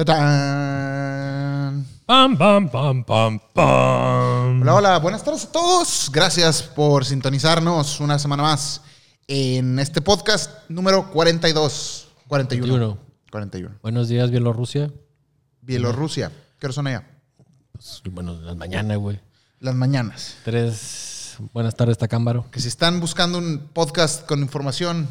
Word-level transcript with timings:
¡Tatán! 0.00 1.84
Pam, 2.06 2.38
pam, 2.38 2.70
pam, 2.70 3.04
pam, 3.04 3.38
pam. 3.52 4.62
Hola, 4.62 4.74
hola, 4.74 4.98
buenas 4.98 5.22
tardes 5.22 5.44
a 5.44 5.52
todos. 5.52 6.10
Gracias 6.10 6.62
por 6.62 7.04
sintonizarnos 7.04 8.00
una 8.00 8.18
semana 8.18 8.42
más 8.42 8.80
en 9.28 9.78
este 9.78 10.00
podcast 10.00 10.70
número 10.70 11.10
42. 11.10 12.08
41. 12.28 12.66
41. 12.66 12.98
41. 13.30 13.78
Buenos 13.82 14.08
días, 14.08 14.30
Bielorrusia. 14.30 14.90
Bielorrusia. 15.60 16.32
¿Qué 16.58 16.66
hora 16.66 16.72
son 16.72 16.86
allá? 16.86 17.06
Pues, 17.72 18.00
bueno, 18.10 18.40
las 18.40 18.56
mañanas, 18.56 18.96
güey. 18.96 19.20
Las 19.58 19.74
mañanas. 19.74 20.36
Tres. 20.46 21.36
Buenas 21.52 21.74
tardes, 21.74 21.98
Tacámbaro. 21.98 22.50
Que 22.50 22.60
si 22.60 22.68
están 22.68 23.00
buscando 23.00 23.36
un 23.36 23.68
podcast 23.74 24.24
con 24.24 24.40
información 24.40 25.06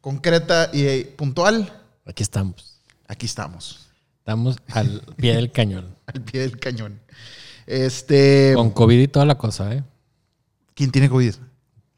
concreta 0.00 0.70
y 0.72 1.04
puntual, 1.04 1.78
Aquí 2.06 2.22
estamos. 2.22 2.80
aquí 3.06 3.26
estamos. 3.26 3.83
Estamos 4.24 4.56
al 4.72 5.02
pie 5.18 5.34
del 5.34 5.52
cañón. 5.52 5.98
Al 6.06 6.22
pie 6.22 6.40
del 6.40 6.58
cañón. 6.58 6.98
Este. 7.66 8.54
Con 8.56 8.70
COVID 8.70 8.98
y 8.98 9.06
toda 9.06 9.26
la 9.26 9.36
cosa, 9.36 9.74
¿eh? 9.74 9.84
¿Quién 10.72 10.90
tiene 10.90 11.10
COVID? 11.10 11.34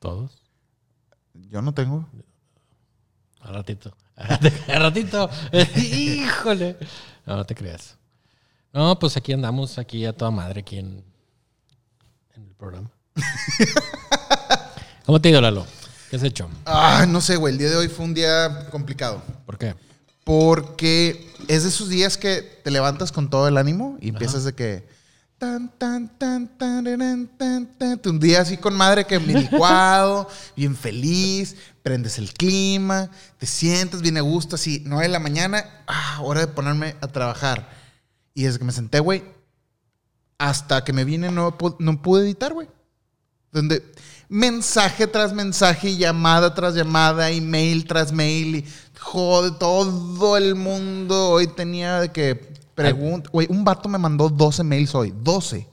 Todos. 0.01 0.33
Yo 1.35 1.63
no 1.63 1.73
tengo. 1.73 2.05
Al 3.39 3.55
ratito. 3.55 3.97
Al 4.17 4.83
ratito. 4.83 5.31
Híjole. 5.77 6.77
No, 7.27 7.37
no 7.37 7.45
te 7.45 7.55
creas. 7.55 7.97
No, 8.73 8.99
pues 8.99 9.17
aquí 9.17 9.33
andamos, 9.33 9.79
aquí 9.79 10.05
a 10.05 10.13
toda 10.13 10.33
madre, 10.33 10.63
aquí 10.63 10.79
en, 10.79 11.05
en 12.35 12.43
el 12.43 12.55
programa. 12.57 12.91
¿Cómo 15.07 15.21
te 15.21 15.29
ha 15.29 15.31
ido, 15.31 15.41
Lalo? 15.41 15.65
¿Qué 16.11 16.17
has 16.17 16.25
hecho? 16.25 16.51
Ah, 16.65 17.07
no 17.09 17.21
sé, 17.21 17.37
güey. 17.37 17.53
El 17.53 17.59
día 17.59 17.71
de 17.71 17.77
hoy 17.77 17.87
fue 17.87 18.05
un 18.05 18.15
día 18.15 18.69
complicado. 18.73 19.23
¿Por 19.45 19.59
qué? 19.59 19.77
Porque 20.27 21.33
es 21.47 21.63
de 21.63 21.69
esos 21.69 21.89
días 21.89 22.19
que 22.19 22.43
te 22.43 22.73
levantas 22.73 23.13
con 23.13 23.31
todo 23.31 23.47
el 23.47 23.57
ánimo 23.57 23.97
y 24.01 24.09
empiezas 24.09 24.43
de 24.43 24.55
que. 24.55 24.89
Tan, 25.39 25.71
tan, 25.79 26.19
tan, 26.19 26.49
tan, 26.59 27.29
tan, 27.39 28.01
Un 28.07 28.19
día 28.19 28.41
así 28.41 28.57
con 28.57 28.75
madre 28.75 29.05
que 29.05 29.21
mi 29.21 29.35
licuado, 29.35 30.29
bien 30.57 30.75
feliz, 30.75 31.55
prendes 31.81 32.19
el 32.19 32.33
clima, 32.33 33.09
te 33.39 33.47
sientes 33.47 34.03
bien 34.03 34.17
a 34.17 34.23
gusto, 34.23 34.57
así, 34.57 34.83
9 34.85 35.05
de 35.05 35.09
la 35.11 35.21
mañana, 35.21 35.65
ah, 35.87 36.19
hora 36.23 36.41
de 36.41 36.49
ponerme 36.49 36.97
a 37.01 37.07
trabajar. 37.07 37.69
Y 38.35 38.43
desde 38.43 38.59
que 38.59 38.65
me 38.65 38.73
senté, 38.73 38.99
güey, 38.99 39.23
hasta 40.39 40.83
que 40.83 40.93
me 40.93 41.05
vine 41.05 41.31
no, 41.31 41.57
no 41.79 42.03
pude 42.03 42.25
editar, 42.25 42.53
güey. 42.53 42.67
Donde 43.53 43.81
mensaje 44.29 45.07
tras 45.07 45.33
mensaje, 45.33 45.97
llamada 45.97 46.55
tras 46.55 46.75
llamada, 46.75 47.31
email 47.31 47.87
tras 47.87 48.13
mail, 48.13 48.57
y 48.57 48.67
jode, 49.07 49.53
todo 49.53 50.37
el 50.37 50.55
mundo. 50.55 51.31
Hoy 51.31 51.47
tenía 51.47 52.01
de 52.01 52.11
que 52.11 52.35
pregunta. 52.75 53.31
Güey, 53.33 53.47
un 53.51 53.65
vato 53.65 53.89
me 53.89 53.99
mandó 53.99 54.29
12 54.29 54.63
mails 54.65 54.95
hoy. 54.95 55.15
12. 55.23 55.67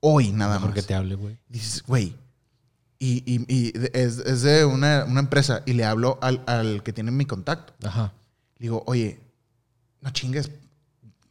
Hoy 0.00 0.32
nada 0.32 0.58
más. 0.58 0.72
que 0.72 0.82
te 0.82 0.94
hable, 0.94 1.14
güey. 1.16 1.36
Dices, 1.48 1.82
güey. 1.86 2.14
Y, 3.00 3.22
y- 3.32 3.44
y 3.48 3.72
es, 3.92 4.18
es 4.18 4.42
de 4.42 4.64
una, 4.64 5.04
una 5.08 5.20
empresa. 5.20 5.62
Y 5.66 5.72
le 5.72 5.84
hablo 5.84 6.18
al, 6.20 6.42
al 6.46 6.82
que 6.82 6.92
tiene 6.92 7.10
mi 7.10 7.24
contacto. 7.24 7.72
Ajá. 7.86 8.12
Le 8.58 8.64
digo, 8.64 8.82
oye, 8.86 9.20
no 10.00 10.10
chingues, 10.10 10.50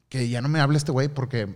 que 0.09 0.27
ya 0.29 0.41
no 0.41 0.49
me 0.49 0.59
hable 0.59 0.77
este 0.77 0.91
güey 0.91 1.07
porque 1.09 1.55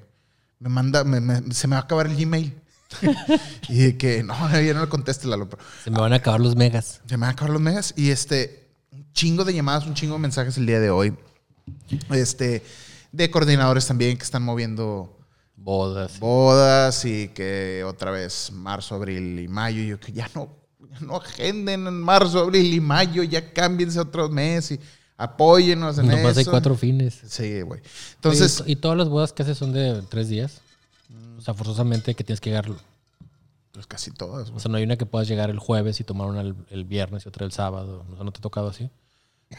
me 0.60 0.70
manda, 0.70 1.04
me- 1.04 1.22
me- 1.22 1.54
se 1.54 1.68
me 1.68 1.76
va 1.76 1.82
a 1.82 1.84
acabar 1.86 2.08
el 2.08 2.16
Gmail. 2.16 2.58
y 3.70 3.78
de 3.78 3.98
que, 3.98 4.22
no, 4.24 4.34
ya 4.52 4.74
no 4.74 4.82
le 4.82 4.90
conteste, 4.90 5.28
pero 5.30 5.48
Se 5.84 5.90
me 5.92 6.00
van 6.00 6.12
a 6.12 6.18
acabar 6.18 6.42
los 6.42 6.56
megas. 6.58 7.02
Se 7.08 7.16
me 7.18 7.22
van 7.22 7.30
a 7.30 7.34
acabar 7.34 7.52
los 7.54 7.62
megas. 7.62 7.94
Y 7.96 8.10
este, 8.10 8.61
un 8.92 9.12
chingo 9.14 9.44
de 9.46 9.54
llamadas, 9.54 9.86
un 9.86 9.94
chingo 9.94 10.14
de 10.16 10.20
mensajes 10.20 10.58
el 10.58 10.66
día 10.66 10.80
de 10.80 10.90
hoy. 10.90 11.14
Este, 12.12 12.64
de 13.12 13.32
coordinadores 13.32 13.88
también 13.88 14.18
que 14.18 14.24
están 14.24 14.44
moviendo 14.44 15.18
Bodas. 15.56 16.20
bodas 16.20 17.06
y 17.06 17.28
que 17.30 17.84
otra 17.86 18.12
vez 18.12 18.52
marzo, 18.52 18.96
abril 18.96 19.40
y 19.40 19.48
mayo. 19.48 19.82
Y 19.82 19.88
yo 19.90 20.00
que 20.00 20.12
ya 20.12 20.30
no, 20.34 20.50
ya 20.90 21.00
no 21.02 21.18
agenden 21.18 21.86
en 21.88 22.02
marzo, 22.02 22.40
abril 22.40 22.74
y 22.74 22.80
mayo, 22.82 23.24
ya 23.24 23.54
cámbiense 23.54 24.00
otro 24.00 24.28
mes 24.30 24.72
y 24.72 24.80
apóyennos 25.18 26.00
en 26.00 26.08
Nomás 26.08 26.36
hay 26.38 26.42
eso. 26.42 26.52
cuatro 26.52 26.76
fines. 26.76 27.22
Sí, 27.28 27.62
güey. 27.62 27.80
Entonces, 28.16 28.64
¿Y, 28.66 28.72
y 28.74 28.76
todas 28.76 28.98
las 28.98 29.08
bodas 29.08 29.34
que 29.34 29.44
haces 29.44 29.58
son 29.58 29.72
de 29.72 30.02
tres 30.10 30.30
días? 30.30 30.62
O 31.38 31.42
sea, 31.42 31.54
forzosamente 31.54 32.16
que 32.16 32.24
tienes 32.24 32.42
que 32.42 32.50
llegar. 32.50 32.68
Pues 33.82 33.88
casi 33.88 34.12
todas, 34.12 34.52
O 34.52 34.60
sea, 34.60 34.70
no 34.70 34.78
hay 34.78 34.84
una 34.84 34.98
que 34.98 35.08
puedas 35.08 35.28
llegar 35.28 35.50
el 35.50 35.58
jueves 35.58 36.00
y 36.00 36.04
tomar 36.04 36.28
una 36.28 36.42
el, 36.42 36.56
el 36.70 36.86
viernes 36.86 37.26
y 37.26 37.30
otra 37.30 37.46
el 37.46 37.52
sábado. 37.52 38.06
O 38.12 38.16
sea, 38.16 38.24
¿no 38.24 38.32
te 38.32 38.38
ha 38.38 38.42
tocado 38.42 38.68
así? 38.68 38.92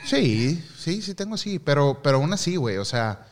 Sí, 0.04 0.62
sí, 0.76 1.02
sí 1.02 1.14
tengo 1.14 1.34
así, 1.34 1.58
pero, 1.58 2.00
pero 2.02 2.18
aún 2.18 2.32
así, 2.32 2.56
güey, 2.56 2.76
o 2.76 2.84
sea, 2.84 3.26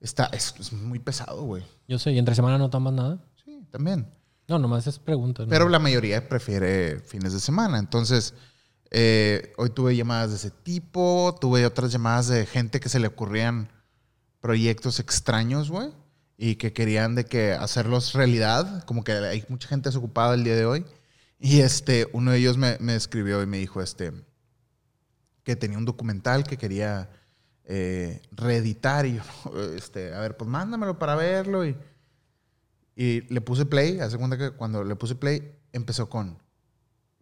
está, 0.00 0.26
es, 0.32 0.54
es 0.58 0.72
muy 0.72 0.98
pesado, 0.98 1.42
güey. 1.42 1.62
Yo 1.86 1.98
sé, 1.98 2.12
¿y 2.12 2.18
entre 2.18 2.34
semana 2.34 2.56
no 2.56 2.70
tomas 2.70 2.94
nada? 2.94 3.22
Sí, 3.44 3.66
también. 3.70 4.08
No, 4.48 4.58
nomás 4.58 4.86
es 4.86 4.98
pregunta. 4.98 5.42
¿no? 5.42 5.48
Pero 5.50 5.68
la 5.68 5.78
mayoría 5.78 6.26
prefiere 6.26 7.00
fines 7.00 7.32
de 7.34 7.40
semana. 7.40 7.78
Entonces, 7.78 8.34
eh, 8.90 9.52
hoy 9.58 9.70
tuve 9.70 9.94
llamadas 9.94 10.30
de 10.30 10.36
ese 10.36 10.50
tipo, 10.50 11.36
tuve 11.38 11.66
otras 11.66 11.92
llamadas 11.92 12.28
de 12.28 12.46
gente 12.46 12.80
que 12.80 12.88
se 12.88 12.98
le 12.98 13.06
ocurrían 13.06 13.70
proyectos 14.40 15.00
extraños, 15.00 15.70
güey, 15.70 15.90
y 16.42 16.56
que 16.56 16.72
querían 16.72 17.14
de 17.14 17.26
que 17.26 17.52
hacerlos 17.52 18.14
realidad, 18.14 18.82
como 18.84 19.04
que 19.04 19.12
hay 19.12 19.44
mucha 19.50 19.68
gente 19.68 19.90
desocupada 19.90 20.32
el 20.34 20.42
día 20.42 20.56
de 20.56 20.64
hoy. 20.64 20.86
Y 21.38 21.60
este, 21.60 22.08
uno 22.14 22.30
de 22.30 22.38
ellos 22.38 22.56
me, 22.56 22.78
me 22.80 22.94
escribió 22.96 23.42
y 23.42 23.46
me 23.46 23.58
dijo, 23.58 23.82
este, 23.82 24.10
que 25.44 25.54
tenía 25.54 25.76
un 25.76 25.84
documental 25.84 26.44
que 26.44 26.56
quería 26.56 27.10
eh, 27.64 28.22
reeditar 28.32 29.04
y 29.04 29.16
yo, 29.16 29.22
este, 29.76 30.14
a 30.14 30.20
ver, 30.20 30.38
pues 30.38 30.48
mándamelo 30.48 30.98
para 30.98 31.14
verlo 31.14 31.66
y... 31.66 31.76
Y 32.96 33.22
le 33.32 33.40
puse 33.40 33.64
play, 33.66 34.00
hace 34.00 34.16
cuenta 34.18 34.36
que 34.36 34.50
cuando 34.50 34.82
le 34.84 34.94
puse 34.96 35.14
play, 35.14 35.54
empezó 35.72 36.08
con 36.10 36.36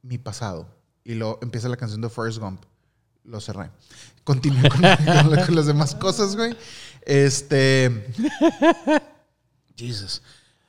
mi 0.02 0.18
pasado. 0.18 0.66
Y 1.04 1.14
luego 1.14 1.38
empieza 1.42 1.68
la 1.68 1.76
canción 1.76 2.00
de 2.00 2.08
Forrest 2.08 2.38
Gump. 2.38 2.62
Lo 3.22 3.40
cerré. 3.40 3.70
Continué 4.24 4.68
con, 4.70 4.80
con- 5.28 5.44
con 5.46 5.54
las 5.54 5.66
demás 5.66 5.94
cosas, 5.94 6.34
güey. 6.34 6.56
Este. 7.02 8.06
Jesus. 9.76 10.22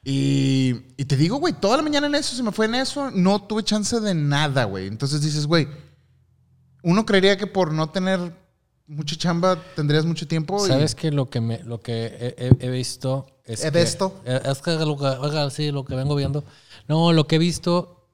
Y, 0.03 0.75
y 0.97 1.06
te 1.06 1.16
digo, 1.17 1.38
güey, 1.38 1.53
toda 1.53 1.78
la 1.78 1.84
mañana 1.84 2.07
en 2.07 2.16
eso, 2.16 2.35
se 2.35 2.44
me 2.44 2.51
fue 2.51 2.66
en 2.66 2.75
eso. 2.75 3.12
No 3.12 3.41
tuve 3.44 3.63
chance 3.63 4.00
de 4.00 4.13
nada, 4.13 4.63
güey. 4.66 4.88
Entonces 4.88 5.22
dices, 5.22 5.45
güey, 5.45 5.67
uno 6.84 7.06
creería 7.06 7.38
que 7.38 7.47
por 7.47 7.73
no 7.73 7.90
tener 7.90 8.34
mucha 8.88 9.16
chamba 9.17 9.62
tendrías 9.75 10.06
mucho 10.06 10.28
tiempo. 10.28 10.66
y- 10.66 10.69
¿Sabes 10.69 10.95
que 10.95 11.12
lo 11.12 11.29
que 11.29 11.41
me, 11.41 11.63
lo 11.63 11.81
que 11.81 12.06
he, 12.06 12.35
he- 12.38 12.57
he 12.67 12.69
visto 12.69 13.28
es 13.46 13.63
¿He 13.66 13.72
que, 13.72 13.79
visto? 13.84 14.22
eh, 14.25 14.40
Es 14.46 14.61
que 14.61 14.72
lo 14.72 14.97
que, 14.97 15.06
oiga, 15.06 15.50
sí, 15.50 15.72
lo 15.72 15.84
que 15.85 15.96
vengo 15.96 16.16
viendo. 16.16 16.44
No, 16.88 17.11
lo 17.13 17.28
que 17.28 17.35
he 17.35 17.40
visto 17.40 18.07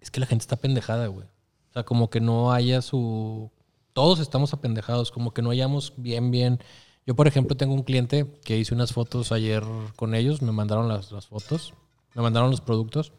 es 0.00 0.10
que 0.10 0.20
la 0.20 0.26
gente 0.26 0.42
está 0.42 0.56
pendejada, 0.56 1.08
güey. 1.08 1.26
O 1.26 1.72
sea, 1.72 1.82
como 1.82 2.08
que 2.10 2.20
no 2.20 2.52
haya 2.52 2.80
su... 2.80 3.50
Todos 3.92 4.18
estamos 4.20 4.52
apendejados, 4.52 5.10
como 5.10 5.32
que 5.34 5.42
no 5.42 5.50
hayamos 5.50 5.92
bien, 5.96 6.30
bien... 6.30 6.60
Yo, 7.06 7.14
por 7.14 7.26
ejemplo, 7.26 7.56
tengo 7.56 7.74
un 7.74 7.82
cliente 7.82 8.26
que 8.44 8.58
hice 8.58 8.74
unas 8.74 8.92
fotos 8.92 9.32
ayer 9.32 9.62
con 9.96 10.14
ellos, 10.14 10.40
me 10.42 10.52
mandaron 10.52 10.88
las, 10.88 11.12
las 11.12 11.26
fotos, 11.26 11.74
me 12.14 12.22
mandaron 12.22 12.50
los 12.50 12.60
productos. 12.60 13.12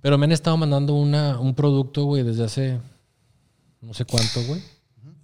Pero 0.00 0.18
me 0.18 0.26
han 0.26 0.32
estado 0.32 0.56
mandando 0.56 0.94
una, 0.94 1.38
un 1.38 1.54
producto, 1.54 2.04
güey, 2.04 2.22
desde 2.22 2.44
hace 2.44 2.80
no 3.84 3.94
sé 3.94 4.04
cuánto, 4.04 4.42
güey. 4.44 4.62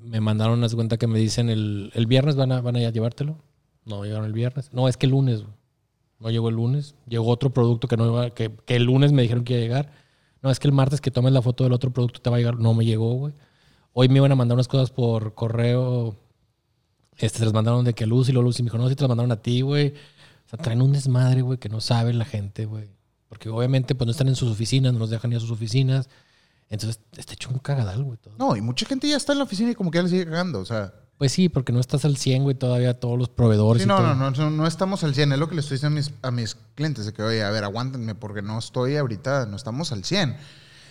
Me 0.00 0.20
mandaron 0.20 0.58
unas 0.58 0.74
cuenta 0.74 0.96
que 0.98 1.06
me 1.06 1.18
dicen 1.18 1.48
el, 1.48 1.90
el 1.94 2.06
viernes 2.06 2.36
van 2.36 2.52
a, 2.52 2.60
van 2.60 2.76
a 2.76 2.90
llevártelo. 2.90 3.38
No, 3.84 4.04
llegaron 4.04 4.26
el 4.26 4.32
viernes. 4.32 4.72
No, 4.72 4.88
es 4.88 4.96
que 4.96 5.06
el 5.06 5.12
lunes, 5.12 5.42
güey. 5.42 5.54
No 6.18 6.30
llegó 6.30 6.50
el 6.50 6.56
lunes. 6.56 6.94
Llegó 7.08 7.28
otro 7.28 7.50
producto 7.50 7.88
que 7.88 7.96
no 7.96 8.06
iba, 8.06 8.30
que, 8.30 8.50
que 8.66 8.76
el 8.76 8.84
lunes 8.84 9.12
me 9.12 9.22
dijeron 9.22 9.44
que 9.44 9.54
iba 9.54 9.60
a 9.60 9.62
llegar. 9.62 9.92
No, 10.42 10.50
es 10.50 10.58
que 10.60 10.68
el 10.68 10.74
martes 10.74 11.00
que 11.00 11.10
tomes 11.10 11.32
la 11.32 11.42
foto 11.42 11.64
del 11.64 11.72
otro 11.72 11.90
producto 11.90 12.20
te 12.20 12.28
va 12.28 12.36
a 12.36 12.38
llegar. 12.38 12.58
No 12.58 12.74
me 12.74 12.84
llegó, 12.84 13.14
güey. 13.14 13.34
Hoy 13.92 14.08
me 14.08 14.16
iban 14.16 14.32
a 14.32 14.36
mandar 14.36 14.56
unas 14.56 14.68
cosas 14.68 14.90
por 14.90 15.34
correo. 15.34 16.16
Este, 17.20 17.38
se 17.38 17.44
las 17.44 17.52
mandaron 17.54 17.84
de 17.84 17.92
que 17.94 18.06
Lucy, 18.06 18.32
lo 18.32 18.42
Lucy 18.42 18.62
me 18.62 18.66
dijo, 18.68 18.78
no, 18.78 18.88
si 18.88 18.96
te 18.96 19.02
las 19.02 19.08
mandaron 19.08 19.30
a 19.32 19.36
ti, 19.36 19.60
güey. 19.60 19.88
O 20.46 20.48
sea, 20.50 20.58
traen 20.58 20.82
un 20.82 20.92
desmadre, 20.92 21.42
güey, 21.42 21.58
que 21.58 21.68
no 21.68 21.80
sabe 21.80 22.12
la 22.12 22.24
gente, 22.24 22.64
güey. 22.66 22.88
Porque 23.28 23.48
obviamente, 23.48 23.94
pues 23.94 24.06
no 24.06 24.10
están 24.12 24.28
en 24.28 24.36
sus 24.36 24.50
oficinas, 24.50 24.92
no 24.92 24.98
los 24.98 25.10
dejan 25.10 25.30
ir 25.30 25.36
a 25.36 25.40
sus 25.40 25.50
oficinas. 25.50 26.08
Entonces, 26.68 27.00
está 27.16 27.34
hecho 27.34 27.50
un 27.50 27.58
cagadal, 27.58 28.02
güey, 28.02 28.18
todo. 28.18 28.34
No, 28.38 28.56
y 28.56 28.60
mucha 28.60 28.86
gente 28.86 29.08
ya 29.08 29.16
está 29.16 29.32
en 29.32 29.38
la 29.38 29.44
oficina 29.44 29.70
y 29.70 29.74
como 29.74 29.90
que 29.90 29.98
ya 29.98 30.02
le 30.02 30.08
sigue 30.08 30.24
cagando. 30.24 30.60
O 30.60 30.64
sea, 30.64 30.92
Pues 31.18 31.32
sí, 31.32 31.48
porque 31.48 31.72
no 31.72 31.80
estás 31.80 32.04
al 32.04 32.16
100, 32.16 32.42
güey, 32.44 32.54
todavía 32.56 32.98
todos 32.98 33.18
los 33.18 33.28
proveedores 33.28 33.82
Sí, 33.82 33.86
y 33.86 33.88
no, 33.88 33.96
todo. 33.98 34.14
no, 34.14 34.30
no, 34.30 34.30
no, 34.30 34.50
no 34.50 34.66
estamos 34.66 35.04
al 35.04 35.14
100. 35.14 35.32
Es 35.32 35.38
lo 35.38 35.48
que 35.48 35.54
le 35.56 35.60
estoy 35.60 35.76
diciendo 35.76 35.96
a 35.96 36.00
mis, 36.00 36.10
a 36.22 36.30
mis 36.30 36.56
clientes. 36.74 37.06
De 37.06 37.12
que, 37.12 37.22
oye, 37.22 37.42
a 37.44 37.50
ver, 37.50 37.62
aguántenme 37.64 38.14
porque 38.14 38.40
no 38.42 38.58
estoy 38.58 38.96
ahorita, 38.96 39.46
no 39.46 39.56
estamos 39.56 39.92
al 39.92 40.04
100. 40.04 40.36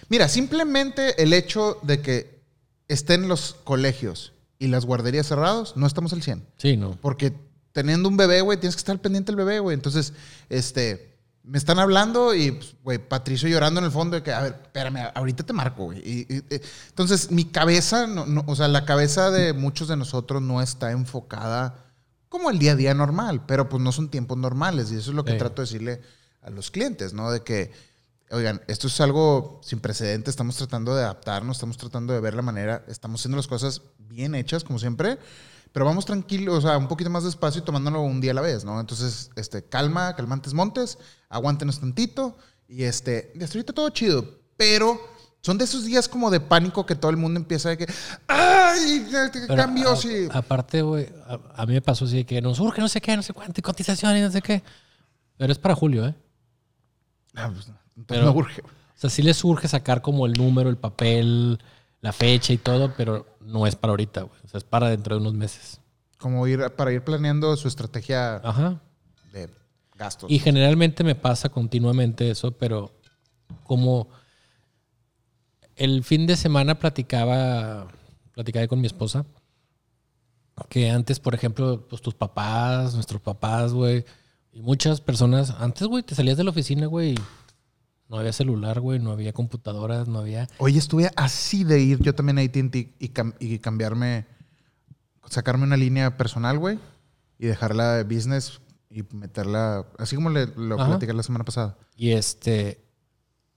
Mira, 0.09 0.27
simplemente 0.27 1.21
el 1.21 1.33
hecho 1.33 1.79
de 1.83 2.01
que 2.01 2.39
estén 2.87 3.27
los 3.27 3.55
colegios 3.63 4.33
y 4.59 4.67
las 4.67 4.85
guarderías 4.85 5.25
cerrados, 5.27 5.75
no 5.77 5.87
estamos 5.87 6.13
al 6.13 6.21
100. 6.21 6.45
Sí, 6.57 6.75
no. 6.77 6.97
Porque 7.01 7.33
teniendo 7.71 8.09
un 8.09 8.17
bebé, 8.17 8.41
güey, 8.41 8.59
tienes 8.59 8.75
que 8.75 8.79
estar 8.81 8.99
pendiente 8.99 9.31
del 9.31 9.37
bebé, 9.37 9.59
güey. 9.59 9.73
Entonces, 9.73 10.13
este, 10.49 11.17
me 11.43 11.57
están 11.57 11.79
hablando 11.79 12.35
y, 12.35 12.51
pues, 12.51 12.75
güey, 12.83 12.97
Patricio 12.97 13.47
llorando 13.47 13.79
en 13.79 13.85
el 13.85 13.91
fondo 13.91 14.17
de 14.17 14.23
que, 14.23 14.33
a 14.33 14.41
ver, 14.41 14.59
espérame, 14.63 15.11
ahorita 15.15 15.43
te 15.45 15.53
marco, 15.53 15.85
güey. 15.85 15.99
Y, 15.99 16.19
y, 16.33 16.43
eh, 16.49 16.61
entonces, 16.89 17.31
mi 17.31 17.45
cabeza, 17.45 18.05
no, 18.05 18.25
no, 18.25 18.43
o 18.47 18.55
sea, 18.55 18.67
la 18.67 18.83
cabeza 18.85 19.31
de 19.31 19.53
muchos 19.53 19.87
de 19.87 19.95
nosotros 19.95 20.41
no 20.41 20.61
está 20.61 20.91
enfocada 20.91 21.85
como 22.27 22.49
el 22.51 22.59
día 22.59 22.73
a 22.73 22.75
día 22.75 22.93
normal, 22.93 23.45
pero 23.47 23.69
pues 23.69 23.81
no 23.81 23.91
son 23.91 24.09
tiempos 24.09 24.37
normales 24.37 24.91
y 24.91 24.95
eso 24.97 25.09
es 25.11 25.15
lo 25.15 25.23
que 25.25 25.31
Sí. 25.31 25.37
trato 25.39 25.61
de 25.61 25.67
decirle 25.67 26.01
a 26.43 26.49
los 26.51 26.69
clientes, 26.69 27.13
¿no? 27.13 27.31
De 27.31 27.41
que, 27.41 27.71
oigan, 28.31 28.61
esto 28.67 28.87
es 28.87 29.01
algo 29.01 29.59
sin 29.63 29.79
precedente, 29.79 30.29
estamos 30.29 30.55
tratando 30.55 30.95
de 30.95 31.03
adaptarnos, 31.03 31.57
estamos 31.57 31.77
tratando 31.77 32.13
de 32.13 32.19
ver 32.19 32.33
la 32.33 32.41
manera, 32.41 32.83
estamos 32.87 33.21
haciendo 33.21 33.37
las 33.37 33.47
cosas 33.47 33.81
bien 33.97 34.35
hechas, 34.35 34.63
como 34.63 34.79
siempre, 34.79 35.17
pero 35.71 35.85
vamos 35.85 36.05
tranquilos, 36.05 36.63
o 36.63 36.67
sea, 36.67 36.77
un 36.77 36.87
poquito 36.87 37.09
más 37.09 37.23
despacio 37.23 37.61
y 37.61 37.65
tomándolo 37.65 38.01
un 38.01 38.21
día 38.21 38.31
a 38.31 38.35
la 38.35 38.41
vez, 38.41 38.63
¿no? 38.63 38.79
Entonces, 38.79 39.31
este, 39.35 39.63
calma, 39.63 40.15
calmantes 40.15 40.53
montes, 40.53 40.97
aguántenos 41.29 41.79
tantito 41.79 42.37
y 42.67 42.83
este, 42.83 43.33
hasta 43.41 43.57
ahorita 43.57 43.73
todo 43.73 43.89
chido, 43.89 44.25
pero 44.57 44.99
son 45.41 45.57
de 45.57 45.63
esos 45.63 45.85
días 45.85 46.09
como 46.09 46.29
de 46.29 46.39
pánico 46.39 46.85
que 46.85 46.95
todo 46.95 47.11
el 47.11 47.17
mundo 47.17 47.39
empieza 47.39 47.69
de 47.69 47.77
que, 47.77 47.93
¡ay! 48.27 49.07
Cambios 49.47 50.05
y... 50.05 50.27
Aparte, 50.31 50.81
güey, 50.81 51.09
a, 51.27 51.61
a 51.61 51.65
mí 51.65 51.73
me 51.73 51.81
pasó 51.81 52.05
así 52.05 52.17
de 52.17 52.25
que 52.25 52.41
nos 52.41 52.59
urge 52.59 52.81
no 52.81 52.89
sé 52.89 52.99
qué, 52.99 53.15
no 53.15 53.23
sé 53.23 53.33
cuánto, 53.33 53.59
y 53.59 53.61
cotización 53.61 54.17
y 54.17 54.21
no 54.21 54.31
sé 54.31 54.41
qué. 54.41 54.61
Pero 55.37 55.53
es 55.53 55.57
para 55.57 55.75
julio, 55.75 56.05
¿eh? 56.05 56.15
Ah, 57.35 57.49
pues, 57.53 57.67
no, 57.69 57.78
entonces 57.99 58.23
Pero- 58.23 58.25
no 58.33 58.37
urge. 58.37 58.61
O 58.61 59.01
sea, 59.01 59.09
sí 59.09 59.21
les 59.21 59.41
urge 59.45 59.67
sacar 59.69 60.01
como 60.01 60.25
el 60.25 60.33
número, 60.33 60.69
el 60.69 60.77
papel, 60.77 61.57
la 62.01 62.11
fecha 62.11 62.51
y 62.51 62.57
todo, 62.57 62.93
pero 62.97 63.37
no 63.39 63.65
es 63.65 63.75
para 63.75 63.91
ahorita, 63.91 64.23
güey. 64.23 64.39
O 64.43 64.47
sea, 64.49 64.57
es 64.57 64.63
para 64.65 64.89
dentro 64.89 65.15
de 65.15 65.21
unos 65.21 65.33
meses. 65.35 65.79
Como 66.17 66.45
ir 66.47 66.69
para 66.75 66.91
ir 66.91 67.01
planeando 67.03 67.55
su 67.55 67.69
estrategia 67.69 68.37
Ajá. 68.43 68.81
de 69.31 69.49
gastos. 69.95 70.29
Y 70.29 70.39
generalmente 70.39 71.05
me 71.05 71.15
pasa 71.15 71.47
continuamente 71.47 72.29
eso, 72.29 72.51
pero 72.51 72.91
como 73.63 74.09
el 75.77 76.03
fin 76.03 76.27
de 76.27 76.35
semana 76.35 76.75
platicaba, 76.77 77.87
platicaba 78.33 78.67
con 78.67 78.81
mi 78.81 78.87
esposa, 78.87 79.25
que 80.67 80.89
antes, 80.89 81.21
por 81.21 81.33
ejemplo, 81.33 81.87
pues 81.87 82.01
tus 82.01 82.15
papás, 82.15 82.93
nuestros 82.95 83.21
papás, 83.21 83.71
güey, 83.71 84.03
y 84.51 84.61
muchas 84.61 84.99
personas, 84.99 85.51
antes, 85.57 85.87
güey, 85.87 86.03
te 86.03 86.15
salías 86.15 86.35
de 86.37 86.43
la 86.43 86.49
oficina, 86.49 86.85
güey, 86.87 87.11
y 87.13 87.15
no 88.09 88.17
había 88.17 88.33
celular, 88.33 88.79
güey, 88.81 88.99
no 88.99 89.11
había 89.11 89.31
computadoras, 89.33 90.07
no 90.07 90.19
había... 90.19 90.47
Oye, 90.57 90.79
estuve 90.79 91.09
así 91.15 91.63
de 91.63 91.79
ir 91.79 91.99
yo 92.01 92.13
también 92.15 92.39
a 92.39 92.41
AT&T 92.41 92.95
y, 92.99 93.09
cam- 93.09 93.35
y 93.39 93.59
cambiarme, 93.59 94.25
sacarme 95.29 95.63
una 95.63 95.77
línea 95.77 96.17
personal, 96.17 96.57
güey, 96.57 96.79
y 97.37 97.45
dejarla 97.45 97.95
de 97.95 98.03
business 98.03 98.61
y 98.89 99.03
meterla, 99.13 99.85
así 99.97 100.15
como 100.15 100.29
le, 100.31 100.47
lo 100.55 100.75
Ajá. 100.79 100.87
platicé 100.89 101.13
la 101.13 101.23
semana 101.23 101.45
pasada. 101.45 101.77
Y 101.95 102.11
este. 102.11 102.81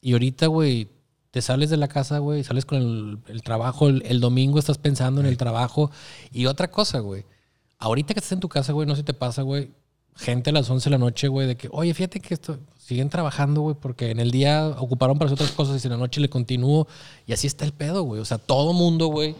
Y 0.02 0.12
ahorita, 0.12 0.48
güey, 0.48 0.90
te 1.30 1.40
sales 1.40 1.70
de 1.70 1.76
la 1.78 1.88
casa, 1.88 2.18
güey, 2.18 2.44
sales 2.44 2.66
con 2.66 2.78
el, 2.78 3.18
el 3.28 3.42
trabajo, 3.42 3.88
el, 3.88 4.02
el 4.04 4.20
domingo 4.20 4.58
estás 4.58 4.76
pensando 4.78 5.20
en 5.20 5.26
el 5.26 5.36
trabajo. 5.38 5.90
Y 6.30 6.44
otra 6.46 6.70
cosa, 6.70 6.98
güey. 6.98 7.24
Ahorita 7.78 8.12
que 8.12 8.20
estás 8.20 8.32
en 8.32 8.40
tu 8.40 8.48
casa, 8.48 8.72
güey, 8.72 8.86
no 8.86 8.94
sé 8.94 9.00
si 9.00 9.04
te 9.04 9.14
pasa, 9.14 9.42
güey. 9.42 9.70
Gente 10.16 10.50
a 10.50 10.52
las 10.52 10.68
11 10.68 10.84
de 10.84 10.90
la 10.90 10.98
noche, 10.98 11.28
güey, 11.28 11.46
de 11.46 11.56
que, 11.56 11.68
oye, 11.72 11.94
fíjate 11.94 12.20
que 12.20 12.34
esto, 12.34 12.58
siguen 12.78 13.08
trabajando, 13.08 13.62
güey, 13.62 13.76
porque 13.80 14.10
en 14.10 14.20
el 14.20 14.30
día 14.30 14.68
ocuparon 14.78 15.18
para 15.18 15.26
hacer 15.30 15.34
otras 15.42 15.52
cosas 15.52 15.82
y 15.82 15.86
en 15.86 15.92
la 15.92 15.96
noche 15.98 16.20
le 16.20 16.28
continúo. 16.28 16.86
Y 17.26 17.32
así 17.32 17.46
está 17.46 17.64
el 17.64 17.72
pedo, 17.72 18.02
güey. 18.02 18.20
O 18.20 18.24
sea, 18.24 18.38
todo 18.38 18.72
mundo, 18.74 19.06
güey, 19.06 19.34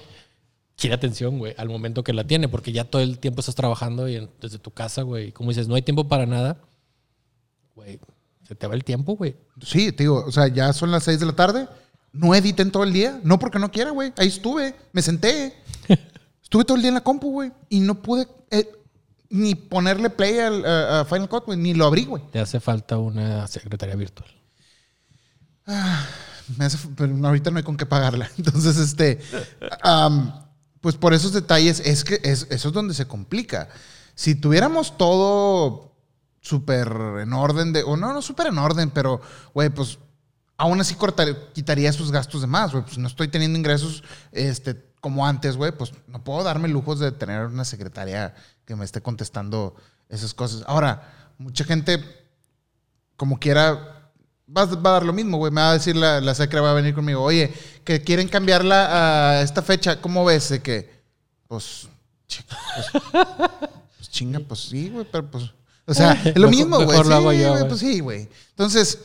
quiere 0.76 0.94
atención, 0.94 1.38
güey, 1.38 1.54
al 1.58 1.68
momento 1.68 2.02
que 2.02 2.12
la 2.14 2.24
tiene, 2.26 2.48
porque 2.48 2.72
ya 2.72 2.84
todo 2.84 3.02
el 3.02 3.18
tiempo 3.18 3.40
estás 3.40 3.54
trabajando 3.54 4.08
y 4.08 4.16
en- 4.16 4.30
desde 4.40 4.58
tu 4.58 4.70
casa, 4.70 5.02
güey. 5.02 5.28
y 5.28 5.32
Como 5.32 5.50
dices, 5.50 5.68
no 5.68 5.74
hay 5.74 5.82
tiempo 5.82 6.08
para 6.08 6.24
nada, 6.26 6.58
güey. 7.74 8.00
Se 8.48 8.54
te 8.54 8.66
va 8.66 8.74
el 8.74 8.84
tiempo, 8.84 9.14
güey. 9.16 9.36
Sí, 9.62 9.92
te 9.92 10.04
digo, 10.04 10.24
o 10.26 10.32
sea, 10.32 10.48
ya 10.48 10.72
son 10.72 10.90
las 10.90 11.04
6 11.04 11.20
de 11.20 11.26
la 11.26 11.34
tarde, 11.36 11.68
no 12.12 12.34
edité 12.34 12.62
en 12.62 12.72
todo 12.72 12.84
el 12.84 12.92
día, 12.92 13.20
no 13.22 13.38
porque 13.38 13.58
no 13.58 13.70
quiera, 13.70 13.90
güey, 13.90 14.12
ahí 14.16 14.28
estuve, 14.28 14.74
me 14.92 15.00
senté, 15.02 15.54
estuve 16.42 16.64
todo 16.64 16.76
el 16.76 16.82
día 16.82 16.88
en 16.88 16.94
la 16.94 17.02
compu, 17.04 17.30
güey, 17.30 17.52
y 17.68 17.80
no 17.80 18.02
pude 18.02 18.26
eh, 18.50 18.68
ni 19.32 19.54
ponerle 19.56 20.10
play 20.10 20.38
al, 20.38 20.64
a, 20.64 21.00
a 21.00 21.04
Final 21.04 21.28
Cut, 21.28 21.46
güey, 21.46 21.58
ni 21.58 21.74
lo 21.74 21.86
abrí, 21.86 22.04
güey. 22.04 22.22
Te 22.30 22.38
hace 22.38 22.60
falta 22.60 22.98
una 22.98 23.46
secretaría 23.48 23.96
virtual. 23.96 24.28
Me 26.58 26.64
hace- 26.64 26.78
pero 26.96 27.14
ahorita 27.26 27.50
no 27.50 27.56
hay 27.58 27.62
con 27.62 27.76
qué 27.76 27.86
pagarla. 27.86 28.30
Entonces, 28.38 28.76
este, 28.76 29.20
pues 30.80 30.96
por 30.96 31.14
esos 31.14 31.32
detalles 31.32 31.80
es 31.80 32.04
que 32.04 32.20
es- 32.22 32.46
eso 32.50 32.68
es 32.68 32.74
donde 32.74 32.94
se 32.94 33.06
complica. 33.06 33.68
Si 34.14 34.34
tuviéramos 34.34 34.96
todo 34.98 35.96
súper 36.40 36.88
en 37.22 37.32
orden 37.32 37.72
de, 37.72 37.82
o 37.84 37.96
no, 37.96 38.12
no 38.12 38.20
súper 38.20 38.48
en 38.48 38.58
orden, 38.58 38.90
pero, 38.90 39.20
güey, 39.54 39.70
pues 39.70 39.98
aún 40.58 40.80
así 40.80 40.94
cortar- 40.94 41.52
quitaría 41.54 41.88
esos 41.90 42.10
gastos 42.12 42.40
de 42.40 42.46
más, 42.48 42.72
güey. 42.72 42.84
Pues 42.84 42.98
no 42.98 43.06
estoy 43.08 43.28
teniendo 43.28 43.58
ingresos, 43.58 44.02
este, 44.32 44.91
como 45.02 45.26
antes, 45.26 45.56
güey, 45.56 45.72
pues 45.72 45.92
no 46.06 46.22
puedo 46.22 46.44
darme 46.44 46.68
lujos 46.68 47.00
de 47.00 47.10
tener 47.10 47.46
una 47.46 47.64
secretaria 47.64 48.36
que 48.64 48.76
me 48.76 48.84
esté 48.84 49.02
contestando 49.02 49.74
esas 50.08 50.32
cosas. 50.32 50.62
Ahora, 50.68 51.32
mucha 51.38 51.64
gente, 51.64 52.00
como 53.16 53.40
quiera, 53.40 54.12
va, 54.48 54.64
va 54.64 54.90
a 54.90 54.92
dar 54.92 55.04
lo 55.04 55.12
mismo, 55.12 55.38
güey. 55.38 55.50
Me 55.50 55.60
va 55.60 55.70
a 55.70 55.72
decir 55.72 55.96
la, 55.96 56.20
la 56.20 56.36
secre, 56.36 56.60
va 56.60 56.70
a 56.70 56.74
venir 56.74 56.94
conmigo, 56.94 57.20
oye, 57.20 57.52
que 57.82 58.00
quieren 58.02 58.28
cambiarla 58.28 59.38
a 59.38 59.42
esta 59.42 59.60
fecha, 59.60 60.00
¿cómo 60.00 60.24
ves? 60.24 60.50
De 60.50 60.62
que, 60.62 61.02
pues, 61.48 61.88
pues, 62.52 62.86
pues 63.96 64.08
chinga, 64.08 64.38
pues 64.38 64.60
sí, 64.60 64.88
güey, 64.88 65.04
pero 65.10 65.28
pues, 65.28 65.50
o 65.84 65.94
sea, 65.94 66.12
es 66.24 66.38
lo 66.38 66.48
mismo, 66.48 66.80
güey. 66.80 66.98
Sí, 67.02 67.64
pues 67.68 67.80
sí, 67.80 67.98
güey. 67.98 68.28
Entonces, 68.50 69.00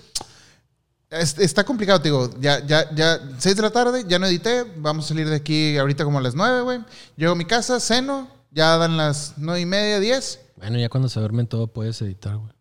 es- 1.10 1.38
está 1.40 1.64
complicado, 1.64 2.00
te 2.02 2.10
digo. 2.10 2.30
Ya, 2.40 2.66
ya, 2.66 2.94
ya, 2.94 3.20
6 3.38 3.56
de 3.56 3.62
la 3.62 3.70
tarde, 3.72 4.06
ya 4.08 4.20
no 4.20 4.26
edité. 4.28 4.64
Vamos 4.78 5.06
a 5.06 5.08
salir 5.10 5.30
de 5.30 5.36
aquí 5.36 5.78
ahorita 5.78 6.04
como 6.04 6.20
a 6.20 6.22
las 6.22 6.36
9, 6.36 6.62
güey. 6.62 6.80
Llego 7.16 7.32
a 7.34 7.36
mi 7.36 7.46
casa, 7.46 7.80
ceno, 7.80 8.28
ya 8.52 8.78
dan 8.78 8.98
las 8.98 9.34
9 9.38 9.62
y 9.62 9.66
media, 9.66 10.00
10. 10.00 10.40
Bueno, 10.58 10.78
ya 10.80 10.90
cuando 10.90 11.08
se 11.10 11.20
duermen 11.20 11.48
todo 11.48 11.68
puedes 11.68 12.02
editar, 12.02 12.36
güey. 12.38 12.52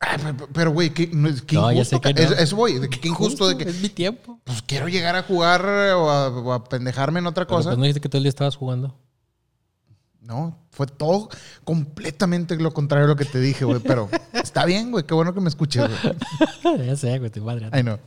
Ah, 0.00 0.16
pero- 0.52 0.70
güey, 0.70 0.90
qué, 0.90 1.10
qué 1.10 1.16
No, 1.56 1.72
injusto. 1.72 2.00
que 2.00 2.14
no. 2.14 2.20
es- 2.20 2.30
Eso 2.38 2.54
voy, 2.54 2.78
de 2.78 2.88
que 2.88 3.00
qué 3.00 3.08
injusto 3.08 3.48
de 3.48 3.56
que, 3.58 3.68
Es 3.68 3.80
mi 3.82 3.88
tiempo. 3.88 4.38
pues 4.44 4.62
quiero 4.62 4.86
llegar 4.88 5.16
a 5.16 5.24
jugar 5.24 5.64
o 5.66 6.08
a, 6.10 6.28
o 6.28 6.52
a 6.52 6.64
pendejarme 6.64 7.18
en 7.18 7.26
otra 7.26 7.46
Pero, 7.46 7.56
cosa. 7.56 7.70
pues 7.70 7.78
no 7.78 7.82
dijiste 7.82 8.00
que 8.00 8.08
todo 8.08 8.18
el 8.18 8.22
día 8.22 8.28
estabas 8.30 8.54
jugando. 8.54 8.94
No, 10.28 10.58
fue 10.72 10.86
todo 10.86 11.30
completamente 11.64 12.54
lo 12.56 12.74
contrario 12.74 13.06
a 13.06 13.08
lo 13.08 13.16
que 13.16 13.24
te 13.24 13.40
dije, 13.40 13.64
güey. 13.64 13.80
Pero 13.80 14.10
está 14.34 14.66
bien, 14.66 14.90
güey, 14.90 15.04
qué 15.04 15.14
bueno 15.14 15.32
que 15.32 15.40
me 15.40 15.48
escuches, 15.48 15.88
güey. 15.88 16.86
ya 16.86 16.96
sé, 16.96 17.16
güey, 17.16 17.28
estoy 17.28 17.40
madre. 17.40 17.70
Ay, 17.72 17.82
no. 17.82 17.98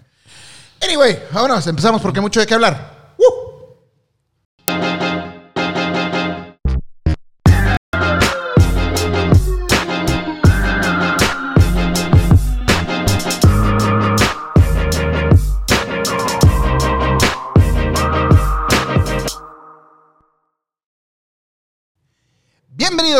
Anyway, 0.83 1.17
vámonos, 1.33 1.65
empezamos 1.65 1.99
porque 1.99 2.19
hay 2.19 2.21
mucho 2.21 2.39
de 2.39 2.45
qué 2.45 2.53
hablar. 2.53 3.00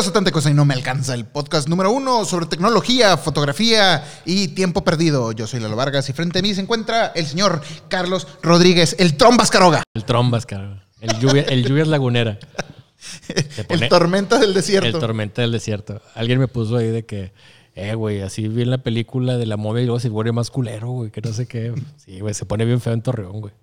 Tanta 0.09 0.31
Cosa 0.31 0.49
y 0.49 0.53
No 0.55 0.65
Me 0.65 0.73
Alcanza, 0.73 1.13
el 1.13 1.25
podcast 1.25 1.69
número 1.69 1.91
uno 1.91 2.25
sobre 2.25 2.47
tecnología, 2.47 3.15
fotografía 3.17 4.03
y 4.25 4.49
tiempo 4.49 4.83
perdido. 4.83 5.31
Yo 5.31 5.45
soy 5.45 5.59
Lalo 5.59 5.75
Vargas 5.75 6.09
y 6.09 6.13
frente 6.13 6.39
a 6.39 6.41
mí 6.41 6.53
se 6.55 6.61
encuentra 6.61 7.11
el 7.13 7.27
señor 7.27 7.61
Carlos 7.87 8.27
Rodríguez, 8.41 8.95
el 8.99 9.15
Trombas 9.15 9.51
Caroga, 9.51 9.83
El 9.93 10.03
trombas, 10.03 10.45
cabrón. 10.47 10.81
El 10.99 11.19
lluvia, 11.19 11.43
el 11.43 11.63
lluvias 11.63 11.87
lagunera. 11.87 12.39
Pone- 13.67 13.83
el 13.85 13.89
Tormenta 13.89 14.37
del 14.39 14.49
El 14.49 14.53
Desierto. 14.55 14.99
tormenta 14.99 15.41
del 15.43 15.51
desierto. 15.51 16.01
Alguien 16.15 16.39
me 16.39 16.47
puso 16.47 16.77
ahí 16.77 16.87
de 16.89 17.05
que, 17.05 17.31
eh, 17.75 17.93
güey, 17.95 18.21
así 18.21 18.47
vi 18.47 18.63
en 18.63 18.69
la 18.71 18.79
película 18.79 19.37
de 19.37 19.45
la 19.45 19.57
móvil 19.57 19.83
y 19.83 19.85
luego 19.85 19.99
se 19.99 20.09
vuelve 20.09 20.31
más 20.31 20.49
culero, 20.51 20.89
güey, 20.89 21.11
que 21.11 21.21
no 21.21 21.31
sé 21.33 21.45
qué. 21.47 21.73
Sí, 21.97 22.19
güey, 22.19 22.33
se 22.33 22.45
pone 22.45 22.65
bien 22.65 22.81
feo 22.81 22.93
en 22.93 23.01
Torreón, 23.01 23.39
güey. 23.41 23.53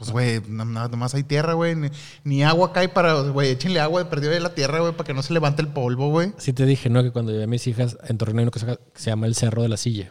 Pues, 0.00 0.12
güey, 0.12 0.40
no, 0.48 0.64
nomás 0.64 1.14
hay 1.14 1.22
tierra, 1.24 1.52
güey. 1.52 1.76
Ni, 1.76 1.88
ni 2.24 2.42
agua 2.42 2.72
cae 2.72 2.88
para, 2.88 3.20
güey, 3.20 3.50
échenle 3.50 3.80
agua 3.80 4.02
de 4.02 4.08
perdido 4.08 4.32
de 4.32 4.40
la 4.40 4.54
tierra, 4.54 4.80
güey, 4.80 4.92
para 4.92 5.04
que 5.04 5.12
no 5.14 5.22
se 5.22 5.32
levante 5.34 5.60
el 5.60 5.68
polvo, 5.68 6.08
güey. 6.08 6.32
Sí 6.38 6.54
te 6.54 6.64
dije, 6.64 6.88
¿no? 6.88 7.02
Que 7.02 7.10
cuando 7.12 7.30
llevé 7.32 7.44
a 7.44 7.46
mis 7.46 7.66
hijas 7.66 7.98
en 8.08 8.16
Torreón 8.16 8.38
hay 8.38 8.46
cosa 8.50 8.66
que 8.76 8.78
se 8.94 9.10
llama 9.10 9.26
el 9.26 9.34
Cerro 9.34 9.60
de 9.62 9.68
la 9.68 9.76
Silla. 9.76 10.10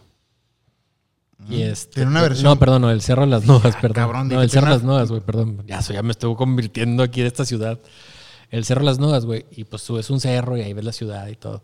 Y 1.50 1.64
este, 1.64 1.96
Tiene 1.96 2.12
una 2.12 2.22
versión- 2.22 2.44
No, 2.44 2.60
perdón, 2.60 2.84
no, 2.84 2.92
el 2.92 3.02
Cerro 3.02 3.22
de 3.24 3.30
las 3.30 3.46
Nubes, 3.46 3.76
perdón. 3.78 3.94
cabrón, 3.96 4.28
no, 4.30 4.42
el 4.44 4.52
Cerro 4.52 4.68
de 4.68 4.74
las 4.74 4.84
Nubes, 4.84 5.10
güey, 5.10 5.22
perdón. 5.22 5.64
Ya, 5.66 5.80
ya 5.80 6.04
me 6.04 6.12
estuvo 6.12 6.36
convirtiendo 6.36 7.02
aquí 7.02 7.22
de 7.22 7.28
esta 7.28 7.44
ciudad. 7.46 7.80
El 8.52 8.66
Cerro 8.66 8.82
de 8.82 8.86
las 8.86 9.00
Nubes, 9.00 9.26
güey. 9.26 9.46
Y 9.52 9.64
pues 9.64 9.82
subes 9.82 10.10
un 10.12 10.20
cerro 10.20 10.56
y 10.56 10.62
ahí 10.62 10.74
ves 10.74 10.86
la 10.86 10.92
ciudad 10.92 11.28
y 11.28 11.36
todo. 11.36 11.64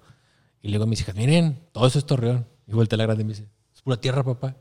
Y 0.63 0.75
a 0.75 0.86
mis 0.88 1.01
hijas, 1.01 1.13
miren, 1.15 1.60
todo 1.74 1.86
eso 1.86 2.00
es 2.00 2.05
Torreón. 2.08 2.48
Y 2.65 2.74
vuelta 2.74 2.98
la 2.98 3.03
grande 3.03 3.22
y 3.22 3.25
me 3.25 3.34
dice, 3.34 3.48
es 3.75 3.82
pura 3.84 3.98
tierra, 3.98 4.24
papá. 4.24 4.55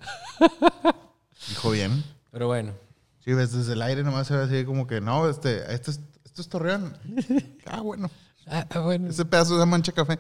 Dijo 1.49 1.71
bien. 1.71 2.05
Pero 2.31 2.47
bueno, 2.49 2.73
Sí, 3.25 3.33
ves, 3.33 3.53
desde 3.53 3.73
el 3.73 3.81
aire 3.81 4.03
nomás 4.03 4.27
se 4.27 4.37
ve 4.37 4.43
así 4.43 4.65
como 4.67 4.87
que, 4.87 5.01
no, 5.01 5.27
este, 5.29 5.73
esto 5.73 5.91
es, 5.91 6.01
esto 6.25 6.43
es 6.43 6.49
Torreón. 6.49 6.95
ah, 7.67 7.81
bueno. 7.81 8.11
Ah, 8.47 8.67
ah, 8.69 8.81
bueno. 8.81 9.09
Ese 9.09 9.25
pedazo 9.25 9.59
de 9.59 9.65
mancha 9.65 9.93
café. 9.93 10.19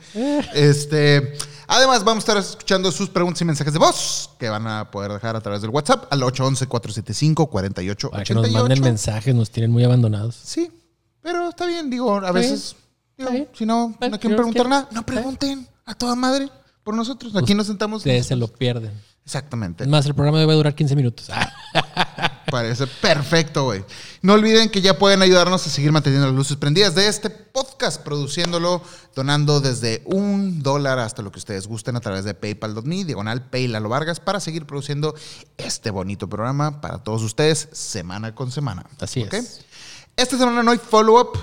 Este, 0.54 1.36
además, 1.66 2.02
vamos 2.02 2.24
a 2.24 2.26
estar 2.26 2.38
escuchando 2.38 2.90
sus 2.90 3.10
preguntas 3.10 3.42
y 3.42 3.44
mensajes 3.44 3.74
de 3.74 3.78
voz 3.78 4.30
que 4.38 4.48
van 4.48 4.66
a 4.66 4.90
poder 4.90 5.12
dejar 5.12 5.36
a 5.36 5.42
través 5.42 5.60
del 5.60 5.70
WhatsApp 5.70 6.06
al 6.10 6.22
811-475-4888. 6.22 8.10
Para 8.10 8.24
que 8.24 8.32
nos 8.32 8.50
manden 8.50 8.80
mensajes, 8.80 9.34
nos 9.34 9.50
tienen 9.50 9.70
muy 9.70 9.84
abandonados. 9.84 10.40
Sí, 10.42 10.70
pero 11.20 11.50
está 11.50 11.66
bien, 11.66 11.90
digo, 11.90 12.14
a 12.14 12.32
veces, 12.32 12.76
digo, 13.18 13.30
si 13.52 13.66
no, 13.66 13.94
no 14.00 14.18
quieren 14.18 14.36
preguntar 14.36 14.66
nada, 14.66 14.88
no 14.92 15.04
pregunten 15.04 15.68
a 15.84 15.94
toda 15.94 16.14
madre 16.14 16.48
por 16.82 16.94
nosotros. 16.94 17.36
Aquí 17.36 17.54
nos 17.54 17.66
sentamos. 17.66 17.98
Ustedes 17.98 18.24
se 18.26 18.36
lo 18.36 18.48
pierden. 18.48 18.92
Exactamente. 19.26 19.84
Es 19.84 19.90
más, 19.90 20.06
el 20.06 20.14
programa 20.14 20.38
debe 20.38 20.54
durar 20.54 20.74
15 20.74 20.96
minutos. 20.96 21.28
Parece 22.54 22.86
perfecto, 22.86 23.64
güey. 23.64 23.84
No 24.22 24.34
olviden 24.34 24.68
que 24.68 24.80
ya 24.80 24.96
pueden 24.96 25.22
ayudarnos 25.22 25.66
a 25.66 25.70
seguir 25.70 25.90
manteniendo 25.90 26.28
las 26.28 26.36
luces 26.36 26.56
prendidas 26.56 26.94
de 26.94 27.08
este 27.08 27.28
podcast, 27.28 28.00
produciéndolo, 28.02 28.80
donando 29.12 29.60
desde 29.60 30.04
un 30.04 30.62
dólar 30.62 31.00
hasta 31.00 31.22
lo 31.22 31.32
que 31.32 31.40
ustedes 31.40 31.66
gusten 31.66 31.96
a 31.96 32.00
través 32.00 32.24
de 32.24 32.32
paypal.me, 32.32 33.04
diagonal 33.06 33.50
Pay 33.50 33.66
Lalo 33.66 33.88
Vargas, 33.88 34.20
para 34.20 34.38
seguir 34.38 34.66
produciendo 34.66 35.16
este 35.56 35.90
bonito 35.90 36.28
programa 36.28 36.80
para 36.80 36.98
todos 36.98 37.24
ustedes 37.24 37.70
semana 37.72 38.36
con 38.36 38.52
semana. 38.52 38.86
Así 39.00 39.22
es. 39.22 39.64
Esta 40.14 40.38
semana 40.38 40.62
no 40.62 40.70
hay 40.70 40.78
follow-up. 40.78 41.36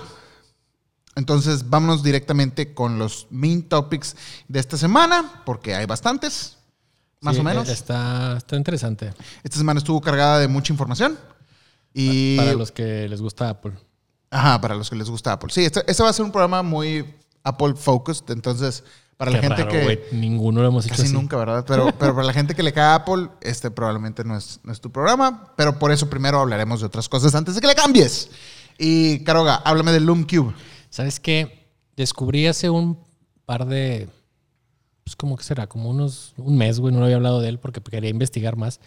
Entonces, 1.18 1.70
vámonos 1.70 2.04
directamente 2.04 2.74
con 2.74 2.98
los 2.98 3.28
main 3.32 3.68
topics 3.68 4.16
de 4.48 4.62
esta 4.62 4.78
semana, 4.78 5.44
porque 5.46 5.76
hay 5.76 5.86
bastantes, 5.86 6.56
más 7.22 7.36
sí, 7.36 7.42
o 7.42 7.44
menos. 7.44 7.70
eh, 7.70 7.74
Está, 7.74 8.38
está 8.38 8.56
interesante. 8.56 9.14
Esta 9.44 9.58
semana 9.58 9.78
estuvo 9.78 10.02
cargada 10.02 10.40
de 10.40 10.48
mucha 10.48 10.74
información. 10.74 11.18
Y 11.94 12.38
Para 12.38 12.54
los 12.54 12.72
que 12.72 13.08
les 13.10 13.22
gusta 13.22 13.50
Apple. 13.50 13.74
Ajá, 14.30 14.60
para 14.62 14.76
los 14.76 14.90
que 14.90 14.96
les 14.96 15.10
gusta 15.10 15.34
Apple. 15.34 15.50
Sí, 15.54 15.66
este, 15.66 15.84
este 15.88 16.04
va 16.04 16.10
a 16.10 16.14
ser 16.14 16.24
un 16.26 16.32
programa 16.32 16.64
muy 16.64 17.06
Apple 17.44 17.74
focused, 17.76 18.30
entonces 18.30 18.84
para 19.18 19.30
la 19.32 19.40
gente 19.40 19.58
raro, 19.58 19.70
que 19.70 19.84
güey. 19.84 20.00
Ninguno 20.14 20.62
lo 20.62 20.68
hemos 20.70 20.86
hecho 20.86 20.94
casi 20.94 21.04
así. 21.08 21.14
nunca, 21.14 21.36
¿verdad? 21.38 21.66
Pero, 21.68 21.92
pero 22.00 22.16
para 22.16 22.26
la 22.26 22.34
gente 22.34 22.56
que 22.56 22.64
le 22.64 22.72
cae 22.74 22.86
a 22.86 22.96
Apple, 22.96 23.28
este 23.42 23.70
probablemente 23.72 24.24
no 24.24 24.38
es, 24.38 24.60
no 24.64 24.72
es 24.72 24.80
tu 24.80 24.90
programa, 24.92 25.54
pero 25.58 25.78
por 25.78 25.92
eso 25.92 26.10
primero 26.10 26.40
hablaremos 26.40 26.80
de 26.80 26.86
otras 26.88 27.08
cosas 27.10 27.36
antes 27.36 27.56
de 27.56 27.62
que 27.62 27.68
le 27.68 27.76
cambies. 27.76 28.30
Y 28.78 29.24
Caroga, 29.26 29.56
háblame 29.58 29.92
del 29.92 30.06
Loom 30.06 30.24
Cube. 30.24 30.54
¿Sabes 30.90 31.20
qué? 31.20 31.68
Descubrí 31.98 32.48
hace 32.48 32.70
un 32.70 32.98
par 33.46 33.66
de. 33.66 34.08
Pues, 35.04 35.16
como 35.16 35.36
que 35.38 35.44
será? 35.44 35.68
Como 35.68 35.90
unos. 35.90 36.34
Un 36.38 36.58
mes, 36.58 36.80
güey. 36.80 36.94
No 36.94 37.04
había 37.04 37.16
hablado 37.18 37.42
de 37.42 37.50
él 37.50 37.60
porque 37.60 37.82
quería 37.82 38.10
investigar 38.10 38.56
más. 38.56 38.80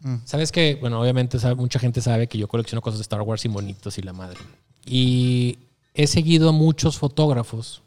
Mm. 0.00 0.16
¿Sabes 0.24 0.52
que 0.52 0.76
Bueno, 0.80 1.00
obviamente 1.00 1.38
sabe- 1.38 1.54
mucha 1.54 1.78
gente 1.78 2.00
sabe 2.00 2.26
que 2.26 2.38
yo 2.38 2.48
colecciono 2.48 2.82
cosas 2.82 2.98
de 2.98 3.02
Star 3.02 3.22
Wars 3.22 3.44
y 3.44 3.48
monitos 3.48 3.96
y 3.98 4.02
la 4.02 4.12
madre. 4.12 4.38
Y 4.86 5.58
he 5.94 6.06
seguido 6.06 6.48
a 6.50 6.52
muchos 6.52 6.98
fotógrafos 6.98 7.82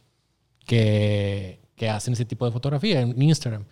que, 0.66 1.60
que 1.76 1.90
hacen 1.90 2.14
ese 2.14 2.26
tipo 2.26 2.46
de 2.46 2.52
fotografía 2.52 3.02
en 3.02 3.20
Instagram. 3.22 3.66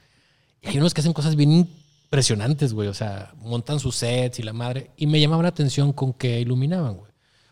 Y 0.61 0.67
hay 0.69 0.77
unos 0.77 0.93
que 0.93 1.01
hacen 1.01 1.13
cosas 1.13 1.35
bien 1.35 1.51
impresionantes, 1.51 2.73
güey. 2.73 2.87
O 2.87 2.93
sea, 2.93 3.33
montan 3.37 3.79
sus 3.79 3.95
sets 3.95 4.39
y 4.39 4.43
la 4.43 4.53
madre. 4.53 4.91
Y 4.97 5.07
me 5.07 5.19
llamaba 5.19 5.43
la 5.43 5.49
atención 5.49 5.93
con 5.93 6.13
que 6.13 6.39
iluminaban, 6.39 6.95
güey. 6.97 7.11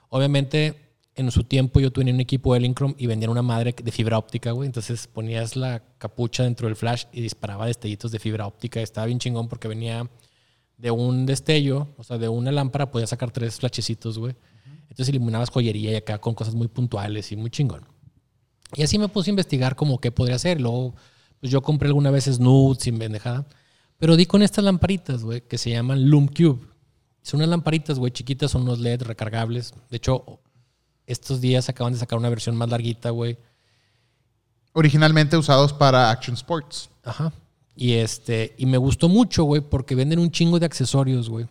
Obviamente, 0.10 0.83
en 1.16 1.32
su 1.32 1.44
tiempo 1.44 1.80
yo 1.80 1.92
tenía 1.92 2.14
un 2.14 2.20
equipo 2.20 2.56
Elinchrom 2.56 2.96
y 2.98 3.08
vendían 3.08 3.32
una 3.32 3.42
madre 3.42 3.76
de 3.82 3.92
fibra 3.92 4.18
óptica, 4.18 4.52
güey. 4.52 4.66
Entonces 4.66 5.08
ponías 5.08 5.56
la 5.56 5.84
capucha 5.98 6.44
dentro 6.44 6.68
del 6.68 6.76
flash 6.76 7.06
y 7.12 7.22
disparaba 7.22 7.68
destellitos 7.68 8.12
de 8.12 8.20
fibra 8.20 8.48
óptica. 8.48 8.82
Estaba 8.82 9.06
bien 9.06 9.20
chingón 9.20 9.48
porque 9.48 9.68
venía 9.68 10.10
de 10.78 10.92
un 10.92 11.26
destello, 11.26 11.88
o 11.98 12.04
sea, 12.04 12.18
de 12.18 12.30
una 12.30 12.52
lámpara 12.52 12.90
podías 12.90 13.12
sacar 13.12 13.32
tres 13.32 13.58
flashecitos, 13.58 14.18
güey. 14.18 14.36
Entonces 14.90 15.10
iluminabas 15.10 15.50
joyería 15.50 15.92
y 15.92 15.96
acá 15.96 16.20
con 16.20 16.34
cosas 16.34 16.56
muy 16.56 16.68
puntuales 16.68 17.32
y 17.32 17.36
muy 17.36 17.50
chingón. 17.50 17.86
Y 18.76 18.84
así 18.84 18.98
me 18.98 19.08
puse 19.08 19.30
a 19.30 19.32
investigar 19.32 19.76
como 19.76 20.00
qué 20.00 20.12
podría 20.12 20.36
hacer. 20.36 20.60
Luego, 20.60 20.96
pues 21.40 21.52
yo 21.52 21.62
compré 21.62 21.88
alguna 21.88 22.12
vez 22.12 22.40
nudes 22.40 22.84
sin 22.84 22.98
pendejada. 22.98 23.48
Pero 23.98 24.16
di 24.16 24.26
con 24.26 24.42
estas 24.42 24.64
lamparitas, 24.64 25.24
güey, 25.24 25.42
que 25.42 25.58
se 25.58 25.70
llaman 25.70 26.10
Loom 26.10 26.28
Cube. 26.28 26.68
Son 27.22 27.40
unas 27.40 27.50
lamparitas, 27.50 28.00
güey, 28.00 28.12
chiquitas, 28.12 28.52
son 28.52 28.64
unos 28.64 28.80
LED 28.80 29.04
recargables. 29.04 29.74
De 29.90 29.98
hecho, 29.98 30.42
estos 31.06 31.42
días 31.42 31.70
acaban 31.70 31.94
de 31.94 32.00
sacar 32.00 32.18
una 32.18 32.30
versión 32.30 32.56
más 32.56 32.70
larguita, 32.70 33.10
güey. 33.10 33.38
Originalmente 34.74 35.38
usados 35.38 35.74
para 35.74 36.10
Action 36.10 36.36
Sports. 36.36 36.90
Ajá. 37.04 37.32
Y 37.76 37.94
este, 37.94 38.54
y 38.58 38.66
me 38.66 38.78
gustó 38.78 39.10
mucho, 39.10 39.44
güey, 39.44 39.62
porque 39.62 39.96
venden 39.96 40.20
un 40.20 40.32
chingo 40.32 40.60
de 40.60 40.66
accesorios, 40.66 41.30
güey. 41.30 41.48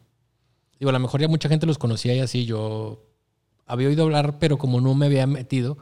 Digo, 0.79 0.91
a 0.91 0.93
lo 0.93 1.01
mejor 1.01 1.21
ya 1.21 1.29
mucha 1.29 1.49
gente 1.49 1.67
los 1.67 1.79
conocía 1.79 2.15
y 2.15 2.21
así. 2.21 2.45
Yo 2.45 3.05
había 3.67 3.89
oído 3.89 4.05
hablar, 4.05 4.39
pero 4.39 4.59
como 4.59 4.81
no 4.81 4.95
me 4.95 5.07
había 5.07 5.27
metido, 5.27 5.79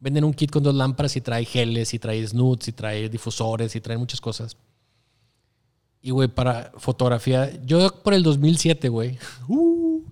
venden 0.00 0.24
un 0.24 0.34
kit 0.34 0.50
con 0.50 0.62
dos 0.62 0.74
lámparas 0.74 1.16
y 1.16 1.20
trae 1.20 1.44
geles, 1.44 1.92
y 1.94 1.98
trae 1.98 2.26
snoots, 2.26 2.68
y 2.68 2.72
trae 2.72 3.08
difusores, 3.08 3.74
y 3.76 3.80
trae 3.80 3.98
muchas 3.98 4.20
cosas. 4.20 4.56
Y, 6.00 6.10
güey, 6.10 6.28
para 6.28 6.72
fotografía, 6.76 7.60
yo 7.64 7.90
por 8.02 8.14
el 8.14 8.22
2007, 8.22 8.88
güey, 8.88 9.18
uh, 9.48 10.02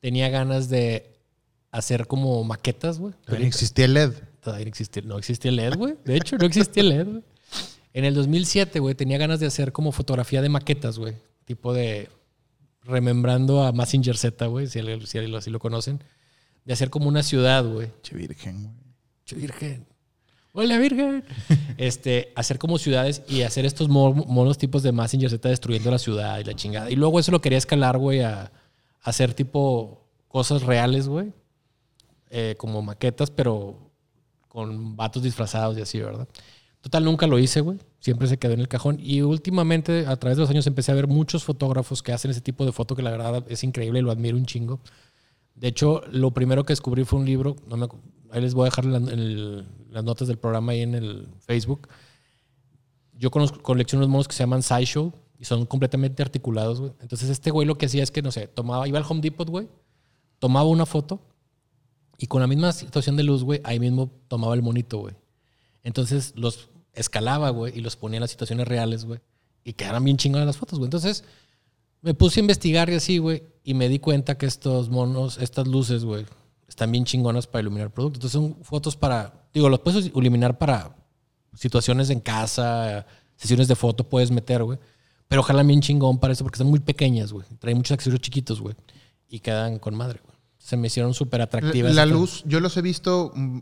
tenía 0.00 0.28
ganas 0.28 0.68
de 0.68 1.15
hacer 1.78 2.06
como 2.06 2.42
maquetas, 2.44 2.98
güey. 2.98 3.14
Pero 3.24 3.38
ni 3.40 3.46
existía 3.46 3.84
el 3.86 3.94
LED. 3.94 4.12
Todavía 4.40 4.64
no 4.64 4.68
existía, 4.68 5.02
no 5.02 5.18
existía 5.18 5.48
el 5.50 5.56
LED, 5.56 5.76
güey. 5.76 5.94
De 6.04 6.16
hecho, 6.16 6.36
no 6.38 6.46
existía 6.46 6.82
el 6.82 6.88
LED, 6.90 7.06
güey. 7.06 7.22
En 7.92 8.04
el 8.04 8.14
2007, 8.14 8.78
güey, 8.80 8.94
tenía 8.94 9.18
ganas 9.18 9.40
de 9.40 9.46
hacer 9.46 9.72
como 9.72 9.90
fotografía 9.92 10.42
de 10.42 10.48
maquetas, 10.48 10.98
güey. 10.98 11.14
Tipo 11.44 11.72
de 11.72 12.08
remembrando 12.82 13.62
a 13.64 13.72
Massinger 13.72 14.16
Z, 14.16 14.46
güey, 14.46 14.66
si, 14.66 14.80
si 15.06 15.18
así 15.18 15.50
lo 15.50 15.58
conocen. 15.58 16.02
De 16.64 16.72
hacer 16.72 16.90
como 16.90 17.08
una 17.08 17.22
ciudad, 17.22 17.64
güey. 17.64 17.88
Che 18.02 18.14
virgen, 18.16 18.62
güey. 18.64 18.74
Che, 19.24 19.34
Virgen. 19.36 19.86
Hola, 20.52 20.78
Virgen. 20.78 21.24
este, 21.76 22.32
hacer 22.36 22.58
como 22.58 22.78
ciudades 22.78 23.22
y 23.28 23.42
hacer 23.42 23.66
estos 23.66 23.88
mo- 23.88 24.14
monos 24.14 24.56
tipos 24.56 24.82
de 24.82 24.92
Massinger 24.92 25.30
Z 25.30 25.48
destruyendo 25.48 25.90
la 25.90 25.98
ciudad 25.98 26.38
y 26.38 26.44
la 26.44 26.54
chingada. 26.54 26.90
Y 26.90 26.96
luego 26.96 27.18
eso 27.20 27.30
lo 27.32 27.40
quería 27.40 27.58
escalar, 27.58 27.98
güey, 27.98 28.20
a, 28.20 28.42
a 28.42 28.50
hacer 29.02 29.34
tipo 29.34 30.08
cosas 30.28 30.62
reales, 30.62 31.08
güey. 31.08 31.32
Eh, 32.30 32.54
como 32.58 32.82
maquetas, 32.82 33.30
pero 33.30 33.78
con 34.48 34.96
vatos 34.96 35.22
disfrazados 35.22 35.76
y 35.78 35.82
así, 35.82 36.00
¿verdad? 36.00 36.26
Total, 36.80 37.04
nunca 37.04 37.26
lo 37.26 37.38
hice, 37.38 37.60
güey. 37.60 37.78
Siempre 38.00 38.26
se 38.28 38.38
quedó 38.38 38.52
en 38.52 38.60
el 38.60 38.68
cajón. 38.68 38.98
Y 39.00 39.22
últimamente, 39.22 40.06
a 40.06 40.16
través 40.16 40.36
de 40.36 40.42
los 40.42 40.50
años, 40.50 40.66
empecé 40.66 40.92
a 40.92 40.94
ver 40.94 41.06
muchos 41.08 41.44
fotógrafos 41.44 42.02
que 42.02 42.12
hacen 42.12 42.30
ese 42.30 42.40
tipo 42.40 42.64
de 42.64 42.72
foto 42.72 42.94
que 42.94 43.02
la 43.02 43.10
verdad 43.10 43.44
es 43.48 43.64
increíble 43.64 43.98
y 43.98 44.02
lo 44.02 44.10
admiro 44.10 44.36
un 44.36 44.46
chingo. 44.46 44.80
De 45.54 45.68
hecho, 45.68 46.02
lo 46.10 46.32
primero 46.32 46.64
que 46.64 46.72
descubrí 46.72 47.04
fue 47.04 47.18
un 47.18 47.26
libro. 47.26 47.56
No 47.66 47.76
me 47.76 47.88
ahí 48.30 48.40
les 48.40 48.54
voy 48.54 48.62
a 48.62 48.64
dejar 48.66 48.84
la- 48.84 48.98
el- 48.98 49.66
las 49.90 50.04
notas 50.04 50.28
del 50.28 50.38
programa 50.38 50.72
ahí 50.72 50.82
en 50.82 50.94
el 50.94 51.28
Facebook. 51.40 51.88
Yo 53.14 53.30
conozco, 53.30 53.62
colecciono 53.62 54.04
unos 54.04 54.10
monos 54.12 54.28
que 54.28 54.34
se 54.34 54.40
llaman 54.42 54.62
Sideshow 54.62 55.12
y 55.38 55.44
son 55.44 55.64
completamente 55.66 56.22
articulados, 56.22 56.80
güey. 56.80 56.92
Entonces, 57.00 57.30
este 57.30 57.50
güey 57.50 57.66
lo 57.66 57.76
que 57.78 57.86
hacía 57.86 58.02
es 58.02 58.10
que, 58.10 58.22
no 58.22 58.30
sé, 58.30 58.46
tomaba, 58.48 58.86
iba 58.86 58.98
al 58.98 59.04
Home 59.08 59.20
Depot, 59.20 59.48
güey, 59.48 59.68
tomaba 60.38 60.68
una 60.68 60.86
foto 60.86 61.20
y 62.18 62.26
con 62.26 62.40
la 62.40 62.46
misma 62.46 62.72
situación 62.72 63.16
de 63.16 63.22
luz, 63.22 63.44
güey, 63.44 63.60
ahí 63.64 63.78
mismo 63.78 64.10
tomaba 64.28 64.54
el 64.54 64.62
monito, 64.62 64.98
güey. 64.98 65.14
Entonces 65.82 66.32
los 66.36 66.68
escalaba, 66.92 67.50
güey, 67.50 67.76
y 67.76 67.80
los 67.80 67.96
ponía 67.96 68.16
en 68.16 68.22
las 68.22 68.30
situaciones 68.30 68.66
reales, 68.66 69.04
güey. 69.04 69.20
Y 69.64 69.74
quedaran 69.74 70.04
bien 70.04 70.16
chingonas 70.16 70.46
las 70.46 70.56
fotos, 70.56 70.78
güey. 70.78 70.86
Entonces 70.86 71.24
me 72.00 72.14
puse 72.14 72.40
a 72.40 72.42
investigar 72.42 72.88
y 72.90 72.94
así, 72.94 73.18
güey, 73.18 73.42
y 73.64 73.74
me 73.74 73.88
di 73.88 73.98
cuenta 73.98 74.38
que 74.38 74.46
estos 74.46 74.90
monos, 74.90 75.38
estas 75.38 75.66
luces, 75.66 76.04
güey, 76.04 76.24
están 76.68 76.90
bien 76.92 77.04
chingonas 77.04 77.46
para 77.46 77.62
iluminar 77.62 77.92
productos. 77.92 78.18
Entonces 78.18 78.32
son 78.32 78.64
fotos 78.64 78.96
para, 78.96 79.48
digo, 79.52 79.68
los 79.68 79.80
puedes 79.80 80.06
iluminar 80.06 80.58
para 80.58 80.96
situaciones 81.54 82.10
en 82.10 82.20
casa, 82.20 83.06
sesiones 83.36 83.68
de 83.68 83.74
foto 83.76 84.08
puedes 84.08 84.30
meter, 84.30 84.62
güey. 84.62 84.78
Pero 85.28 85.40
ojalá 85.40 85.62
bien 85.62 85.80
chingón 85.80 86.18
para 86.18 86.32
eso 86.32 86.44
porque 86.44 86.58
son 86.58 86.68
muy 86.68 86.80
pequeñas, 86.80 87.32
güey. 87.32 87.46
Traen 87.58 87.76
muchos 87.76 87.92
accesorios 87.92 88.20
chiquitos, 88.20 88.60
güey. 88.60 88.74
Y 89.28 89.40
quedan 89.40 89.78
con 89.78 89.94
madre, 89.94 90.20
güey. 90.24 90.35
Se 90.66 90.76
me 90.76 90.88
hicieron 90.88 91.14
súper 91.14 91.42
atractivas. 91.42 91.94
La 91.94 92.06
luz, 92.06 92.42
yo 92.44 92.58
los 92.58 92.76
he 92.76 92.82
visto. 92.82 93.30
mm, 93.36 93.58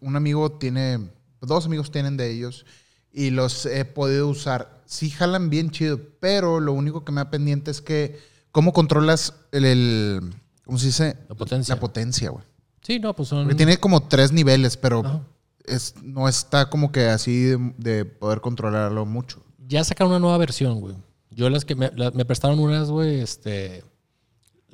Un 0.00 0.16
amigo 0.16 0.50
tiene, 0.50 0.98
dos 1.40 1.64
amigos 1.66 1.92
tienen 1.92 2.16
de 2.16 2.28
ellos 2.32 2.66
y 3.12 3.30
los 3.30 3.66
he 3.66 3.84
podido 3.84 4.26
usar. 4.26 4.82
Sí, 4.84 5.10
jalan 5.10 5.48
bien 5.48 5.70
chido, 5.70 6.00
pero 6.18 6.58
lo 6.58 6.72
único 6.72 7.04
que 7.04 7.12
me 7.12 7.20
da 7.20 7.30
pendiente 7.30 7.70
es 7.70 7.80
que, 7.80 8.18
¿cómo 8.50 8.72
controlas 8.72 9.34
el, 9.52 9.64
el- 9.64 10.34
¿cómo 10.64 10.76
se 10.78 10.86
dice? 10.86 11.16
La 11.28 11.36
potencia. 11.36 11.74
La 11.76 11.80
potencia, 11.80 12.30
güey. 12.30 12.44
Sí, 12.82 12.98
no, 12.98 13.14
pues 13.14 13.28
son. 13.28 13.44
Porque 13.44 13.54
tiene 13.54 13.78
como 13.78 14.02
tres 14.08 14.32
niveles, 14.32 14.76
pero 14.76 15.02
Ajá. 15.06 15.22
es, 15.64 15.94
no 16.02 16.28
está 16.28 16.68
como 16.68 16.90
que 16.90 17.06
así 17.10 17.42
de, 17.44 17.72
de 17.78 18.04
poder 18.06 18.40
controlarlo 18.40 19.06
mucho. 19.06 19.40
Ya 19.68 19.84
sacaron 19.84 20.10
una 20.10 20.18
nueva 20.18 20.38
versión, 20.38 20.80
güey. 20.80 20.96
Yo 21.30 21.48
las 21.48 21.64
que 21.64 21.76
me, 21.76 21.92
la- 21.94 22.10
me 22.10 22.24
prestaron 22.24 22.58
unas, 22.58 22.90
güey, 22.90 23.20
este. 23.20 23.84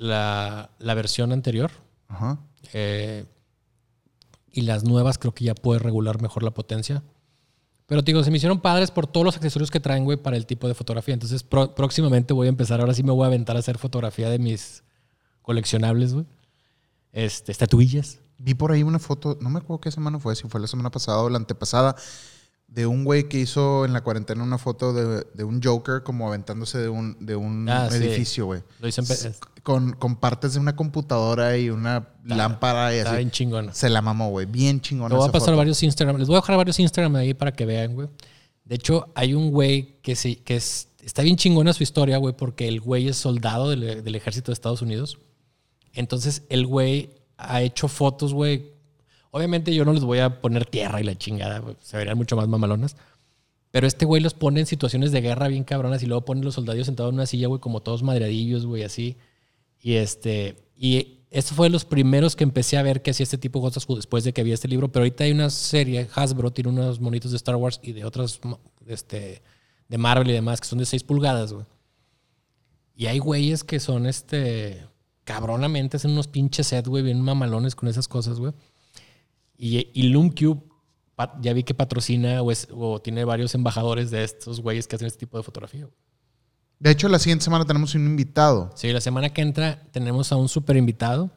La, 0.00 0.70
la 0.78 0.94
versión 0.94 1.30
anterior. 1.32 1.70
Ajá. 2.08 2.38
eh, 2.72 3.26
y 4.52 4.62
las 4.62 4.82
nuevas 4.82 5.18
creo 5.18 5.32
que 5.32 5.44
ya 5.44 5.54
puede 5.54 5.78
regular 5.78 6.20
mejor 6.20 6.42
la 6.42 6.50
potencia. 6.52 7.02
Pero 7.86 8.02
te 8.02 8.10
digo, 8.12 8.24
se 8.24 8.30
me 8.30 8.38
hicieron 8.38 8.60
padres 8.60 8.90
por 8.90 9.06
todos 9.06 9.24
los 9.24 9.36
accesorios 9.36 9.70
que 9.70 9.78
traen, 9.78 10.04
güey, 10.04 10.16
para 10.16 10.36
el 10.36 10.46
tipo 10.46 10.66
de 10.68 10.74
fotografía. 10.74 11.14
Entonces, 11.14 11.42
pro- 11.42 11.74
próximamente 11.74 12.32
voy 12.32 12.46
a 12.46 12.50
empezar. 12.50 12.80
Ahora 12.80 12.94
sí 12.94 13.02
me 13.02 13.12
voy 13.12 13.24
a 13.24 13.26
aventar 13.26 13.56
a 13.56 13.58
hacer 13.60 13.78
fotografía 13.78 14.28
de 14.30 14.38
mis 14.38 14.82
coleccionables, 15.42 16.14
güey. 16.14 16.26
Este, 17.12 17.52
estatuillas. 17.52 18.18
Vi 18.38 18.54
por 18.54 18.72
ahí 18.72 18.82
una 18.82 18.98
foto, 18.98 19.36
no 19.40 19.50
me 19.50 19.58
acuerdo 19.58 19.80
qué 19.82 19.90
semana 19.90 20.18
fue, 20.18 20.34
si 20.34 20.48
fue 20.48 20.60
la 20.60 20.66
semana 20.66 20.90
pasada 20.90 21.18
o 21.18 21.28
la 21.28 21.36
antepasada, 21.36 21.94
de 22.70 22.86
un 22.86 23.04
güey 23.04 23.28
que 23.28 23.38
hizo 23.38 23.84
en 23.84 23.92
la 23.92 24.02
cuarentena 24.02 24.42
una 24.44 24.56
foto 24.56 24.92
de, 24.92 25.26
de 25.34 25.44
un 25.44 25.60
Joker 25.62 26.02
como 26.04 26.28
aventándose 26.28 26.78
de 26.78 26.88
un, 26.88 27.16
de 27.20 27.34
un 27.36 27.68
Ah, 27.68 27.88
edificio, 27.92 28.46
güey. 28.46 28.62
Con, 29.62 29.92
con 29.92 30.16
partes 30.16 30.54
de 30.54 30.60
una 30.60 30.74
computadora 30.76 31.56
y 31.58 31.68
una 31.68 32.08
lámpara 32.24 32.94
y 32.94 32.98
Está 32.98 33.10
así. 33.10 33.18
bien 33.18 33.30
chingona. 33.30 33.74
Se 33.74 33.90
la 33.90 34.00
mamó, 34.00 34.30
güey. 34.30 34.46
Bien 34.46 34.80
chingona. 34.80 35.10
Te 35.10 35.16
voy 35.18 35.28
a 35.28 35.32
pasar 35.32 35.48
foto. 35.48 35.56
varios 35.58 35.82
Instagram. 35.82 36.16
Les 36.18 36.28
voy 36.28 36.36
a 36.36 36.40
dejar 36.40 36.56
varios 36.56 36.78
Instagram 36.78 37.16
ahí 37.16 37.34
para 37.34 37.52
que 37.52 37.66
vean, 37.66 37.94
güey. 37.94 38.08
De 38.64 38.76
hecho, 38.76 39.08
hay 39.16 39.34
un 39.34 39.50
güey 39.50 39.96
que 40.00 40.14
sí, 40.14 40.36
que 40.36 40.54
es, 40.56 40.88
está 41.02 41.22
bien 41.22 41.36
chingona 41.36 41.72
su 41.72 41.82
historia, 41.82 42.18
güey, 42.18 42.36
porque 42.36 42.68
el 42.68 42.80
güey 42.80 43.08
es 43.08 43.16
soldado 43.16 43.68
del, 43.68 44.04
del 44.04 44.14
ejército 44.14 44.52
de 44.52 44.54
Estados 44.54 44.80
Unidos. 44.80 45.18
Entonces, 45.92 46.44
el 46.48 46.66
güey 46.66 47.10
ha 47.36 47.62
hecho 47.62 47.88
fotos, 47.88 48.32
güey. 48.32 48.69
Obviamente 49.30 49.74
yo 49.74 49.84
no 49.84 49.92
les 49.92 50.04
voy 50.04 50.18
a 50.18 50.40
poner 50.40 50.66
tierra 50.66 51.00
y 51.00 51.04
la 51.04 51.16
chingada. 51.16 51.62
Se 51.80 51.96
verían 51.96 52.16
mucho 52.16 52.36
más 52.36 52.48
mamalonas. 52.48 52.96
Pero 53.70 53.86
este 53.86 54.04
güey 54.04 54.20
los 54.20 54.34
pone 54.34 54.60
en 54.60 54.66
situaciones 54.66 55.12
de 55.12 55.20
guerra 55.20 55.48
bien 55.48 55.64
cabronas 55.64 56.02
y 56.02 56.06
luego 56.06 56.24
pone 56.24 56.42
los 56.42 56.54
soldados 56.54 56.86
sentados 56.86 57.10
en 57.10 57.14
una 57.14 57.26
silla, 57.26 57.46
güey, 57.46 57.60
como 57.60 57.80
todos 57.80 58.02
madreadillos, 58.02 58.66
güey, 58.66 58.82
así. 58.82 59.16
Y 59.80 59.94
este, 59.94 60.56
y 60.76 61.20
esto 61.30 61.54
fue 61.54 61.66
de 61.66 61.70
los 61.70 61.84
primeros 61.84 62.34
que 62.34 62.42
empecé 62.42 62.76
a 62.76 62.82
ver 62.82 63.02
que 63.02 63.12
hacía 63.12 63.22
este 63.22 63.38
tipo 63.38 63.60
de 63.60 63.66
cosas 63.68 63.86
después 63.86 64.24
de 64.24 64.32
que 64.32 64.42
vi 64.42 64.52
este 64.52 64.66
libro. 64.66 64.90
Pero 64.90 65.02
ahorita 65.04 65.24
hay 65.24 65.30
una 65.30 65.50
serie, 65.50 66.08
Hasbro 66.12 66.50
tiene 66.52 66.70
unos 66.70 67.00
monitos 67.00 67.30
de 67.30 67.36
Star 67.36 67.54
Wars 67.56 67.78
y 67.82 67.92
de 67.92 68.04
otras, 68.04 68.40
este, 68.86 69.42
de 69.88 69.98
Marvel 69.98 70.28
y 70.30 70.32
demás, 70.32 70.60
que 70.60 70.66
son 70.66 70.80
de 70.80 70.86
6 70.86 71.04
pulgadas, 71.04 71.52
güey. 71.52 71.66
Y 72.96 73.06
hay 73.06 73.18
güeyes 73.20 73.62
que 73.62 73.78
son, 73.78 74.06
este, 74.06 74.84
cabronamente, 75.24 75.96
hacen 75.96 76.10
unos 76.10 76.26
pinches 76.26 76.66
sets, 76.66 76.88
güey, 76.88 77.04
bien 77.04 77.20
mamalones 77.20 77.76
con 77.76 77.88
esas 77.88 78.08
cosas, 78.08 78.40
güey. 78.40 78.52
Y, 79.62 79.88
y 79.92 80.04
Loomcube, 80.08 80.62
ya 81.42 81.52
vi 81.52 81.64
que 81.64 81.74
patrocina 81.74 82.40
o, 82.40 82.50
es- 82.50 82.68
o 82.72 83.00
tiene 83.02 83.24
varios 83.24 83.54
embajadores 83.54 84.10
de 84.10 84.24
estos 84.24 84.60
güeyes 84.60 84.88
que 84.88 84.96
hacen 84.96 85.06
este 85.06 85.18
tipo 85.20 85.36
de 85.36 85.42
fotografía. 85.42 85.86
De 86.78 86.90
hecho, 86.90 87.08
la 87.10 87.18
siguiente 87.18 87.44
semana 87.44 87.66
tenemos 87.66 87.94
un 87.94 88.06
invitado. 88.06 88.70
Sí, 88.74 88.90
la 88.90 89.02
semana 89.02 89.28
que 89.28 89.42
entra 89.42 89.82
tenemos 89.92 90.32
a 90.32 90.36
un 90.36 90.48
súper 90.48 90.78
invitado. 90.78 91.30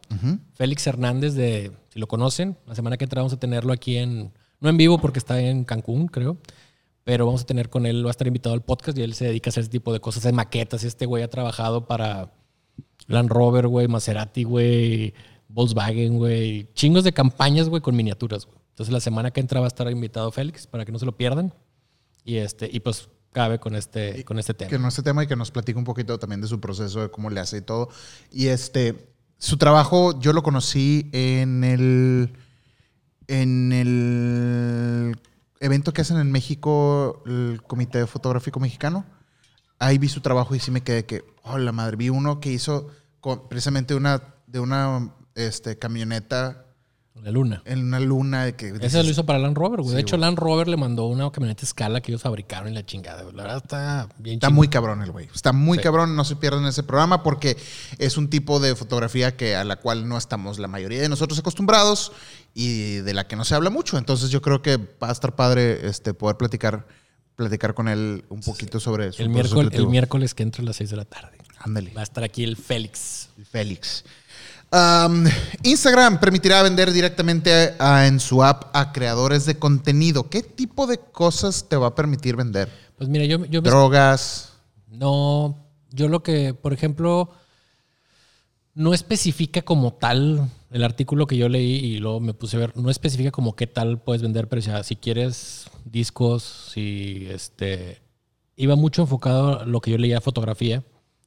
Félix 0.54 0.88
Hernández, 0.88 1.34
de, 1.34 1.74
si 1.90 2.00
lo 2.00 2.08
conocen, 2.08 2.58
la 2.66 2.76
semana 2.76 2.96
que 2.96 3.04
entra 3.04 3.20
vamos 3.22 3.34
a 3.34 3.40
tenerlo 3.40 3.74
aquí 3.74 3.98
en, 3.98 4.32
no 4.62 4.70
en 4.70 4.78
vivo 4.78 5.00
porque 5.00 5.20
está 5.20 5.42
en 5.42 5.66
Cancún, 5.66 6.08
creo, 6.08 6.38
pero 7.04 7.26
vamos 7.26 7.42
a 7.42 7.46
tener 7.46 7.70
con 7.70 7.86
él, 7.86 8.06
va 8.06 8.10
a 8.10 8.12
estar 8.12 8.26
invitado 8.26 8.56
al 8.56 8.62
podcast 8.64 8.98
y 8.98 9.02
él 9.02 9.16
se 9.16 9.26
dedica 9.26 9.50
a 9.50 9.52
hacer 9.52 9.64
ese 9.64 9.70
tipo 9.72 9.92
de 9.92 10.00
cosas, 10.00 10.24
de 10.24 10.32
maquetas. 10.32 10.86
Este 10.86 11.06
güey 11.06 11.24
ha 11.24 11.30
trabajado 11.30 11.86
para 11.88 12.32
Land 13.08 13.30
Rover, 13.30 13.68
güey, 13.68 13.90
Maserati, 13.90 14.46
güey, 14.46 15.14
Volkswagen, 15.54 16.18
güey, 16.18 16.68
chingos 16.74 17.04
de 17.04 17.14
campañas, 17.14 17.70
güey, 17.70 17.82
con 17.82 17.96
miniaturas, 17.96 18.46
güey. 18.46 18.58
Entonces 18.70 18.92
la 18.92 19.00
semana 19.00 19.30
que 19.32 19.40
entra 19.40 19.60
va 19.60 19.68
a 19.68 19.70
estar 19.70 19.90
invitado 19.92 20.32
Félix 20.32 20.66
para 20.66 20.84
que 20.84 20.92
no 20.92 20.98
se 21.00 21.06
lo 21.06 21.16
pierdan. 21.16 21.54
Y 22.26 22.38
este, 22.38 22.70
y 22.72 22.80
pues 22.80 23.10
cabe 23.32 23.60
con 23.60 23.76
este, 23.76 24.24
con 24.26 24.40
este 24.40 24.54
tema. 24.54 24.70
que 24.70 24.80
no 24.80 24.88
este 24.88 25.04
tema 25.04 25.24
y 25.24 25.28
que 25.28 25.36
nos 25.36 25.52
platique 25.52 25.78
un 25.78 25.86
poquito 25.86 26.18
también 26.20 26.42
de 26.42 26.48
su 26.48 26.60
proceso, 26.60 27.02
de 27.02 27.12
cómo 27.12 27.30
le 27.30 27.40
hace 27.40 27.58
y 27.58 27.62
todo. 27.62 27.90
Y 28.32 28.48
este, 28.48 29.14
su 29.38 29.58
trabajo 29.58 30.20
yo 30.20 30.34
lo 30.34 30.42
conocí 30.42 31.10
en 31.14 31.64
el, 31.64 32.34
en 33.28 33.72
el 33.74 35.16
evento 35.60 35.94
que 35.94 36.02
hacen 36.02 36.18
en 36.18 36.32
México, 36.32 37.22
el 37.26 37.62
Comité 37.68 38.06
Fotográfico 38.08 38.60
Mexicano. 38.60 39.06
Ahí 39.80 39.98
vi 39.98 40.10
su 40.10 40.22
trabajo 40.22 40.56
y 40.56 40.60
sí 40.60 40.72
me 40.72 40.82
quedé 40.82 41.06
que, 41.06 41.24
oh, 41.44 41.58
la 41.58 41.72
madre, 41.72 41.98
vi 41.98 42.10
uno 42.10 42.40
que 42.40 42.52
hizo 42.52 42.88
con- 43.20 43.48
precisamente 43.50 43.96
una, 43.96 44.36
de 44.48 44.60
una 44.60 45.14
este, 45.36 45.78
camioneta 45.78 46.66
La 47.22 47.32
luna. 47.32 47.62
en 47.66 47.80
una 47.86 48.00
luna. 48.00 48.46
De 48.46 48.56
que 48.56 48.74
Ese 48.82 49.04
lo 49.04 49.10
hizo 49.10 49.26
para 49.26 49.40
Land 49.40 49.56
Rover, 49.58 49.82
güey. 49.82 49.90
Sí, 49.90 49.96
de 49.96 50.02
hecho, 50.02 50.16
güey. 50.18 50.22
Land 50.22 50.40
Rover 50.40 50.68
le 50.68 50.78
mandó 50.78 51.06
una 51.06 51.30
camioneta 51.32 51.64
escala 51.66 52.02
que 52.02 52.12
ellos 52.12 52.22
fabricaron 52.22 52.68
en 52.68 52.74
la 52.74 52.86
chingada, 52.86 53.22
güey. 53.24 53.36
La 53.36 53.44
verdad 53.44 53.62
está 53.64 54.10
bien 54.18 54.36
Está 54.36 54.50
muy 54.50 54.68
cabrón 54.68 55.02
el 55.04 55.12
güey. 55.12 55.30
Está 55.34 55.54
muy 55.54 55.78
Sí. 55.78 55.84
cabrón. 55.84 56.16
No 56.16 56.24
se 56.26 56.36
pierdan 56.36 56.66
ese 56.66 56.84
programa 56.84 57.24
porque 57.24 57.56
es 58.00 58.18
un 58.18 58.30
tipo 58.30 58.60
de 58.60 58.76
fotografía 58.76 59.36
que 59.38 59.56
a 59.56 59.64
la 59.64 59.76
cual 59.78 60.08
no 60.08 60.18
estamos 60.18 60.60
la 60.60 60.68
mayoría 60.68 61.02
de 61.02 61.10
nosotros 61.10 61.38
acostumbrados 61.40 62.12
y 62.54 62.96
de 62.98 63.14
la 63.14 63.28
que 63.28 63.36
no 63.36 63.46
se 63.46 63.56
habla 63.56 63.70
mucho. 63.70 63.98
Entonces 63.98 64.30
yo 64.32 64.42
creo 64.42 64.62
que 64.62 64.78
va 64.78 65.10
a 65.10 65.12
estar 65.12 65.36
padre 65.36 65.88
este, 65.88 66.14
poder 66.14 66.38
platicar, 66.38 66.88
platicar 67.36 67.74
con 67.74 67.88
él 67.88 68.26
un 68.30 68.42
poquito 68.42 68.80
sobre 68.80 69.12
su 69.12 69.22
El 69.22 69.30
miércoles, 69.30 69.74
el 69.74 69.88
miércoles 69.88 70.34
que 70.34 70.44
entra 70.44 70.62
a 70.62 70.66
las 70.66 70.76
6 70.78 70.90
de 70.90 70.96
la 70.98 71.06
tarde. 71.06 71.38
Ándale. 71.60 71.92
Va 71.94 72.02
a 72.02 72.04
estar 72.04 72.24
aquí 72.24 72.44
el 72.44 72.58
Félix. 72.58 73.30
Félix. 73.50 74.04
Um, 74.74 75.26
Instagram 75.62 76.20
permitirá 76.20 76.64
vender 76.64 76.92
directamente 76.92 77.76
a- 77.78 78.08
en 78.08 78.20
su 78.20 78.44
app 78.44 78.76
a 78.76 78.92
creadores 78.92 79.46
de 79.46 79.60
contenido. 79.60 80.30
¿Qué 80.32 80.42
tipo 80.42 80.88
de 80.88 80.98
cosas 80.98 81.70
te 81.70 81.76
va 81.78 81.88
a 81.88 81.96
permitir 81.96 82.36
vender? 82.36 82.70
Pues 82.98 83.08
mira, 83.08 83.26
yo, 83.26 83.46
yo 83.46 83.62
Drogas. 83.62 84.54
No, 84.90 85.56
yo 85.92 86.08
lo 86.08 86.24
que, 86.24 86.56
por 86.56 86.74
ejemplo, 86.74 87.30
no 88.74 88.96
especifica 88.96 89.62
como 89.62 89.94
tal 89.94 90.50
el 90.72 90.84
artículo 90.84 91.28
que 91.28 91.38
yo 91.38 91.50
leí 91.50 91.76
y 91.76 91.98
luego 92.00 92.20
me 92.20 92.34
puse 92.34 92.58
a 92.58 92.62
ver, 92.62 92.76
no 92.76 92.90
especifica 92.90 93.30
como 93.30 93.56
qué 93.56 93.68
tal 93.68 94.02
puedes 94.02 94.24
vender, 94.24 94.48
pero 94.50 94.60
o 94.60 94.64
sea, 94.64 94.84
si 94.84 94.96
quieres 94.96 95.66
discos, 95.86 96.72
si 96.74 97.28
este 97.30 98.02
iba 98.56 98.76
mucho 98.76 99.04
enfocado 99.04 99.60
a 99.62 99.66
lo 99.66 99.82
que 99.82 99.92
yo 99.92 100.00
leía 100.00 100.20
fotografía, 100.20 100.84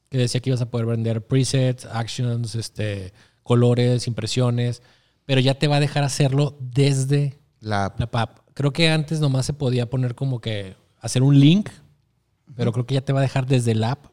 que 0.09 0.19
decía 0.19 0.41
que 0.41 0.51
ibas 0.51 0.63
a 0.63 0.71
poder 0.71 0.87
vender 0.87 1.25
presets, 1.25 1.85
actions, 1.87 2.57
este 2.57 3.13
colores, 3.47 4.07
impresiones, 4.09 4.83
pero 5.25 5.41
ya 5.41 5.59
te 5.59 5.69
va 5.69 5.77
a 5.77 5.81
dejar 5.81 6.05
hacerlo 6.05 6.59
desde 6.61 7.39
La 7.61 7.87
app. 7.87 8.01
la 8.01 8.09
app. 8.13 8.39
Creo 8.55 8.73
que 8.73 8.91
antes 8.91 9.21
nomás 9.21 9.47
se 9.47 9.53
podía 9.53 9.89
poner 9.89 10.15
como 10.15 10.41
que 10.41 10.77
hacer 11.01 11.23
un 11.23 11.39
link, 11.39 11.71
pero 12.57 12.73
creo 12.73 12.87
que 12.87 12.95
ya 12.95 13.01
te 13.03 13.13
va 13.13 13.21
a 13.21 13.23
dejar 13.23 13.47
desde 13.47 13.75
la 13.75 13.93
app 13.93 14.07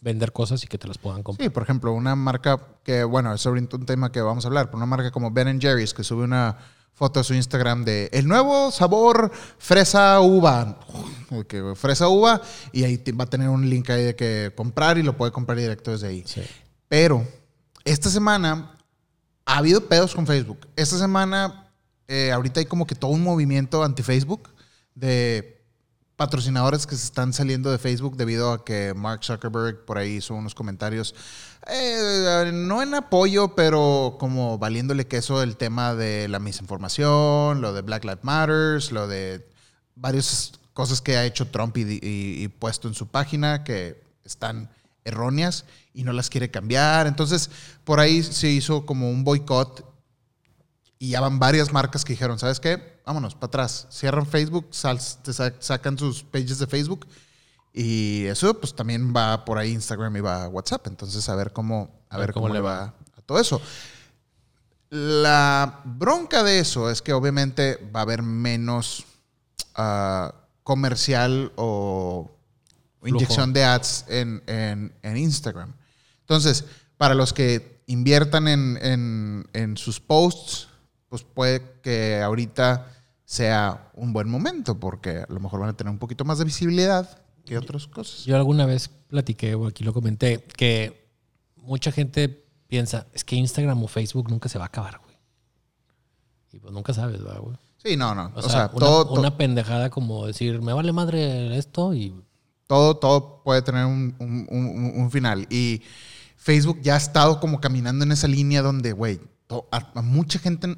vender 0.00 0.32
cosas 0.32 0.62
y 0.62 0.66
que 0.66 0.78
te 0.78 0.86
las 0.86 0.98
puedan 0.98 1.22
comprar. 1.22 1.46
Sí, 1.46 1.50
por 1.50 1.62
ejemplo, 1.62 1.92
una 1.92 2.14
marca 2.14 2.60
que, 2.84 3.02
bueno, 3.02 3.32
es 3.34 3.44
ahorita 3.46 3.76
un 3.76 3.86
tema 3.86 4.12
que 4.12 4.20
vamos 4.20 4.44
a 4.44 4.48
hablar, 4.48 4.66
pero 4.66 4.76
una 4.76 4.86
marca 4.86 5.10
como 5.10 5.30
Ben 5.30 5.60
Jerry's 5.60 5.94
que 5.94 6.04
sube 6.04 6.24
una 6.24 6.58
foto 6.92 7.20
a 7.20 7.24
su 7.24 7.34
Instagram 7.34 7.84
de 7.84 8.08
el 8.12 8.28
nuevo 8.28 8.70
sabor 8.70 9.30
fresa 9.58 10.20
uva, 10.20 10.78
que 11.48 11.74
fresa 11.74 12.08
uva, 12.08 12.40
y 12.72 12.84
ahí 12.84 13.02
va 13.18 13.24
a 13.24 13.30
tener 13.30 13.48
un 13.48 13.68
link 13.68 13.90
ahí 13.90 14.04
de 14.04 14.14
que 14.14 14.52
comprar 14.54 14.96
y 14.98 15.02
lo 15.02 15.16
puede 15.16 15.32
comprar 15.32 15.58
directo 15.58 15.90
desde 15.92 16.08
ahí. 16.08 16.22
Sí. 16.26 16.42
Pero 16.88 17.26
esta 17.86 18.10
semana 18.10 18.72
ha 19.46 19.56
habido 19.58 19.86
pedos 19.86 20.14
con 20.14 20.26
Facebook. 20.26 20.66
Esta 20.76 20.98
semana, 20.98 21.70
eh, 22.08 22.32
ahorita 22.32 22.60
hay 22.60 22.66
como 22.66 22.86
que 22.86 22.94
todo 22.94 23.12
un 23.12 23.22
movimiento 23.22 23.82
anti-Facebook 23.82 24.50
de 24.94 25.54
patrocinadores 26.16 26.86
que 26.86 26.96
se 26.96 27.04
están 27.04 27.32
saliendo 27.32 27.70
de 27.70 27.78
Facebook 27.78 28.16
debido 28.16 28.50
a 28.52 28.64
que 28.64 28.92
Mark 28.94 29.22
Zuckerberg 29.22 29.84
por 29.84 29.98
ahí 29.98 30.16
hizo 30.16 30.34
unos 30.34 30.54
comentarios, 30.54 31.14
eh, 31.68 32.50
no 32.52 32.82
en 32.82 32.94
apoyo, 32.94 33.54
pero 33.54 34.16
como 34.18 34.56
valiéndole 34.58 35.06
queso 35.06 35.42
el 35.42 35.56
tema 35.56 35.94
de 35.94 36.26
la 36.28 36.38
misinformación, 36.38 37.60
lo 37.60 37.72
de 37.74 37.82
Black 37.82 38.04
Lives 38.04 38.24
Matters, 38.24 38.92
lo 38.92 39.06
de 39.08 39.46
varias 39.94 40.52
cosas 40.72 41.00
que 41.02 41.16
ha 41.18 41.24
hecho 41.26 41.46
Trump 41.48 41.76
y, 41.76 41.82
y- 41.82 42.42
y 42.42 42.48
puesto 42.48 42.88
en 42.88 42.94
su 42.94 43.06
página 43.08 43.62
que 43.62 44.02
están 44.24 44.70
erróneas 45.06 45.64
y 45.94 46.04
no 46.04 46.12
las 46.12 46.28
quiere 46.28 46.50
cambiar. 46.50 47.06
Entonces, 47.06 47.48
por 47.84 48.00
ahí 48.00 48.22
se 48.22 48.48
hizo 48.48 48.84
como 48.84 49.10
un 49.10 49.24
boicot 49.24 49.84
y 50.98 51.10
ya 51.10 51.20
van 51.20 51.38
varias 51.38 51.72
marcas 51.72 52.04
que 52.04 52.12
dijeron, 52.14 52.38
¿sabes 52.38 52.60
qué? 52.60 53.00
Vámonos, 53.06 53.34
para 53.34 53.46
atrás. 53.46 53.86
Cierran 53.90 54.26
Facebook, 54.26 54.68
sal- 54.72 54.98
te 55.22 55.32
sa- 55.32 55.54
sacan 55.60 55.98
sus 55.98 56.22
pages 56.24 56.58
de 56.58 56.66
Facebook 56.66 57.06
y 57.72 58.24
eso 58.26 58.58
pues 58.58 58.74
también 58.74 59.12
va 59.14 59.44
por 59.44 59.58
ahí 59.58 59.72
Instagram 59.72 60.16
y 60.16 60.20
va 60.20 60.48
WhatsApp. 60.48 60.86
Entonces, 60.86 61.28
a 61.28 61.34
ver 61.36 61.52
cómo, 61.52 61.90
a 62.08 62.18
ver 62.18 62.32
cómo, 62.32 62.48
le 62.48 62.60
va 62.60 62.84
a 63.16 63.20
todo 63.26 63.38
eso. 63.38 63.60
La 64.88 65.80
bronca 65.84 66.42
de 66.44 66.60
eso 66.60 66.90
es 66.90 67.02
que 67.02 67.12
obviamente 67.12 67.76
va 67.94 68.00
a 68.00 68.02
haber 68.04 68.22
menos 68.22 69.04
ah, 69.74 70.32
comercial 70.62 71.52
o 71.56 72.30
Inyección 73.10 73.52
de 73.52 73.64
ads 73.64 74.04
en, 74.08 74.42
en- 74.46 74.92
en 75.02 75.16
Instagram. 75.16 75.72
Entonces, 76.20 76.64
para 76.96 77.14
los 77.14 77.32
que 77.32 77.82
inviertan 77.86 78.48
en, 78.48 78.78
en- 78.82 79.48
en 79.52 79.76
sus 79.76 80.00
posts, 80.00 80.68
pues 81.08 81.22
puede 81.22 81.62
que 81.82 82.20
ahorita 82.20 82.90
sea 83.24 83.90
un 83.94 84.12
buen 84.12 84.28
momento 84.28 84.78
porque 84.78 85.18
a 85.28 85.32
lo 85.32 85.40
mejor 85.40 85.60
van 85.60 85.68
a 85.70 85.76
tener 85.76 85.90
un 85.92 85.98
poquito 85.98 86.24
más 86.24 86.38
de 86.38 86.44
visibilidad 86.44 87.22
que 87.44 87.56
otras 87.58 87.86
cosas. 87.86 88.24
Yo 88.24 88.36
alguna 88.36 88.66
vez 88.66 88.88
platiqué, 88.88 89.54
o 89.54 89.66
aquí 89.66 89.84
lo 89.84 89.92
comenté, 89.92 90.42
que 90.56 91.08
mucha 91.56 91.92
gente 91.92 92.28
piensa, 92.66 93.06
es 93.12 93.22
que 93.24 93.36
Instagram 93.36 93.80
o 93.82 93.86
Facebook 93.88 94.28
nunca 94.30 94.48
se 94.48 94.58
va 94.58 94.64
a 94.64 94.68
acabar, 94.68 94.98
güey. 95.04 95.16
Y 96.52 96.58
pues 96.58 96.72
nunca 96.72 96.92
sabes, 96.92 97.22
¿verdad, 97.22 97.40
güey? 97.40 97.56
Sí, 97.76 97.96
no, 97.96 98.14
no. 98.14 98.32
O, 98.34 98.38
O, 98.38 98.42
sea, 98.42 98.50
sea, 98.50 98.70
una, 98.72 98.78
todo, 98.86 99.06
to- 99.06 99.20
una 99.20 99.36
pendejada 99.36 99.90
como 99.90 100.26
decir, 100.26 100.60
me 100.62 100.72
vale 100.72 100.92
madre 100.92 101.56
esto 101.56 101.94
y 101.94 102.14
todo, 102.66 102.96
todo 102.96 103.42
puede 103.44 103.62
tener 103.62 103.84
un, 103.86 104.14
un- 104.18 104.46
un- 104.50 104.92
un 105.00 105.10
final. 105.10 105.46
Y 105.50 105.82
Facebook 106.36 106.80
ya 106.82 106.94
ha 106.94 106.98
estado 106.98 107.40
como 107.40 107.60
caminando 107.60 108.04
en 108.04 108.12
esa 108.12 108.28
línea 108.28 108.62
donde, 108.62 108.92
güey, 108.92 109.20
a, 109.70 109.92
a 109.94 110.02
mucha 110.02 110.38
gente, 110.38 110.76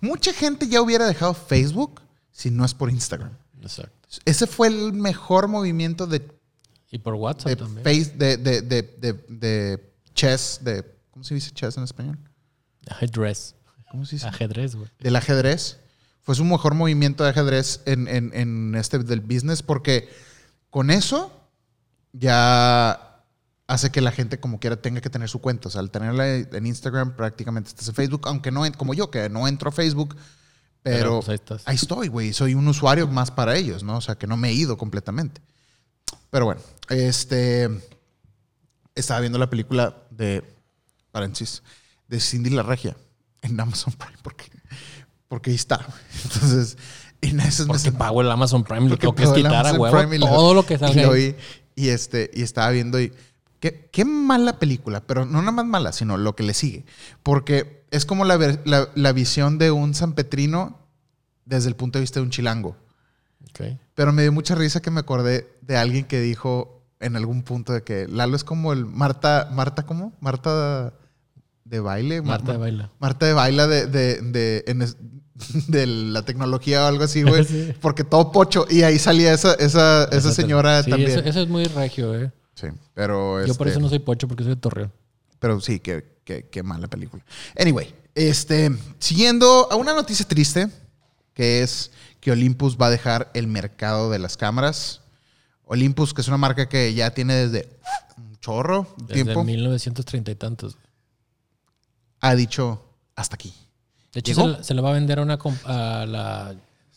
mucha 0.00 0.32
gente 0.32 0.68
ya 0.68 0.80
hubiera 0.80 1.06
dejado 1.06 1.34
Facebook 1.34 2.00
si 2.32 2.50
no 2.50 2.64
es 2.64 2.74
por 2.74 2.90
Instagram. 2.90 3.32
Exacto. 3.60 3.92
Ese 4.24 4.46
fue 4.46 4.68
el 4.68 4.92
mejor 4.92 5.48
movimiento 5.48 6.06
de, 6.06 6.26
Y 6.90 6.98
por 6.98 7.14
WhatsApp 7.14 7.48
de 7.48 7.56
también. 7.56 7.84
face, 7.84 8.12
de, 8.16 8.36
de, 8.36 8.62
de, 8.62 8.82
de, 8.82 9.12
de 9.28 9.92
chess, 10.14 10.60
de, 10.62 10.84
¿cómo 11.10 11.24
se 11.24 11.34
dice 11.34 11.50
chess 11.50 11.76
en 11.76 11.84
español? 11.84 12.18
Ajedrez. 12.88 13.54
¿Cómo 13.90 14.04
se 14.06 14.16
dice? 14.16 14.26
Ajedrez, 14.28 14.74
güey. 14.76 14.88
del 15.00 15.16
ajedrez. 15.16 15.78
Fue 16.22 16.34
su 16.34 16.44
mejor 16.44 16.74
movimiento 16.74 17.24
de 17.24 17.30
ajedrez 17.30 17.80
en, 17.86 18.08
en- 18.08 18.32
en 18.34 18.74
este 18.74 18.98
del 18.98 19.20
business 19.20 19.62
porque 19.62 20.08
con 20.76 20.90
eso 20.90 21.32
ya 22.12 23.22
hace 23.66 23.90
que 23.90 24.02
la 24.02 24.12
gente 24.12 24.40
como 24.40 24.60
quiera 24.60 24.76
tenga 24.76 25.00
que 25.00 25.08
tener 25.08 25.26
su 25.30 25.40
cuenta. 25.40 25.68
O 25.68 25.70
sea, 25.70 25.80
al 25.80 25.90
tenerla 25.90 26.34
en 26.34 26.66
Instagram 26.66 27.16
prácticamente 27.16 27.70
estás 27.70 27.88
en 27.88 27.94
Facebook, 27.94 28.28
aunque 28.28 28.50
no, 28.50 28.70
como 28.76 28.92
yo, 28.92 29.10
que 29.10 29.30
no 29.30 29.48
entro 29.48 29.70
a 29.70 29.72
Facebook, 29.72 30.14
pero, 30.82 30.98
Pero, 30.98 31.14
pues, 31.20 31.28
ahí 31.30 31.34
estás. 31.36 31.62
ahí 31.64 31.76
estoy, 31.76 32.08
güey. 32.08 32.34
Soy 32.34 32.54
un 32.54 32.68
usuario 32.68 33.08
más 33.08 33.30
para 33.30 33.56
ellos, 33.56 33.84
¿no? 33.84 33.96
O 33.96 34.00
sea, 34.02 34.16
que 34.16 34.26
no 34.26 34.36
me 34.36 34.50
he 34.50 34.52
ido 34.52 34.76
completamente. 34.76 35.40
Pero 36.28 36.44
bueno, 36.44 36.60
este... 36.90 37.70
Estaba 38.94 39.20
viendo 39.20 39.38
la 39.38 39.48
película 39.48 39.96
de, 40.10 40.44
paréntesis, 41.10 41.62
de 42.06 42.20
Cindy 42.20 42.50
la 42.50 42.64
Regia 42.64 42.94
en 43.40 43.58
Amazon 43.58 43.94
Prime, 43.94 44.18
porque, 44.20 44.44
porque 45.26 45.48
ahí 45.48 45.56
está. 45.56 45.86
Entonces, 46.24 46.76
en 47.22 47.40
esas 47.40 47.66
Porque 47.66 47.92
pago 47.92 48.20
el 48.20 48.30
Amazon 48.30 48.62
Prime, 48.64 48.88
lo 48.88 48.96
tengo 48.98 49.14
que 49.14 49.24
es 49.24 49.30
quitar 49.32 49.66
a 49.66 49.72
huevo 49.72 50.14
y 50.14 50.18
lo- 50.18 50.26
todo 50.26 50.54
lo 50.54 50.66
que 50.66 50.74
y 50.74 50.78
salga. 50.78 51.02
lo 51.02 51.12
ahí. 51.12 51.32
vi, 51.74 51.82
y, 51.84 51.88
este, 51.88 52.30
y 52.34 52.42
estaba 52.42 52.70
viendo 52.70 53.00
y... 53.00 53.12
Qué, 53.58 53.88
qué 53.90 54.04
mala 54.04 54.58
película, 54.58 55.00
pero 55.06 55.24
no 55.24 55.38
nada 55.40 55.50
más 55.52 55.64
mala, 55.66 55.92
sino 55.92 56.18
lo 56.18 56.36
que 56.36 56.42
le 56.42 56.52
sigue. 56.52 56.84
Porque 57.22 57.84
es 57.90 58.04
como 58.04 58.24
la, 58.26 58.36
la, 58.64 58.88
la 58.94 59.12
visión 59.12 59.56
de 59.58 59.70
un 59.70 59.94
San 59.94 60.12
Petrino 60.12 60.78
desde 61.46 61.68
el 61.70 61.74
punto 61.74 61.98
de 61.98 62.02
vista 62.02 62.20
de 62.20 62.24
un 62.24 62.30
chilango. 62.30 62.76
Pero 63.94 64.12
me 64.12 64.22
dio 64.22 64.32
mucha 64.32 64.54
risa 64.54 64.82
que 64.82 64.90
me 64.90 65.00
acordé 65.00 65.48
de 65.62 65.76
alguien 65.78 66.04
que 66.04 66.20
dijo 66.20 66.82
en 67.00 67.16
algún 67.16 67.42
punto 67.42 67.72
de 67.72 67.82
que 67.82 68.06
Lalo 68.06 68.36
es 68.36 68.44
como 68.44 68.74
el 68.74 68.84
Marta, 68.84 69.48
Marta, 69.52 69.84
¿cómo? 69.86 70.12
Marta 70.20 70.92
de 71.64 71.80
baile. 71.80 72.20
Mar- 72.20 72.40
Marta 72.40 72.52
de 72.52 72.58
baila. 72.58 72.90
Marta 72.98 73.26
de 73.26 73.32
baila 73.32 73.66
de, 73.66 73.86
de, 73.86 74.20
de, 74.20 74.64
en 74.66 74.82
es- 74.82 74.98
de 75.68 75.86
la 75.86 76.22
tecnología 76.22 76.84
o 76.84 76.86
algo 76.86 77.04
así, 77.04 77.22
güey. 77.22 77.44
Sí. 77.46 77.72
Porque 77.80 78.04
todo 78.04 78.32
pocho. 78.32 78.66
Y 78.70 78.82
ahí 78.82 78.98
salía 78.98 79.32
esa, 79.32 79.54
esa, 79.54 80.04
esa 80.04 80.32
señora 80.32 80.82
Sí, 80.82 80.90
también. 80.90 81.10
Eso, 81.12 81.20
eso 81.20 81.40
es 81.42 81.48
muy 81.48 81.64
regio, 81.64 82.14
eh. 82.14 82.32
Sí, 82.54 82.68
pero... 82.94 83.44
Yo 83.46 83.54
por 83.54 83.66
este, 83.66 83.72
eso 83.78 83.80
no 83.80 83.88
soy 83.88 83.98
pocho, 83.98 84.26
porque 84.28 84.42
soy 84.44 84.54
de 84.54 84.60
Torreón. 84.60 84.92
Pero 85.38 85.60
sí, 85.60 85.78
qué, 85.80 86.16
qué- 86.24 86.48
qué 86.50 86.62
mala 86.62 86.88
película. 86.88 87.22
Anyway, 87.58 87.94
este, 88.14 88.70
siguiendo 88.98 89.68
a 89.70 89.76
una 89.76 89.92
noticia 89.92 90.26
triste, 90.26 90.68
que 91.34 91.62
es 91.62 91.90
que 92.20 92.32
Olympus 92.32 92.78
va 92.80 92.86
a 92.86 92.90
dejar 92.90 93.30
el 93.34 93.46
mercado 93.46 94.10
de 94.10 94.18
las 94.18 94.38
cámaras. 94.38 95.02
Olympus, 95.66 96.14
que 96.14 96.22
es 96.22 96.28
una 96.28 96.38
marca 96.38 96.68
que 96.68 96.94
ya 96.94 97.10
tiene 97.10 97.34
desde 97.34 97.68
un 98.16 98.36
chorro 98.40 98.86
de 98.96 99.02
Desde 99.08 99.24
tiempo, 99.24 99.44
1930 99.44 100.30
y 100.30 100.34
tantos. 100.36 100.78
ha 102.20 102.34
dicho 102.34 102.82
hasta 103.14 103.34
aquí. 103.34 103.52
De 104.16 104.20
hecho, 104.20 104.34
se, 104.34 104.46
la- 104.48 104.64
se 104.64 104.74
le 104.74 104.80
va 104.80 104.90
a 104.90 104.92
vender 104.94 105.18
a, 105.18 105.22
una 105.22 105.38
a 105.64 106.06
la 106.06 106.54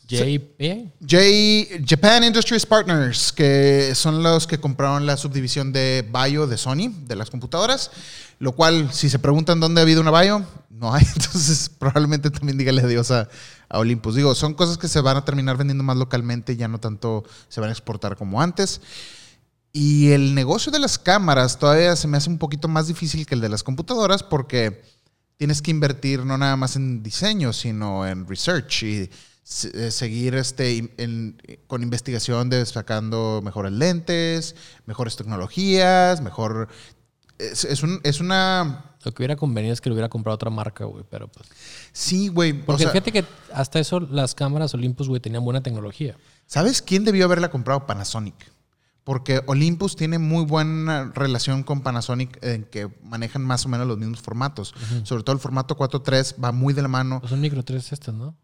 JP. 0.08 0.88
J- 1.08 1.84
Japan 1.86 2.24
Industries 2.24 2.66
Partners, 2.66 3.32
que 3.32 3.92
son 3.94 4.24
los 4.24 4.48
que 4.48 4.58
compraron 4.60 5.06
la 5.06 5.18
subdivisión 5.18 5.72
de 5.74 6.10
Bio 6.12 6.48
de 6.48 6.58
Sony, 6.58 6.92
de 7.06 7.16
las 7.16 7.30
computadoras, 7.30 7.92
lo 8.40 8.54
cual, 8.54 8.92
si 8.94 9.10
se 9.10 9.20
preguntan 9.20 9.60
dónde 9.60 9.82
ha 9.82 9.84
habido 9.84 10.02
una 10.02 10.12
Bio, 10.20 10.44
no 10.70 10.94
hay, 10.94 11.04
entonces 11.16 11.70
probablemente 11.78 12.32
también 12.32 12.58
dígale 12.58 12.82
adiós 12.82 13.12
a, 13.12 13.28
a 13.68 13.80
Olympus. 13.80 14.16
Digo, 14.16 14.34
son 14.34 14.54
cosas 14.54 14.78
que 14.78 14.88
se 14.88 15.02
van 15.02 15.18
a 15.18 15.26
terminar 15.26 15.58
vendiendo 15.58 15.84
más 15.84 15.98
localmente, 15.98 16.56
ya 16.56 16.68
no 16.70 16.80
tanto 16.80 17.24
se 17.50 17.60
van 17.60 17.70
a 17.70 17.74
exportar 17.74 18.16
como 18.16 18.42
antes. 18.42 18.82
Y 19.72 20.10
el 20.12 20.34
negocio 20.34 20.72
de 20.72 20.80
las 20.80 20.98
cámaras 20.98 21.60
todavía 21.60 21.96
se 21.96 22.08
me 22.08 22.18
hace 22.18 22.30
un 22.30 22.40
poquito 22.40 22.68
más 22.68 22.88
difícil 22.88 23.28
que 23.28 23.36
el 23.36 23.42
de 23.42 23.50
las 23.50 23.62
computadoras 23.62 24.24
porque 24.24 24.82
tienes 25.40 25.62
que 25.62 25.72
invertir 25.72 26.26
no 26.26 26.38
nada 26.38 26.58
más 26.58 26.76
en 26.76 27.02
diseño, 27.02 27.54
sino 27.54 28.06
en 28.06 28.28
research 28.28 28.84
y 28.84 29.10
eh, 29.74 29.90
seguir 29.90 30.36
este, 30.36 30.92
en- 30.98 31.42
con 31.66 31.82
investigación 31.82 32.50
de 32.50 32.66
sacando 32.66 33.40
mejores 33.44 33.72
lentes, 33.72 34.56
mejores 34.86 35.16
tecnologías, 35.16 36.22
mejor... 36.22 36.68
Es, 37.38 37.64
es 37.64 37.82
un- 37.84 38.02
es 38.04 38.20
una... 38.20 38.98
Lo 39.06 39.14
que 39.14 39.22
hubiera 39.24 39.38
convenido 39.38 39.72
es 39.74 39.80
que 39.80 39.88
lo 39.88 39.94
hubiera 39.96 40.10
comprado 40.10 40.36
otra 40.36 40.50
marca, 40.50 40.84
güey. 40.84 41.06
Pero 41.10 41.30
pues. 41.30 41.48
Sí, 41.94 42.28
güey. 42.28 42.52
o 42.52 42.66
Porque 42.66 42.84
sea, 42.84 42.92
fíjate 42.92 43.14
que 43.14 43.24
hasta 43.54 43.80
eso 43.80 44.02
las 44.02 44.36
cámaras 44.36 44.74
Olympus, 44.74 45.08
güey, 45.08 45.22
tenían 45.22 45.46
buena 45.46 45.64
tecnología. 45.64 46.18
¿Sabes 46.48 46.82
quién 46.82 47.06
debió 47.06 47.24
haberla 47.24 47.50
comprado? 47.50 47.88
Panasonic. 47.88 48.36
Porque 49.04 49.42
Olympus 49.48 49.96
tiene 49.96 50.20
muy 50.20 50.46
buena 50.46 51.12
relación 51.16 51.64
con 51.64 51.82
Panasonic 51.82 52.38
en 52.44 52.64
que 52.66 52.90
manejan 53.04 53.44
más 53.44 53.66
o 53.66 53.70
menos 53.70 53.88
los 53.88 53.98
mismos 53.98 54.22
formatos. 54.22 54.74
Sobre 55.04 55.24
todo 55.24 55.34
el 55.34 55.40
formato 55.40 55.76
4.3 55.76 56.36
va 56.44 56.52
muy 56.52 56.74
de 56.74 56.82
la 56.82 56.88
mano. 56.90 57.20
Pues 57.20 57.32
son 57.32 57.42
micro 57.42 57.64
3 57.64 57.92
estas, 57.92 58.14
¿no? 58.14 58.36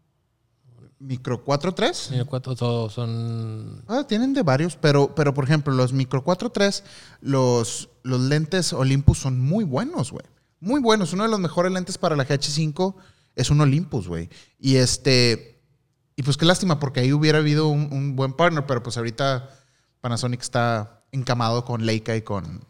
Micro 0.98 1.44
4.3. 1.44 2.10
Micro 2.10 2.26
4 2.26 2.56
todos 2.56 2.92
son. 2.92 3.84
Ah, 3.86 4.04
tienen 4.08 4.32
de 4.32 4.42
varios, 4.42 4.76
pero, 4.76 5.14
pero 5.14 5.34
por 5.34 5.44
ejemplo, 5.44 5.72
los 5.74 5.92
Micro 5.92 6.24
4.3, 6.24 6.82
los, 7.20 7.90
los 8.02 8.20
lentes 8.20 8.72
Olympus 8.72 9.18
son 9.18 9.40
muy 9.40 9.64
buenos, 9.64 10.10
güey. 10.10 10.24
Muy 10.58 10.80
buenos. 10.80 11.12
Uno 11.12 11.24
de 11.24 11.28
los 11.28 11.38
mejores 11.38 11.70
lentes 11.70 11.98
para 11.98 12.16
la 12.16 12.26
GH5 12.26 12.94
es 13.34 13.50
un 13.50 13.60
Olympus, 13.60 14.08
güey. 14.08 14.30
Y 14.58 14.76
este. 14.76 15.62
Y 16.16 16.22
pues 16.22 16.38
qué 16.38 16.46
lástima, 16.46 16.80
porque 16.80 17.00
ahí 17.00 17.12
hubiera 17.12 17.38
habido 17.38 17.68
un, 17.68 17.92
un 17.92 18.16
buen 18.16 18.32
partner, 18.32 18.64
pero 18.64 18.82
pues 18.82 18.96
ahorita 18.96 19.50
Panasonic 20.06 20.40
está 20.40 21.02
encamado 21.10 21.64
con 21.64 21.84
Leica 21.84 22.14
y 22.14 22.22
con, 22.22 22.64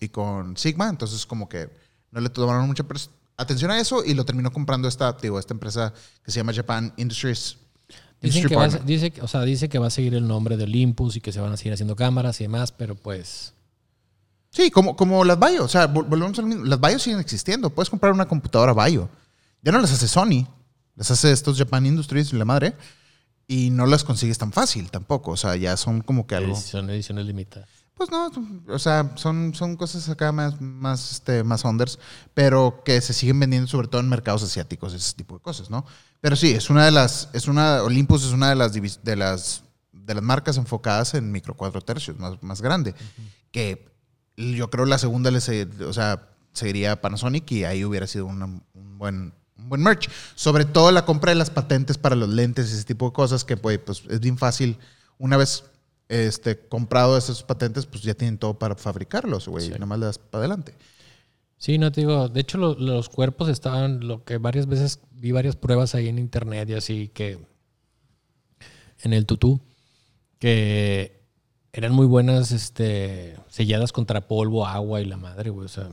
y 0.00 0.10
con 0.10 0.54
Sigma, 0.58 0.90
entonces 0.90 1.24
como 1.24 1.48
que 1.48 1.70
no 2.10 2.20
le 2.20 2.28
tomaron 2.28 2.66
mucha 2.66 2.84
atención 3.38 3.70
a 3.70 3.80
eso 3.80 4.04
y 4.04 4.12
lo 4.12 4.26
terminó 4.26 4.52
comprando 4.52 4.86
esta, 4.86 5.12
digo, 5.14 5.38
esta 5.38 5.54
empresa 5.54 5.94
que 6.22 6.30
se 6.30 6.40
llama 6.40 6.52
Japan 6.52 6.92
Industries. 6.98 7.56
Dicen 8.20 8.46
que, 8.46 8.54
va 8.54 8.68
dice, 8.68 9.14
o 9.22 9.28
sea, 9.28 9.40
dice 9.42 9.70
que 9.70 9.78
va 9.78 9.86
a 9.86 9.90
seguir 9.90 10.14
el 10.14 10.28
nombre 10.28 10.58
de 10.58 10.64
Olympus 10.64 11.16
y 11.16 11.22
que 11.22 11.32
se 11.32 11.40
van 11.40 11.54
a 11.54 11.56
seguir 11.56 11.72
haciendo 11.72 11.96
cámaras 11.96 12.38
y 12.42 12.44
demás, 12.44 12.70
pero 12.70 12.94
pues. 12.96 13.54
Sí, 14.50 14.70
como, 14.70 14.94
como 14.94 15.24
las 15.24 15.38
Bayo. 15.38 15.64
O 15.64 15.68
sea, 15.68 15.90
vol- 15.90 16.06
volvemos 16.06 16.38
al 16.38 16.44
mismo. 16.44 16.64
Las 16.64 16.78
Bayo 16.80 16.98
siguen 16.98 17.18
existiendo. 17.18 17.70
Puedes 17.70 17.88
comprar 17.88 18.12
una 18.12 18.28
computadora 18.28 18.74
Bayo. 18.74 19.08
Ya 19.62 19.72
no 19.72 19.78
las 19.78 19.90
hace 19.90 20.06
Sony. 20.06 20.46
Las 20.96 21.10
hace 21.10 21.32
estos 21.32 21.56
Japan 21.58 21.86
Industries, 21.86 22.32
la 22.34 22.44
madre. 22.44 22.74
Y 23.46 23.70
no 23.70 23.86
las 23.86 24.04
consigues 24.04 24.38
tan 24.38 24.52
fácil 24.52 24.90
tampoco. 24.90 25.32
O 25.32 25.36
sea, 25.36 25.56
ya 25.56 25.76
son 25.76 26.00
como 26.00 26.26
que 26.26 26.34
algo. 26.36 26.56
Son 26.56 26.88
ediciones 26.90 27.26
limitadas. 27.26 27.68
Pues 27.94 28.10
no, 28.10 28.28
o 28.68 28.78
sea, 28.80 29.12
son, 29.14 29.54
son 29.54 29.76
cosas 29.76 30.08
acá 30.08 30.32
más, 30.32 30.60
más, 30.60 31.12
este, 31.12 31.44
más 31.44 31.64
unders, 31.64 32.00
pero 32.34 32.82
que 32.84 33.00
se 33.00 33.12
siguen 33.12 33.38
vendiendo 33.38 33.68
sobre 33.68 33.86
todo 33.86 34.00
en 34.00 34.08
mercados 34.08 34.42
asiáticos, 34.42 34.94
ese 34.94 35.14
tipo 35.14 35.34
de 35.36 35.40
cosas, 35.42 35.70
¿no? 35.70 35.86
Pero 36.20 36.34
sí, 36.34 36.50
es 36.50 36.70
una 36.70 36.84
de 36.86 36.90
las, 36.90 37.28
es 37.34 37.46
una, 37.46 37.84
Olympus 37.84 38.24
es 38.24 38.32
una 38.32 38.48
de 38.48 38.56
las, 38.56 38.72
de 38.72 39.14
las, 39.16 39.62
de 39.92 40.14
las 40.14 40.24
marcas 40.24 40.56
enfocadas 40.56 41.14
en 41.14 41.30
micro 41.30 41.54
cuatro 41.54 41.82
tercios, 41.82 42.18
más, 42.18 42.42
más 42.42 42.60
grande, 42.62 42.96
que 43.52 43.88
yo 44.36 44.70
creo 44.70 44.86
la 44.86 44.98
segunda, 44.98 45.30
le 45.30 45.40
se- 45.40 45.68
o 45.86 45.92
sea, 45.92 46.30
seguiría 46.52 47.00
Panasonic 47.00 47.48
y 47.52 47.62
ahí 47.64 47.84
hubiera 47.84 48.08
sido 48.08 48.26
una- 48.26 48.46
un 48.46 48.98
buen 48.98 49.34
un 49.64 49.68
buen 49.70 49.82
merch. 49.82 50.08
Sobre 50.36 50.64
todo 50.64 50.92
la 50.92 51.04
compra 51.04 51.32
de 51.32 51.36
las 51.36 51.50
patentes 51.50 51.98
para 51.98 52.14
los 52.14 52.28
lentes 52.28 52.70
y 52.70 52.74
ese 52.74 52.84
tipo 52.84 53.06
de 53.06 53.12
cosas 53.12 53.44
que 53.44 53.56
pues, 53.56 53.78
pues, 53.78 54.02
es 54.08 54.20
bien 54.20 54.38
fácil. 54.38 54.78
Una 55.18 55.36
vez 55.36 55.64
este, 56.08 56.58
comprado 56.68 57.16
esas 57.16 57.42
patentes, 57.42 57.86
pues 57.86 58.02
ya 58.02 58.14
tienen 58.14 58.38
todo 58.38 58.58
para 58.58 58.76
fabricarlos, 58.76 59.48
güey. 59.48 59.64
Sí. 59.66 59.70
Nada 59.72 59.86
más 59.86 59.98
le 59.98 60.06
das 60.06 60.18
para 60.18 60.40
adelante. 60.44 60.74
Sí, 61.56 61.78
no 61.78 61.90
te 61.92 62.02
digo. 62.02 62.28
De 62.28 62.40
hecho, 62.40 62.58
lo- 62.58 62.74
los 62.74 63.08
cuerpos 63.08 63.48
estaban. 63.48 64.06
Lo 64.06 64.22
que 64.24 64.36
varias 64.38 64.66
veces 64.66 65.00
vi 65.12 65.32
varias 65.32 65.56
pruebas 65.56 65.94
ahí 65.94 66.08
en 66.08 66.18
internet 66.18 66.68
y 66.68 66.74
así 66.74 67.08
que. 67.08 67.38
En 69.02 69.12
el 69.12 69.24
tutú. 69.24 69.60
Que 70.38 71.22
eran 71.72 71.92
muy 71.92 72.06
buenas, 72.06 72.52
este. 72.52 73.36
Selladas 73.48 73.92
contra 73.92 74.28
polvo, 74.28 74.66
agua 74.66 75.00
y 75.00 75.06
la 75.06 75.16
madre, 75.16 75.50
güey. 75.50 75.64
O 75.64 75.68
sea. 75.68 75.88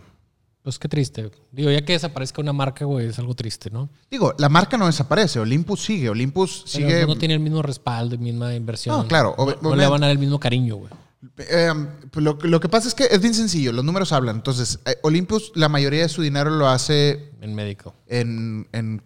Pues 0.64 0.78
qué 0.78 0.88
triste. 0.88 1.32
Digo, 1.52 1.72
ya 1.72 1.84
que 1.84 1.94
desaparezca 1.94 2.40
una 2.42 2.54
marca, 2.54 2.86
güey, 2.86 3.08
es 3.08 3.18
algo 3.18 3.34
triste, 3.34 3.72
¿no? 3.72 3.90
Digo, 4.12 4.34
la 4.38 4.48
marca 4.48 4.78
no 4.78 4.86
desaparece. 4.86 5.40
Olympus 5.40 5.82
sigue. 5.84 6.10
Olympus 6.10 6.66
Pero 6.72 6.88
sigue. 6.88 7.06
no 7.08 7.16
tiene 7.16 7.34
el 7.34 7.40
mismo 7.40 7.62
respaldo, 7.64 8.16
misma 8.20 8.54
inversión. 8.54 8.96
No, 8.98 9.08
claro, 9.08 9.36
No, 9.62 9.76
le 9.76 9.88
van 9.88 10.04
a 10.04 10.08
dar 10.08 10.12
el 10.12 10.20
mismo 10.20 10.40
cariño, 10.40 10.76
güey. 10.76 10.92
Eh, 11.38 11.72
pues 12.12 12.24
lo, 12.24 12.38
lo 12.42 12.60
que 12.60 12.70
pasa 12.70 12.88
es 12.88 12.94
que 12.96 13.06
es 13.10 13.20
bien 13.22 13.34
sencillo. 13.34 13.72
Los 13.72 13.84
números 13.86 14.12
hablan. 14.12 14.36
Entonces, 14.36 14.80
eh, 14.86 14.96
Olympus, 15.04 15.52
la 15.56 15.68
mayoría 15.70 16.02
de 16.04 16.10
su 16.10 16.22
dinero 16.22 16.52
lo 16.52 16.68
hace 16.68 17.32
En 17.42 17.56
médico. 17.56 17.96
en, 18.08 18.68
en 18.72 19.02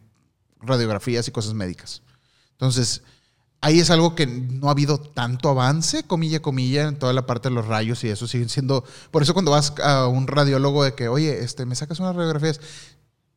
radiografías 0.62 1.28
y 1.28 1.32
cosas 1.32 1.54
médicas. 1.54 2.02
Entonces, 2.52 3.02
ahí 3.62 3.80
es 3.80 3.90
algo 3.90 4.16
que 4.16 4.28
no 4.28 4.68
ha 4.68 4.72
habido 4.72 4.98
tanto 5.00 5.50
avance, 5.50 6.04
comilla, 6.04 6.42
comilla, 6.42 6.88
en 6.88 7.00
toda 7.00 7.14
la 7.14 7.26
parte 7.26 7.50
de 7.50 7.56
los 7.56 7.66
rayos 7.66 8.04
y 8.04 8.10
eso 8.10 8.28
siguen 8.28 8.50
siendo... 8.50 8.84
Por 9.12 9.24
eso 9.24 9.34
cuando 9.34 9.52
vas 9.52 9.74
a 9.84 10.08
un 10.08 10.28
radiólogo 10.28 10.84
de 10.84 10.94
que, 10.94 11.08
oye, 11.08 11.44
este, 11.44 11.66
me 11.66 11.76
sacas 11.76 12.00
unas 12.00 12.16
radiografías, 12.16 12.60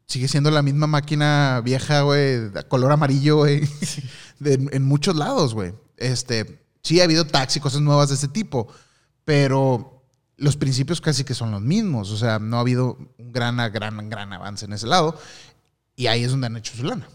sigue 0.07 0.29
siendo 0.29 0.51
la 0.51 0.63
misma 0.63 0.87
máquina 0.87 1.61
vieja, 1.65 2.03
güey, 2.03 2.51
color 2.69 2.93
amarillo, 2.93 3.39
güey, 3.39 3.63
en 4.45 4.85
muchos 4.85 5.17
lados, 5.17 5.55
güey. 5.55 5.75
Este, 5.97 6.63
sí 6.83 7.01
ha 7.01 7.05
habido 7.05 7.27
taxi, 7.27 7.61
cosas 7.61 7.81
nuevas 7.81 8.09
de 8.09 8.15
ese 8.15 8.29
tipo, 8.29 8.69
pero 9.25 9.99
los 10.39 10.57
principios 10.57 11.01
casi 11.01 11.25
que 11.25 11.35
son 11.35 11.51
los 11.51 11.61
mismos. 11.61 12.11
O 12.11 12.17
sea, 12.17 12.39
no 12.39 12.57
ha 12.57 12.61
habido 12.61 12.97
un 13.19 13.33
gran, 13.33 13.57
gran, 13.73 14.09
gran 14.09 14.33
avance 14.33 14.65
en 14.65 14.73
ese 14.73 14.87
lado. 14.87 15.19
Y 15.97 16.07
ahí 16.07 16.23
es 16.23 16.31
donde 16.31 16.47
han 16.47 16.57
hecho 16.57 16.75
su 16.75 16.85
lana. 16.85 17.09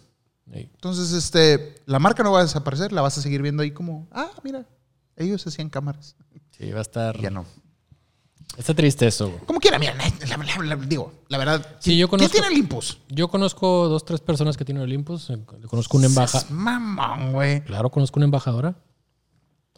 Entonces, 0.51 1.12
este, 1.13 1.75
la 1.86 1.99
marca 1.99 2.21
no 2.23 2.32
va 2.32 2.39
a 2.39 2.43
desaparecer, 2.43 2.91
la 2.91 3.01
vas 3.01 3.17
a 3.17 3.21
seguir 3.21 3.41
viendo 3.41 3.63
ahí 3.63 3.71
como, 3.71 4.08
ah, 4.12 4.29
mira, 4.43 4.65
ellos 5.15 5.45
hacían 5.47 5.69
cámaras. 5.69 6.15
Sí, 6.51 6.71
va 6.71 6.79
a 6.79 6.82
estar. 6.82 7.19
Ya 7.19 7.29
no. 7.29 7.45
Está 8.58 8.75
triste 8.75 9.08
eso, 9.08 9.29
güey. 9.29 9.39
Como 9.45 9.60
quiera, 9.60 9.79
mira, 9.79 9.95
la- 9.95 10.38
la- 10.38 10.63
la- 10.63 10.75
digo, 10.75 11.12
la 11.27 11.39
verdad. 11.39 11.65
Sí, 11.79 11.97
yo 11.97 12.08
¿Quién 12.08 12.19
conozco- 12.19 12.32
tiene 12.34 12.47
Olympus? 12.47 12.99
Yo 13.10 13.27
conozco 13.27 13.88
dos, 13.89 14.06
tres 14.06 14.19
personas 14.21 14.56
que 14.58 14.63
tienen 14.65 14.84
Olympus. 14.84 15.32
Eh, 15.32 15.39
Conozco 15.67 15.97
una 15.97 16.06
embajadora. 16.06 16.51
Mamón, 16.51 17.32
güey. 17.34 17.63
Claro, 17.63 17.89
conozco 17.89 18.19
una 18.19 18.25
embajadora. 18.25 18.75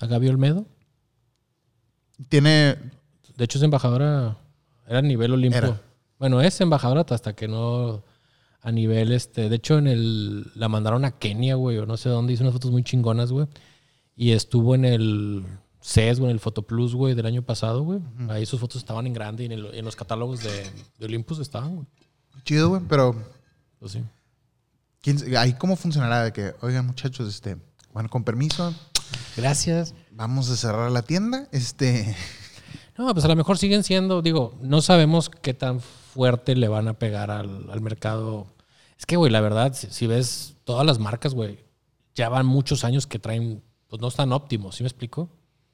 A 0.02 0.06
Gaby 0.08 0.28
Olmedo. 0.28 0.66
Tiene. 2.28 2.76
De 3.38 3.44
hecho, 3.46 3.58
es 3.58 3.64
embajadora. 3.64 4.38
Era 4.88 5.00
a 5.00 5.02
nivel 5.02 5.32
Olimpo. 5.34 5.58
Era. 5.58 5.82
Bueno, 6.20 6.42
es 6.42 6.60
embajadora 6.60 7.06
hasta 7.10 7.34
que 7.34 7.48
no. 7.48 8.04
A 8.66 8.72
nivel 8.72 9.12
este. 9.12 9.48
De 9.48 9.56
hecho, 9.58 9.78
en 9.78 9.88
el. 9.88 10.52
La 10.56 10.68
mandaron 10.68 11.06
a 11.06 11.12
Kenia, 11.12 11.56
güey. 11.56 11.78
O 11.78 11.86
no 11.86 11.98
sé 11.98 12.10
dónde. 12.10 12.34
Hizo 12.34 12.44
unas 12.44 12.54
fotos 12.54 12.72
muy 12.72 12.84
chingonas, 12.84 13.32
güey. 13.32 13.48
Y 14.16 14.32
estuvo 14.32 14.74
en 14.76 14.86
el 14.86 15.46
CES, 15.82 16.20
güey, 16.20 16.32
en 16.32 16.36
el 16.36 16.40
Photoplus, 16.40 16.96
güey, 16.96 17.14
del 17.14 17.26
año 17.28 17.44
pasado, 17.44 17.84
güey. 17.84 18.00
Ahí 18.30 18.46
sus 18.46 18.60
fotos 18.60 18.78
estaban 18.78 19.06
en 19.08 19.14
grande 19.14 19.44
y 19.44 19.46
en, 19.46 19.52
el- 19.52 19.76
en 19.76 19.86
los 19.86 19.96
catálogos 19.96 20.42
de, 20.44 20.64
de 20.98 21.06
Olympus 21.06 21.40
estaban, 21.40 21.76
güey. 21.76 21.88
Chido, 22.44 22.70
güey, 22.70 22.82
pero. 22.90 23.16
Pues 23.80 23.92
sí. 23.92 24.04
¿quién- 25.02 25.36
ahí 25.38 25.54
cómo 25.54 25.76
funcionará? 25.76 26.24
De 26.24 26.34
que, 26.34 26.54
oigan, 26.62 26.88
muchachos, 26.88 27.28
este. 27.30 27.58
Bueno, 27.94 28.10
con 28.10 28.24
permiso, 28.24 28.74
Gracias. 29.38 29.94
vamos 30.12 30.50
a 30.50 30.56
cerrar 30.56 30.92
la 30.92 31.02
tienda. 31.04 31.48
Este. 31.52 32.16
No, 32.98 33.12
pues 33.14 33.26
a 33.26 33.28
lo 33.28 33.36
mejor 33.36 33.58
siguen 33.58 33.84
siendo, 33.84 34.22
digo, 34.22 34.58
no 34.62 34.82
sabemos 34.82 35.30
qué 35.30 35.54
tan 35.54 35.82
fuerte 35.82 36.56
le 36.56 36.70
van 36.70 36.88
a 36.88 36.94
pegar 36.94 37.30
al, 37.30 37.70
al 37.70 37.82
mercado. 37.82 38.48
Es 38.98 39.06
que, 39.06 39.16
güey, 39.16 39.32
la 39.32 39.42
verdad, 39.42 39.74
si, 39.74 39.88
si 39.88 40.08
ves 40.08 40.56
todas 40.64 40.86
las 40.86 41.00
marcas, 41.00 41.34
güey, 41.34 41.60
ya 42.16 42.30
van 42.30 42.46
muchos 42.46 42.84
años 42.84 43.08
que 43.08 43.20
traen, 43.20 43.62
pues 43.88 44.02
no 44.02 44.08
están 44.08 44.32
óptimos, 44.32 44.76
¿sí 44.76 44.84
me 44.84 44.88
explico? 44.88 45.30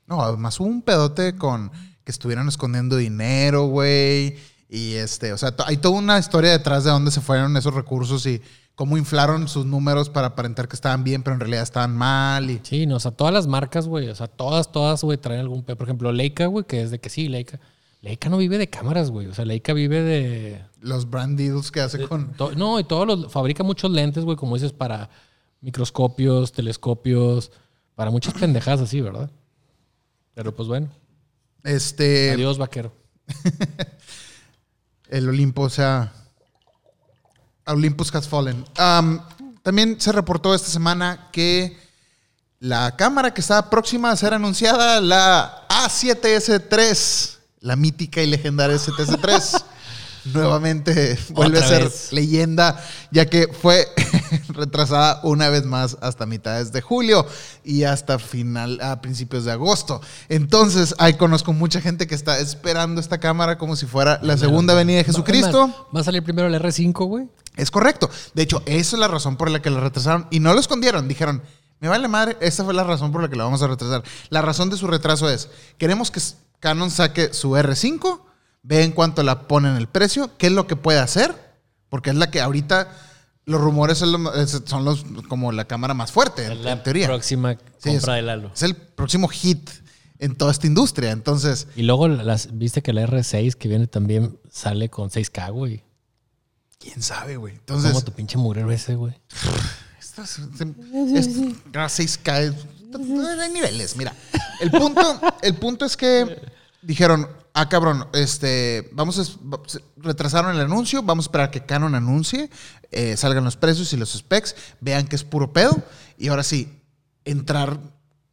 No, 0.07 0.21
además 0.21 0.59
hubo 0.59 0.67
un 0.67 0.81
pedote 0.81 1.35
con 1.35 1.71
que 2.03 2.11
estuvieran 2.11 2.47
escondiendo 2.47 2.97
dinero, 2.97 3.65
güey. 3.65 4.37
Y 4.67 4.93
este, 4.93 5.33
o 5.33 5.37
sea, 5.37 5.53
hay 5.65 5.77
toda 5.77 5.99
una 5.99 6.17
historia 6.17 6.51
detrás 6.51 6.83
de 6.83 6.91
dónde 6.91 7.11
se 7.11 7.21
fueron 7.21 7.55
esos 7.57 7.73
recursos 7.73 8.25
y 8.25 8.41
cómo 8.75 8.97
inflaron 8.97 9.47
sus 9.47 9.65
números 9.65 10.09
para 10.09 10.27
aparentar 10.27 10.67
que 10.67 10.75
estaban 10.75 11.03
bien, 11.03 11.23
pero 11.23 11.35
en 11.35 11.41
realidad 11.41 11.63
estaban 11.63 11.95
mal. 11.95 12.49
Y 12.49 12.61
Sí, 12.63 12.85
no, 12.85 12.95
o 12.95 12.99
sea, 12.99 13.11
todas 13.11 13.33
las 13.33 13.47
marcas, 13.47 13.87
güey, 13.87 14.09
o 14.09 14.15
sea, 14.15 14.27
todas, 14.27 14.71
todas, 14.71 15.03
güey, 15.03 15.17
traen 15.17 15.41
algún 15.41 15.63
Por 15.63 15.83
ejemplo, 15.83 16.11
Leica, 16.11 16.47
güey, 16.47 16.65
que 16.65 16.81
es 16.81 16.91
de 16.91 16.99
que 16.99 17.09
sí, 17.09 17.27
Leica. 17.27 17.59
Leica 18.01 18.29
no 18.29 18.37
vive 18.37 18.57
de 18.57 18.69
cámaras, 18.69 19.11
güey. 19.11 19.27
O 19.27 19.33
sea, 19.33 19.45
Leica 19.45 19.73
vive 19.73 20.01
de. 20.01 20.65
los 20.79 21.09
brand 21.09 21.37
deals 21.37 21.71
que 21.71 21.81
hace 21.81 22.07
con. 22.07 22.33
to- 22.33 22.53
no, 22.55 22.79
y 22.79 22.83
todos 22.83 23.05
los. 23.07 23.31
Fabrica 23.31 23.63
muchos 23.63 23.91
lentes, 23.91 24.23
güey, 24.25 24.35
como 24.37 24.55
dices, 24.55 24.73
para 24.73 25.09
microscopios, 25.61 26.51
telescopios, 26.51 27.51
para 27.95 28.09
muchas 28.09 28.33
pendejadas 28.33 28.81
así, 28.81 29.01
¿verdad? 29.01 29.29
Pero 30.33 30.55
pues 30.55 30.67
bueno. 30.67 30.89
Este. 31.63 32.31
Adiós, 32.31 32.57
vaquero. 32.57 32.91
el 35.09 35.29
Olimpo, 35.29 35.61
o 35.63 35.69
sea, 35.69 36.11
Olympus 37.67 38.13
has 38.15 38.27
fallen. 38.27 38.65
Um, 38.79 39.19
también 39.61 40.01
se 40.01 40.11
reportó 40.11 40.55
esta 40.55 40.69
semana 40.69 41.29
que 41.31 41.77
la 42.59 42.95
cámara 42.95 43.33
que 43.33 43.41
está 43.41 43.69
próxima 43.69 44.09
a 44.11 44.15
ser 44.15 44.33
anunciada, 44.33 44.99
la 45.01 45.67
A7S3, 45.69 47.37
la 47.61 47.75
mítica 47.75 48.23
y 48.23 48.27
legendaria 48.27 48.75
STS3, 48.75 49.63
nuevamente 50.33 51.17
vuelve 51.29 51.59
a 51.59 51.67
ser 51.67 51.83
vez. 51.83 52.11
leyenda, 52.11 52.83
ya 53.11 53.27
que 53.27 53.47
fue 53.47 53.87
retrasada 54.49 55.19
una 55.23 55.49
vez 55.49 55.65
más 55.65 55.95
hasta 56.01 56.25
mitades 56.25 56.71
de 56.71 56.81
julio 56.81 57.25
y 57.63 57.83
hasta 57.83 58.17
final, 58.17 58.79
a 58.81 58.99
principios 58.99 59.45
de 59.45 59.51
agosto. 59.51 60.01
Entonces, 60.27 60.95
ahí 60.97 61.13
conozco 61.13 61.53
mucha 61.53 61.81
gente 61.81 62.07
que 62.07 62.15
está 62.15 62.39
esperando 62.39 62.99
esta 62.99 63.19
cámara 63.19 63.59
como 63.59 63.75
si 63.75 63.85
fuera 63.85 64.19
la 64.23 64.37
segunda 64.37 64.73
venida 64.73 64.97
de 64.97 65.03
Jesucristo. 65.03 65.87
Va 65.95 66.01
a 66.01 66.03
salir 66.03 66.23
primero 66.23 66.47
el 66.47 66.55
R5, 66.55 67.05
güey. 67.05 67.29
Es 67.57 67.69
correcto. 67.69 68.09
De 68.33 68.41
hecho, 68.41 68.63
esa 68.65 68.95
es 68.95 68.99
la 68.99 69.07
razón 69.07 69.37
por 69.37 69.51
la 69.51 69.61
que 69.61 69.69
la 69.69 69.81
retrasaron. 69.81 70.25
Y 70.31 70.39
no 70.39 70.53
lo 70.53 70.59
escondieron. 70.59 71.07
Dijeron, 71.07 71.43
me 71.79 71.89
vale 71.89 72.07
madre, 72.07 72.37
esa 72.41 72.63
fue 72.63 72.73
la 72.73 72.83
razón 72.83 73.11
por 73.11 73.21
la 73.21 73.29
que 73.29 73.35
la 73.35 73.43
vamos 73.43 73.61
a 73.61 73.67
retrasar. 73.67 74.03
La 74.29 74.41
razón 74.41 74.69
de 74.69 74.77
su 74.77 74.87
retraso 74.87 75.29
es, 75.29 75.49
queremos 75.77 76.09
que 76.09 76.21
Canon 76.61 76.89
saque 76.91 77.33
su 77.33 77.51
R5, 77.51 78.21
ve 78.63 78.83
en 78.83 78.93
cuánto 78.93 79.21
la 79.23 79.47
ponen 79.49 79.75
el 79.75 79.87
precio, 79.87 80.31
qué 80.37 80.47
es 80.47 80.53
lo 80.53 80.65
que 80.67 80.77
puede 80.77 80.99
hacer, 80.99 81.35
porque 81.89 82.11
es 82.11 82.15
la 82.15 82.31
que 82.31 82.39
ahorita 82.39 82.87
los 83.45 83.59
rumores 83.59 83.97
son, 83.97 84.11
lo- 84.23 84.33
es- 84.35 84.61
son 84.65 84.85
los, 84.85 85.03
como 85.27 85.51
la 85.51 85.65
cámara 85.65 85.93
más 85.93 86.11
fuerte, 86.13 86.45
en, 86.45 86.63
la 86.63 86.71
en 86.73 86.83
teoría. 86.83 87.07
próxima 87.07 87.55
Sí, 87.79 87.89
compra 87.89 88.13
es- 88.13 88.15
de 88.17 88.21
Lalo. 88.21 88.51
Es 88.53 88.61
el 88.63 88.75
próximo 88.75 89.27
hit 89.27 89.69
en 90.19 90.35
toda 90.35 90.51
esta 90.51 90.67
industria. 90.67 91.11
Entonces, 91.11 91.67
Y 91.75 91.81
luego 91.81 92.07
las, 92.07 92.55
viste 92.57 92.81
que 92.83 92.93
la 92.93 93.01
R6 93.07 93.55
que 93.55 93.67
viene 93.67 93.87
también 93.87 94.37
sale 94.49 94.89
con 94.89 95.09
6K, 95.09 95.49
güey. 95.51 95.83
quién 96.79 97.01
sabe, 97.01 97.37
güey. 97.37 97.55
Entonces, 97.55 97.91
Como 97.91 98.03
tu 98.03 98.11
pinche 98.11 98.37
murero 98.37 98.71
ese, 98.71 98.95
güey. 98.95 99.13
Es- 99.99 100.17
es- 100.19 100.39
es- 101.27 101.37
ah, 101.75 101.89
6K. 101.89 102.53
Hay 103.39 103.51
niveles, 103.51 103.95
mira. 103.95 104.13
El 104.61 104.69
punto, 104.69 105.01
el 105.41 105.55
punto 105.55 105.85
es 105.85 105.97
que 105.97 106.39
dijeron, 106.83 107.27
ah, 107.53 107.67
cabrón, 107.67 108.07
este, 108.13 108.89
vamos 108.93 109.17
a, 109.17 109.59
retrasaron 109.97 110.55
el 110.55 110.61
anuncio, 110.61 111.01
vamos 111.01 111.25
a 111.25 111.27
esperar 111.27 111.47
a 111.47 111.51
que 111.51 111.65
Canon 111.65 111.95
anuncie, 111.95 112.51
eh, 112.91 113.17
salgan 113.17 113.43
los 113.43 113.57
precios 113.57 113.91
y 113.93 113.97
los 113.97 114.13
specs, 114.13 114.55
vean 114.79 115.07
que 115.07 115.15
es 115.15 115.23
puro 115.23 115.51
pedo, 115.51 115.81
y 116.17 116.27
ahora 116.27 116.43
sí, 116.43 116.79
entrar 117.25 117.79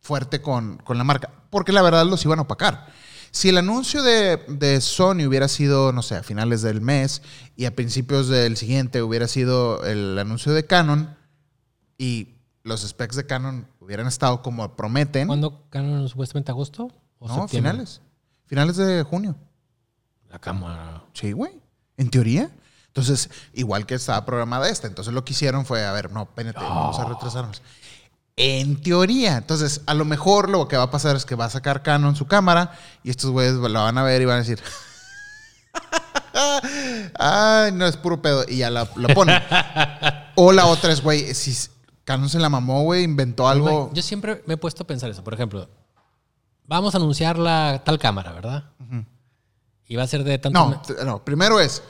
fuerte 0.00 0.42
con, 0.42 0.76
con 0.78 0.98
la 0.98 1.04
marca. 1.04 1.30
Porque 1.48 1.72
la 1.72 1.80
verdad 1.80 2.04
los 2.04 2.24
iban 2.26 2.40
a 2.40 2.42
opacar. 2.42 2.92
Si 3.30 3.50
el 3.50 3.58
anuncio 3.58 4.02
de, 4.02 4.38
de 4.48 4.80
Sony 4.80 5.26
hubiera 5.26 5.48
sido, 5.48 5.92
no 5.92 6.02
sé, 6.02 6.16
a 6.16 6.22
finales 6.22 6.62
del 6.62 6.80
mes 6.80 7.22
y 7.56 7.66
a 7.66 7.74
principios 7.74 8.28
del 8.28 8.56
siguiente 8.56 9.02
hubiera 9.02 9.28
sido 9.28 9.84
el 9.84 10.18
anuncio 10.18 10.52
de 10.52 10.66
Canon 10.66 11.16
y 11.98 12.37
los 12.68 12.82
specs 12.82 13.16
de 13.16 13.26
Canon 13.26 13.66
hubieran 13.80 14.06
estado 14.06 14.42
como 14.42 14.76
prometen, 14.76 15.26
¿Cuándo 15.26 15.64
Canon 15.70 16.08
supuestamente 16.08 16.52
agosto? 16.52 16.92
¿O 17.18 17.26
no, 17.26 17.34
septiembre? 17.34 17.72
finales. 17.72 18.00
Finales 18.46 18.76
de 18.76 19.02
junio. 19.02 19.34
La 20.30 20.38
cámara. 20.38 21.02
Sí, 21.12 21.32
güey. 21.32 21.60
En 21.96 22.10
teoría. 22.10 22.50
Entonces, 22.86 23.30
igual 23.54 23.86
que 23.86 23.94
estaba 23.94 24.24
programada 24.24 24.68
esta. 24.68 24.86
Entonces, 24.86 25.12
lo 25.12 25.24
que 25.24 25.32
hicieron 25.32 25.64
fue, 25.64 25.84
a 25.84 25.92
ver, 25.92 26.12
no, 26.12 26.22
espérate, 26.22 26.60
vamos 26.60 26.98
a 26.98 27.04
retrasarnos. 27.06 27.62
En 28.36 28.80
teoría. 28.82 29.36
Entonces, 29.38 29.82
a 29.86 29.94
lo 29.94 30.04
mejor 30.04 30.48
lo 30.48 30.68
que 30.68 30.76
va 30.76 30.84
a 30.84 30.90
pasar 30.90 31.16
es 31.16 31.24
que 31.24 31.34
va 31.34 31.46
a 31.46 31.50
sacar 31.50 31.82
Canon 31.82 32.16
su 32.16 32.26
cámara 32.26 32.72
y 33.02 33.10
estos 33.10 33.30
güeyes 33.30 33.54
la 33.54 33.80
van 33.80 33.98
a 33.98 34.02
ver 34.02 34.22
y 34.22 34.26
van 34.26 34.36
a 34.36 34.40
decir. 34.40 34.62
Ay, 37.18 37.72
no, 37.72 37.86
es 37.86 37.96
puro 37.96 38.22
pedo. 38.22 38.44
Y 38.48 38.58
ya 38.58 38.70
la, 38.70 38.88
la 38.96 39.14
ponen. 39.14 39.42
o 40.36 40.52
la 40.52 40.66
otra 40.66 40.92
es, 40.92 41.02
güey, 41.02 41.34
si 41.34 41.56
Canon 42.08 42.30
se 42.30 42.38
la 42.38 42.48
mamó, 42.48 42.84
güey, 42.84 43.04
inventó 43.04 43.48
algo. 43.48 43.90
Yo 43.92 44.00
siempre 44.00 44.42
me 44.46 44.54
he 44.54 44.56
puesto 44.56 44.82
a 44.82 44.86
pensar 44.86 45.10
eso. 45.10 45.22
Por 45.22 45.34
ejemplo, 45.34 45.68
vamos 46.64 46.94
a 46.94 46.96
anunciar 46.96 47.38
la 47.38 47.82
tal 47.84 47.98
cámara, 47.98 48.32
¿verdad? 48.32 48.64
Y 49.84 49.94
va 49.94 50.04
a 50.04 50.06
ser 50.06 50.24
de 50.24 50.38
tanto. 50.38 50.58
No, 50.58 51.04
no, 51.04 51.22
primero 51.22 51.60
es, 51.60 51.82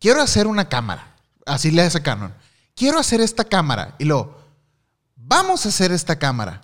quiero 0.00 0.22
hacer 0.22 0.46
una 0.46 0.70
cámara. 0.70 1.16
Así 1.44 1.70
le 1.70 1.82
hace 1.82 2.00
Canon. 2.00 2.32
Quiero 2.74 2.98
hacer 2.98 3.20
esta 3.20 3.44
cámara. 3.44 3.94
Y 3.98 4.06
luego, 4.06 4.38
vamos 5.16 5.66
a 5.66 5.68
hacer 5.68 5.92
esta 5.92 6.18
cámara. 6.18 6.62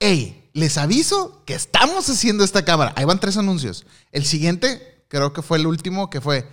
Ey, 0.00 0.50
les 0.52 0.78
aviso 0.78 1.44
que 1.44 1.54
estamos 1.54 2.10
haciendo 2.10 2.42
esta 2.42 2.64
cámara. 2.64 2.92
Ahí 2.96 3.04
van 3.04 3.20
tres 3.20 3.36
anuncios. 3.36 3.86
El 4.10 4.24
siguiente, 4.24 5.04
creo 5.06 5.32
que 5.32 5.42
fue 5.42 5.58
el 5.58 5.66
último, 5.68 6.10
que 6.10 6.20
fue, 6.20 6.48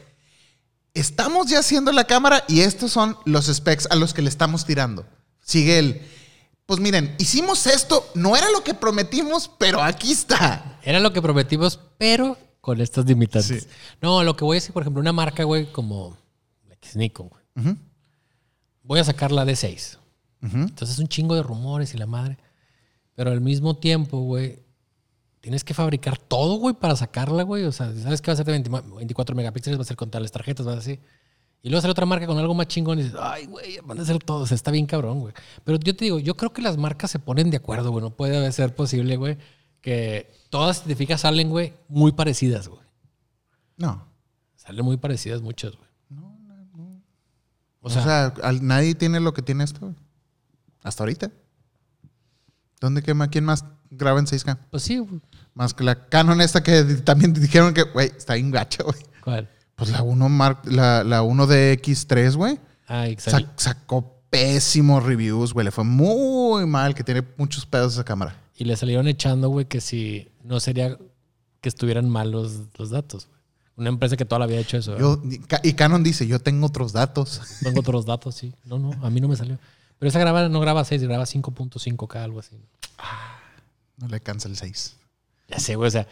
estamos 0.93 1.47
ya 1.47 1.57
haciendo 1.57 1.91
la 1.93 2.03
cámara 2.03 2.43
y 2.47 2.61
estos 2.61 2.91
son 2.91 3.17
los 3.25 3.47
specs 3.47 3.87
a 3.89 3.95
los 3.95 4.13
que 4.13 4.21
le 4.21 4.29
estamos 4.29 4.63
tirando. 4.63 5.03
Sigue 5.47 5.79
el, 5.79 6.01
pues 6.65 6.81
miren, 6.81 7.15
hicimos 7.19 7.67
esto, 7.67 8.05
no 8.15 8.35
era 8.35 8.49
lo 8.51 8.65
que 8.65 8.73
prometimos, 8.73 9.49
pero 9.57 9.81
aquí 9.81 10.11
está. 10.11 10.77
Era 10.83 10.99
lo 10.99 11.13
que 11.13 11.21
prometimos, 11.21 11.79
pero 11.97 12.37
con 12.59 12.81
estas 12.81 13.05
limitantes. 13.05 13.63
Sí. 13.63 13.69
No, 14.01 14.25
lo 14.25 14.35
que 14.35 14.43
voy 14.43 14.57
a 14.57 14.59
decir, 14.59 14.73
por 14.73 14.83
ejemplo, 14.83 14.99
una 14.99 15.13
marca, 15.13 15.45
güey, 15.45 15.71
como 15.71 16.17
Nikon, 16.95 17.29
güey. 17.29 17.75
Voy 18.83 18.99
a 18.99 19.05
sacar 19.05 19.31
la 19.31 19.45
D6. 19.45 19.97
ujú. 20.43 20.57
Entonces 20.57 20.89
es 20.89 20.99
un 20.99 21.07
chingo 21.07 21.33
de 21.33 21.43
rumores 21.43 21.93
y 21.93 21.97
la 21.97 22.07
madre. 22.07 22.37
Pero 23.15 23.31
al 23.31 23.39
mismo 23.39 23.77
tiempo, 23.77 24.19
güey, 24.19 24.59
tienes 25.39 25.63
que 25.63 25.73
fabricar 25.73 26.17
todo, 26.17 26.55
güey, 26.55 26.75
para 26.75 26.97
sacarla, 26.97 27.43
güey. 27.43 27.63
O 27.63 27.71
sea, 27.71 27.93
sabes 27.95 28.21
que 28.21 28.31
va 28.31 28.33
a 28.33 28.37
ser 28.37 28.45
de 28.45 28.51
20 28.51 28.69
24 28.97 29.33
megapíxeles, 29.33 29.79
va 29.79 29.83
a 29.83 29.85
ser 29.85 29.95
con 29.95 30.11
tales 30.11 30.33
tarjetas, 30.33 30.67
va 30.67 30.73
a 30.73 30.81
ser 30.81 30.95
así. 30.95 31.01
Y 31.63 31.69
luego 31.69 31.81
sale 31.81 31.91
otra 31.91 32.05
marca 32.05 32.27
con 32.27 32.37
algo 32.37 32.53
más 32.53 32.67
chingón 32.67 32.99
y 32.99 33.03
dices, 33.03 33.19
ay, 33.21 33.45
güey, 33.47 33.79
van 33.83 33.99
a 33.99 34.05
ser 34.05 34.19
todos. 34.19 34.51
Está 34.51 34.71
bien 34.71 34.85
cabrón, 34.85 35.19
güey. 35.19 35.33
Pero 35.63 35.77
yo 35.79 35.95
te 35.95 36.05
digo, 36.05 36.19
yo 36.19 36.37
creo 36.37 36.53
que 36.53 36.61
las 36.61 36.77
marcas 36.77 37.11
se 37.11 37.19
ponen 37.19 37.49
de 37.49 37.57
acuerdo, 37.57 37.91
güey. 37.91 38.03
No 38.03 38.11
puede 38.11 38.49
ser 38.51 38.73
posible, 38.75 39.17
güey, 39.17 39.37
que 39.81 40.31
todas, 40.49 40.83
te 40.83 40.95
fijas, 40.95 41.21
salen, 41.21 41.49
güey, 41.49 41.73
muy 41.89 42.11
parecidas, 42.13 42.67
güey. 42.67 42.81
No. 43.75 44.05
Salen 44.55 44.85
muy 44.85 44.97
parecidas 44.97 45.41
muchas, 45.41 45.73
güey. 45.75 45.87
O 47.81 47.89
sea, 47.89 48.33
al- 48.43 48.65
nadie 48.65 48.95
tiene 48.95 49.19
lo 49.19 49.33
que 49.33 49.41
tiene 49.41 49.63
esto. 49.63 49.79
güey. 49.81 49.95
Hasta 50.83 51.03
ahorita. 51.03 51.31
¿Dónde 52.79 53.01
quema? 53.01 53.29
¿Quién 53.29 53.45
más 53.45 53.65
graba 53.89 54.19
en 54.19 54.25
6K? 54.25 54.57
Pues 54.69 54.83
sí, 54.83 54.97
güey. 54.97 55.21
Más 55.53 55.73
que 55.73 55.83
la 55.83 56.07
Canon 56.09 56.41
esta 56.41 56.61
que 56.61 56.83
también 57.03 57.33
dijeron 57.33 57.73
que, 57.73 57.83
güey, 57.83 58.07
está 58.15 58.33
bien 58.35 58.51
gacha, 58.51 58.83
güey. 58.83 58.97
¿Cuál? 59.23 59.49
Pues 59.77 59.91
la 59.91 60.01
1 60.01 60.27
Mark, 60.29 60.61
la, 60.65 61.03
la 61.05 61.21
1 61.21 61.47
de 61.47 61.79
X3, 61.81 62.35
güey. 62.35 62.59
Ah, 62.87 63.07
exacto. 63.07 63.47
sa- 63.55 63.69
sacó 63.73 64.13
pésimos 64.29 65.03
reviews, 65.03 65.53
güey. 65.53 65.63
Le 65.65 65.71
fue 65.71 65.83
muy 65.83 66.65
mal, 66.65 66.93
que 66.95 67.03
tiene 67.03 67.23
muchos 67.37 67.65
pedos 67.65 67.93
esa 67.93 68.03
cámara. 68.03 68.35
Y 68.57 68.65
le 68.65 68.75
salieron 68.75 69.07
echando, 69.07 69.49
güey, 69.49 69.67
que 69.67 69.79
si 69.79 70.27
no 70.43 70.59
sería 70.59 70.97
que 71.61 71.69
estuvieran 71.69 72.09
mal 72.09 72.31
los, 72.31 72.53
los 72.77 72.89
datos. 72.89 73.27
güey. 73.27 73.37
Una 73.77 73.89
empresa 73.89 74.17
que 74.17 74.25
toda 74.25 74.39
la 74.39 74.45
había 74.45 74.59
hecho 74.59 74.77
eso. 74.77 74.97
y 75.29 75.37
Ca- 75.39 75.61
y 75.63 75.73
Canon 75.73 76.01
dice, 76.03 76.25
yo 76.25 76.39
tengo 76.39 76.65
otros 76.65 76.91
datos. 76.91 77.39
Tengo 77.61 77.81
otros 77.81 78.05
datos, 78.07 78.33
sí. 78.33 78.53
No, 78.65 78.79
no, 78.79 78.91
a 79.05 79.09
mí 79.11 79.21
no 79.21 79.27
me 79.27 79.35
salió. 79.35 79.59
Pero 79.99 80.09
esa 80.09 80.17
graba, 80.19 80.49
no 80.49 80.59
graba 80.59 80.83
6, 80.83 81.03
graba 81.03 81.25
5.5K, 81.25 82.15
algo 82.23 82.39
así. 82.39 82.55
No 83.97 84.07
le 84.07 84.19
cansa 84.21 84.47
el 84.49 84.57
6. 84.57 84.95
Ya 85.47 85.59
sé, 85.59 85.75
güey. 85.75 85.87
O 85.87 85.91
sea, 85.91 86.07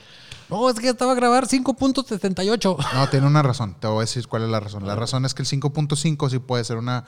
no, 0.50 0.70
es 0.70 0.80
que 0.80 0.90
estaba 0.90 1.12
a 1.12 1.16
grabar 1.16 1.48
5.78. 1.48 2.94
No, 2.94 3.10
tiene 3.10 3.28
una 3.28 3.42
razón. 3.42 3.76
Te 3.80 3.88
voy 3.88 3.98
a 3.98 4.02
decir 4.02 4.28
cuál 4.28 4.44
es 4.44 4.50
la 4.50 4.60
razón. 4.60 4.86
La 4.86 4.96
razón 4.96 5.26
es 5.26 5.34
que 5.34 5.42
el 5.42 5.48
5.5 5.48 6.30
sí 6.30 6.40
puede 6.40 6.64
ser 6.64 6.78
una, 6.78 7.06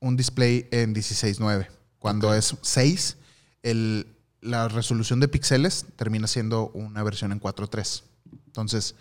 un 0.00 0.16
display 0.16 0.68
en 0.70 0.94
16.9. 0.94 1.68
Cuando 1.98 2.34
es 2.34 2.56
6, 2.60 3.16
el, 3.62 4.16
la 4.40 4.68
resolución 4.68 5.20
de 5.20 5.28
píxeles 5.28 5.86
termina 5.96 6.26
siendo 6.26 6.70
una 6.74 7.02
versión 7.02 7.32
en 7.32 7.40
4.3. 7.40 8.02
Entonces, 8.46 8.96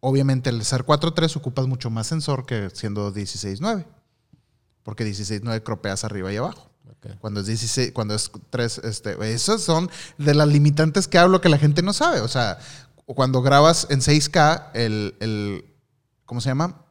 obviamente, 0.00 0.50
al 0.50 0.62
ser 0.64 0.84
4.3 0.84 1.36
ocupas 1.36 1.66
mucho 1.66 1.88
más 1.88 2.08
sensor 2.08 2.44
que 2.44 2.70
siendo 2.70 3.14
16.9. 3.14 3.86
Porque 4.82 5.06
16.9 5.06 5.62
cropeas 5.62 6.04
arriba 6.04 6.32
y 6.32 6.36
abajo. 6.36 6.70
Ok. 6.90 7.18
Cuando 7.20 7.40
es 7.40 7.46
16, 7.46 7.92
cuando 7.92 8.14
es 8.14 8.30
3, 8.50 8.78
este, 8.84 9.32
esas 9.34 9.62
son 9.62 9.90
de 10.18 10.34
las 10.34 10.48
limitantes 10.48 11.08
que 11.08 11.18
hablo 11.18 11.40
que 11.40 11.48
la 11.48 11.58
gente 11.58 11.82
no 11.82 11.92
sabe. 11.92 12.20
O 12.20 12.28
sea, 12.28 12.58
cuando 13.04 13.42
grabas 13.42 13.86
en 13.90 14.00
6K, 14.00 14.70
el, 14.74 15.14
el 15.20 15.64
¿cómo 16.24 16.40
se 16.40 16.48
llama? 16.50 16.84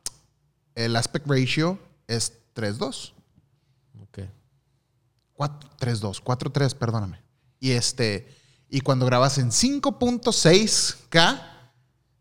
El 0.76 0.96
aspect 0.96 1.28
ratio 1.28 1.80
es 2.08 2.34
3.2. 2.56 3.14
Ok. 4.02 4.20
3.2, 5.38 6.22
4.3, 6.24 6.74
perdóname. 6.76 7.22
Y 7.60 7.72
este, 7.72 8.28
y 8.70 8.82
cuando 8.82 9.06
grabas 9.06 9.38
en 9.38 9.52
5.6K, 9.52 11.42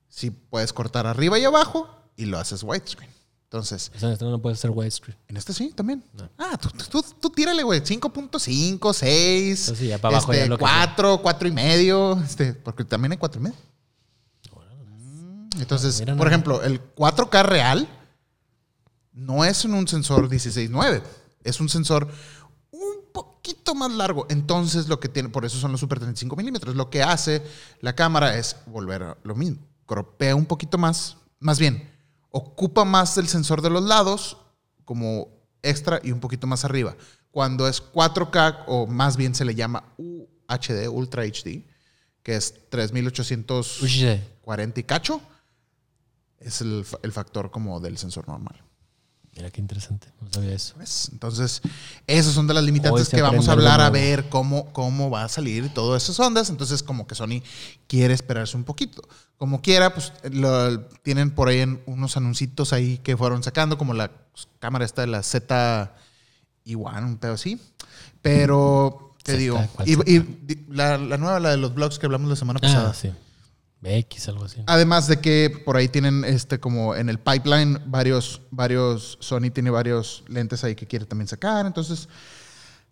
sí 0.08 0.30
puedes 0.30 0.72
cortar 0.72 1.06
arriba 1.06 1.38
y 1.38 1.44
abajo 1.44 1.88
y 2.16 2.26
lo 2.26 2.38
haces 2.38 2.62
widescreen. 2.62 3.10
Entonces, 3.44 3.92
O 3.94 3.98
sea, 4.00 4.12
esto 4.12 4.28
no 4.28 4.40
puede 4.42 4.56
ser 4.56 4.70
widescreen. 4.70 5.16
en 5.28 5.36
este 5.36 5.52
sí, 5.52 5.72
también. 5.72 6.02
No. 6.12 6.28
Ah, 6.38 6.58
tú, 6.60 6.70
tú, 6.90 7.03
tú 7.24 7.30
tírale, 7.30 7.62
güey. 7.62 7.80
5.5, 7.80 8.92
6. 8.92 9.68
Entonces, 9.68 9.78
sí, 9.78 9.86
ya 9.88 9.96
para 9.98 10.18
abajo 10.18 10.30
este, 10.30 10.44
ya 10.44 10.48
lo 10.50 10.58
que 10.58 10.60
4, 10.60 11.22
4 11.22 11.48
y 11.48 11.52
medio. 11.52 12.20
Este, 12.22 12.52
porque 12.52 12.84
también 12.84 13.12
hay 13.12 13.18
4 13.18 13.40
y 13.40 13.44
medio. 13.44 13.56
Entonces, 15.58 16.00
Mira 16.00 16.16
por 16.16 16.26
ejemplo, 16.26 16.62
el 16.62 16.82
4K 16.94 17.44
real 17.44 17.88
no 19.12 19.44
es 19.44 19.64
en 19.64 19.72
un 19.72 19.88
sensor 19.88 20.28
16.9. 20.28 21.02
Es 21.44 21.60
un 21.60 21.70
sensor 21.70 22.08
un 22.70 23.12
poquito 23.12 23.74
más 23.74 23.90
largo. 23.92 24.26
Entonces, 24.28 24.88
lo 24.88 25.00
que 25.00 25.08
tiene, 25.08 25.30
por 25.30 25.46
eso 25.46 25.56
son 25.58 25.72
los 25.72 25.80
super 25.80 25.98
35 25.98 26.36
milímetros. 26.36 26.76
Lo 26.76 26.90
que 26.90 27.02
hace 27.02 27.42
la 27.80 27.94
cámara 27.94 28.36
es 28.36 28.56
volver 28.66 29.02
a 29.02 29.16
lo 29.22 29.34
mismo. 29.34 29.62
Cropea 29.86 30.36
un 30.36 30.44
poquito 30.44 30.76
más. 30.76 31.16
Más 31.38 31.58
bien, 31.58 31.90
ocupa 32.30 32.84
más 32.84 33.16
el 33.16 33.28
sensor 33.28 33.62
de 33.62 33.70
los 33.70 33.84
lados 33.84 34.36
como 34.84 35.28
extra 35.64 36.00
y 36.02 36.12
un 36.12 36.20
poquito 36.20 36.46
más 36.46 36.64
arriba. 36.64 36.96
Cuando 37.30 37.66
es 37.66 37.82
4K 37.82 38.64
o 38.66 38.86
más 38.86 39.16
bien 39.16 39.34
se 39.34 39.44
le 39.44 39.54
llama 39.54 39.92
UHD, 39.96 40.88
Ultra 40.88 41.24
HD, 41.24 41.64
que 42.22 42.36
es 42.36 42.68
3840 42.70 44.80
y 44.80 44.84
cacho, 44.84 45.20
es 46.38 46.60
el, 46.60 46.86
el 47.02 47.12
factor 47.12 47.50
como 47.50 47.80
del 47.80 47.98
sensor 47.98 48.28
normal. 48.28 48.63
Mira 49.36 49.50
qué 49.50 49.60
interesante. 49.60 50.06
No 50.20 50.28
sabía 50.32 50.52
eso. 50.52 50.74
¿Ves? 50.78 51.08
Entonces, 51.12 51.60
esas 52.06 52.32
son 52.34 52.46
de 52.46 52.54
las 52.54 52.62
limitantes 52.62 53.08
que 53.08 53.20
vamos 53.20 53.48
a 53.48 53.52
hablar 53.52 53.80
a 53.80 53.90
ver 53.90 54.28
cómo, 54.28 54.72
cómo 54.72 55.10
va 55.10 55.24
a 55.24 55.28
salir 55.28 55.74
todas 55.74 56.04
esas 56.04 56.20
ondas. 56.20 56.50
Entonces, 56.50 56.82
como 56.84 57.06
que 57.06 57.14
Sony 57.16 57.42
quiere 57.88 58.14
esperarse 58.14 58.56
un 58.56 58.62
poquito. 58.64 59.02
Como 59.36 59.60
quiera, 59.60 59.92
pues 59.92 60.12
lo- 60.30 60.80
tienen 61.02 61.32
por 61.32 61.48
ahí 61.48 61.60
en 61.60 61.82
unos 61.86 62.16
anuncitos 62.16 62.72
ahí 62.72 62.98
que 62.98 63.16
fueron 63.16 63.42
sacando, 63.42 63.76
como 63.76 63.92
la 63.92 64.12
cámara 64.60 64.84
esta 64.84 65.00
de 65.02 65.08
la 65.08 65.22
Z 65.22 65.94
Igual, 66.64 67.04
un 67.04 67.18
pedo 67.18 67.34
así. 67.34 67.60
Pero, 68.22 69.14
te 69.22 69.32
Z, 69.32 69.38
digo, 69.38 69.68
¿cuál 69.74 69.88
y, 69.88 70.64
la, 70.68 70.96
la 70.96 71.18
nueva, 71.18 71.40
la 71.40 71.50
de 71.50 71.56
los 71.56 71.74
blogs 71.74 71.98
que 71.98 72.06
hablamos 72.06 72.30
la 72.30 72.36
semana 72.36 72.60
pasada. 72.60 72.90
Ah, 72.90 72.94
sí. 72.94 73.10
BX, 73.84 74.28
algo 74.28 74.44
así. 74.46 74.62
Además 74.66 75.06
de 75.08 75.20
que 75.20 75.62
por 75.64 75.76
ahí 75.76 75.88
tienen 75.88 76.24
este 76.24 76.58
como 76.58 76.94
en 76.94 77.10
el 77.10 77.18
pipeline 77.18 77.78
varios, 77.84 78.40
varios, 78.50 79.18
Sony 79.20 79.50
tiene 79.52 79.68
varios 79.68 80.24
lentes 80.26 80.64
ahí 80.64 80.74
que 80.74 80.86
quiere 80.86 81.04
también 81.04 81.28
sacar. 81.28 81.66
Entonces, 81.66 82.08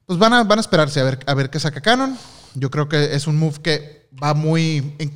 pues 0.05 0.19
van 0.19 0.35
a, 0.35 0.45
van 0.45 0.59
a 0.59 0.61
esperarse 0.61 1.01
a 1.01 1.05
ver, 1.05 1.21
a 1.27 1.35
ver 1.35 1.49
qué 1.49 1.59
saca 1.59 1.81
Canon. 1.81 2.19
Yo 2.55 2.71
creo 2.71 2.91
que 2.91 3.15
es 3.15 3.27
un 3.27 3.39
move 3.39 3.63
que 3.63 4.07
va 4.23 4.35
muy 4.35 4.95
en, 4.99 5.13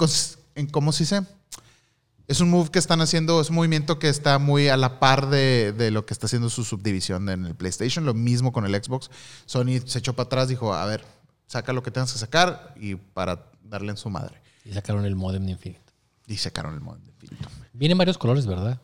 en 0.55 0.67
¿cómo 0.69 0.93
se 0.93 1.03
dice? 1.03 1.21
Es 2.27 2.41
un 2.41 2.51
move 2.51 2.71
que 2.71 2.79
están 2.79 3.03
haciendo, 3.03 3.41
es 3.41 3.51
un 3.51 3.57
movimiento 3.57 3.99
que 3.99 4.09
está 4.09 4.39
muy 4.39 4.69
a 4.69 4.79
la 4.79 4.99
par 4.99 5.29
de, 5.29 5.73
de 5.73 5.91
lo 5.91 6.07
que 6.07 6.15
está 6.15 6.27
haciendo 6.27 6.49
su 6.49 6.65
subdivisión 6.65 7.29
en 7.29 7.45
el 7.45 7.55
PlayStation. 7.55 8.07
Lo 8.07 8.15
mismo 8.15 8.51
con 8.51 8.65
el 8.65 8.83
Xbox. 8.83 9.11
Sony 9.45 9.81
se 9.85 9.99
echó 9.99 10.15
para 10.15 10.27
atrás, 10.27 10.49
dijo, 10.49 10.73
a 10.75 10.87
ver, 10.87 11.05
saca 11.47 11.75
lo 11.75 11.83
que 11.83 11.91
tengas 11.91 12.13
que 12.15 12.19
sacar 12.19 12.75
y 12.81 12.95
para 12.95 13.51
darle 13.63 13.91
en 13.91 13.99
su 13.99 14.09
madre. 14.09 14.46
Y 14.69 14.73
sacaron 14.73 15.05
el 15.05 15.15
modem 15.17 15.45
de 15.47 15.53
Infinite. 15.53 15.83
Y 16.27 16.37
sacaron 16.39 16.75
el 16.75 16.81
modem 16.81 17.03
de 17.05 17.11
infinito. 17.13 17.49
Vienen 17.73 17.97
varios 17.99 18.19
colores, 18.19 18.47
¿verdad? 18.47 18.81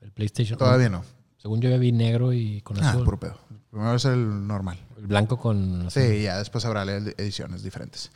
El 0.00 0.10
PlayStation. 0.10 0.58
Todavía 0.58 0.88
no. 0.88 1.04
Según 1.36 1.60
yo 1.60 1.68
ya 1.68 1.76
vi 1.76 1.92
negro 1.92 2.32
y 2.32 2.60
con 2.62 2.82
Ah, 2.82 2.90
azul. 2.90 3.04
puro 3.04 3.18
pedo. 3.20 3.38
Primero 3.70 3.94
es 3.94 4.04
el 4.06 4.46
normal. 4.46 4.78
El 4.96 5.06
blanco 5.06 5.38
con 5.38 5.86
azul. 5.86 6.02
Sí, 6.02 6.22
ya 6.22 6.38
después 6.38 6.64
habrá 6.64 6.84
ed- 6.84 7.14
ediciones 7.18 7.62
diferentes. 7.62 8.10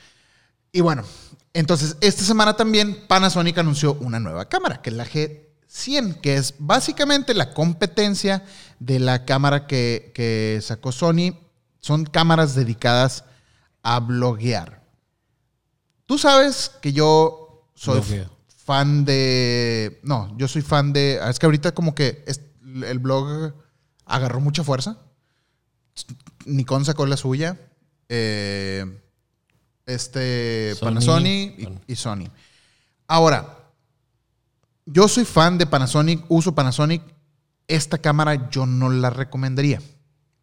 Y 0.73 0.81
bueno, 0.81 1.03
entonces 1.55 1.97
esta 2.01 2.23
semana 2.25 2.55
también 2.57 3.05
Panasonic 3.09 3.59
anunció 3.59 3.95
una 3.95 4.21
nueva 4.21 4.49
cámara, 4.49 4.81
que 4.83 4.91
es 4.91 4.97
la 4.97 5.07
G100, 5.07 6.21
que 6.21 6.37
es 6.37 6.55
básicamente 6.59 7.35
la 7.35 7.53
competencia 7.53 8.45
de 8.79 8.99
la 9.01 9.25
cámara 9.25 9.67
que, 9.67 10.13
que 10.15 10.59
sacó 10.63 10.93
Sony. 10.93 11.39
Son 11.81 12.05
cámaras 12.05 12.55
dedicadas 12.55 13.25
a 13.83 14.01
bloguear. 14.01 14.83
Tú 16.07 16.19
sabes 16.19 16.71
que 16.81 16.93
yo 16.93 17.69
soy 17.75 18.01
fan 18.65 19.05
de... 19.05 20.01
No, 20.03 20.33
yo 20.39 20.49
soy 20.49 20.63
fan 20.63 20.93
de... 20.93 21.21
Es 21.29 21.39
que 21.39 21.47
ahorita 21.47 21.73
como 21.73 21.95
que 21.95 22.23
es- 22.27 22.41
el 22.85 22.99
blog 22.99 23.53
agarró 24.05 24.41
mucha 24.41 24.63
fuerza. 24.65 24.99
Nikon 26.45 26.85
sacó 26.85 27.07
la 27.07 27.17
suya. 27.17 27.59
eh, 28.09 29.01
este 29.87 30.75
Sony, 30.75 30.85
Panasonic 30.85 31.59
y, 31.59 31.93
y 31.93 31.97
Sony. 31.97 32.25
Ahora, 33.07 33.57
yo 34.85 35.07
soy 35.09 35.25
fan 35.25 35.59
de 35.59 35.67
Panasonic, 35.67 36.25
uso 36.29 36.55
Panasonic. 36.55 37.03
Esta 37.69 37.99
cámara 37.99 38.49
yo 38.51 38.67
no 38.67 38.91
la 38.91 39.11
recomendaría. 39.11 39.81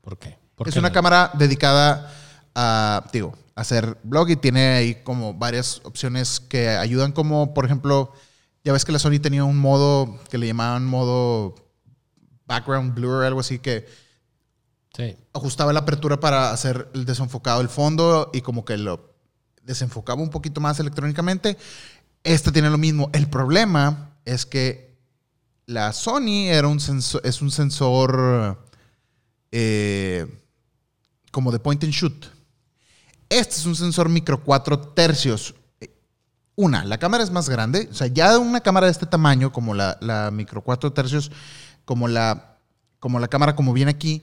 ¿Por 0.01 0.17
qué? 0.17 0.37
¿Por 0.55 0.67
Es 0.67 0.73
qué 0.73 0.79
una 0.79 0.89
no? 0.89 0.93
cámara 0.93 1.31
dedicada 1.35 2.13
a, 2.55 3.05
digo, 3.11 3.33
hacer 3.55 3.97
blog 4.03 4.29
y 4.29 4.35
tiene 4.35 4.75
ahí 4.75 4.95
como 5.03 5.33
varias 5.33 5.81
opciones 5.83 6.39
que 6.39 6.69
ayudan 6.69 7.11
como, 7.11 7.53
por 7.53 7.65
ejemplo, 7.65 8.11
ya 8.63 8.73
ves 8.73 8.85
que 8.85 8.91
la 8.91 8.99
Sony 8.99 9.19
tenía 9.21 9.43
un 9.43 9.59
modo 9.59 10.19
que 10.29 10.37
le 10.37 10.47
llamaban 10.47 10.85
modo 10.85 11.55
background 12.45 12.93
blur, 12.93 13.23
algo 13.25 13.39
así 13.39 13.59
que 13.59 13.85
Sí. 14.95 15.15
ajustaba 15.33 15.73
la 15.73 15.79
apertura 15.79 16.19
para 16.19 16.51
hacer 16.51 16.87
el 16.93 17.05
desenfocado 17.05 17.57
del 17.59 17.69
fondo 17.69 18.29
y 18.31 18.41
como 18.41 18.63
que 18.63 18.77
lo 18.77 19.15
desenfocaba 19.63 20.21
un 20.21 20.29
poquito 20.29 20.61
más 20.61 20.79
electrónicamente. 20.79 21.57
Esta 22.23 22.51
tiene 22.51 22.69
lo 22.69 22.77
mismo. 22.77 23.09
El 23.13 23.27
problema 23.27 24.15
es 24.23 24.45
que 24.45 24.95
la 25.65 25.93
Sony 25.93 26.47
era 26.47 26.67
un 26.67 26.79
sensor, 26.79 27.21
es 27.25 27.41
un 27.41 27.49
sensor 27.49 28.63
eh, 29.51 30.27
como 31.31 31.51
de 31.51 31.59
point 31.59 31.83
and 31.83 31.93
shoot. 31.93 32.25
Este 33.33 33.55
es 33.55 33.65
un 33.65 33.75
sensor 33.75 34.09
micro 34.09 34.43
4 34.43 34.79
tercios. 34.89 35.55
Una, 36.55 36.85
la 36.85 36.99
cámara 36.99 37.23
es 37.23 37.31
más 37.31 37.49
grande. 37.49 37.87
O 37.91 37.95
sea, 37.95 38.05
ya 38.05 38.37
una 38.37 38.61
cámara 38.61 38.85
de 38.85 38.91
este 38.91 39.07
tamaño, 39.07 39.51
como 39.51 39.73
la, 39.73 40.29
micro 40.31 40.61
4 40.61 40.93
tercios, 40.93 41.31
como 41.83 42.07
la 42.07 42.59
como 42.99 43.19
la 43.19 43.27
cámara 43.27 43.55
como 43.55 43.73
viene 43.73 43.89
aquí, 43.91 44.21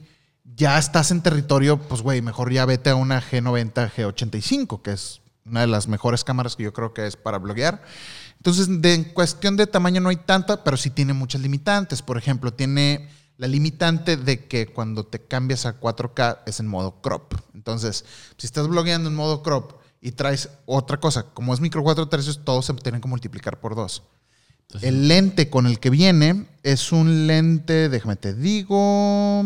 ya 0.55 0.79
estás 0.79 1.11
en 1.11 1.21
territorio, 1.21 1.77
pues 1.77 2.01
güey, 2.01 2.21
mejor 2.21 2.51
ya 2.51 2.65
vete 2.65 2.89
a 2.89 2.95
una 2.95 3.21
G90, 3.21 3.91
G85, 3.93 4.81
que 4.81 4.93
es 4.93 5.21
una 5.45 5.59
de 5.59 5.67
las 5.67 5.87
mejores 5.89 6.23
cámaras 6.23 6.55
que 6.55 6.63
yo 6.63 6.73
creo 6.73 6.93
que 6.93 7.05
es 7.05 7.15
para 7.17 7.37
bloguear. 7.37 7.83
Entonces, 8.37 8.81
de, 8.81 8.93
en 8.93 9.03
cuestión 9.03 9.57
de 9.57 9.67
tamaño 9.67 9.99
no 9.99 10.09
hay 10.09 10.15
tanta, 10.15 10.63
pero 10.63 10.77
sí 10.77 10.89
tiene 10.89 11.13
muchas 11.13 11.41
limitantes. 11.41 12.01
Por 12.01 12.17
ejemplo, 12.17 12.53
tiene 12.53 13.09
la 13.41 13.47
limitante 13.47 14.17
de 14.17 14.45
que 14.45 14.67
cuando 14.67 15.03
te 15.03 15.19
cambias 15.19 15.65
a 15.65 15.79
4K 15.79 16.41
es 16.45 16.59
en 16.59 16.67
modo 16.67 17.01
crop. 17.01 17.33
Entonces, 17.55 18.05
si 18.37 18.45
estás 18.45 18.67
blogueando 18.67 19.09
en 19.09 19.15
modo 19.15 19.41
crop 19.41 19.81
y 19.99 20.11
traes 20.11 20.49
otra 20.67 20.99
cosa, 20.99 21.23
como 21.33 21.51
es 21.51 21.59
micro 21.59 21.81
4 21.81 22.07
tercios, 22.07 22.45
todos 22.45 22.67
se 22.67 22.73
tienen 22.75 23.01
que 23.01 23.07
multiplicar 23.07 23.59
por 23.59 23.73
dos. 23.73 24.03
El 24.83 25.07
lente 25.07 25.49
con 25.49 25.65
el 25.65 25.79
que 25.79 25.89
viene 25.89 26.45
es 26.61 26.91
un 26.91 27.25
lente, 27.25 27.89
déjame 27.89 28.15
te 28.15 28.35
digo, 28.35 29.43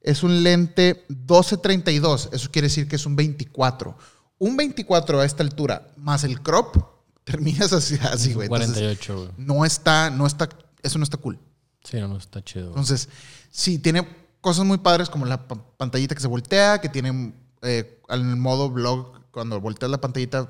es 0.00 0.22
un 0.22 0.42
lente 0.44 1.04
1232, 1.08 2.28
eso 2.30 2.48
quiere 2.52 2.68
decir 2.68 2.86
que 2.86 2.94
es 2.94 3.06
un 3.06 3.16
24. 3.16 3.98
Un 4.38 4.56
24 4.56 5.18
a 5.18 5.24
esta 5.24 5.42
altura 5.42 5.88
más 5.96 6.22
el 6.22 6.40
crop, 6.42 6.76
terminas 7.24 7.72
así, 7.72 7.98
así 8.02 8.34
güey. 8.34 8.46
48, 8.46 9.16
güey. 9.16 9.30
No 9.36 9.64
está, 9.64 10.10
no 10.10 10.24
está, 10.24 10.48
eso 10.82 10.98
no 10.98 11.04
está 11.04 11.16
cool. 11.16 11.38
Sí, 11.84 11.98
no, 12.00 12.08
no 12.08 12.16
está 12.16 12.42
chido. 12.42 12.68
Entonces, 12.68 13.08
sí, 13.50 13.78
tiene 13.78 14.06
cosas 14.40 14.64
muy 14.64 14.78
padres 14.78 15.08
como 15.08 15.26
la 15.26 15.46
pantallita 15.48 16.14
que 16.14 16.20
se 16.20 16.28
voltea, 16.28 16.80
que 16.80 16.88
tiene 16.88 17.32
eh, 17.62 18.00
al 18.08 18.36
modo 18.36 18.70
blog, 18.70 19.30
cuando 19.30 19.60
volteas 19.60 19.90
la 19.90 20.00
pantallita 20.00 20.48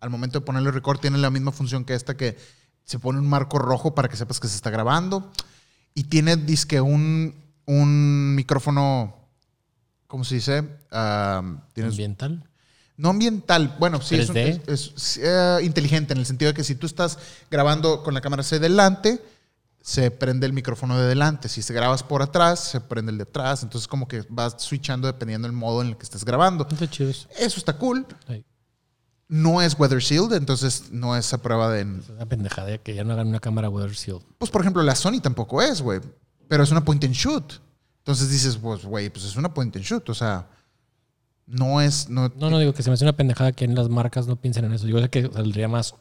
al 0.00 0.10
momento 0.10 0.40
de 0.40 0.46
ponerle 0.46 0.70
record 0.70 0.98
tiene 0.98 1.18
la 1.18 1.30
misma 1.30 1.52
función 1.52 1.84
que 1.84 1.94
esta 1.94 2.16
que 2.16 2.36
se 2.84 2.98
pone 2.98 3.18
un 3.18 3.28
marco 3.28 3.58
rojo 3.58 3.94
para 3.94 4.08
que 4.08 4.16
sepas 4.16 4.40
que 4.40 4.48
se 4.48 4.56
está 4.56 4.70
grabando. 4.70 5.30
Y 5.94 6.04
tiene, 6.04 6.36
disque, 6.36 6.80
un, 6.80 7.34
un 7.66 8.34
micrófono, 8.34 9.14
¿cómo 10.06 10.24
se 10.24 10.36
dice? 10.36 10.64
¿Ambiental? 10.90 12.44
No 12.96 13.10
ambiental, 13.10 13.76
bueno, 13.78 14.02
sí, 14.02 14.16
es, 14.16 15.18
eh, 15.22 15.58
inteligente 15.62 16.12
en 16.12 16.18
el 16.18 16.26
sentido 16.26 16.50
de 16.50 16.54
que 16.54 16.64
si 16.64 16.74
tú 16.74 16.86
estás 16.86 17.18
grabando 17.50 18.02
con 18.02 18.12
la 18.12 18.20
cámara 18.20 18.42
hacia 18.42 18.58
delante, 18.58 19.22
se 19.80 20.10
prende 20.10 20.46
el 20.46 20.52
micrófono 20.52 20.98
de 20.98 21.06
delante. 21.06 21.48
Si 21.48 21.62
se 21.62 21.72
grabas 21.72 22.02
por 22.02 22.22
atrás, 22.22 22.60
se 22.60 22.80
prende 22.80 23.12
el 23.12 23.18
de 23.18 23.24
atrás. 23.24 23.62
Entonces, 23.62 23.88
como 23.88 24.06
que 24.06 24.24
vas 24.28 24.56
switchando 24.58 25.06
dependiendo 25.06 25.48
del 25.48 25.56
modo 25.56 25.82
en 25.82 25.88
el 25.88 25.96
que 25.96 26.04
estés 26.04 26.24
grabando. 26.24 26.66
Eso 27.38 27.58
está 27.58 27.76
cool 27.76 28.06
no 29.30 29.62
es 29.62 29.78
weather 29.78 30.02
sealed, 30.02 30.32
entonces 30.32 30.90
no 30.90 31.16
es 31.16 31.32
a 31.32 31.40
prueba 31.40 31.70
de. 31.70 31.82
Es 31.82 32.08
una 32.08 32.26
pendejada 32.26 32.76
que 32.78 32.94
ya 32.96 33.04
no 33.04 33.12
hagan 33.12 33.28
una 33.28 33.38
cámara 33.38 33.70
weather 33.70 33.94
sealed. 33.94 34.22
Pues 34.36 34.50
por 34.50 34.60
ejemplo, 34.60 34.82
la 34.82 34.96
Sony 34.96 35.20
tampoco 35.22 35.62
es, 35.62 35.80
güey. 35.80 36.00
Pero 36.48 36.64
es 36.64 36.70
una 36.72 36.84
point 36.84 37.04
and 37.04 37.14
shoot. 37.14 37.54
Entonces 37.98 38.28
dices, 38.28 38.56
pues, 38.56 38.84
güey, 38.84 39.08
pues 39.08 39.24
es 39.24 39.36
una 39.36 39.54
point 39.54 39.74
and 39.76 39.84
shoot. 39.84 40.08
O 40.08 40.14
sea, 40.14 40.48
no 41.46 41.80
es. 41.80 42.08
No, 42.10 42.28
no, 42.28 42.58
digo 42.58 42.74
que 42.74 42.82
se 42.82 42.90
me 42.90 42.94
hace 42.94 43.04
una 43.04 43.16
pendejada 43.16 43.52
que 43.52 43.64
en 43.64 43.76
las 43.76 43.88
marcas 43.88 44.26
no 44.26 44.34
piensen 44.34 44.64
en 44.64 44.72
eso. 44.72 44.88
Yo 44.88 45.00
sé 45.00 45.08
que 45.08 45.30
saldría 45.32 45.68
más 45.68 45.94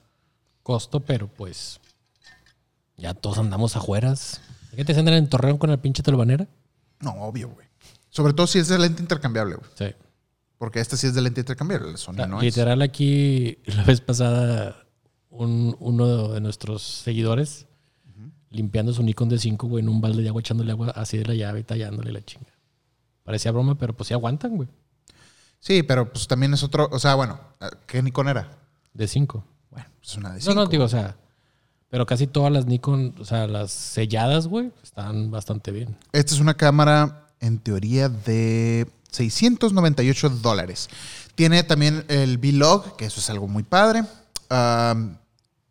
costo, 0.64 1.00
pero 1.00 1.28
pues. 1.28 1.80
Ya 3.00 3.14
todos 3.14 3.40
andamos 3.40 3.76
afueras. 3.76 4.42
¿Qué 4.76 4.86
te 4.86 4.98
andan 4.98 5.16
en 5.16 5.30
Torreón 5.30 5.58
con 5.58 5.72
el 5.72 5.80
pinche 5.80 6.04
telbanera? 6.04 6.48
No, 7.00 7.12
obvio, 7.14 7.50
güey. 7.50 7.66
Sobre 8.10 8.34
todo 8.34 8.46
si 8.46 8.60
es 8.60 8.68
de 8.68 8.78
lente 8.78 9.02
intercambiable, 9.02 9.56
güey. 9.56 9.70
Sí. 9.76 9.96
Porque 10.58 10.82
este 10.82 10.98
sí 10.98 11.08
es 11.08 11.16
de 11.16 11.22
lente 11.22 11.40
intercambiable, 11.40 11.96
Sony 11.98 12.28
no 12.28 12.42
Literal, 12.42 12.82
aquí, 12.82 13.60
la 13.66 13.84
vez 13.84 14.02
pasada, 14.02 14.86
uno 15.30 16.28
de 16.30 16.42
nuestros 16.42 16.84
seguidores 16.84 17.66
limpiando 18.50 18.92
su 18.94 19.04
Nikon 19.04 19.30
de 19.30 19.38
5, 19.38 19.68
güey, 19.68 19.84
en 19.84 19.90
un 19.90 20.02
balde 20.02 20.24
de 20.24 20.30
agua, 20.30 20.42
echándole 20.42 20.72
agua 20.72 20.90
así 20.90 21.18
de 21.18 21.26
la 21.26 21.36
llave 21.36 21.60
y 21.60 21.64
tallándole 21.64 22.12
la 22.12 22.22
chinga. 22.22 22.52
Parecía 23.24 23.52
broma, 23.52 23.78
pero 23.78 23.96
pues 23.96 24.08
sí 24.08 24.14
aguantan, 24.14 24.58
güey. 24.58 24.68
Sí, 25.60 25.84
pero 25.84 26.12
pues 26.12 26.28
también 26.28 26.54
es 26.54 26.64
otro, 26.64 26.90
o 26.92 27.00
sea, 27.00 27.16
bueno, 27.16 27.40
¿qué 27.86 28.02
Nikon 28.02 28.28
era? 28.28 28.58
De 28.94 29.08
5. 29.08 29.46
Bueno, 29.70 29.88
es 30.02 30.18
una 30.18 30.34
de 30.34 30.42
5. 30.42 30.54
No, 30.54 30.64
no, 30.64 30.70
digo, 30.70 30.84
o 30.86 30.90
sea, 30.90 31.16
pero 31.90 32.06
casi 32.06 32.28
todas 32.28 32.52
las 32.52 32.66
Nikon, 32.66 33.16
o 33.20 33.26
sea, 33.26 33.48
las 33.48 33.72
selladas, 33.72 34.48
güey, 34.48 34.72
están 34.84 35.32
bastante 35.32 35.72
bien. 35.72 35.98
Esta 36.12 36.34
es 36.34 36.40
una 36.40 36.54
cámara, 36.54 37.28
en 37.40 37.58
teoría, 37.60 38.10
de 38.10 38.88
698 39.12 40.30
dólares. 40.30 40.90
Tiene 41.36 41.64
también 41.64 42.06
el 42.08 42.38
V-Log, 42.38 42.96
que 42.96 43.06
eso 43.06 43.20
es 43.20 43.30
algo 43.30 43.48
muy 43.48 43.64
padre. 43.64 44.04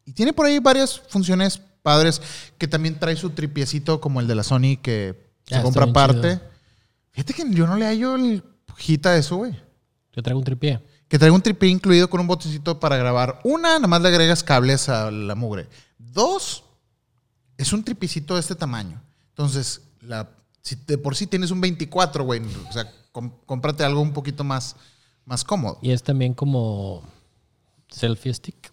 y 0.05 0.12
tiene 0.12 0.33
por 0.33 0.47
ahí 0.47 0.59
varias 0.59 1.01
funciones 1.09 1.61
padres 1.83 2.21
que 2.59 2.66
también 2.66 2.99
trae 2.99 3.16
su 3.16 3.31
tripiecito 3.31 4.01
como 4.01 4.21
el 4.21 4.27
de 4.27 4.35
la 4.35 4.43
Sony 4.43 4.77
que 4.83 5.14
se 5.45 5.62
compra 5.62 5.85
aparte. 5.85 6.41
Fíjate 7.12 7.35
que 7.35 7.45
yo 7.51 7.66
no 7.66 7.77
le 7.77 7.87
hallo 7.87 8.16
el 8.16 8.43
pujita 8.66 9.11
a 9.11 9.16
eso, 9.16 9.37
güey. 9.37 9.53
Yo 10.12 10.23
traigo 10.23 10.39
un 10.39 10.45
tripié. 10.45 10.81
Que 11.09 11.19
traigo 11.19 11.35
un 11.35 11.43
tripié 11.43 11.71
incluido 11.71 12.11
con 12.11 12.21
un 12.21 12.27
botecito 12.27 12.79
para 12.81 12.97
grabar. 12.97 13.41
Una, 13.45 13.75
nada 13.75 13.87
más 13.87 14.03
le 14.03 14.09
agregas 14.09 14.43
cables 14.43 14.89
a 14.89 15.11
la 15.11 15.35
mugre. 15.35 15.69
Dos, 15.99 16.64
es 17.57 17.72
un 17.72 17.84
tripicito 17.84 18.34
de 18.34 18.40
este 18.40 18.55
tamaño. 18.55 19.03
Entonces, 19.30 19.82
la, 20.01 20.30
si 20.62 20.76
de 20.76 20.99
por 20.99 21.16
sí 21.16 21.26
tienes 21.26 21.51
un 21.51 21.61
24, 21.61 22.24
güey, 22.24 22.40
o 22.68 22.72
sea, 22.72 22.90
cómprate 23.12 23.84
algo 23.84 24.01
un 24.01 24.12
poquito 24.12 24.44
más, 24.44 24.76
más 25.24 25.44
cómodo. 25.44 25.78
Y 25.82 25.90
es 25.90 26.03
también 26.03 26.34
como 26.34 27.03
selfie 27.90 28.34
stick. 28.34 28.72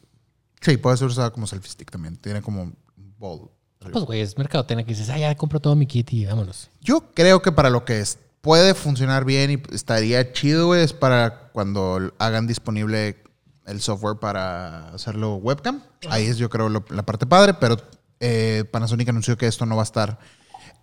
Sí, 0.61 0.77
puede 0.77 0.97
ser 0.97 1.07
usado 1.07 1.31
como 1.31 1.47
selfie 1.47 1.71
stick 1.71 1.91
también. 1.91 2.17
Tiene 2.17 2.41
como 2.41 2.71
bowl. 3.17 3.49
Pues, 3.79 4.03
güey, 4.03 4.21
es 4.21 4.37
mercadotecnia 4.37 4.85
que 4.85 4.93
dices, 4.93 5.09
ah, 5.09 5.17
ya 5.17 5.35
compro 5.35 5.59
todo 5.59 5.75
mi 5.75 5.85
kit 5.85 6.11
y 6.13 6.25
vámonos. 6.25 6.69
Yo 6.81 7.11
creo 7.13 7.41
que 7.41 7.51
para 7.51 7.69
lo 7.69 7.85
que 7.85 7.99
es, 7.99 8.17
puede 8.41 8.73
funcionar 8.73 9.25
bien 9.25 9.51
y 9.51 9.75
estaría 9.75 10.31
chido, 10.31 10.67
güey, 10.67 10.83
es 10.83 10.93
para 10.93 11.51
cuando 11.51 12.13
hagan 12.17 12.47
disponible 12.47 13.23
el 13.65 13.81
software 13.81 14.17
para 14.17 14.89
hacerlo 14.89 15.35
webcam. 15.35 15.81
Ahí 16.09 16.25
es, 16.25 16.37
yo 16.37 16.49
creo, 16.49 16.69
la 16.69 17.05
parte 17.05 17.25
padre, 17.25 17.53
pero 17.55 17.77
eh, 18.19 18.63
Panasonic 18.71 19.09
anunció 19.09 19.37
que 19.37 19.47
esto 19.47 19.65
no 19.65 19.75
va 19.75 19.81
a 19.81 19.85
estar 19.85 20.19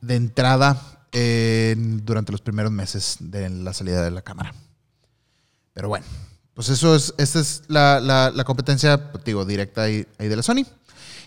de 0.01 0.17
entrada 0.17 0.99
durante 1.13 2.33
los 2.33 2.41
primeros 2.41 2.73
meses 2.73 3.17
de 3.21 3.51
la 3.51 3.75
salida 3.75 4.03
de 4.03 4.11
la 4.11 4.23
cámara. 4.23 4.55
Pero 5.75 5.89
bueno, 5.89 6.07
pues 6.55 6.69
eso 6.69 6.95
es, 6.95 7.15
esta 7.19 7.41
es 7.41 7.63
la, 7.69 8.01
la, 8.01 8.45
competencia, 8.45 9.11
pues, 9.11 9.25
digo, 9.25 9.45
directa 9.45 9.83
ahí, 9.83 10.07
de 10.19 10.37
la 10.37 10.43
Sony. 10.43 10.65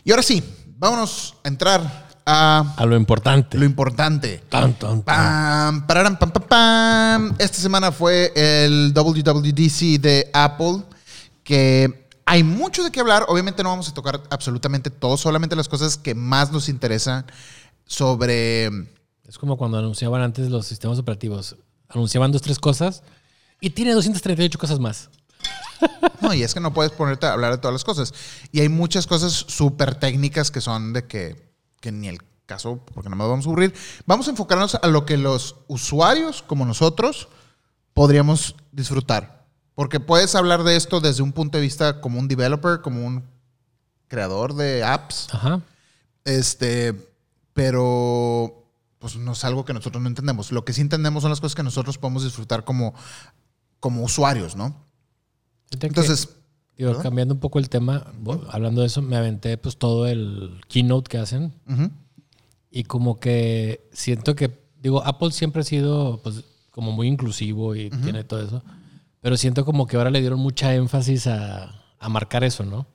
Y 0.03 0.11
ahora 0.11 0.23
sí, 0.23 0.43
vámonos 0.77 1.35
a 1.43 1.47
entrar 1.47 2.07
a... 2.25 2.73
A 2.77 2.85
lo 2.85 2.95
importante. 2.95 3.57
Lo 3.57 3.65
importante. 3.65 4.43
Tan, 4.49 4.73
tan, 4.73 5.01
Pam, 5.01 5.85
pam, 5.87 6.17
pam, 6.17 6.31
pam. 6.47 7.35
Esta 7.39 7.57
semana 7.57 7.91
fue 7.91 8.31
el 8.35 8.93
WWDC 8.93 9.99
de 9.99 10.29
Apple, 10.33 10.83
que 11.45 12.09
hay 12.25 12.43
mucho 12.43 12.83
de 12.83 12.91
qué 12.91 12.99
hablar. 12.99 13.23
Obviamente 13.29 13.63
no 13.63 13.69
vamos 13.69 13.87
a 13.87 13.93
tocar 13.93 14.21
absolutamente 14.29 14.89
todo, 14.89 15.15
solamente 15.15 15.55
las 15.55 15.69
cosas 15.69 15.97
que 15.97 16.13
más 16.13 16.51
nos 16.51 16.67
interesan 16.67 17.25
sobre 17.85 18.69
es 19.27 19.37
como 19.37 19.57
cuando 19.57 19.77
anunciaban 19.77 20.21
antes 20.21 20.49
los 20.49 20.67
sistemas 20.67 20.99
operativos. 20.99 21.55
Anunciaban 21.87 22.31
dos, 22.31 22.41
tres 22.41 22.59
cosas 22.59 23.03
y 23.61 23.69
tiene 23.71 23.93
238 23.93 24.59
cosas 24.59 24.79
más. 24.79 25.09
No, 26.21 26.33
y 26.33 26.41
es 26.41 26.53
que 26.53 26.59
no 26.59 26.73
puedes 26.73 26.91
ponerte 26.91 27.27
a 27.27 27.33
hablar 27.33 27.51
de 27.51 27.57
todas 27.59 27.73
las 27.73 27.83
cosas. 27.83 28.13
Y 28.51 28.61
hay 28.61 28.69
muchas 28.69 29.05
cosas 29.05 29.33
súper 29.33 29.95
técnicas 29.95 30.49
que 30.49 30.61
son 30.61 30.93
de 30.93 31.05
que, 31.05 31.51
que 31.81 31.91
ni 31.91 32.07
el 32.07 32.19
caso, 32.47 32.79
porque 32.93 33.09
no 33.09 33.15
me 33.15 33.27
vamos 33.27 33.45
a 33.45 33.49
aburrir. 33.49 33.73
Vamos 34.07 34.27
a 34.27 34.31
enfocarnos 34.31 34.75
a 34.75 34.87
lo 34.87 35.05
que 35.05 35.17
los 35.17 35.57
usuarios 35.67 36.41
como 36.41 36.65
nosotros 36.65 37.27
podríamos 37.93 38.55
disfrutar. 38.71 39.44
Porque 39.75 39.99
puedes 39.99 40.33
hablar 40.35 40.63
de 40.63 40.75
esto 40.75 41.01
desde 41.01 41.21
un 41.21 41.33
punto 41.33 41.57
de 41.57 41.61
vista 41.61 42.01
como 42.01 42.17
un 42.19 42.27
developer, 42.27 42.81
como 42.81 43.05
un 43.05 43.23
creador 44.07 44.55
de 44.55 44.83
apps. 44.83 45.27
Ajá. 45.31 45.61
Este, 46.23 46.95
pero 47.53 48.63
pues 48.99 49.17
no 49.17 49.33
es 49.33 49.43
algo 49.43 49.65
que 49.65 49.73
nosotros 49.73 50.01
no 50.01 50.09
entendemos. 50.09 50.51
Lo 50.51 50.65
que 50.65 50.73
sí 50.73 50.81
entendemos 50.81 51.21
son 51.21 51.29
las 51.29 51.41
cosas 51.41 51.55
que 51.55 51.63
nosotros 51.63 51.97
podemos 51.97 52.23
disfrutar 52.23 52.63
como, 52.63 52.95
como 53.79 54.03
usuarios, 54.03 54.55
¿no? 54.55 54.75
Entonces... 55.69 56.29
cambiando 57.03 57.35
un 57.35 57.39
poco 57.39 57.59
el 57.59 57.69
tema, 57.69 58.07
hablando 58.49 58.81
de 58.81 58.87
eso, 58.87 59.01
me 59.01 59.15
aventé 59.15 59.57
pues 59.57 59.77
todo 59.77 60.07
el 60.07 60.61
keynote 60.67 61.09
que 61.09 61.17
hacen. 61.17 61.53
Y 62.71 62.83
como 62.83 63.19
que 63.19 63.87
siento 63.93 64.35
que, 64.35 64.57
digo, 64.81 65.05
Apple 65.05 65.31
siempre 65.31 65.61
ha 65.61 65.65
sido 65.65 66.19
pues 66.23 66.43
como 66.71 66.91
muy 66.91 67.07
inclusivo 67.07 67.75
y 67.75 67.89
tiene 67.89 68.23
todo 68.23 68.41
eso. 68.41 68.63
Pero 69.25 69.37
siento 69.37 69.65
como 69.65 69.87
que 69.87 69.97
ahora 69.97 70.11
le 70.11 70.19
dieron 70.19 70.37
mucha 70.37 70.75
énfasis 70.75 71.25
a, 71.25 71.83
a 71.97 72.09
marcar 72.09 72.43
eso, 72.43 72.63
¿no? 72.63 72.85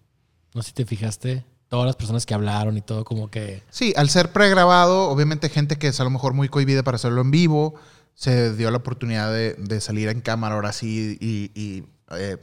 No 0.55 0.63
sé 0.63 0.69
si 0.69 0.75
te 0.75 0.87
fijaste 0.87 1.45
todas 1.67 1.87
las 1.87 1.97
personas 1.97 2.25
que 2.25 2.35
hablaron 2.35 2.77
y 2.77 2.83
todo 2.83 3.05
como 3.05 3.33
que... 3.33 3.65
Sí, 3.69 3.93
al 3.97 4.11
ser 4.11 4.31
pregrabado, 4.31 5.11
obviamente 5.11 5.49
gente 5.49 5.75
que 5.75 5.89
es 5.89 5.99
a 5.99 6.05
lo 6.05 6.11
mejor 6.11 6.33
muy 6.33 6.49
cohibida 6.49 6.85
para 6.85 6.95
hacerlo 6.95 7.21
en 7.21 7.33
vivo, 7.33 7.75
se 8.15 8.55
dio 8.55 8.71
la 8.71 8.77
oportunidad 8.77 9.33
de, 9.33 9.81
salir 9.81 10.09
en 10.09 10.21
cámara 10.21 10.55
ahora 10.55 10.73
sí 10.73 11.19
y, 11.21 11.83
eh, 12.13 12.37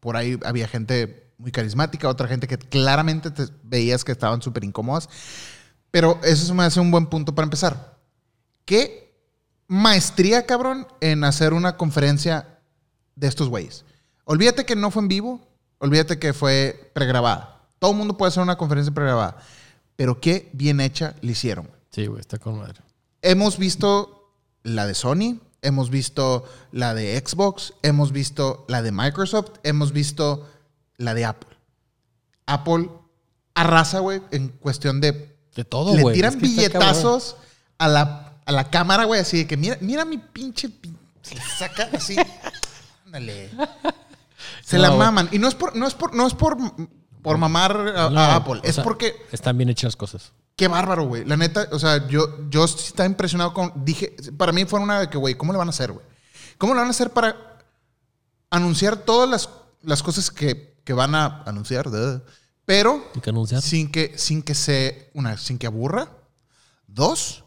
por 0.00 0.16
ahí 0.16 0.38
había 0.46 0.66
gente 0.66 1.30
muy 1.36 1.52
carismática, 1.52 2.08
otra 2.08 2.28
gente 2.28 2.48
que 2.48 2.56
claramente 2.56 3.30
te 3.30 3.44
veías 3.62 4.04
que 4.04 4.12
estaban 4.12 4.40
súper 4.40 4.64
incómodas. 4.64 5.10
Pero 5.90 6.18
eso 6.24 6.54
me 6.54 6.64
hace 6.64 6.80
un 6.80 6.90
buen 6.90 7.08
punto 7.08 7.34
para 7.34 7.44
empezar. 7.44 7.98
¿Qué 8.64 9.14
maestría, 9.66 10.46
cabrón, 10.46 10.86
en 11.02 11.24
hacer 11.24 11.52
una 11.52 11.76
conferencia 11.76 12.53
de 13.16 13.26
estos 13.26 13.48
güeyes? 13.48 13.84
Olvídate 14.24 14.64
que 14.64 14.76
no 14.76 14.90
fue 14.90 15.02
en 15.02 15.08
vivo, 15.08 15.40
olvídate 15.78 16.18
que 16.18 16.32
fue 16.32 16.90
pregrabada. 16.94 17.60
Todo 17.78 17.92
el 17.92 17.98
mundo 17.98 18.16
puede 18.16 18.28
hacer 18.28 18.42
una 18.42 18.56
conferencia 18.56 18.94
pregrabada. 18.94 19.36
Pero 19.96 20.20
qué 20.20 20.48
bien 20.52 20.80
hecha 20.80 21.14
le 21.20 21.32
hicieron. 21.32 21.68
Sí, 21.90 22.06
güey, 22.06 22.20
está 22.20 22.38
con 22.38 22.58
madre. 22.58 22.80
Hemos 23.22 23.58
visto 23.58 24.32
la 24.62 24.86
de 24.86 24.94
Sony, 24.94 25.38
hemos 25.62 25.90
visto 25.90 26.48
la 26.72 26.94
de 26.94 27.22
Xbox, 27.24 27.74
hemos 27.82 28.12
visto 28.12 28.64
la 28.68 28.82
de 28.82 28.92
Microsoft, 28.92 29.52
hemos 29.62 29.92
visto 29.92 30.48
la 30.96 31.14
de 31.14 31.24
Apple. 31.24 31.56
Apple 32.46 32.90
arrasa, 33.54 34.00
güey, 34.00 34.22
en 34.30 34.48
cuestión 34.48 35.00
de... 35.00 35.34
De 35.54 35.64
todo, 35.64 35.94
le 35.94 36.02
güey. 36.02 36.16
tiran 36.16 36.34
Es 36.34 36.40
que 36.40 36.46
está 36.46 36.62
billetazos 36.62 37.36
a 37.78 37.86
la, 37.86 38.32
a 38.44 38.52
la 38.52 38.70
cámara, 38.70 39.04
güey, 39.04 39.20
así 39.20 39.38
de 39.38 39.46
que 39.46 39.56
mira, 39.56 39.78
mira 39.80 40.04
mi 40.04 40.18
pinche... 40.18 40.68
pin-". 40.68 40.98
Se 41.22 41.34
le 41.36 41.40
saca 41.40 41.88
así. 41.92 42.16
Ándale. 43.14 43.50
Se 44.64 44.76
No, 44.76 44.82
la 44.82 44.90
maman. 44.90 45.28
Y 45.32 45.38
no 45.38 45.48
es 45.48 45.54
por, 45.54 45.74
no 45.76 45.86
es 45.86 45.94
por, 45.94 46.14
no 46.14 46.26
es 46.26 46.34
por, 46.34 46.56
por 47.22 47.38
mamar 47.38 47.76
a, 47.96 48.36
Apple. 48.36 48.60
Es 48.64 48.74
sea, 48.74 48.84
porque 48.84 49.14
Están 49.30 49.56
bien 49.56 49.70
hechas 49.70 49.84
las 49.84 49.96
cosas. 49.96 50.32
Qué 50.56 50.68
bárbaro, 50.68 51.06
güey. 51.06 51.24
La 51.24 51.36
neta, 51.36 51.68
o 51.72 51.78
sea, 51.78 52.06
yo, 52.08 52.48
yo 52.50 52.64
estaba 52.64 53.06
impresionado 53.06 53.54
con. 53.54 53.72
Dije, 53.84 54.16
para 54.36 54.52
mí 54.52 54.64
fue 54.64 54.80
una 54.80 55.00
de 55.00 55.10
que, 55.10 55.18
güey, 55.18 55.36
¿cómo 55.36 55.52
le 55.52 55.58
van 55.58 55.68
a 55.68 55.70
hacer, 55.70 55.92
güey? 55.92 56.04
¿Cómo 56.58 56.74
le 56.74 56.80
van 56.80 56.88
a 56.88 56.90
hacer 56.90 57.10
para 57.10 57.58
anunciar 58.50 58.96
todas 58.96 59.28
las, 59.28 59.48
las 59.82 60.02
cosas 60.02 60.30
que, 60.30 60.76
que 60.84 60.92
van 60.92 61.14
a 61.14 61.42
anunciar? 61.44 61.88
Pero 62.64 63.10
que 63.20 63.30
anunciar. 63.30 63.62
sin 63.62 63.90
que, 63.90 64.16
sin 64.16 64.42
que 64.42 64.54
se. 64.54 65.10
Una, 65.14 65.36
sin 65.36 65.58
que 65.58 65.66
aburra. 65.66 66.08
Dos, 66.86 67.44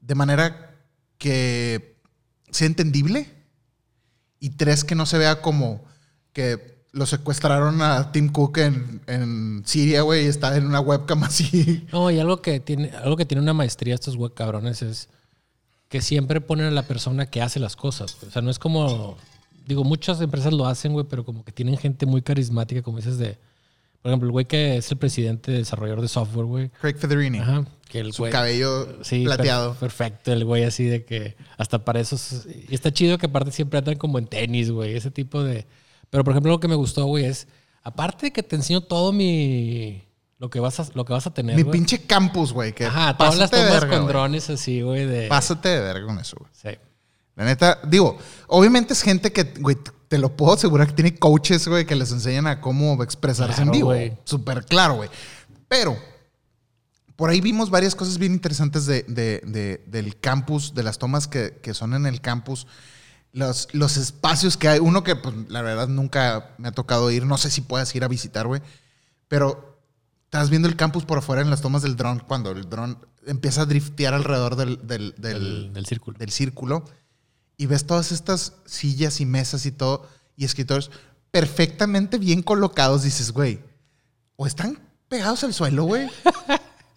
de 0.00 0.14
manera 0.14 0.76
que 1.16 1.98
sea 2.50 2.66
entendible. 2.66 3.39
Y 4.40 4.50
tres, 4.50 4.82
que 4.82 4.94
no 4.94 5.06
se 5.06 5.18
vea 5.18 5.42
como 5.42 5.84
que 6.32 6.80
lo 6.92 7.06
secuestraron 7.06 7.80
a 7.82 8.10
Tim 8.10 8.30
Cook 8.30 8.58
en, 8.58 9.00
en 9.06 9.62
Siria, 9.64 10.02
güey, 10.02 10.24
y 10.24 10.28
está 10.28 10.56
en 10.56 10.66
una 10.66 10.80
webcam 10.80 11.22
así. 11.24 11.86
No, 11.92 12.10
y 12.10 12.18
algo 12.18 12.42
que 12.42 12.58
tiene, 12.58 12.90
algo 12.90 13.16
que 13.16 13.26
tiene 13.26 13.42
una 13.42 13.54
maestría 13.54 13.94
estos 13.94 14.16
güey 14.16 14.32
cabrones 14.34 14.82
es 14.82 15.08
que 15.88 16.00
siempre 16.00 16.40
ponen 16.40 16.66
a 16.66 16.70
la 16.70 16.84
persona 16.84 17.26
que 17.26 17.42
hace 17.42 17.60
las 17.60 17.76
cosas. 17.76 18.16
O 18.26 18.30
sea, 18.30 18.42
no 18.42 18.50
es 18.50 18.58
como. 18.58 19.16
Digo, 19.66 19.84
muchas 19.84 20.20
empresas 20.20 20.52
lo 20.52 20.66
hacen, 20.66 20.92
güey, 20.92 21.06
pero 21.08 21.24
como 21.24 21.44
que 21.44 21.52
tienen 21.52 21.76
gente 21.76 22.06
muy 22.06 22.22
carismática, 22.22 22.82
como 22.82 22.96
dices, 22.98 23.18
de. 23.18 23.38
Por 24.02 24.10
ejemplo, 24.10 24.28
el 24.28 24.32
güey 24.32 24.46
que 24.46 24.78
es 24.78 24.90
el 24.90 24.96
presidente 24.98 25.52
desarrollador 25.52 26.00
de 26.00 26.08
software, 26.08 26.46
güey. 26.46 26.68
Craig 26.80 26.96
Federini. 26.96 27.38
Ajá. 27.38 27.64
Que 27.88 27.98
el 28.00 28.12
Su 28.12 28.22
güey. 28.22 28.32
cabello 28.32 29.04
Sí, 29.04 29.24
plateado. 29.24 29.70
per- 29.72 29.80
perfecto, 29.80 30.32
el 30.32 30.44
güey 30.44 30.64
así 30.64 30.84
de 30.84 31.04
que 31.04 31.36
hasta 31.58 31.84
para 31.84 32.00
eso. 32.00 32.16
es- 32.16 32.46
Y 32.68 32.74
está 32.74 32.92
chido 32.92 33.18
que 33.18 33.26
aparte 33.26 33.50
siempre 33.52 33.78
andan 33.78 33.96
como 33.96 34.18
en 34.18 34.26
tenis, 34.26 34.70
güey, 34.70 34.96
ese 34.96 35.10
tipo 35.10 35.42
de. 35.42 35.66
Pero 36.08 36.24
por 36.24 36.32
ejemplo, 36.32 36.52
lo 36.52 36.60
que 36.60 36.68
me 36.68 36.76
gustó, 36.76 37.04
güey, 37.06 37.24
es. 37.26 37.46
Aparte 37.82 38.26
de 38.26 38.32
que 38.32 38.42
te 38.42 38.56
enseño 38.56 38.80
todo 38.82 39.12
mi. 39.12 40.02
Lo 40.38 40.48
que 40.48 40.60
vas 40.60 40.80
a, 40.80 40.86
lo 40.94 41.04
que 41.04 41.12
vas 41.12 41.26
a 41.26 41.34
tener. 41.34 41.54
Mi 41.56 41.62
güey. 41.62 41.72
pinche 41.72 42.00
campus, 42.06 42.52
güey. 42.52 42.72
Que 42.72 42.86
Ajá, 42.86 43.16
todas 43.16 43.36
las 43.36 43.50
de 43.50 43.58
tomas 43.58 43.72
verga, 43.72 43.88
con 43.90 44.02
güey. 44.04 44.12
drones 44.14 44.48
así, 44.50 44.80
güey, 44.82 45.04
de. 45.06 45.28
Pásate 45.28 45.68
de 45.68 45.80
verga 45.80 46.06
con 46.06 46.18
eso, 46.18 46.36
güey. 46.38 46.50
Sí. 46.54 46.80
La 47.36 47.44
neta, 47.44 47.80
digo, 47.86 48.16
obviamente 48.48 48.92
es 48.92 49.02
gente 49.02 49.32
que, 49.32 49.52
güey, 49.60 49.76
te 50.10 50.18
lo 50.18 50.36
puedo 50.36 50.54
asegurar 50.54 50.88
que 50.88 50.94
tiene 50.94 51.14
coaches, 51.14 51.68
güey, 51.68 51.86
que 51.86 51.94
les 51.94 52.10
enseñan 52.10 52.48
a 52.48 52.60
cómo 52.60 53.00
expresarse 53.04 53.62
en 53.62 53.68
vivo. 53.70 53.88
Súper 54.24 54.64
claro, 54.66 54.94
güey. 54.96 55.08
Pero, 55.68 55.96
por 57.14 57.30
ahí 57.30 57.40
vimos 57.40 57.70
varias 57.70 57.94
cosas 57.94 58.18
bien 58.18 58.32
interesantes 58.32 58.86
de, 58.86 59.04
de- 59.04 59.40
de- 59.46 59.84
del 59.86 60.18
campus, 60.18 60.74
de 60.74 60.82
las 60.82 60.98
tomas 60.98 61.28
que, 61.28 61.60
que 61.62 61.74
son 61.74 61.94
en 61.94 62.06
el 62.06 62.20
campus. 62.20 62.66
Los, 63.32 63.68
los 63.72 63.96
espacios 63.96 64.56
que 64.56 64.66
hay. 64.66 64.80
Uno 64.80 65.04
que, 65.04 65.14
pues, 65.14 65.32
la 65.48 65.62
verdad, 65.62 65.86
nunca 65.86 66.56
me 66.58 66.66
ha 66.66 66.72
tocado 66.72 67.08
ir. 67.12 67.24
No 67.24 67.38
sé 67.38 67.48
si 67.48 67.60
puedas 67.60 67.94
ir 67.94 68.02
a 68.02 68.08
visitar, 68.08 68.48
güey. 68.48 68.62
Pero 69.28 69.78
estás 70.24 70.50
viendo 70.50 70.66
el 70.66 70.74
campus 70.74 71.04
por 71.04 71.18
afuera 71.18 71.40
en 71.40 71.50
las 71.50 71.60
tomas 71.60 71.82
del 71.82 71.94
dron, 71.94 72.18
cuando 72.18 72.50
el 72.50 72.68
dron 72.68 72.98
empieza 73.28 73.60
a 73.62 73.66
driftear 73.66 74.12
alrededor 74.14 74.56
del- 74.56 74.84
Del, 74.88 75.14
del 75.72 75.86
círculo. 75.86 76.18
del 76.18 76.30
círculo 76.32 76.84
y 77.60 77.66
ves 77.66 77.84
todas 77.84 78.10
estas 78.10 78.54
sillas 78.64 79.20
y 79.20 79.26
mesas 79.26 79.66
y 79.66 79.70
todo 79.70 80.08
y 80.34 80.46
escritorios 80.46 80.90
perfectamente 81.30 82.16
bien 82.16 82.40
colocados. 82.40 83.02
Dices, 83.02 83.32
güey, 83.32 83.60
o 84.36 84.46
están 84.46 84.78
pegados 85.10 85.44
al 85.44 85.52
suelo, 85.52 85.84
güey. 85.84 86.08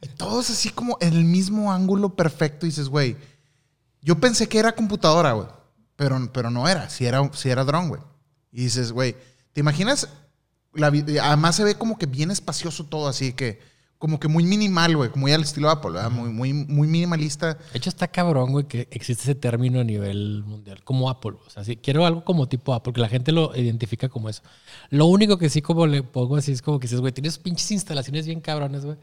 y 0.02 0.08
todos 0.08 0.50
así 0.50 0.70
como 0.70 0.98
en 1.02 1.16
el 1.16 1.26
mismo 1.26 1.74
ángulo 1.74 2.16
perfecto. 2.16 2.66
Dices, 2.66 2.88
güey, 2.88 3.18
yo 4.02 4.18
pensé 4.22 4.48
que 4.48 4.58
era 4.58 4.74
computadora, 4.74 5.34
güey, 5.34 5.50
pero, 5.98 6.32
pero 6.32 6.50
no 6.50 6.66
era, 6.70 6.90
si 6.90 7.06
era, 7.06 7.30
si 7.34 7.50
era 7.50 7.66
dron, 7.66 7.90
güey. 7.90 8.02
Y 8.50 8.64
dices, 8.64 8.94
güey, 8.94 9.18
¿te 9.52 9.60
imaginas? 9.60 10.08
Además 10.82 11.58
se 11.58 11.66
ve 11.66 11.76
como 11.76 11.98
que 11.98 12.06
bien 12.06 12.32
espacioso 12.32 12.86
todo, 12.86 13.10
así 13.10 13.34
que 13.34 13.60
como 14.04 14.20
que 14.20 14.28
muy 14.28 14.44
minimal, 14.44 14.98
güey, 14.98 15.10
muy 15.16 15.32
al 15.32 15.44
estilo 15.44 15.70
Apple, 15.70 15.92
¿verdad? 15.92 16.12
Muy, 16.12 16.28
muy, 16.28 16.52
muy 16.52 16.90
minimalista. 16.90 17.54
De 17.54 17.78
hecho, 17.78 17.88
está 17.88 18.10
cabrón, 18.10 18.52
güey, 18.52 18.66
que 18.66 18.90
existe 18.92 19.24
ese 19.24 19.34
término 19.34 19.80
a 19.80 19.86
nivel 19.86 20.44
mundial, 20.46 20.84
como 20.84 21.10
Apple. 21.10 21.38
O 21.48 21.50
sea, 21.50 21.64
sí, 21.64 21.78
quiero 21.78 22.06
algo 22.06 22.26
como 22.26 22.50
tipo 22.50 22.74
Apple, 22.74 22.92
que 22.92 23.00
la 23.00 23.08
gente 23.08 23.32
lo 23.32 23.56
identifica 23.56 24.10
como 24.10 24.28
eso. 24.28 24.42
Lo 24.90 25.06
único 25.06 25.38
que 25.38 25.50
sí 25.50 25.62
como 25.62 25.88
le 25.88 26.04
pongo 26.04 26.36
así 26.36 26.52
es 26.52 26.62
como 26.62 26.82
que 26.82 26.88
dices, 26.88 27.00
güey, 27.00 27.14
tienes 27.14 27.38
pinches 27.38 27.72
instalaciones 27.72 28.26
bien 28.26 28.42
cabrones, 28.42 28.84
güey. 28.84 28.98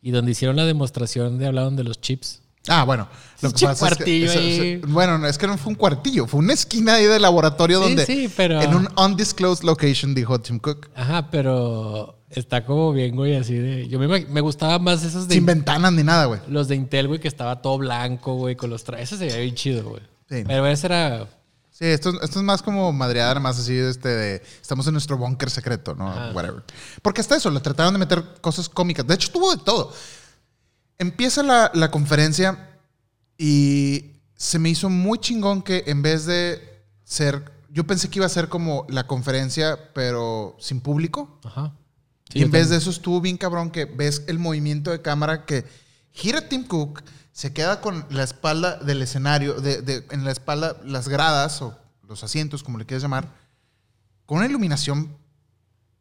Y 0.00 0.12
donde 0.12 0.30
hicieron 0.30 0.54
la 0.54 0.66
demostración 0.66 1.36
de 1.36 1.48
hablaron 1.48 1.74
de 1.74 1.82
los 1.82 2.00
chips. 2.00 2.43
Ah, 2.68 2.84
bueno. 2.84 3.08
Lo 3.42 3.52
que 3.52 3.66
pasa 3.66 3.88
es 3.88 3.96
que- 3.98 4.24
eso- 4.24 4.38
ahí. 4.38 4.76
bueno, 4.88 5.18
no, 5.18 5.26
es 5.26 5.36
que 5.36 5.46
no 5.46 5.58
fue 5.58 5.70
un 5.72 5.76
cuartillo, 5.76 6.26
fue 6.26 6.40
una 6.40 6.54
esquina 6.54 6.94
ahí 6.94 7.04
de 7.04 7.20
laboratorio 7.20 7.78
Sí, 7.78 7.84
donde. 7.84 8.06
sí, 8.06 8.32
pero- 8.34 8.62
En 8.62 8.74
un 8.74 8.88
undisclosed 8.96 9.64
location, 9.64 10.14
dijo 10.14 10.40
Tim 10.40 10.58
Cook. 10.58 10.88
Ajá, 10.94 11.30
pero 11.30 12.18
está 12.30 12.64
como 12.64 12.92
bien, 12.92 13.14
güey, 13.16 13.36
así 13.36 13.54
de... 13.54 13.86
Yo 13.88 13.98
me, 13.98 14.08
me 14.26 14.40
gustaba 14.40 14.78
más 14.78 15.02
esos 15.04 15.28
de... 15.28 15.34
Sin 15.34 15.44
ventanas 15.44 15.92
ni 15.92 16.02
nada, 16.02 16.24
güey. 16.24 16.40
Los 16.48 16.68
de 16.68 16.76
Intel, 16.76 17.06
güey, 17.08 17.20
que 17.20 17.28
estaba 17.28 17.60
todo 17.60 17.76
blanco, 17.78 18.34
güey, 18.36 18.56
con 18.56 18.70
los 18.70 18.82
trajes. 18.82 19.12
Ese 19.12 19.18
se 19.18 19.26
veía 19.26 19.40
bien 19.42 19.54
chido, 19.54 19.84
güey. 19.90 20.02
Sí. 20.30 20.42
Pero 20.46 20.66
ese 20.66 20.86
era... 20.86 21.28
Sí, 21.70 21.84
esto, 21.86 22.10
esto 22.22 22.38
es 22.38 22.44
más 22.44 22.62
como 22.62 22.92
madreada, 22.92 23.38
más 23.40 23.58
así 23.58 23.76
este 23.76 24.08
de. 24.08 24.42
Estamos 24.62 24.86
en 24.86 24.92
nuestro 24.92 25.18
búnker 25.18 25.50
secreto, 25.50 25.96
¿no? 25.96 26.08
Ajá. 26.08 26.30
Whatever. 26.32 26.62
Porque 27.02 27.20
hasta 27.20 27.34
eso, 27.36 27.50
le 27.50 27.58
trataron 27.58 27.92
de 27.92 27.98
meter 27.98 28.22
cosas 28.40 28.68
cómicas. 28.68 29.04
De 29.04 29.14
hecho, 29.14 29.28
tuvo 29.32 29.50
de 29.56 29.60
todo. 29.60 29.92
Empieza 30.98 31.42
la, 31.42 31.70
la 31.74 31.90
conferencia 31.90 32.70
y 33.36 34.12
se 34.36 34.58
me 34.58 34.68
hizo 34.70 34.88
muy 34.90 35.18
chingón 35.18 35.62
que 35.62 35.84
en 35.86 36.02
vez 36.02 36.26
de 36.26 36.82
ser. 37.04 37.52
Yo 37.70 37.84
pensé 37.86 38.08
que 38.08 38.20
iba 38.20 38.26
a 38.26 38.30
ser 38.30 38.48
como 38.48 38.86
la 38.88 39.06
conferencia, 39.06 39.92
pero 39.94 40.56
sin 40.60 40.80
público. 40.80 41.40
Ajá. 41.44 41.74
Sí, 42.32 42.38
y 42.38 42.42
en 42.42 42.50
vez 42.50 42.62
también. 42.62 42.70
de 42.70 42.76
eso 42.82 42.90
estuvo 42.90 43.20
bien 43.20 43.36
cabrón 43.36 43.70
que 43.70 43.84
ves 43.84 44.22
el 44.28 44.38
movimiento 44.38 44.90
de 44.92 45.02
cámara 45.02 45.44
que 45.44 45.64
gira 46.12 46.48
Tim 46.48 46.64
Cook, 46.64 47.02
se 47.32 47.52
queda 47.52 47.80
con 47.80 48.06
la 48.10 48.22
espalda 48.22 48.76
del 48.76 49.02
escenario, 49.02 49.54
de, 49.60 49.82
de- 49.82 50.06
en 50.10 50.24
la 50.24 50.30
espalda 50.30 50.76
las 50.84 51.08
gradas 51.08 51.60
o 51.62 51.76
los 52.08 52.22
asientos, 52.22 52.62
como 52.62 52.78
le 52.78 52.86
quieras 52.86 53.02
llamar, 53.02 53.28
con 54.24 54.38
una 54.38 54.46
iluminación 54.46 55.16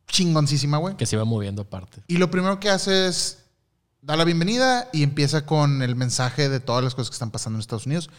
chingoncísima, 0.07 0.77
güey. 0.77 0.95
Que 0.95 1.05
se 1.07 1.15
iba 1.15 1.25
moviendo 1.25 1.63
aparte. 1.63 2.03
Y 2.07 2.17
lo 2.17 2.29
primero 2.29 2.59
que 2.59 2.69
hace 2.69 3.07
es 3.07 3.42
dar 4.03 4.17
la 4.17 4.25
bienvenida 4.25 4.89
y 4.91 5.01
empieza 5.03 5.45
con 5.45 5.81
el 5.81 5.95
mensaje 5.95 6.49
de 6.49 6.59
todas 6.59 6.83
las 6.83 6.93
cosas 6.93 7.09
que 7.09 7.15
están 7.15 7.31
pasando 7.31 7.57
en 7.57 7.61
Estados 7.61 7.85
Unidos. 7.85 8.09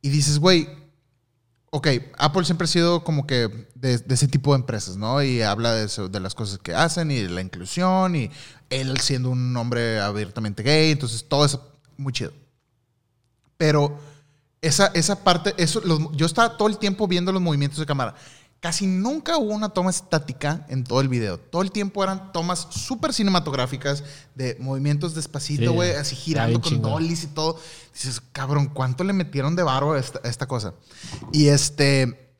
Y 0.00 0.10
dices, 0.10 0.38
güey, 0.38 0.68
ok, 1.70 1.88
Apple 2.18 2.44
siempre 2.44 2.66
ha 2.66 2.68
sido 2.68 3.02
como 3.02 3.26
que 3.26 3.68
de, 3.74 4.00
ese 4.08 4.28
tipo 4.28 4.52
de 4.52 4.60
empresas, 4.60 4.96
¿no? 4.96 5.22
Y 5.22 5.42
habla 5.42 5.74
de, 5.74 5.86
eso, 5.86 6.08
de 6.08 6.20
las 6.20 6.34
cosas 6.34 6.58
que 6.58 6.74
hacen 6.74 7.10
y 7.10 7.20
de 7.20 7.30
la 7.30 7.40
inclusión 7.40 8.14
y 8.14 8.30
él 8.70 8.98
siendo 9.00 9.30
un 9.30 9.56
hombre 9.56 10.00
abiertamente 10.00 10.62
gay, 10.62 10.92
entonces 10.92 11.24
todo 11.28 11.44
eso 11.44 11.72
muy 11.96 12.12
chido. 12.12 12.32
Pero 13.56 13.98
esa, 14.60 14.86
esa 14.94 15.24
parte, 15.24 15.54
eso, 15.56 15.82
yo 16.12 16.26
estaba 16.26 16.56
todo 16.56 16.68
el 16.68 16.78
tiempo 16.78 17.08
viendo 17.08 17.32
los 17.32 17.42
movimientos 17.42 17.80
de 17.80 17.86
cámara. 17.86 18.14
Casi 18.62 18.86
nunca 18.86 19.38
hubo 19.38 19.52
una 19.52 19.70
toma 19.70 19.90
estática 19.90 20.64
en 20.68 20.84
todo 20.84 21.00
el 21.00 21.08
video. 21.08 21.36
Todo 21.36 21.62
el 21.62 21.72
tiempo 21.72 22.04
eran 22.04 22.30
tomas 22.30 22.68
súper 22.70 23.12
cinematográficas 23.12 24.04
de 24.36 24.56
movimientos 24.60 25.16
despacito, 25.16 25.62
Sí, 25.62 25.66
güey, 25.66 25.90
así 25.96 26.14
girando 26.14 26.60
con 26.60 26.80
dollies 26.80 27.24
y 27.24 27.26
todo. 27.26 27.58
Dices, 27.92 28.22
cabrón, 28.30 28.68
¿cuánto 28.68 29.02
le 29.02 29.14
metieron 29.14 29.56
de 29.56 29.64
varo 29.64 29.94
a 29.94 29.98
esta, 29.98 30.20
a 30.22 30.28
esta 30.28 30.46
cosa? 30.46 30.74
Y 31.32 31.48
este, 31.48 32.36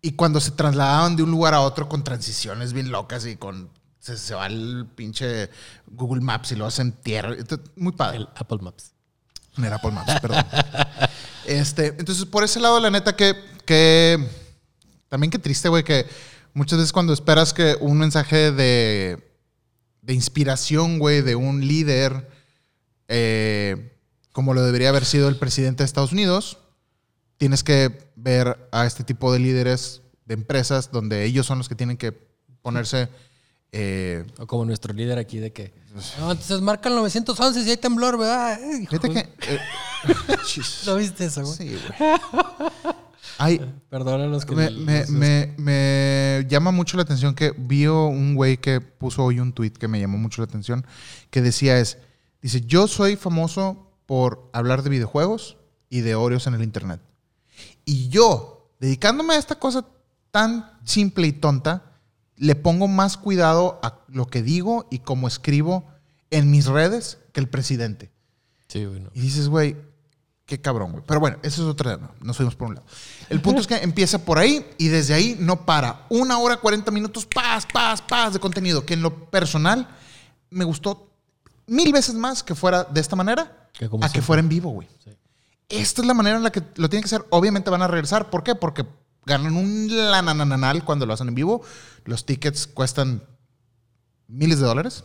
y 0.00 0.12
cuando 0.12 0.40
se 0.40 0.52
trasladaban 0.52 1.14
de 1.14 1.24
un 1.24 1.30
lugar 1.30 1.52
a 1.52 1.60
otro 1.60 1.90
con 1.90 2.02
transiciones 2.02 2.72
bien 2.72 2.90
locas 2.90 3.26
y 3.26 3.36
con, 3.36 3.68
se, 3.98 4.16
se 4.16 4.34
va 4.34 4.46
el 4.46 4.86
pinche 4.94 5.50
Google 5.88 6.22
Maps 6.22 6.52
y 6.52 6.56
lo 6.56 6.64
hacen 6.64 6.92
tierra. 6.92 7.36
Muy 7.76 7.92
padre. 7.92 8.16
El 8.16 8.28
Apple 8.34 8.60
Maps. 8.62 8.92
No 9.58 9.66
era 9.66 9.76
Apple 9.76 9.90
Maps, 9.90 10.20
perdón. 10.22 10.42
este, 11.44 11.88
entonces, 11.98 12.24
por 12.24 12.44
ese 12.44 12.60
lado, 12.60 12.80
la 12.80 12.90
neta, 12.90 13.14
que, 13.14 13.34
que 13.66 14.45
también 15.08 15.30
qué 15.30 15.38
triste, 15.38 15.68
güey, 15.68 15.84
que 15.84 16.06
muchas 16.54 16.78
veces 16.78 16.92
cuando 16.92 17.12
esperas 17.12 17.52
que 17.52 17.76
un 17.80 17.98
mensaje 17.98 18.50
de, 18.52 19.22
de 20.02 20.14
inspiración, 20.14 20.98
güey, 20.98 21.22
de 21.22 21.36
un 21.36 21.66
líder, 21.66 22.28
eh, 23.08 23.92
como 24.32 24.54
lo 24.54 24.62
debería 24.62 24.88
haber 24.90 25.04
sido 25.04 25.28
el 25.28 25.36
presidente 25.36 25.82
de 25.82 25.86
Estados 25.86 26.12
Unidos, 26.12 26.58
tienes 27.38 27.62
que 27.62 28.10
ver 28.16 28.68
a 28.72 28.86
este 28.86 29.04
tipo 29.04 29.32
de 29.32 29.38
líderes 29.38 30.02
de 30.24 30.34
empresas 30.34 30.90
donde 30.90 31.24
ellos 31.24 31.46
son 31.46 31.58
los 31.58 31.68
que 31.68 31.74
tienen 31.74 31.96
que 31.96 32.12
ponerse... 32.62 33.08
eh, 33.72 34.24
O 34.38 34.46
como 34.46 34.64
nuestro 34.64 34.92
líder 34.92 35.18
aquí 35.18 35.38
de 35.38 35.52
que. 35.52 35.72
No, 36.18 36.32
entonces 36.32 36.60
marcan 36.60 36.94
911 36.94 37.62
si 37.64 37.70
hay 37.70 37.76
temblor, 37.76 38.18
¿verdad? 38.18 38.58
Fíjate 38.80 39.08
que... 39.10 39.18
eh, 39.20 39.60
Jesus. 40.46 40.82
¿No 40.86 40.96
viste 40.96 41.26
eso, 41.26 41.42
güey? 41.42 41.56
Sí, 41.56 41.78
güey. 41.98 42.10
Hay, 43.38 43.58
Perdona 43.90 44.24
a 44.24 44.26
los 44.28 44.44
que. 44.46 44.54
me, 44.54 44.70
me- 44.70 45.06
me- 45.06 45.54
me 45.58 46.46
llama 46.48 46.70
mucho 46.70 46.96
la 46.96 47.02
atención 47.02 47.34
que 47.34 47.52
vio 47.56 48.06
un 48.06 48.34
güey 48.34 48.56
que 48.58 48.80
puso 48.80 49.24
hoy 49.24 49.40
un 49.40 49.52
tweet 49.52 49.72
que 49.72 49.88
me 49.88 50.00
llamó 50.00 50.16
mucho 50.18 50.40
la 50.42 50.46
atención, 50.46 50.86
que 51.30 51.42
decía 51.42 51.78
es, 51.78 51.98
dice, 52.40 52.62
yo 52.62 52.88
soy 52.88 53.16
famoso 53.16 53.90
por 54.06 54.48
hablar 54.52 54.82
de 54.82 54.90
videojuegos 54.90 55.56
y 55.90 56.00
de 56.00 56.14
Oreos 56.14 56.46
en 56.46 56.54
el 56.54 56.62
Internet. 56.62 57.00
Y 57.84 58.08
yo, 58.08 58.70
dedicándome 58.80 59.34
a 59.34 59.38
esta 59.38 59.56
cosa 59.58 59.86
tan 60.30 60.70
simple 60.84 61.26
y 61.26 61.32
tonta, 61.32 61.92
le 62.36 62.54
pongo 62.54 62.88
más 62.88 63.16
cuidado 63.16 63.78
a 63.82 64.00
lo 64.08 64.26
que 64.26 64.42
digo 64.42 64.86
y 64.90 64.98
cómo 65.00 65.26
escribo 65.28 65.86
en 66.30 66.50
mis 66.50 66.66
redes 66.66 67.18
que 67.32 67.40
el 67.40 67.48
presidente. 67.48 68.10
Sí, 68.68 68.84
güey. 68.84 69.00
no. 69.00 69.10
Y 69.14 69.20
dices, 69.20 69.48
güey, 69.48 69.76
qué 70.46 70.60
cabrón, 70.60 70.92
güey. 70.92 71.04
Pero 71.06 71.20
bueno, 71.20 71.38
eso 71.42 71.62
es 71.62 71.68
otra. 71.68 71.96
No, 71.96 72.12
nos 72.20 72.36
fuimos 72.36 72.54
por 72.54 72.68
un 72.68 72.76
lado. 72.76 72.86
El 73.28 73.42
punto 73.42 73.60
es 73.60 73.66
que 73.66 73.76
empieza 73.76 74.24
por 74.24 74.38
ahí 74.38 74.66
y 74.78 74.88
desde 74.88 75.12
ahí 75.12 75.36
no 75.38 75.66
para. 75.66 76.06
Una 76.08 76.38
hora, 76.38 76.56
40 76.56 76.90
minutos, 76.92 77.26
paz, 77.26 77.66
paz, 77.70 78.00
paz 78.00 78.32
de 78.32 78.38
contenido. 78.38 78.86
Que 78.86 78.94
en 78.94 79.02
lo 79.02 79.28
personal 79.30 79.88
me 80.50 80.64
gustó 80.64 81.10
mil 81.66 81.92
veces 81.92 82.14
más 82.14 82.42
que 82.42 82.54
fuera 82.54 82.84
de 82.84 83.00
esta 83.00 83.16
manera 83.16 83.68
Que 83.72 83.90
a 84.00 84.08
que 84.08 84.22
fuera 84.22 84.40
en 84.40 84.48
vivo, 84.48 84.70
güey. 84.70 84.88
Sí. 85.04 85.10
Esta 85.68 86.00
es 86.00 86.06
la 86.06 86.14
manera 86.14 86.36
en 86.36 86.44
la 86.44 86.52
que 86.52 86.62
lo 86.76 86.88
tienen 86.88 87.02
que 87.02 87.08
hacer. 87.08 87.26
Obviamente 87.30 87.70
van 87.70 87.82
a 87.82 87.88
regresar. 87.88 88.30
¿Por 88.30 88.44
qué? 88.44 88.54
Porque 88.54 88.86
ganan 89.24 89.56
un 89.56 89.88
lanananal 89.90 90.84
cuando 90.84 91.04
lo 91.06 91.12
hacen 91.12 91.28
en 91.28 91.34
vivo. 91.34 91.62
Los 92.04 92.24
tickets 92.24 92.68
cuestan 92.68 93.24
miles 94.28 94.60
de 94.60 94.66
dólares. 94.66 95.02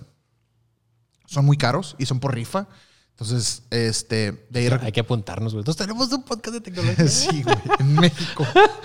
Son 1.25 1.45
muy 1.45 1.57
caros 1.57 1.95
y 1.97 2.05
son 2.05 2.19
por 2.19 2.35
rifa. 2.35 2.67
Entonces, 3.21 3.61
este, 3.69 4.47
de 4.49 4.59
ahí 4.61 4.79
Hay 4.81 4.91
que 4.91 5.01
apuntarnos, 5.01 5.53
güey. 5.53 5.61
Entonces 5.61 5.77
tenemos 5.85 6.11
un 6.11 6.23
podcast 6.23 6.55
de 6.55 6.61
tecnología. 6.61 7.07
Sí, 7.07 7.43
güey, 7.43 7.55
en 7.77 7.93
México. 7.93 8.43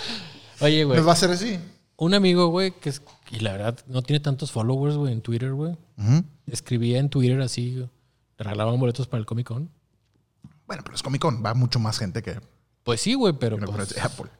Oye, 0.60 0.84
güey. 0.84 0.98
Nos 0.98 1.06
va 1.06 1.12
a 1.12 1.14
hacer 1.14 1.30
así. 1.30 1.58
Un 1.96 2.12
amigo, 2.12 2.48
güey, 2.48 2.72
que 2.78 2.90
es. 2.90 3.00
Y 3.30 3.40
la 3.40 3.52
verdad, 3.52 3.78
no 3.86 4.02
tiene 4.02 4.20
tantos 4.20 4.52
followers, 4.52 4.96
güey, 4.96 5.14
en 5.14 5.22
Twitter, 5.22 5.54
güey. 5.54 5.74
Escribía 6.46 6.98
en 6.98 7.08
Twitter 7.08 7.40
así. 7.40 7.88
regalaban 8.36 8.78
boletos 8.78 9.08
para 9.08 9.20
el 9.20 9.26
Comic 9.26 9.46
Con. 9.46 9.70
Bueno, 10.66 10.82
pero 10.84 10.94
es 10.96 11.02
Comic 11.02 11.22
Con. 11.22 11.42
Va 11.42 11.54
mucho 11.54 11.78
más 11.78 11.98
gente 11.98 12.22
que 12.22 12.38
Pues 12.84 13.00
sí, 13.00 13.14
güey, 13.14 13.32
pero 13.32 13.56
pues, 13.56 13.88
de 13.88 14.02
Apple. 14.02 14.30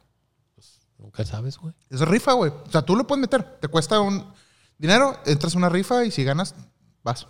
nunca 0.99 1.25
sabes, 1.25 1.57
güey. 1.57 1.73
Es 1.89 2.01
rifa, 2.01 2.33
güey. 2.33 2.51
O 2.51 2.71
sea, 2.71 2.83
tú 2.83 2.95
lo 2.95 3.07
puedes 3.07 3.21
meter. 3.21 3.41
Te 3.59 3.67
cuesta 3.67 3.99
un 3.99 4.31
dinero, 4.77 5.17
entras 5.25 5.55
a 5.55 5.57
una 5.57 5.69
rifa 5.69 6.05
y 6.05 6.11
si 6.11 6.23
ganas, 6.23 6.53
vas. 7.01 7.25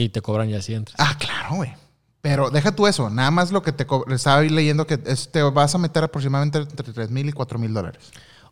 Y 0.00 0.10
te 0.10 0.20
cobran 0.22 0.48
ya 0.48 0.62
si 0.62 0.74
entras. 0.74 0.94
Ah, 0.98 1.16
claro, 1.18 1.56
güey. 1.56 1.74
Pero 2.20 2.50
deja 2.50 2.72
tú 2.72 2.86
eso. 2.86 3.10
Nada 3.10 3.30
más 3.30 3.50
lo 3.52 3.62
que 3.62 3.72
te 3.72 3.86
estaba 4.14 4.42
leyendo 4.42 4.86
que 4.86 5.00
es- 5.06 5.30
te 5.30 5.42
vas 5.42 5.74
a 5.74 5.78
meter 5.78 6.04
aproximadamente 6.04 6.58
entre 6.58 6.92
3 6.92 7.10
mil 7.10 7.28
y 7.28 7.32
4 7.32 7.58
mil 7.58 7.72
dólares. 7.74 8.02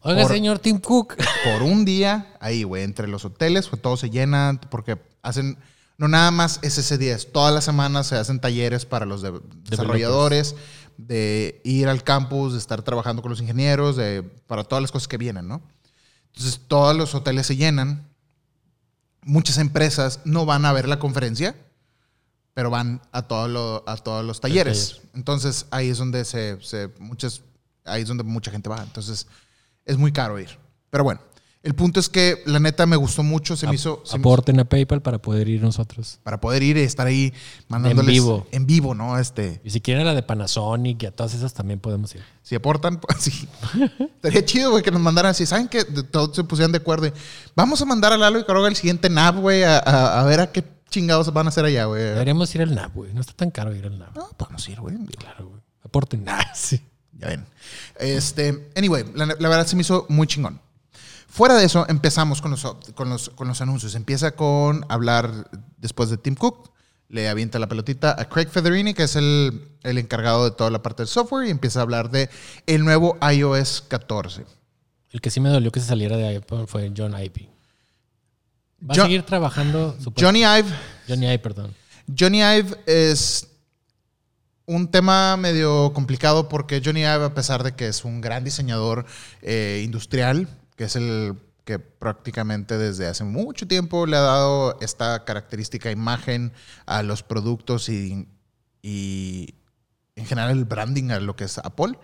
Oiga, 0.02 0.22
por- 0.22 0.32
señor 0.32 0.58
Tim 0.58 0.78
Cook. 0.78 1.14
Por 1.44 1.62
un 1.62 1.84
día, 1.84 2.34
ahí, 2.40 2.62
güey, 2.64 2.82
entre 2.84 3.06
los 3.08 3.24
hoteles, 3.24 3.68
pues 3.68 3.80
todo 3.82 3.96
se 3.96 4.10
llena 4.10 4.58
porque 4.70 4.98
hacen. 5.22 5.56
No 5.98 6.08
nada 6.08 6.30
más 6.30 6.58
es 6.62 6.78
ese 6.78 6.98
día, 6.98 7.14
es 7.14 7.32
todas 7.32 7.54
las 7.54 7.64
semanas 7.64 8.08
se 8.08 8.16
hacen 8.16 8.38
talleres 8.40 8.84
para 8.84 9.06
los 9.06 9.22
de- 9.22 9.40
desarrolladores, 9.68 10.54
de 10.98 11.60
ir 11.64 11.88
al 11.88 12.02
campus, 12.02 12.52
de 12.52 12.58
estar 12.58 12.82
trabajando 12.82 13.22
con 13.22 13.30
los 13.30 13.40
ingenieros, 13.40 13.96
de, 13.96 14.22
para 14.46 14.64
todas 14.64 14.82
las 14.82 14.92
cosas 14.92 15.08
que 15.08 15.16
vienen, 15.16 15.48
¿no? 15.48 15.62
Entonces, 16.34 16.60
todos 16.68 16.94
los 16.96 17.14
hoteles 17.14 17.46
se 17.46 17.56
llenan. 17.56 18.08
Muchas 19.28 19.58
empresas 19.58 20.20
no 20.24 20.46
van 20.46 20.64
a 20.64 20.72
ver 20.72 20.86
la 20.88 20.98
conferencia, 21.00 21.56
pero 22.54 22.70
van 22.70 23.02
a, 23.10 23.22
todo 23.22 23.48
lo- 23.48 23.82
a 23.86 23.96
todos 23.96 24.24
los 24.24 24.40
talleres. 24.40 24.90
talleres. 24.92 25.08
Entonces, 25.14 25.66
ahí 25.70 25.88
es 25.90 25.98
donde 25.98 26.24
se, 26.24 26.58
se- 26.62 26.88
muchas, 27.00 27.42
ahí 27.84 28.02
es 28.02 28.08
donde 28.08 28.22
mucha 28.22 28.50
gente 28.52 28.68
va. 28.68 28.80
Entonces, 28.82 29.26
es 29.84 29.96
muy 29.98 30.12
caro 30.12 30.38
ir. 30.38 30.50
Pero 30.90 31.02
bueno, 31.04 31.20
el 31.66 31.74
punto 31.74 32.00
es 32.00 32.08
que 32.08 32.42
la 32.46 32.58
neta 32.60 32.86
me 32.86 32.96
gustó 32.96 33.22
mucho, 33.22 33.56
se 33.56 33.66
me 33.66 33.74
hizo... 33.74 34.00
se 34.04 34.16
me 34.16 34.20
hizo- 34.22 34.28
Aporten 34.28 34.60
a 34.60 34.64
PayPal 34.64 35.02
para 35.02 35.18
poder 35.18 35.48
ir 35.48 35.60
nosotros. 35.62 36.20
para 36.22 36.40
poder 36.40 36.62
ir 36.62 36.76
y 36.76 36.80
estar 36.80 37.06
ahí 37.06 37.34
mandándoles 37.68 38.10
vivo. 38.14 38.46
en 38.52 38.66
vivo, 38.66 38.94
¿no? 38.94 39.18
Este, 39.18 39.60
Y 39.64 39.70
si 39.70 39.80
quieren 39.80 40.02
a 40.02 40.06
la 40.10 40.14
de 40.14 40.22
Panasonic 40.22 41.02
y 41.02 41.06
a 41.06 41.10
todas 41.10 41.34
esas 41.34 41.52
también 41.54 41.80
podemos 41.80 42.14
ir. 42.14 42.22
si 42.42 42.54
aportan, 42.54 42.98
pues 43.00 43.18
sí. 43.20 43.48
Estaría 44.16 44.44
chido, 44.44 44.70
güey, 44.70 44.82
que 44.82 44.90
nos 44.90 45.00
mandaran 45.00 45.30
así. 45.32 45.44
¿Saben 45.44 45.68
que 45.68 45.84
Todos 45.84 46.34
se 46.36 46.44
pusieran 46.44 46.72
de 46.72 46.78
acuerdo. 46.78 47.08
y, 47.08 47.12
Vamos 47.54 47.82
a 47.82 47.84
mandar 47.84 48.12
a 48.12 48.16
Lalo 48.16 48.38
y 48.40 48.44
Caroga 48.44 48.68
el 48.68 48.76
siguiente 48.76 49.10
NAP, 49.10 49.36
güey, 49.36 49.64
a, 49.64 49.78
a- 49.78 50.20
a 50.20 50.24
ver 50.24 50.40
a 50.40 50.52
qué 50.52 50.64
chingados 50.88 51.32
van 51.32 51.46
a 51.46 51.48
hacer 51.48 51.64
allá, 51.64 51.86
güey. 51.86 52.00
Deberíamos 52.02 52.54
ir 52.54 52.62
al 52.62 52.74
NAP, 52.74 52.94
güey. 52.94 53.12
No 53.12 53.20
está 53.20 53.32
tan 53.32 53.50
caro 53.50 53.74
ir 53.74 53.84
al 53.86 53.98
NAP. 53.98 54.14
No, 54.16 54.28
podemos 54.36 54.68
ir, 54.68 54.80
güey. 54.80 54.96
Claro, 55.18 55.48
güey. 55.48 55.60
Aporten. 55.84 56.24
Ah, 56.28 56.52
sí. 56.54 56.80
Ya 57.18 57.28
ven. 57.28 57.44
Este, 57.98 58.70
anyway, 58.76 59.04
la, 59.14 59.26
la 59.26 59.48
verdad 59.48 59.66
se 59.66 59.74
me 59.74 59.80
hizo 59.82 60.06
muy 60.08 60.26
chingón. 60.26 60.60
Fuera 61.36 61.54
de 61.54 61.66
eso, 61.66 61.84
empezamos 61.90 62.40
con 62.40 62.52
los, 62.52 62.64
con, 62.94 63.10
los, 63.10 63.28
con 63.28 63.46
los 63.46 63.60
anuncios. 63.60 63.94
Empieza 63.94 64.30
con 64.30 64.86
hablar 64.88 65.50
después 65.76 66.08
de 66.08 66.16
Tim 66.16 66.34
Cook. 66.34 66.70
Le 67.10 67.28
avienta 67.28 67.58
la 67.58 67.68
pelotita 67.68 68.16
a 68.18 68.26
Craig 68.26 68.48
Federini, 68.48 68.94
que 68.94 69.02
es 69.02 69.16
el, 69.16 69.68
el 69.82 69.98
encargado 69.98 70.44
de 70.44 70.52
toda 70.52 70.70
la 70.70 70.80
parte 70.80 71.02
del 71.02 71.08
software, 71.08 71.46
y 71.46 71.50
empieza 71.50 71.80
a 71.80 71.82
hablar 71.82 72.10
de 72.10 72.30
el 72.66 72.86
nuevo 72.86 73.18
iOS 73.20 73.84
14. 73.86 74.46
El 75.10 75.20
que 75.20 75.28
sí 75.28 75.40
me 75.40 75.50
dolió 75.50 75.70
que 75.70 75.80
se 75.80 75.88
saliera 75.88 76.16
de 76.16 76.38
Apple 76.38 76.66
fue 76.66 76.90
John 76.96 77.12
Ive. 77.12 77.50
Va 78.82 78.94
a 78.94 79.04
seguir 79.04 79.22
trabajando. 79.24 79.94
Johnny 80.18 80.40
Ive, 80.40 80.70
Johnny 81.06 81.26
Ive, 81.26 81.38
perdón. 81.40 81.74
Johnny 82.18 82.38
Ive 82.38 82.78
es 82.86 83.46
un 84.64 84.90
tema 84.90 85.36
medio 85.36 85.92
complicado 85.92 86.48
porque 86.48 86.80
Johnny 86.82 87.00
Ive, 87.00 87.26
a 87.26 87.34
pesar 87.34 87.62
de 87.62 87.74
que 87.74 87.88
es 87.88 88.06
un 88.06 88.22
gran 88.22 88.42
diseñador 88.42 89.04
eh, 89.42 89.82
industrial, 89.84 90.48
que 90.76 90.84
es 90.84 90.96
el 90.96 91.36
que 91.64 91.78
prácticamente 91.80 92.78
desde 92.78 93.08
hace 93.08 93.24
mucho 93.24 93.66
tiempo 93.66 94.06
le 94.06 94.16
ha 94.16 94.20
dado 94.20 94.78
esta 94.80 95.24
característica 95.24 95.90
imagen 95.90 96.52
a 96.86 97.02
los 97.02 97.24
productos 97.24 97.88
y, 97.88 98.28
y 98.82 99.54
en 100.14 100.26
general 100.26 100.50
el 100.50 100.64
branding 100.64 101.10
a 101.10 101.18
lo 101.18 101.34
que 101.34 101.44
es 101.44 101.58
Apple. 101.58 101.98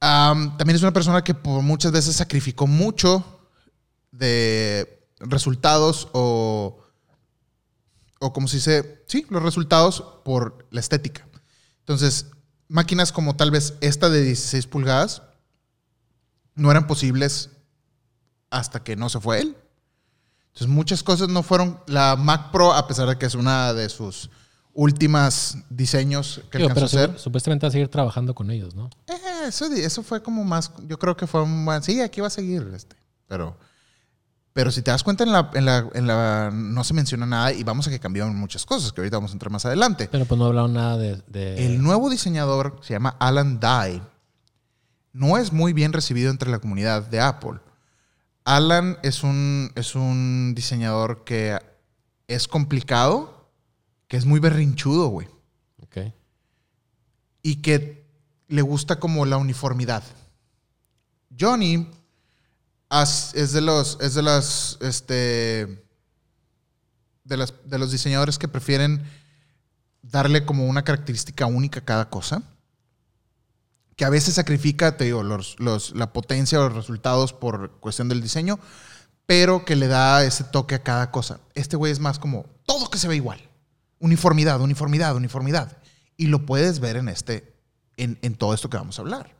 Am, 0.00 0.56
también 0.58 0.76
es 0.76 0.82
una 0.82 0.92
persona 0.92 1.24
que 1.24 1.34
por 1.34 1.62
muchas 1.62 1.92
veces 1.92 2.16
sacrificó 2.16 2.66
mucho 2.66 3.40
de 4.10 5.06
resultados 5.20 6.08
o 6.12 6.80
o 8.20 8.32
como 8.32 8.46
se 8.48 8.58
dice, 8.58 9.02
sí, 9.06 9.26
los 9.30 9.42
resultados 9.42 10.04
por 10.24 10.66
la 10.70 10.80
estética. 10.80 11.26
Entonces, 11.80 12.26
máquinas 12.68 13.12
como 13.12 13.34
tal 13.34 13.50
vez 13.50 13.74
esta 13.80 14.10
de 14.10 14.22
16 14.22 14.66
pulgadas 14.66 15.22
no 16.54 16.70
eran 16.70 16.86
posibles 16.86 17.48
hasta 18.50 18.82
que 18.82 18.96
no 18.96 19.08
se 19.08 19.20
fue 19.20 19.40
él. 19.40 19.56
Entonces, 20.48 20.68
muchas 20.68 21.02
cosas 21.02 21.28
no 21.28 21.42
fueron. 21.42 21.78
La 21.86 22.16
Mac 22.16 22.50
Pro, 22.50 22.72
a 22.72 22.86
pesar 22.88 23.08
de 23.08 23.16
que 23.16 23.26
es 23.26 23.34
una 23.34 23.72
de 23.72 23.88
sus 23.88 24.30
últimas 24.74 25.58
diseños 25.68 26.42
que 26.50 26.58
Digo, 26.58 26.70
pero 26.70 26.82
a 26.82 26.86
hacer. 26.86 27.12
su- 27.14 27.24
supuestamente 27.24 27.66
va 27.66 27.68
a 27.68 27.72
seguir 27.72 27.88
trabajando 27.88 28.34
con 28.34 28.50
ellos, 28.50 28.74
¿no? 28.74 28.88
Eh, 29.08 29.14
eso, 29.48 29.66
eso 29.66 30.02
fue 30.02 30.22
como 30.22 30.44
más, 30.44 30.70
yo 30.86 30.98
creo 30.98 31.16
que 31.16 31.26
fue 31.26 31.42
un 31.42 31.64
buen, 31.64 31.82
sí, 31.82 32.00
aquí 32.00 32.20
va 32.20 32.28
a 32.28 32.30
seguir, 32.30 32.70
este, 32.74 32.94
pero, 33.26 33.56
pero 34.52 34.70
si 34.70 34.80
te 34.82 34.90
das 34.92 35.02
cuenta 35.02 35.24
en 35.24 35.32
la, 35.32 35.50
en 35.54 35.64
la, 35.64 35.88
en 35.92 36.06
la, 36.06 36.50
no 36.52 36.84
se 36.84 36.94
menciona 36.94 37.26
nada 37.26 37.52
y 37.52 37.62
vamos 37.64 37.86
a 37.88 37.90
que 37.90 37.98
cambiaron 37.98 38.34
muchas 38.36 38.64
cosas, 38.64 38.92
que 38.92 39.00
ahorita 39.00 39.16
vamos 39.16 39.32
a 39.32 39.34
entrar 39.34 39.50
más 39.50 39.64
adelante. 39.66 40.08
Pero 40.10 40.24
pues 40.24 40.38
no 40.38 40.46
hablaron 40.46 40.72
nada 40.72 40.96
de. 40.96 41.20
de- 41.26 41.66
El 41.66 41.82
nuevo 41.82 42.08
diseñador 42.08 42.78
se 42.82 42.92
llama 42.94 43.16
Alan 43.18 43.58
Dye. 43.60 44.02
No 45.12 45.36
es 45.36 45.52
muy 45.52 45.72
bien 45.72 45.92
recibido 45.92 46.30
entre 46.30 46.50
la 46.50 46.60
comunidad 46.60 47.02
de 47.06 47.20
Apple. 47.20 47.58
Alan 48.44 48.98
es 49.02 49.22
un, 49.22 49.70
es 49.74 49.94
un 49.94 50.54
diseñador 50.54 51.24
que 51.24 51.58
es 52.26 52.48
complicado, 52.48 53.48
que 54.08 54.16
es 54.16 54.24
muy 54.24 54.40
berrinchudo, 54.40 55.08
güey 55.08 55.28
Ok. 55.82 56.12
y 57.42 57.56
que 57.56 58.04
le 58.48 58.62
gusta 58.62 58.98
como 58.98 59.24
la 59.26 59.36
uniformidad. 59.36 60.02
Johnny 61.38 61.86
es 63.34 63.52
de 63.52 63.60
los 63.60 63.98
es 64.00 64.14
de 64.14 64.22
las 64.22 64.78
este 64.80 65.84
de 67.24 67.36
las 67.36 67.54
de 67.64 67.78
los 67.78 67.92
diseñadores 67.92 68.36
que 68.38 68.48
prefieren 68.48 69.04
darle 70.02 70.44
como 70.44 70.66
una 70.66 70.82
característica 70.82 71.46
única 71.46 71.80
a 71.80 71.84
cada 71.84 72.10
cosa. 72.10 72.42
Que 74.00 74.06
a 74.06 74.08
veces 74.08 74.32
sacrifica, 74.36 74.96
te 74.96 75.04
digo, 75.04 75.22
los, 75.22 75.56
los- 75.60 75.94
la 75.94 76.10
potencia 76.14 76.58
o 76.58 76.62
los 76.62 76.74
resultados 76.74 77.34
por 77.34 77.72
cuestión 77.80 78.08
del 78.08 78.22
diseño, 78.22 78.58
pero 79.26 79.66
que 79.66 79.76
le 79.76 79.88
da 79.88 80.24
ese 80.24 80.42
toque 80.42 80.74
a 80.74 80.82
cada 80.82 81.10
cosa. 81.10 81.38
Este 81.54 81.76
güey 81.76 81.92
es 81.92 82.00
más 82.00 82.18
como 82.18 82.46
todo 82.64 82.88
que 82.88 82.96
se 82.96 83.08
ve 83.08 83.16
igual. 83.16 83.40
uniformidad, 83.98 84.58
uniformidad, 84.62 85.14
uniformidad. 85.14 85.76
Y 86.16 86.28
lo 86.28 86.46
puedes 86.46 86.80
ver 86.80 86.96
en, 86.96 87.10
este, 87.10 87.52
en, 87.98 88.18
en 88.22 88.34
todo 88.36 88.54
esto 88.54 88.70
que 88.70 88.78
vamos 88.78 88.98
a 88.98 89.02
hablar. 89.02 89.36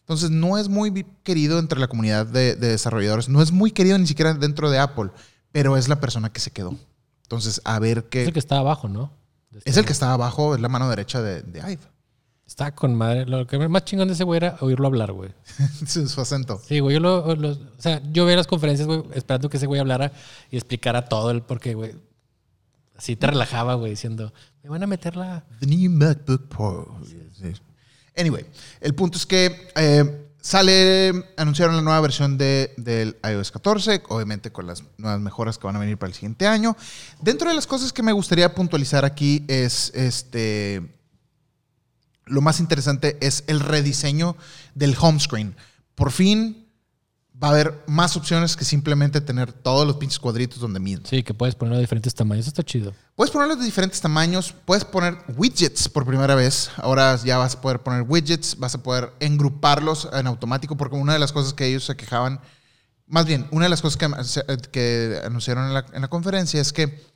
Entonces, 0.00 0.30
no 0.30 0.56
es 0.56 0.70
muy 0.70 1.04
querido 1.22 1.58
entre 1.58 1.78
la 1.78 1.88
comunidad 1.88 2.24
de, 2.24 2.56
de 2.56 2.68
desarrolladores, 2.68 3.28
no 3.28 3.42
es 3.42 3.52
muy 3.52 3.72
querido 3.72 3.98
ni 3.98 4.06
siquiera 4.06 4.32
dentro 4.32 4.70
de 4.70 4.78
Apple, 4.78 5.10
pero 5.52 5.76
es 5.76 5.86
la 5.88 6.00
persona 6.00 6.32
que 6.32 6.40
se 6.40 6.50
quedó. 6.50 6.74
Entonces, 7.24 7.60
a 7.64 7.78
ver 7.78 8.04
qué... 8.08 8.22
Es 8.22 8.28
el 8.28 8.32
que 8.32 8.38
está 8.38 8.56
abajo, 8.56 8.88
¿no? 8.88 9.12
Es 9.66 9.76
el 9.76 9.84
que 9.84 9.92
está 9.92 10.14
abajo, 10.14 10.54
es 10.54 10.62
la 10.62 10.70
mano 10.70 10.88
derecha 10.88 11.20
de, 11.20 11.42
de 11.42 11.58
Ive. 11.60 11.82
Está 12.48 12.74
con 12.74 12.94
madre. 12.94 13.26
Lo 13.26 13.46
que 13.46 13.58
más 13.68 13.84
chingón 13.84 14.08
de 14.08 14.14
ese 14.14 14.24
güey 14.24 14.38
era 14.38 14.56
oírlo 14.62 14.86
hablar, 14.88 15.12
güey. 15.12 15.30
su, 15.86 16.08
su 16.08 16.20
acento. 16.20 16.60
Sí, 16.66 16.80
güey. 16.80 16.94
Yo 16.94 17.00
lo, 17.00 17.36
lo- 17.36 17.50
o 17.50 17.58
sea, 17.78 18.02
yo 18.10 18.24
veía 18.24 18.38
las 18.38 18.46
conferencias, 18.46 18.88
güey, 18.88 19.02
esperando 19.14 19.50
que 19.50 19.58
ese 19.58 19.66
güey 19.66 19.80
hablara 19.80 20.10
y 20.50 20.56
explicara 20.56 21.04
todo 21.04 21.30
el 21.30 21.42
porque, 21.42 21.74
güey. 21.74 21.94
Así 22.96 23.14
te 23.14 23.28
relajaba, 23.28 23.74
güey, 23.74 23.90
diciendo, 23.90 24.32
me 24.64 24.70
van 24.70 24.82
a 24.82 24.86
meter 24.88 25.14
la. 25.14 25.44
The 25.60 25.66
new 25.66 25.90
MacBook 25.90 26.48
Pro. 26.48 27.00
Anyway, 28.16 28.44
el 28.80 28.94
punto 28.94 29.18
es 29.18 29.26
que 29.26 29.68
eh, 29.76 30.26
sale, 30.40 31.12
anunciaron 31.36 31.76
la 31.76 31.82
nueva 31.82 32.00
versión 32.00 32.36
de, 32.36 32.74
del 32.76 33.16
iOS 33.22 33.52
14, 33.52 34.02
obviamente 34.08 34.50
con 34.50 34.66
las 34.66 34.82
nuevas 34.96 35.20
mejoras 35.20 35.58
que 35.58 35.66
van 35.68 35.76
a 35.76 35.78
venir 35.78 35.96
para 35.98 36.08
el 36.08 36.14
siguiente 36.14 36.46
año. 36.48 36.76
Dentro 37.20 37.48
de 37.48 37.54
las 37.54 37.68
cosas 37.68 37.92
que 37.92 38.02
me 38.02 38.10
gustaría 38.10 38.52
puntualizar 38.54 39.04
aquí 39.04 39.44
es 39.46 39.92
este. 39.94 40.97
Lo 42.28 42.40
más 42.40 42.60
interesante 42.60 43.16
es 43.20 43.44
el 43.46 43.60
rediseño 43.60 44.36
del 44.74 44.96
home 44.98 45.20
screen. 45.20 45.56
Por 45.94 46.12
fin 46.12 46.68
va 47.42 47.48
a 47.48 47.50
haber 47.52 47.84
más 47.86 48.16
opciones 48.16 48.56
que 48.56 48.64
simplemente 48.64 49.20
tener 49.20 49.52
todos 49.52 49.86
los 49.86 49.96
pinches 49.96 50.18
cuadritos 50.18 50.58
donde 50.58 50.80
miden. 50.80 51.06
Sí, 51.06 51.22
que 51.22 51.34
puedes 51.34 51.54
ponerlo 51.54 51.76
de 51.76 51.82
diferentes 51.82 52.14
tamaños. 52.14 52.44
Eso 52.44 52.50
está 52.50 52.64
chido. 52.64 52.92
Puedes 53.14 53.30
ponerlos 53.30 53.58
de 53.58 53.64
diferentes 53.64 54.00
tamaños, 54.00 54.54
puedes 54.64 54.84
poner 54.84 55.18
widgets 55.36 55.88
por 55.88 56.04
primera 56.04 56.34
vez. 56.34 56.70
Ahora 56.76 57.16
ya 57.16 57.38
vas 57.38 57.54
a 57.54 57.60
poder 57.60 57.80
poner 57.80 58.02
widgets, 58.02 58.58
vas 58.58 58.74
a 58.74 58.82
poder 58.82 59.12
engruparlos 59.20 60.08
en 60.12 60.26
automático, 60.26 60.76
porque 60.76 60.96
una 60.96 61.12
de 61.12 61.18
las 61.18 61.32
cosas 61.32 61.54
que 61.54 61.66
ellos 61.66 61.84
se 61.84 61.96
quejaban, 61.96 62.40
más 63.06 63.24
bien, 63.24 63.46
una 63.50 63.66
de 63.66 63.70
las 63.70 63.82
cosas 63.82 63.96
que, 63.96 64.68
que 64.70 65.20
anunciaron 65.24 65.68
en 65.68 65.74
la, 65.74 65.86
en 65.92 66.02
la 66.02 66.08
conferencia 66.08 66.60
es 66.60 66.72
que 66.72 67.06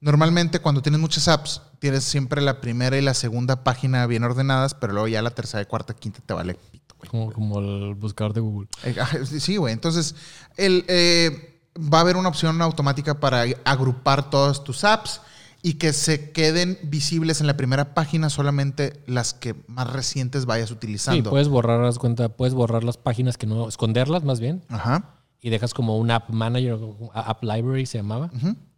normalmente 0.00 0.60
cuando 0.60 0.82
tienes 0.82 1.00
muchas 1.00 1.28
apps, 1.28 1.62
tienes 1.78 2.04
siempre 2.04 2.40
la 2.42 2.60
primera 2.60 2.96
y 2.98 3.02
la 3.02 3.14
segunda 3.14 3.64
página 3.64 4.06
bien 4.06 4.24
ordenadas, 4.24 4.74
pero 4.74 4.92
luego 4.92 5.08
ya 5.08 5.22
la 5.22 5.30
tercera, 5.30 5.64
cuarta, 5.64 5.94
quinta 5.94 6.20
te 6.24 6.34
vale 6.34 6.54
pito, 6.54 6.94
güey. 6.98 7.10
Como, 7.10 7.32
como 7.32 7.58
el 7.60 7.94
buscador 7.94 8.32
de 8.34 8.40
Google. 8.40 8.68
Eh, 8.84 8.96
ajá, 9.00 9.24
Sí, 9.24 9.56
güey. 9.56 9.72
Entonces, 9.72 10.14
el, 10.56 10.84
eh, 10.88 11.60
va 11.76 11.98
a 11.98 12.00
haber 12.02 12.16
una 12.16 12.28
opción 12.28 12.60
automática 12.62 13.20
para 13.20 13.44
agrupar 13.64 14.30
todas 14.30 14.64
tus 14.64 14.84
apps 14.84 15.20
y 15.62 15.74
que 15.74 15.92
se 15.92 16.30
queden 16.30 16.78
visibles 16.84 17.40
en 17.40 17.46
la 17.48 17.56
primera 17.56 17.92
página 17.94 18.30
solamente 18.30 19.02
las 19.06 19.34
que 19.34 19.56
más 19.66 19.92
recientes 19.92 20.46
vayas 20.46 20.68
Sí, 20.68 20.74
utilizando. 20.74 21.30
puedes 21.30 21.48
borrar 21.48 21.80
las 21.80 21.98
cuenta, 21.98 22.28
puedes 22.28 22.54
borrar 22.54 22.84
las 22.84 22.96
páginas 22.98 23.36
que 23.36 23.46
no, 23.46 23.68
esconderlas 23.68 24.22
más 24.22 24.38
bien, 24.38 24.62
Ajá. 24.68 25.14
y 25.40 25.50
dejas 25.50 25.74
como 25.74 25.96
un 25.98 26.10
app 26.12 26.30
manager, 26.30 26.78
app 27.14 27.42
library 27.42 27.84
se 27.86 27.98
llamaba. 27.98 28.30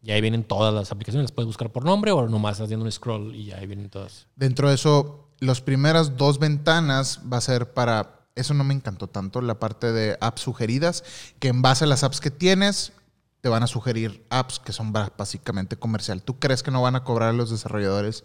Y 0.02 0.12
ahí 0.12 0.20
vienen 0.20 0.44
todas 0.44 0.72
las 0.72 0.92
aplicaciones. 0.92 1.24
Las 1.24 1.32
puedes 1.32 1.46
buscar 1.48 1.70
por 1.72 1.84
nombre 1.84 2.12
o 2.12 2.28
nomás 2.28 2.60
haciendo 2.60 2.84
un 2.84 2.92
scroll 2.92 3.34
y 3.34 3.52
ahí 3.52 3.66
vienen 3.66 3.90
todas. 3.90 4.26
Dentro 4.36 4.68
de 4.68 4.76
eso, 4.76 5.28
las 5.40 5.60
primeras 5.60 6.16
dos 6.16 6.38
ventanas 6.38 7.20
va 7.30 7.38
a 7.38 7.40
ser 7.40 7.72
para. 7.72 8.14
Eso 8.36 8.54
no 8.54 8.62
me 8.62 8.72
encantó 8.74 9.08
tanto, 9.08 9.40
la 9.40 9.58
parte 9.58 9.90
de 9.92 10.16
apps 10.20 10.42
sugeridas, 10.42 11.02
que 11.40 11.48
en 11.48 11.60
base 11.60 11.84
a 11.84 11.86
las 11.88 12.04
apps 12.04 12.20
que 12.20 12.30
tienes, 12.30 12.92
te 13.40 13.48
van 13.48 13.64
a 13.64 13.66
sugerir 13.66 14.24
apps 14.30 14.60
que 14.60 14.72
son 14.72 14.92
básicamente 14.92 15.76
comercial. 15.76 16.22
¿Tú 16.22 16.38
crees 16.38 16.62
que 16.62 16.70
no 16.70 16.80
van 16.82 16.94
a 16.94 17.02
cobrar 17.02 17.30
a 17.30 17.32
los 17.32 17.50
desarrolladores? 17.50 18.22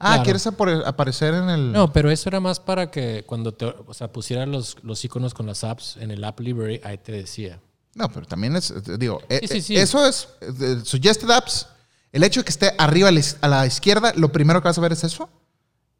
Ah, 0.00 0.14
Claro. 0.14 0.22
¿quieres 0.24 0.46
apare- 0.48 0.82
aparecer 0.84 1.34
en 1.34 1.48
el...? 1.48 1.70
No, 1.72 1.92
pero 1.92 2.10
eso 2.10 2.28
era 2.28 2.40
más 2.40 2.58
para 2.58 2.90
que 2.90 3.22
cuando 3.24 3.54
te, 3.54 3.66
o 3.66 3.94
sea, 3.94 4.10
pusieras 4.12 4.48
los, 4.48 4.78
los 4.82 5.04
iconos 5.04 5.32
con 5.34 5.46
las 5.46 5.62
apps 5.62 5.96
en 5.98 6.10
el 6.10 6.24
app 6.24 6.40
library, 6.40 6.80
ahí 6.82 6.98
te 6.98 7.12
decía. 7.12 7.60
No, 7.94 8.08
pero 8.10 8.26
también 8.26 8.56
es, 8.56 8.70
eh, 8.70 8.82
digo, 8.98 9.20
eh, 9.28 9.40
sí, 9.46 9.58
eh, 9.58 9.62
sí. 9.62 9.76
eso 9.76 10.06
es, 10.06 10.28
suggested 10.84 11.30
apps, 11.30 11.66
el 12.10 12.22
hecho 12.24 12.40
de 12.40 12.44
que 12.44 12.50
esté 12.50 12.74
arriba 12.78 13.10
a 13.40 13.48
la 13.48 13.66
izquierda, 13.66 14.12
lo 14.16 14.32
primero 14.32 14.60
que 14.62 14.68
vas 14.68 14.78
a 14.78 14.80
ver 14.80 14.92
es 14.92 15.04
eso. 15.04 15.28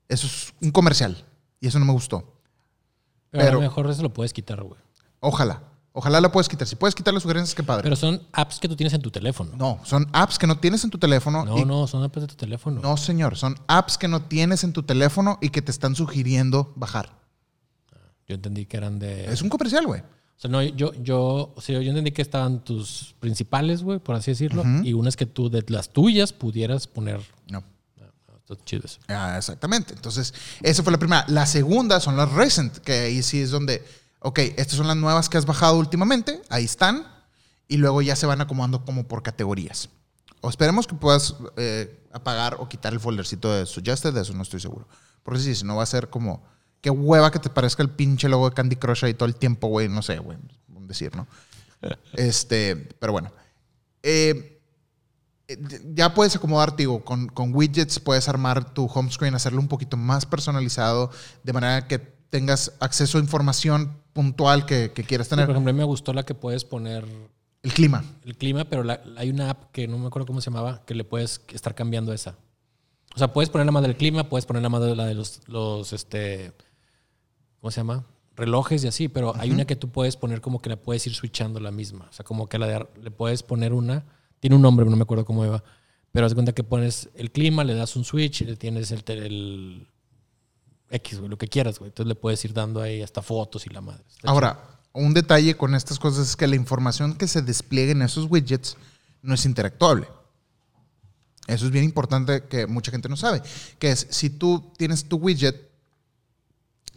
Eso 0.08 0.26
es 0.26 0.52
un 0.60 0.70
comercial. 0.70 1.24
Y 1.60 1.68
eso 1.68 1.78
no 1.78 1.84
me 1.84 1.92
gustó. 1.92 2.20
Pero, 3.30 3.44
Pero- 3.44 3.48
a 3.50 3.54
lo 3.54 3.60
mejor 3.60 3.88
eso 3.90 4.02
lo 4.02 4.12
puedes 4.12 4.32
quitar, 4.32 4.62
güey. 4.62 4.80
Ojalá. 5.20 5.62
Ojalá 5.94 6.20
la 6.22 6.32
puedes 6.32 6.48
quitar. 6.48 6.66
Si 6.66 6.74
puedes 6.74 6.94
quitar 6.94 7.12
las 7.12 7.22
sugerencias, 7.22 7.54
qué 7.54 7.62
padre. 7.62 7.82
Pero 7.82 7.96
son 7.96 8.22
apps 8.32 8.58
que 8.58 8.66
tú 8.66 8.76
tienes 8.76 8.94
en 8.94 9.02
tu 9.02 9.10
teléfono. 9.10 9.52
no, 9.56 9.78
son 9.84 10.08
apps 10.12 10.38
que 10.38 10.46
no 10.46 10.58
tienes 10.58 10.82
en 10.84 10.90
tu 10.90 10.98
teléfono. 10.98 11.44
No, 11.44 11.58
y- 11.58 11.64
no, 11.66 11.86
son 11.86 12.02
apps 12.02 12.20
de 12.22 12.26
tu 12.26 12.34
teléfono. 12.34 12.80
No, 12.80 12.96
señor. 12.96 13.36
Son 13.36 13.54
apps 13.66 13.98
que 13.98 14.08
no 14.08 14.22
tienes 14.22 14.64
en 14.64 14.72
tu 14.72 14.82
teléfono 14.84 15.38
y 15.42 15.50
que 15.50 15.60
te 15.60 15.70
están 15.70 15.94
sugiriendo 15.94 16.72
bajar. 16.76 17.18
Yo 18.26 18.34
entendí 18.34 18.64
que 18.66 18.76
eran 18.78 18.98
de. 18.98 19.30
Es 19.32 19.42
un 19.42 19.48
comercial, 19.50 19.86
güey. 19.86 20.02
O 20.36 20.40
sea, 20.42 20.50
no, 20.50 20.62
yo, 20.62 20.92
yo, 20.94 21.52
o 21.54 21.60
sea, 21.60 21.80
yo 21.80 21.88
entendí 21.88 22.10
que 22.10 22.22
estaban 22.22 22.64
tus 22.64 23.14
principales, 23.20 23.82
güey, 23.82 23.98
por 24.00 24.16
así 24.16 24.32
decirlo, 24.32 24.64
y 24.82 24.92
unas 24.92 25.16
que 25.16 25.26
tú, 25.26 25.48
de 25.48 25.64
las 25.68 25.90
tuyas, 25.90 26.32
pudieras 26.32 26.86
poner. 26.88 27.20
No. 27.48 27.62
Ah, 28.00 28.54
chido 28.64 28.82
eso. 28.84 28.98
Ah, 29.08 29.36
exactamente. 29.38 29.94
Entonces, 29.94 30.34
esa 30.62 30.82
fue 30.82 30.90
la 30.92 30.98
primera. 30.98 31.24
La 31.28 31.46
segunda 31.46 32.00
son 32.00 32.16
las 32.16 32.32
recent, 32.32 32.78
que 32.78 32.92
ahí 32.92 33.22
sí 33.22 33.40
es 33.40 33.50
donde, 33.50 33.84
ok, 34.18 34.38
estas 34.56 34.76
son 34.76 34.88
las 34.88 34.96
nuevas 34.96 35.28
que 35.28 35.38
has 35.38 35.46
bajado 35.46 35.78
últimamente, 35.78 36.42
ahí 36.48 36.64
están, 36.64 37.06
y 37.68 37.76
luego 37.76 38.02
ya 38.02 38.16
se 38.16 38.26
van 38.26 38.40
acomodando 38.40 38.84
como 38.84 39.06
por 39.06 39.22
categorías. 39.22 39.88
O 40.40 40.50
esperemos 40.50 40.88
que 40.88 40.96
puedas 40.96 41.36
eh, 41.56 42.04
apagar 42.12 42.56
o 42.58 42.68
quitar 42.68 42.92
el 42.92 43.00
foldercito 43.00 43.52
de 43.52 43.64
suggested, 43.64 44.12
de 44.12 44.22
eso 44.22 44.34
no 44.34 44.42
estoy 44.42 44.60
seguro. 44.60 44.88
Porque 45.22 45.40
sí, 45.40 45.54
si 45.54 45.64
no 45.64 45.76
va 45.76 45.84
a 45.84 45.86
ser 45.86 46.10
como, 46.10 46.42
qué 46.82 46.90
hueva 46.90 47.30
que 47.30 47.38
te 47.38 47.48
parezca 47.48 47.82
el 47.82 47.88
pinche 47.88 48.28
logo 48.28 48.50
de 48.50 48.54
Candy 48.54 48.76
Crush 48.76 49.06
ahí 49.06 49.14
todo 49.14 49.26
el 49.26 49.36
tiempo, 49.36 49.68
güey, 49.68 49.88
no 49.88 50.02
sé, 50.02 50.18
güey, 50.18 50.36
un 50.74 50.86
decir, 50.86 51.16
¿no? 51.16 51.26
este, 52.12 52.76
pero 52.98 53.12
bueno. 53.12 53.32
Eh, 54.02 54.60
eh, 55.48 55.58
ya 55.94 56.12
puedes 56.14 56.36
acomodar, 56.36 56.76
digo, 56.76 57.04
con, 57.04 57.28
con 57.28 57.54
widgets 57.54 57.98
puedes 58.00 58.28
armar 58.28 58.74
tu 58.74 58.86
home 58.86 59.10
screen, 59.10 59.34
hacerlo 59.34 59.60
un 59.60 59.68
poquito 59.68 59.96
más 59.96 60.26
personalizado, 60.26 61.10
de 61.42 61.52
manera 61.52 61.86
que 61.88 61.98
tengas 61.98 62.72
acceso 62.80 63.18
a 63.18 63.20
información 63.20 63.96
puntual 64.12 64.66
que, 64.66 64.92
que 64.92 65.04
quieras 65.04 65.26
Sí, 65.26 65.30
tener. 65.30 65.46
por 65.46 65.54
ejemplo, 65.54 65.70
a 65.70 65.72
mí 65.72 65.78
me 65.78 65.84
gustó 65.84 66.12
la 66.12 66.24
que 66.24 66.34
puedes 66.34 66.64
poner 66.64 67.04
El 67.62 67.72
clima. 67.72 68.04
el 68.24 68.36
clima, 68.36 68.64
pero 68.64 68.82
la- 68.82 69.02
hay 69.16 69.30
una 69.30 69.50
app 69.50 69.70
que 69.72 69.86
no 69.86 69.98
me 69.98 70.06
acuerdo 70.06 70.26
cómo 70.26 70.40
se 70.40 70.50
llamaba, 70.50 70.82
que 70.84 70.94
le 70.94 71.04
puedes 71.04 71.42
estar 71.48 71.74
cambiando 71.74 72.12
esa. 72.12 72.36
O 73.14 73.18
sea, 73.18 73.32
puedes 73.32 73.50
poner 73.50 73.66
la 73.66 73.72
más 73.72 73.82
del 73.82 73.96
clima, 73.96 74.28
puedes 74.28 74.46
poner 74.46 74.62
la 74.62 74.68
más 74.70 74.80
de 74.80 74.96
la 74.96 75.04
de 75.04 75.14
los, 75.14 75.40
los 75.46 75.92
este, 75.92 76.52
¿cómo 77.62 77.70
se 77.70 77.80
llama? 77.80 78.04
Relojes 78.34 78.82
y 78.82 78.88
así, 78.88 79.08
pero 79.08 79.34
hay 79.36 79.52
una 79.52 79.64
que 79.64 79.76
tú 79.76 79.88
puedes 79.88 80.16
poner 80.16 80.40
como 80.40 80.60
que 80.60 80.68
la 80.68 80.76
puedes 80.76 81.06
ir 81.06 81.14
switchando 81.14 81.60
la 81.60 81.70
misma. 81.70 82.08
O 82.10 82.12
sea, 82.12 82.24
como 82.24 82.48
que 82.48 82.58
la 82.58 82.66
de, 82.66 82.86
le 83.00 83.10
puedes 83.12 83.44
poner 83.44 83.72
una, 83.72 84.04
tiene 84.40 84.56
un 84.56 84.62
nombre, 84.62 84.84
no 84.84 84.96
me 84.96 85.02
acuerdo 85.02 85.24
cómo 85.24 85.44
iba, 85.44 85.62
pero 86.10 86.26
haz 86.26 86.34
cuenta 86.34 86.52
que 86.52 86.64
pones 86.64 87.08
el 87.14 87.30
clima, 87.30 87.62
le 87.62 87.74
das 87.74 87.94
un 87.94 88.04
switch 88.04 88.40
y 88.40 88.46
le 88.46 88.56
tienes 88.56 88.90
el, 88.90 89.04
el 89.06 89.88
X, 90.90 91.18
güey, 91.18 91.30
lo 91.30 91.38
que 91.38 91.46
quieras, 91.46 91.78
güey. 91.78 91.90
Entonces 91.90 92.08
le 92.08 92.16
puedes 92.16 92.44
ir 92.44 92.52
dando 92.52 92.82
ahí 92.82 93.00
hasta 93.00 93.22
fotos 93.22 93.64
y 93.66 93.70
la 93.70 93.80
madre. 93.80 94.02
Está 94.10 94.28
Ahora, 94.28 94.80
un 94.92 95.14
detalle 95.14 95.56
con 95.56 95.76
estas 95.76 96.00
cosas 96.00 96.30
es 96.30 96.36
que 96.36 96.48
la 96.48 96.56
información 96.56 97.14
que 97.14 97.28
se 97.28 97.42
despliegue 97.42 97.92
en 97.92 98.02
esos 98.02 98.28
widgets 98.28 98.76
no 99.22 99.34
es 99.34 99.44
interactuable. 99.46 100.08
Eso 101.46 101.66
es 101.66 101.70
bien 101.70 101.84
importante 101.84 102.44
que 102.48 102.66
mucha 102.66 102.90
gente 102.90 103.08
no 103.08 103.16
sabe. 103.16 103.40
Que 103.78 103.92
es, 103.92 104.08
si 104.10 104.30
tú 104.30 104.72
tienes 104.76 105.04
tu 105.04 105.16
widget, 105.16 105.71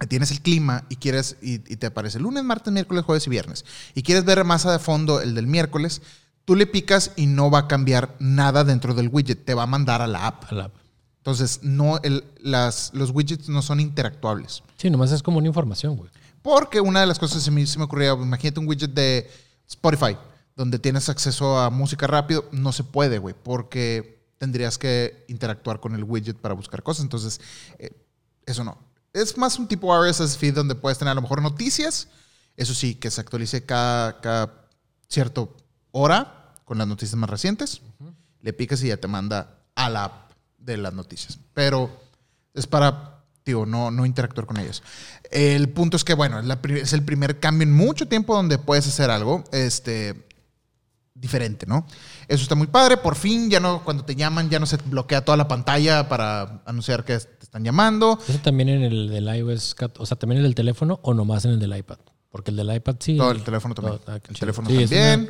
tienes 0.10 0.32
el 0.32 0.42
clima 0.42 0.86
y 0.90 0.98
quieres 0.98 1.38
y, 1.42 1.54
y 1.72 1.78
te 1.78 1.88
aparece 1.88 2.20
lunes, 2.20 2.44
martes, 2.44 2.72
miércoles, 2.74 3.04
jueves 3.06 3.26
y 3.28 3.30
viernes, 3.30 3.66
y 3.94 4.04
quieres 4.04 4.26
ver 4.26 4.44
más 4.44 4.66
a 4.66 4.78
fondo 4.80 5.22
el 5.22 5.34
del 5.36 5.48
miércoles, 5.48 6.02
tú 6.44 6.56
le 6.56 6.68
picas 6.68 7.12
y 7.16 7.28
no 7.28 7.50
va 7.50 7.60
a 7.60 7.68
cambiar 7.68 8.16
nada 8.20 8.64
dentro 8.64 8.94
del 8.94 9.10
widget, 9.10 9.46
te 9.46 9.54
va 9.54 9.64
a 9.64 9.68
mandar 9.68 10.02
a 10.02 10.08
la 10.08 10.28
app. 10.28 10.44
chido. 10.50 10.52
A 10.52 10.56
la 10.56 10.66
app. 10.66 10.76
Entonces, 11.18 11.62
no, 11.64 11.98
el- 12.04 12.24
las, 12.40 12.92
los 12.94 13.10
widgets 13.12 13.50
no 13.50 13.62
son 13.64 13.80
interactuables. 13.80 14.62
Sí, 14.78 14.90
nomás 14.92 15.12
es 15.12 15.24
como 15.24 15.40
una 15.40 15.48
información, 15.48 15.96
güey. 15.98 16.12
Porque 16.44 16.80
una 16.82 17.00
de 17.02 17.08
las 17.08 17.18
cosas 17.18 17.38
que 17.40 17.44
se 17.46 17.52
me, 17.52 17.66
se 17.66 17.80
me 17.80 17.86
ocurría, 17.86 18.12
imagínate 18.14 18.60
un 18.60 18.68
widget 18.68 18.92
de 18.94 19.28
Spotify, 19.68 20.18
donde 20.56 20.78
tienes 20.78 21.10
acceso 21.10 21.58
a 21.58 21.72
música 21.72 22.06
rápido, 22.06 22.46
no 22.52 22.72
se 22.72 22.84
puede, 22.84 23.18
güey, 23.18 23.34
porque 23.42 24.24
tendrías 24.38 24.78
que 24.78 25.26
interactuar 25.28 25.80
con 25.80 25.96
el 25.96 26.04
widget 26.04 26.38
para 26.38 26.54
buscar 26.54 26.84
cosas. 26.84 27.02
Entonces, 27.04 27.42
eh, 27.80 27.90
eso 28.46 28.64
no. 28.64 28.78
Es 29.16 29.38
más 29.38 29.58
un 29.58 29.68
tipo 29.68 29.96
RSS 29.96 30.38
feed 30.38 30.54
donde 30.54 30.76
puedes 30.76 30.98
tener 30.98 31.12
a 31.12 31.16
lo 31.16 31.22
mejor 31.22 31.42
noticias, 31.42 32.08
eso 32.58 32.74
sí, 32.74 32.96
que 32.96 33.10
se 33.12 33.22
actualice 33.22 33.66
cada, 33.66 34.20
cada 34.22 34.68
cierta 35.08 35.46
hora 35.92 36.54
con 36.66 36.78
las 36.78 36.88
noticias 36.88 37.16
más 37.16 37.30
recientes. 37.30 37.82
Le 38.42 38.54
picas 38.54 38.84
y 38.84 38.88
ya 38.90 38.98
te 38.98 39.08
manda 39.08 39.60
a 39.76 39.90
la 39.90 40.04
app 40.06 40.32
de 40.58 40.78
las 40.78 40.94
noticias. 40.94 41.40
Pero 41.54 41.90
es 42.54 42.68
para, 42.68 43.24
digo, 43.46 43.66
no, 43.66 43.90
no 43.92 44.06
interactuar 44.06 44.46
con 44.48 44.58
ellos. 44.58 44.84
El 45.32 45.70
punto 45.70 45.98
es 45.98 46.04
que, 46.04 46.14
bueno, 46.14 46.40
es, 46.40 46.46
la 46.46 46.62
pri- 46.62 46.80
es 46.82 46.94
el 46.94 47.04
primer 47.04 47.40
cambio 47.40 47.64
en 47.68 47.74
mucho 47.74 48.08
tiempo 48.08 48.36
donde 48.36 48.58
puedes 48.58 48.88
hacer 48.88 49.10
algo. 49.12 49.44
Este, 49.52 50.28
diferente, 51.14 51.66
¿no? 51.66 51.88
Eso 52.28 52.44
está 52.44 52.56
muy 52.56 52.68
padre. 52.68 52.98
Por 52.98 53.16
fin, 53.16 53.50
ya 53.50 53.60
no, 53.60 53.84
cuando 53.84 54.04
te 54.06 54.16
llaman, 54.16 54.50
ya 54.50 54.60
no 54.60 54.66
se 54.66 54.78
bloquea 54.78 55.24
toda 55.24 55.38
la 55.38 55.48
pantalla 55.48 56.10
para 56.10 56.62
anunciar 56.66 57.06
que 57.06 57.18
están 57.56 57.64
llamando. 57.64 58.20
¿Eso 58.28 58.40
también 58.40 58.68
en 58.68 58.84
el 58.84 59.10
del 59.10 59.34
iOS, 59.34 59.76
o 59.98 60.06
sea, 60.06 60.18
también 60.18 60.40
en 60.42 60.46
el 60.46 60.56
teléfono 60.56 61.00
o 61.04 61.14
nomás 61.14 61.46
en 61.46 61.52
el 61.52 61.60
del 61.60 61.76
iPad? 61.78 61.98
Porque 62.30 62.52
el 62.52 62.58
del 62.58 62.76
iPad 62.76 62.96
sí. 63.00 63.16
Todo 63.16 63.32
el 63.32 63.44
teléfono 63.44 63.74
también. 63.74 63.98
todo- 64.00 64.14
ah, 64.14 64.20
qué 64.20 64.32
el 64.34 64.38
teléfono 64.40 64.70
Sí, 64.70 64.76
también. 64.80 65.22
una- 65.22 65.30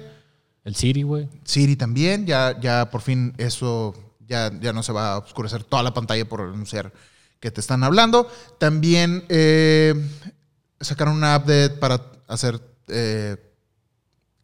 el 0.64 0.76
Siri, 0.76 1.04
güey. 1.04 1.30
Siri 1.44 1.76
también, 1.76 2.26
ya, 2.26 2.60
ya 2.60 2.90
por 2.90 3.02
fin 3.02 3.34
eso 3.38 3.94
ya, 4.28 4.52
ya 4.60 4.74
no 4.74 4.82
se 4.82 4.92
va 4.92 5.14
a 5.14 5.18
oscurecer 5.20 5.64
toda 5.64 5.84
la 5.84 5.94
pantalla 5.94 6.28
por 6.28 6.42
anunciar 6.42 6.92
que 7.40 7.52
te 7.52 7.62
están 7.62 7.84
hablando. 7.84 8.28
También 8.58 9.24
eh, 9.30 9.94
sacaron 10.82 11.14
una 11.16 11.38
update 11.38 11.76
para 11.78 12.02
hacer 12.28 12.60
eh, 12.88 13.38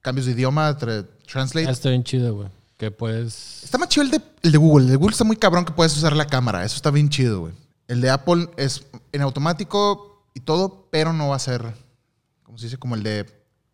cambios 0.02 0.28
de 0.28 0.34
idioma, 0.34 0.78
tra- 0.78 1.08
translate. 1.26 1.68
Ah, 1.68 1.72
Está 1.72 1.90
bien 1.90 2.04
chido, 2.04 2.36
güey. 2.36 2.48
Que 2.78 2.92
puedes. 2.92 3.64
Está 3.64 3.80
más 3.80 3.90
chido 3.90 4.04
el 4.06 4.12
de, 4.12 4.22
el 4.44 4.52
de 4.52 4.58
Google. 4.60 4.86
El 4.86 4.92
de 4.92 4.98
Google 4.98 5.14
está 5.14 5.24
muy 5.24 5.36
cabrón 5.38 5.66
que 5.66 5.72
puedes 5.72 5.98
usar 5.98 6.16
la 6.16 6.28
cámara. 6.28 6.64
Eso 6.64 6.76
está 6.76 6.92
bien 6.92 7.10
chido, 7.10 7.40
güey. 7.42 7.54
El 7.92 8.00
de 8.00 8.10
Apple 8.10 8.48
es 8.56 8.88
en 9.12 9.22
automático 9.22 10.24
y 10.34 10.40
todo, 10.40 10.88
pero 10.92 11.12
no 11.12 11.28
va 11.28 11.36
a 11.36 11.40
ser, 11.40 11.76
como 12.42 12.58
se 12.58 12.68
dice, 12.68 12.78
como 12.78 12.96
el 12.96 13.04
de, 13.04 13.26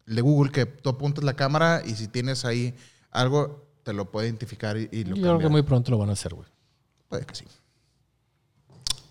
el 0.08 0.16
de 0.16 0.22
Google, 0.24 0.52
que 0.52 0.66
tú 0.66 0.90
apuntas 0.90 1.24
la 1.24 1.36
cámara 1.36 1.84
y 1.86 1.94
si 1.94 2.08
tienes 2.08 2.44
ahí 2.44 2.76
algo, 3.12 3.70
te 3.84 3.94
lo 3.94 4.10
puede 4.10 4.26
identificar 4.26 4.76
y, 4.76 4.90
y 4.92 5.04
lo 5.04 5.16
Yo 5.16 5.22
creo 5.22 5.38
que 5.38 5.50
muy 5.50 5.62
pronto 5.62 5.92
lo 5.92 6.00
van 6.00 6.10
a 6.10 6.14
hacer, 6.14 6.34
güey. 6.34 6.48
Puede 7.08 7.28
que 7.28 7.36
sí. 7.36 7.46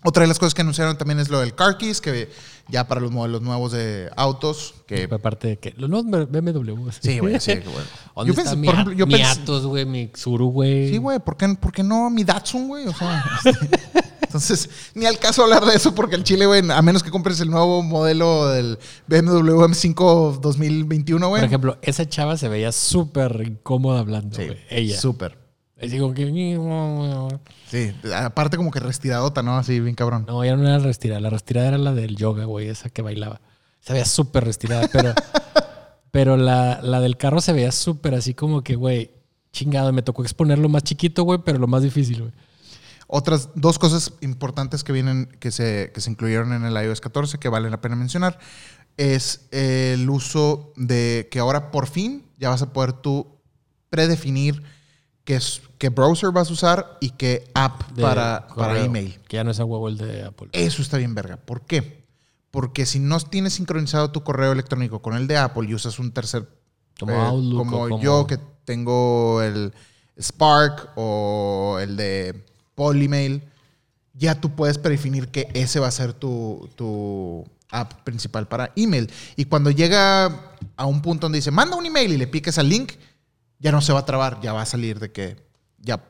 Otra 0.03 0.23
de 0.23 0.27
las 0.27 0.39
cosas 0.39 0.53
que 0.53 0.61
anunciaron 0.61 0.97
también 0.97 1.21
es 1.21 1.29
lo 1.29 1.39
del 1.39 1.55
Car 1.55 1.77
Keys, 1.77 2.01
que 2.01 2.29
ya 2.67 2.85
para 2.89 2.99
los 2.99 3.09
modelos 3.11 3.41
nuevos 3.41 3.71
de 3.71 4.11
autos, 4.17 4.75
que... 4.87 5.07
Aparte 5.09 5.47
de 5.47 5.57
que. 5.57 5.73
Los 5.77 5.89
nuevos 5.89 6.29
BMW. 6.29 6.89
Sí, 6.99 7.19
güey, 7.19 7.39
sí, 7.39 7.53
güey. 7.55 7.85
¿Dónde 8.13 8.33
Yo 8.33 8.41
está 8.41 8.43
pensé, 8.43 8.55
mi, 8.57 8.67
por 8.67 8.73
ejemplo, 8.73 8.93
yo 8.93 9.07
mi 9.07 9.13
pensé- 9.13 9.41
Atos, 9.41 9.65
güey? 9.65 9.85
Mi 9.85 10.07
Tsuru, 10.09 10.49
güey. 10.51 10.89
Sí, 10.89 10.97
güey, 10.97 11.19
¿por 11.19 11.37
qué, 11.37 11.47
por 11.55 11.71
qué 11.71 11.81
no 11.81 12.09
mi 12.09 12.25
Datsun, 12.25 12.67
güey? 12.67 12.87
O 12.87 12.93
sea, 12.93 13.23
este, 13.45 13.69
entonces, 14.27 14.69
ni 14.93 15.05
al 15.05 15.17
caso 15.17 15.43
hablar 15.43 15.65
de 15.65 15.73
eso 15.75 15.95
porque 15.95 16.15
el 16.15 16.23
Chile, 16.23 16.45
güey, 16.45 16.61
a 16.69 16.81
menos 16.81 17.01
que 17.01 17.09
compres 17.09 17.39
el 17.39 17.49
nuevo 17.49 17.81
modelo 17.81 18.47
del 18.47 18.77
BMW 19.07 19.63
M5 19.63 20.39
2021, 20.39 21.27
güey. 21.27 21.41
Por 21.41 21.47
ejemplo, 21.47 21.77
esa 21.81 22.07
chava 22.07 22.37
se 22.37 22.49
veía 22.49 22.71
súper 22.71 23.43
incómoda 23.45 23.99
hablando, 23.99 24.35
Sí. 24.35 24.47
Ella. 24.69 24.99
Súper. 24.99 25.37
Es 25.77 25.91
digo 25.91 26.13
que. 26.13 26.25
Sí, 27.69 27.93
aparte 28.13 28.57
como 28.57 28.71
que 28.71 28.79
restiradota, 28.79 29.43
¿no? 29.43 29.57
Así, 29.57 29.79
bien 29.79 29.95
cabrón. 29.95 30.25
No, 30.27 30.43
ya 30.43 30.55
no 30.55 30.67
era 30.67 30.79
restirada. 30.79 31.21
La 31.21 31.29
restirada 31.29 31.67
era 31.67 31.77
la 31.77 31.93
del 31.93 32.15
yoga, 32.15 32.45
güey, 32.45 32.67
esa 32.67 32.89
que 32.89 33.01
bailaba. 33.01 33.41
Se 33.79 33.93
veía 33.93 34.05
súper 34.05 34.43
restirada, 34.43 34.89
pero, 34.91 35.13
pero 36.11 36.35
la, 36.35 36.81
la 36.81 36.99
del 36.99 37.15
carro 37.15 37.41
se 37.41 37.53
veía 37.53 37.71
súper 37.71 38.15
así 38.15 38.33
como 38.33 38.63
que, 38.63 38.75
güey, 38.75 39.11
chingado. 39.53 39.93
Me 39.93 40.01
tocó 40.01 40.23
exponerlo 40.23 40.67
más 40.67 40.83
chiquito, 40.83 41.23
güey, 41.23 41.39
pero 41.45 41.59
lo 41.59 41.67
más 41.67 41.83
difícil, 41.83 42.21
güey. 42.21 42.33
Otras 43.07 43.49
dos 43.55 43.79
cosas 43.79 44.13
importantes 44.21 44.83
que 44.83 44.91
vienen, 44.91 45.27
que 45.39 45.51
se, 45.51 45.91
que 45.93 46.01
se 46.01 46.11
incluyeron 46.11 46.51
en 46.53 46.65
el 46.65 46.73
iOS 46.85 46.99
14 47.01 47.37
que 47.37 47.47
valen 47.49 47.71
la 47.71 47.79
pena 47.81 47.95
mencionar, 47.95 48.37
es 48.97 49.47
el 49.51 50.09
uso 50.09 50.73
de 50.75 51.29
que 51.31 51.39
ahora 51.39 51.71
por 51.71 51.87
fin 51.87 52.25
ya 52.37 52.49
vas 52.49 52.61
a 52.61 52.73
poder 52.73 52.93
tú 52.93 53.27
predefinir 53.89 54.61
qué, 55.23 55.89
browser 55.89 56.31
vas 56.31 56.49
a 56.49 56.53
usar 56.53 56.97
y 57.01 57.11
qué 57.11 57.49
app 57.53 57.91
De 57.91 58.01
para, 58.01 58.47
para 58.55 58.83
email. 58.83 59.19
Que 59.27 59.37
ya 59.37 59.43
no 59.43 59.51
es 59.51 59.59
a 59.59 59.65
huevo 59.65 59.87
el 59.87 59.97
de 59.97 60.23
Apple. 60.23 60.49
Eso 60.51 60.81
está 60.81 60.97
bien 60.97 61.15
verga. 61.15 61.37
¿Por 61.37 61.61
qué? 61.61 62.05
Porque 62.51 62.85
si 62.85 62.99
no 62.99 63.19
tienes 63.19 63.53
sincronizado 63.53 64.11
tu 64.11 64.23
correo 64.23 64.51
electrónico 64.51 65.01
con 65.01 65.15
el 65.15 65.27
de 65.27 65.37
Apple 65.37 65.67
y 65.69 65.73
usas 65.73 65.99
un 65.99 66.11
tercer... 66.11 66.43
eh, 66.43 66.95
Como 66.99 67.13
Outlook 67.13 67.57
Como, 67.59 67.83
o 67.85 67.89
como- 67.89 68.03
yo 68.03 68.25
que 68.27 68.37
tengo 68.65 69.41
el 69.41 69.73
Spark 70.19 70.91
o 70.95 71.77
el 71.79 71.95
de 71.97 72.45
Polymail, 72.77 73.41
ya 74.13 74.39
tú 74.39 74.55
puedes 74.55 74.77
predefinir 74.77 75.29
que 75.29 75.49
ese 75.55 75.79
va 75.79 75.87
a 75.87 75.91
ser 75.91 76.13
tu, 76.13 76.69
tu 76.75 77.43
app 77.71 78.03
principal 78.03 78.47
para 78.47 78.71
email. 78.75 79.09
Y 79.35 79.45
cuando 79.45 79.71
llega 79.71 80.53
a 80.75 80.85
un 80.85 81.01
punto 81.01 81.25
donde 81.25 81.39
dice, 81.39 81.49
manda 81.49 81.75
un 81.75 81.87
email 81.87 82.13
y 82.13 82.17
le 82.17 82.27
piques 82.27 82.59
al 82.59 82.69
link, 82.69 82.93
ya 83.57 83.71
no 83.71 83.81
se 83.81 83.93
va 83.93 83.99
a 84.01 84.05
trabar, 84.05 84.39
ya 84.41 84.53
va 84.53 84.61
a 84.61 84.65
salir 84.67 84.99
de 84.99 85.11
que 85.11 85.37
ya 85.79 86.03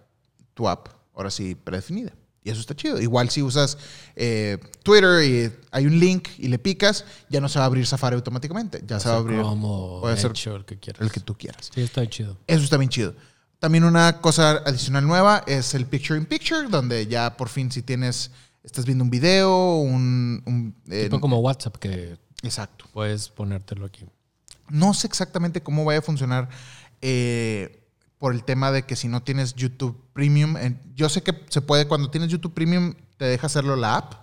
tu 0.53 0.67
app, 0.67 0.89
ahora 1.15 1.31
sí, 1.31 1.55
predefinida. 1.55 2.11
Y 2.43 2.49
eso 2.49 2.59
está 2.59 2.75
chido. 2.75 2.99
Igual 2.99 3.29
si 3.29 3.41
usas 3.41 3.77
eh, 4.17 4.57
Twitter 4.83 5.23
y 5.23 5.53
hay 5.71 5.85
un 5.85 5.97
link 5.97 6.27
y 6.37 6.49
le 6.49 6.59
picas, 6.59 7.05
ya 7.29 7.39
no 7.39 7.47
se 7.47 7.59
va 7.59 7.63
a 7.63 7.67
abrir 7.67 7.87
Safari 7.87 8.15
automáticamente. 8.15 8.83
Ya 8.85 8.99
se 8.99 9.07
va 9.07 9.15
a 9.15 9.17
abrir 9.19 9.41
Como 9.41 10.01
puede 10.01 10.17
ser 10.17 10.33
el 10.53 10.65
que 10.65 10.77
quieras. 10.77 11.01
el 11.01 11.11
que 11.13 11.21
tú 11.21 11.37
quieras. 11.37 11.71
Sí, 11.73 11.81
está 11.81 12.05
chido. 12.09 12.37
Eso 12.45 12.63
está 12.65 12.75
bien 12.75 12.89
chido. 12.89 13.15
También 13.59 13.83
una 13.83 14.21
cosa 14.21 14.51
adicional 14.65 15.07
nueva 15.07 15.43
es 15.47 15.73
el 15.73 15.85
Picture 15.87 16.19
in 16.19 16.25
Picture, 16.25 16.67
donde 16.69 17.07
ya 17.07 17.35
por 17.37 17.49
fin 17.49 17.71
si 17.71 17.81
tienes, 17.81 18.31
estás 18.63 18.85
viendo 18.85 19.03
un 19.03 19.09
video, 19.09 19.77
un... 19.77 20.43
un, 20.45 20.75
eh, 20.89 21.05
tipo 21.05 21.19
como 21.19 21.39
WhatsApp 21.39 21.77
que 21.77 22.17
exacto. 22.43 22.85
puedes 22.93 23.29
ponértelo 23.29 23.85
aquí. 23.85 24.05
No 24.69 24.93
sé 24.93 25.07
exactamente 25.07 25.63
cómo 25.63 25.85
vaya 25.85 25.99
a 25.99 26.03
funcionar 26.03 26.49
eh, 27.01 27.83
por 28.19 28.33
el 28.33 28.43
tema 28.43 28.71
de 28.71 28.83
que 28.83 28.95
si 28.95 29.07
no 29.07 29.23
tienes 29.23 29.55
YouTube 29.55 29.99
Premium, 30.13 30.55
yo 30.93 31.09
sé 31.09 31.23
que 31.23 31.33
se 31.49 31.61
puede, 31.61 31.87
cuando 31.87 32.11
tienes 32.11 32.29
YouTube 32.29 32.53
Premium, 32.53 32.93
te 33.17 33.25
deja 33.25 33.47
hacerlo 33.47 33.75
la 33.75 33.97
app 33.97 34.13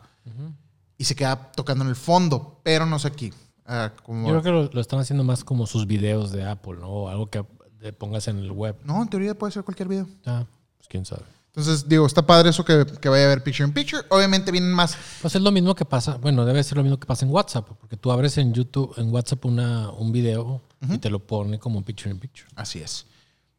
y 0.97 1.05
se 1.05 1.17
queda 1.17 1.51
tocando 1.53 1.83
en 1.83 1.91
el 1.91 1.97
fondo, 1.97 2.61
pero 2.63 2.87
no 2.87 2.99
sé 3.01 3.09
aquí. 3.09 3.33
Ah, 3.67 3.93
como- 4.05 4.29
Yo 4.29 4.41
creo 4.41 4.43
que 4.43 4.51
lo, 4.51 4.73
lo 4.73 4.81
están 4.81 5.01
haciendo 5.01 5.25
más 5.25 5.43
como 5.43 5.67
sus 5.67 5.87
videos 5.87 6.31
de 6.31 6.45
Apple, 6.45 6.77
¿no? 6.79 6.89
O 6.89 7.09
algo 7.09 7.29
que 7.31 7.45
te 7.85 7.93
pongas 7.93 8.29
en 8.29 8.39
el 8.39 8.51
web. 8.51 8.77
No, 8.83 9.03
en 9.03 9.09
teoría 9.11 9.35
puede 9.35 9.53
ser 9.53 9.63
cualquier 9.63 9.89
video. 9.89 10.09
Ah, 10.25 10.47
pues 10.79 10.89
quién 10.89 11.05
sabe. 11.05 11.25
Entonces, 11.49 11.87
digo, 11.87 12.07
está 12.07 12.25
padre 12.25 12.49
eso 12.49 12.65
que, 12.65 12.87
que 12.99 13.11
vaya 13.11 13.25
a 13.25 13.27
haber 13.27 13.43
Picture 13.43 13.69
in 13.69 13.75
Picture. 13.75 14.03
Obviamente 14.09 14.51
vienen 14.51 14.73
más 14.73 14.97
Pues 15.21 15.35
es 15.35 15.43
lo 15.43 15.53
mismo 15.53 15.75
que 15.75 15.85
pasa, 15.85 16.17
bueno, 16.17 16.47
debe 16.47 16.65
ser 16.65 16.79
lo 16.79 16.83
mismo 16.83 16.99
que 16.99 17.07
pasa 17.07 17.27
en 17.27 17.31
WhatsApp, 17.31 17.69
porque 17.79 17.99
tú 17.99 18.11
abres 18.11 18.39
en 18.39 18.55
YouTube, 18.55 18.95
en 18.97 19.13
WhatsApp 19.13 19.45
una, 19.45 19.91
un 19.91 20.13
video 20.13 20.63
y 20.89 20.97
te 20.97 21.11
lo 21.11 21.19
pone 21.27 21.59
como 21.59 21.85
picture 21.85 22.11
in 22.11 22.19
picture. 22.19 22.49
Así 22.57 22.79
es. 22.79 23.05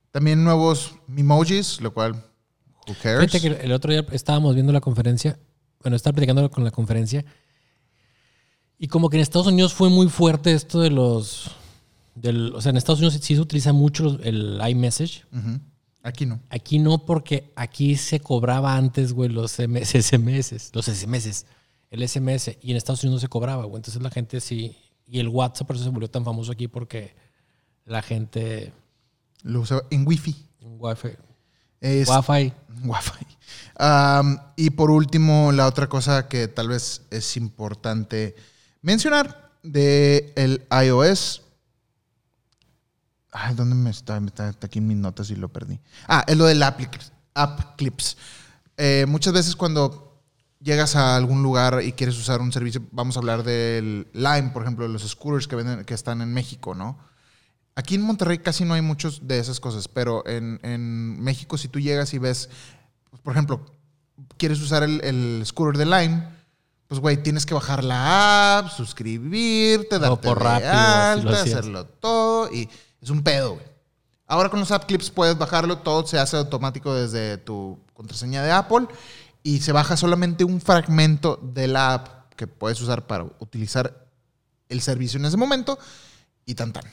También 0.10 0.44
nuevos 0.44 0.96
emojis, 1.08 1.80
lo 1.80 1.94
cual, 1.94 2.14
who 2.88 2.96
cares? 3.00 3.32
Fíjate 3.32 3.42
que 3.48 3.64
el 3.64 3.74
otro 3.74 3.92
día 3.92 4.08
estábamos 4.12 4.56
viendo 4.56 4.74
la 4.74 4.82
conferencia, 4.82 5.38
bueno, 5.84 5.96
estaba 5.96 6.16
platicando 6.16 6.50
con 6.50 6.64
la 6.64 6.72
conferencia, 6.72 7.24
y 8.80 8.88
como 8.88 9.12
que 9.12 9.18
en 9.18 9.22
Estados 9.22 9.46
Unidos 9.46 9.76
fue 9.76 9.92
muy 9.92 10.10
fuerte 10.10 10.52
esto 10.52 10.80
de 10.80 10.90
los, 10.90 11.52
del, 12.16 12.54
o 12.56 12.62
sea, 12.62 12.72
en 12.72 12.78
Estados 12.78 13.00
Unidos 13.00 13.20
sí 13.22 13.36
se 13.36 13.42
utiliza 13.42 13.74
mucho 13.74 14.18
el 14.24 14.60
iMessage. 14.68 15.26
Aquí 16.02 16.26
no. 16.26 16.40
Aquí 16.50 16.80
no, 16.80 17.06
porque 17.06 17.52
aquí 17.56 17.96
se 17.96 18.20
cobraba 18.20 18.76
antes, 18.76 19.14
güey, 19.14 19.30
los 19.30 19.58
MS 19.60 19.90
SMS, 20.02 20.72
los 20.74 20.86
SMS, 20.86 21.46
el 21.90 22.08
SMS, 22.08 22.58
y 22.62 22.72
en 22.72 22.78
Estados 22.78 23.04
Unidos 23.04 23.18
no 23.18 23.22
se 23.22 23.28
cobraba, 23.28 23.66
güey. 23.66 23.78
Entonces 23.78 24.02
la 24.02 24.12
gente 24.12 24.40
sí, 24.40 24.76
y 25.08 25.20
el 25.20 25.28
WhatsApp 25.28 25.68
por 25.68 25.76
eso 25.76 25.86
se 25.86 25.92
volvió 25.92 26.10
tan 26.10 26.24
famoso 26.24 26.52
aquí 26.52 26.68
porque 26.68 27.16
la 27.86 28.02
gente 28.02 28.74
Lo 29.44 29.62
usa 29.62 29.82
en 29.90 30.08
Wi-Fi. 30.08 30.36
en 30.62 30.78
Wi-Fi, 30.80 31.10
Es, 31.82 32.10
Wi-Fi, 32.10 32.54
Wi-Fi. 32.84 33.26
Y 34.58 34.70
por 34.72 34.92
último, 34.92 35.52
la 35.52 35.68
otra 35.68 35.88
cosa 35.88 36.28
que 36.28 36.48
tal 36.48 36.70
vez 36.70 37.02
es 37.12 37.36
importante 37.38 38.36
mencionar 38.82 39.52
de 39.64 40.34
el 40.36 40.66
iOS. 40.84 41.42
Ay, 43.38 43.54
¿dónde 43.54 43.76
me 43.76 43.90
está? 43.90 44.18
Está, 44.18 44.50
está 44.50 44.68
aquí 44.68 44.80
en 44.80 44.88
mis 44.88 44.98
notas 44.98 45.30
y 45.30 45.36
lo 45.36 45.50
perdí. 45.50 45.80
Ah, 46.08 46.24
es 46.26 46.38
lo 46.38 46.46
del 46.46 46.64
app 46.64 46.78
clips. 46.78 47.12
App 47.34 47.76
clips. 47.76 48.18
Eh, 48.78 49.06
muchas 49.10 49.34
veces 49.34 49.58
cuando 49.58 50.22
llegas 50.62 50.96
a 50.96 51.18
algún 51.18 51.44
lugar 51.44 51.82
y 51.84 51.92
quieres 51.92 52.18
usar 52.18 52.40
un 52.40 52.54
servicio, 52.54 52.82
vamos 52.92 53.18
a 53.18 53.20
hablar 53.20 53.44
del 53.44 54.08
Lime, 54.14 54.52
por 54.54 54.62
ejemplo, 54.62 54.88
los 54.88 55.04
scooters 55.08 55.48
que, 55.48 55.58
venden, 55.58 55.84
que 55.84 55.94
están 55.94 56.22
en 56.22 56.34
México, 56.34 56.76
¿no? 56.76 56.98
Aquí 57.76 57.96
en 57.96 58.02
Monterrey 58.02 58.38
casi 58.38 58.64
no 58.64 58.74
hay 58.74 58.82
muchos 58.82 59.28
de 59.28 59.38
esas 59.38 59.60
cosas, 59.60 59.90
pero 59.90 60.26
en, 60.26 60.62
en 60.64 61.22
México 61.22 61.58
si 61.58 61.68
tú 61.68 61.82
llegas 61.82 62.14
y 62.14 62.20
ves, 62.20 62.50
por 63.22 63.34
ejemplo, 63.34 63.66
quieres 64.38 64.62
usar 64.62 64.82
el, 64.84 65.04
el 65.04 65.44
scooter 65.46 65.78
de 65.78 65.86
Lime, 65.86 66.24
pues 66.88 67.02
güey, 67.02 67.22
tienes 67.22 67.46
que 67.46 67.54
bajar 67.54 67.84
la 67.84 68.60
app, 68.60 68.70
suscribirte, 68.70 70.00
darte 70.00 70.28
por 70.28 70.38
de 70.38 70.44
rápido, 70.44 70.72
alta, 70.72 71.42
hacerlo 71.42 71.86
todo 71.86 72.50
y 72.52 72.70
es 73.06 73.12
un 73.12 73.24
pedo, 73.24 73.54
güey. 73.54 73.66
Ahora 74.28 74.50
con 74.50 74.60
los 74.60 74.72
app 74.72 74.86
clips 74.86 75.12
puedes 75.12 75.38
bajarlo, 75.38 75.78
todo 75.78 76.06
se 76.08 76.18
hace 76.18 76.36
automático 76.38 76.94
desde 76.96 77.38
tu 77.38 77.80
contraseña 77.94 78.42
de 78.44 78.52
Apple 78.52 78.88
y 79.44 79.62
se 79.62 79.72
baja 79.72 79.96
solamente 79.96 80.44
un 80.44 80.60
fragmento 80.60 81.40
de 81.54 81.68
la 81.68 81.94
app 81.94 82.34
que 82.36 82.48
puedes 82.48 82.82
usar 82.82 83.06
para 83.06 83.26
utilizar 83.40 84.08
el 84.68 84.82
servicio 84.82 85.20
en 85.20 85.26
ese 85.26 85.38
momento 85.38 85.78
y 86.46 86.56
tan 86.56 86.74
tan. 86.74 86.84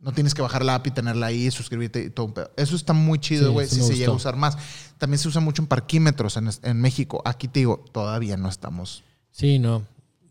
No 0.00 0.12
tienes 0.12 0.34
que 0.34 0.42
bajar 0.42 0.64
la 0.64 0.74
app 0.74 0.86
y 0.88 0.90
tenerla 0.90 1.26
ahí, 1.26 1.48
suscribirte 1.52 2.02
y 2.02 2.10
todo 2.10 2.26
un 2.26 2.34
pedo. 2.34 2.50
Eso 2.56 2.74
está 2.74 2.92
muy 2.92 3.20
chido, 3.20 3.52
güey, 3.52 3.68
sí 3.68 3.76
si 3.76 3.80
se 3.80 3.86
gustó. 3.86 3.96
llega 3.98 4.12
a 4.12 4.16
usar 4.16 4.36
más. 4.36 4.58
También 4.98 5.18
se 5.18 5.28
usa 5.28 5.40
mucho 5.40 5.62
en 5.62 5.68
parquímetros 5.68 6.36
en, 6.36 6.50
en 6.62 6.80
México. 6.80 7.22
Aquí 7.24 7.46
te 7.46 7.60
digo, 7.60 7.84
todavía 7.92 8.36
no 8.36 8.48
estamos. 8.48 9.04
Sí, 9.30 9.60
no. 9.60 9.86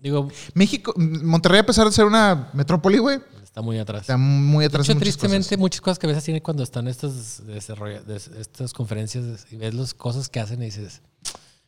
Digo, 0.06 0.30
México, 0.54 0.94
Monterrey, 0.98 1.62
a 1.62 1.66
pesar 1.66 1.88
de 1.88 1.92
ser 1.92 2.06
una 2.06 2.50
metrópoli, 2.54 3.00
güey, 3.00 3.20
Está 3.44 3.62
muy 3.64 3.80
atrás. 3.80 4.02
Está 4.02 4.18
muy 4.18 4.64
De 4.64 4.68
atrás 4.68 4.86
hecho, 4.86 4.92
en 4.92 4.98
muchas 5.00 5.14
tristemente, 5.18 5.46
cosas. 5.48 5.58
muchas 5.58 5.82
cosas 5.82 5.98
que 6.00 6.06
a 6.06 6.10
veces 6.10 6.24
tiene 6.26 6.42
cuando 6.44 6.62
están 6.62 6.88
estas, 6.88 7.42
estas 7.50 8.74
conferencias 8.74 9.48
y 9.50 9.56
ves 9.56 9.74
las 9.74 9.94
cosas 9.96 10.30
que 10.30 10.40
hacen 10.40 10.62
y 10.62 10.66
dices, 10.66 11.02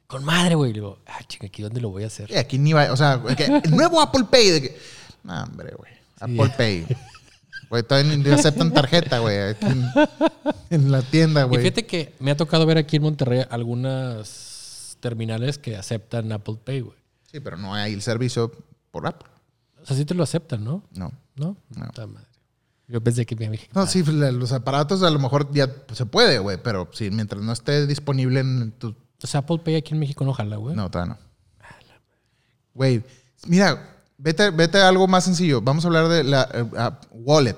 con 0.06 0.24
madre, 0.24 0.54
güey. 0.54 0.70
Y 0.70 0.74
digo, 0.74 1.00
ah, 1.08 1.18
chica, 1.28 1.48
¿aquí 1.48 1.64
dónde 1.64 1.82
lo 1.82 1.90
voy 1.90 2.04
a 2.04 2.08
hacer? 2.08 2.28
Sí, 2.30 2.36
aquí 2.36 2.60
ni 2.60 2.74
va, 2.74 2.92
o 2.92 2.98
sea, 2.98 3.20
que 3.36 3.46
el 3.64 3.72
nuevo 3.72 4.00
Apple 4.02 4.26
Pay. 4.30 4.50
De 4.52 4.62
que, 4.62 4.78
no, 5.24 5.44
hombre, 5.44 5.74
güey. 5.76 5.92
Apple 6.20 6.54
Pay. 6.58 6.86
Güey, 7.72 7.84
todavía 7.84 8.16
ni 8.18 8.30
aceptan 8.30 8.72
tarjeta, 8.74 9.20
güey. 9.20 9.56
En, 9.62 9.86
en 10.70 10.92
la 10.92 11.02
tienda, 11.02 11.42
Y 11.42 11.48
güey. 11.48 11.62
fíjate 11.62 11.86
que 11.88 12.14
me 12.20 12.32
ha 12.32 12.38
tocado 12.38 12.66
ver 12.68 12.78
aquí 12.78 12.98
en 12.98 13.02
Monterrey 13.04 13.44
algunas 13.50 14.98
terminales 15.00 15.58
que 15.58 15.76
aceptan 15.76 16.32
Apple 16.32 16.58
Pay, 16.64 16.82
güey. 16.82 16.98
Sí, 17.32 17.40
pero 17.40 17.58
no 17.58 17.74
hay 17.74 17.94
el 17.94 18.02
servicio 18.02 18.52
por 18.92 19.06
Apple. 19.08 19.30
O 19.82 19.86
sea, 19.86 19.96
sí 19.96 20.06
te 20.06 20.14
lo 20.16 20.24
aceptan, 20.24 20.64
¿no? 20.64 20.84
No. 20.92 21.12
¿No? 21.36 21.56
No. 21.76 22.08
Madre. 22.08 22.28
Yo 22.88 23.02
pensé 23.04 23.26
que 23.26 23.36
me 23.36 23.50
dije, 23.50 23.70
No, 23.74 23.86
sí, 23.86 24.02
los 24.04 24.52
aparatos 24.54 25.04
a 25.04 25.10
lo 25.10 25.20
mejor 25.20 25.52
ya 25.54 25.70
se 25.94 26.06
puede, 26.06 26.40
güey, 26.40 26.58
pero 26.62 26.90
sí, 26.94 27.12
mientras 27.12 27.42
no 27.42 27.52
esté 27.52 27.86
disponible 27.86 28.40
en 28.40 28.72
tu... 28.72 28.96
O 29.22 29.28
sea, 29.28 29.42
Apple 29.42 29.60
Pay 29.64 29.76
aquí 29.76 29.94
en 29.94 30.00
México 30.00 30.24
no 30.24 30.34
jala, 30.34 30.56
güey. 30.58 30.76
No, 30.76 30.90
todavía 30.90 31.16
no. 31.16 31.28
Güey, 32.74 33.04
mira, 33.48 33.98
vete, 34.18 34.52
vete 34.52 34.78
a 34.80 34.88
algo 34.88 35.08
más 35.08 35.24
sencillo. 35.26 35.62
Vamos 35.62 35.84
a 35.84 35.88
hablar 35.88 36.08
de 36.08 36.24
la 36.24 36.48
eh, 36.54 36.66
app 36.78 37.06
Wallet. 37.12 37.58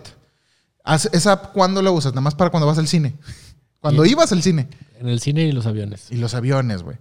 ¿Esa 1.11 1.33
app 1.33 1.53
cuándo 1.53 1.81
la 1.81 1.91
usas? 1.91 2.13
Nada 2.13 2.21
más 2.21 2.35
para 2.35 2.49
cuando 2.49 2.65
vas 2.67 2.77
al 2.77 2.87
cine. 2.87 3.15
Cuando 3.81 4.05
Y- 4.05 4.09
ibas 4.11 4.31
al 4.33 4.41
cine. 4.43 4.67
En 4.97 5.07
el 5.07 5.21
cine 5.21 5.43
y 5.43 5.53
los 5.53 5.65
aviones. 5.65 6.11
Y 6.11 6.17
los 6.17 6.33
aviones, 6.33 6.83
güey. 6.83 6.97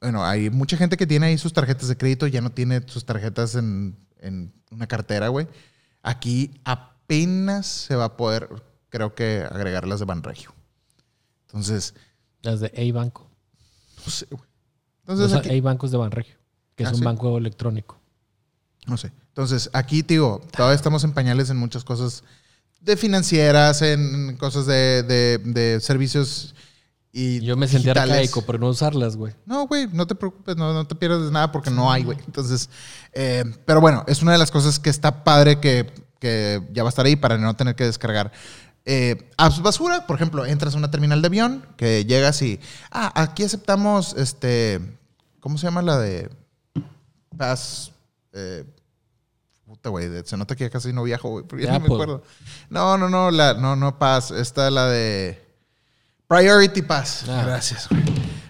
Bueno, 0.00 0.24
hay 0.24 0.48
mucha 0.50 0.76
gente 0.76 0.96
que 0.96 1.06
tiene 1.06 1.26
ahí 1.26 1.38
sus 1.38 1.52
tarjetas 1.52 1.88
de 1.88 1.96
crédito, 1.96 2.26
ya 2.26 2.40
no 2.40 2.50
tiene 2.50 2.82
sus 2.86 3.04
tarjetas 3.04 3.54
en, 3.56 3.96
en 4.20 4.52
una 4.70 4.86
cartera, 4.86 5.28
güey. 5.28 5.48
Aquí 6.02 6.60
apenas 6.64 7.66
se 7.66 7.96
va 7.96 8.04
a 8.04 8.16
poder, 8.16 8.48
creo 8.90 9.14
que, 9.14 9.44
agregar 9.50 9.86
las 9.86 9.98
de 9.98 10.04
Banregio. 10.06 10.54
Entonces, 11.46 11.94
Las 12.42 12.60
de 12.60 12.66
A-Banco. 12.76 13.28
no 14.04 14.10
sé, 14.12 14.26
güey. 14.30 14.42
Entonces, 15.06 15.36
aquí, 15.36 15.58
A-Bancos 15.58 15.90
de 15.90 15.96
Banregio, 15.96 16.36
que 16.76 16.84
es 16.84 16.88
Ah, 16.90 16.92
un 16.92 16.98
¿sí? 16.98 17.04
banco 17.04 17.36
electrónico. 17.38 17.98
no 18.86 18.96
sé. 18.96 19.10
Entonces, 19.28 19.68
aquí, 19.72 20.02
tío, 20.02 20.40
todavía 20.56 20.74
estamos 20.76 21.04
en 21.04 21.12
pañales 21.12 21.50
en 21.50 21.56
muchas 21.56 21.84
cosas 21.84 22.22
de 22.80 22.96
financieras, 22.96 23.82
en 23.82 24.36
cosas 24.36 24.66
de, 24.66 25.02
de- 25.02 25.38
de 25.38 25.80
servicios 25.80 26.54
y 27.20 27.40
Yo 27.40 27.56
me 27.56 27.66
sentí 27.66 27.84
digitales. 27.86 28.12
arcaico 28.14 28.42
por 28.42 28.60
no 28.60 28.68
usarlas, 28.68 29.16
güey. 29.16 29.34
No, 29.44 29.66
güey, 29.66 29.88
no 29.92 30.06
te 30.06 30.14
preocupes, 30.14 30.56
no, 30.56 30.72
no 30.72 30.86
te 30.86 30.94
pierdas 30.94 31.24
de 31.24 31.32
nada 31.32 31.50
porque 31.50 31.68
no 31.68 31.90
hay, 31.90 32.04
güey. 32.04 32.16
Entonces, 32.26 32.70
eh, 33.12 33.44
pero 33.64 33.80
bueno, 33.80 34.04
es 34.06 34.22
una 34.22 34.30
de 34.32 34.38
las 34.38 34.52
cosas 34.52 34.78
que 34.78 34.88
está 34.88 35.24
padre 35.24 35.58
que, 35.58 35.92
que 36.20 36.62
ya 36.72 36.84
va 36.84 36.88
a 36.88 36.90
estar 36.90 37.06
ahí 37.06 37.16
para 37.16 37.36
no 37.36 37.56
tener 37.56 37.74
que 37.74 37.82
descargar. 37.82 38.30
Eh, 38.84 39.30
apps 39.36 39.60
basura, 39.62 40.06
por 40.06 40.14
ejemplo, 40.14 40.46
entras 40.46 40.74
a 40.74 40.78
una 40.78 40.92
terminal 40.92 41.20
de 41.20 41.26
avión 41.26 41.66
que 41.76 42.04
llegas 42.04 42.40
y, 42.40 42.60
ah, 42.92 43.12
aquí 43.20 43.42
aceptamos, 43.42 44.14
este, 44.16 44.80
¿cómo 45.40 45.58
se 45.58 45.66
llama 45.66 45.82
la 45.82 45.98
de 45.98 46.30
Pass? 47.36 47.90
Eh, 48.32 48.64
puta, 49.66 49.88
güey, 49.90 50.08
se 50.24 50.36
nota 50.36 50.54
que 50.54 50.64
ya 50.64 50.70
casi 50.70 50.92
no 50.92 51.02
viajo, 51.02 51.30
güey, 51.30 51.44
ya 51.64 51.72
no 51.72 51.80
me 51.80 51.84
Apple. 51.86 51.94
acuerdo. 51.94 52.22
No, 52.70 52.96
no, 52.96 53.08
no, 53.08 53.32
la, 53.32 53.54
no, 53.54 53.74
no 53.74 53.98
Pass, 53.98 54.30
esta 54.30 54.70
la 54.70 54.86
de 54.86 55.47
Priority 56.28 56.82
Pass. 56.82 57.24
Ah. 57.28 57.42
Gracias, 57.44 57.88
güey. 57.88 58.02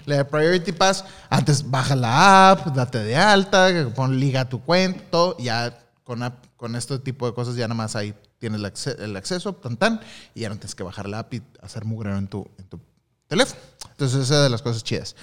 La 0.07 0.27
Priority 0.27 0.73
Pass, 0.73 1.05
antes 1.29 1.69
baja 1.71 1.95
la 1.95 2.51
app, 2.53 2.67
date 2.75 2.99
de 3.05 3.15
alta, 3.17 3.69
pon 3.95 4.19
liga 4.19 4.43
a 4.43 4.49
tu 4.49 4.63
cuenta, 4.63 5.03
todo, 5.11 5.37
ya 5.39 5.79
con, 6.03 6.23
app- 6.23 6.47
con 6.57 6.75
este 6.77 6.99
tipo 6.99 7.27
de 7.27 7.35
cosas 7.35 7.57
ya 7.57 7.69
nada 7.69 7.75
más 7.77 7.95
ahí 7.95 8.15
tienes 8.39 8.59
el, 8.61 8.67
acce- 8.67 8.99
el 8.99 9.15
acceso, 9.17 9.53
tan 9.53 9.77
tan, 9.77 10.01
y 10.35 10.41
ya 10.41 10.49
no 10.49 10.55
tienes 10.57 10.75
que 10.75 10.83
bajar 10.83 11.09
la 11.09 11.19
app 11.21 11.35
y 11.35 11.43
hacer 11.63 11.85
mugrero 11.85 12.17
en 12.17 12.27
tu, 12.27 12.49
en 12.59 12.65
tu 12.65 12.81
teléfono. 13.27 13.61
Entonces 13.91 14.21
esa 14.23 14.37
es 14.39 14.43
de 14.45 14.49
las 14.49 14.63
cosas 14.63 14.83
chidas. 14.83 15.15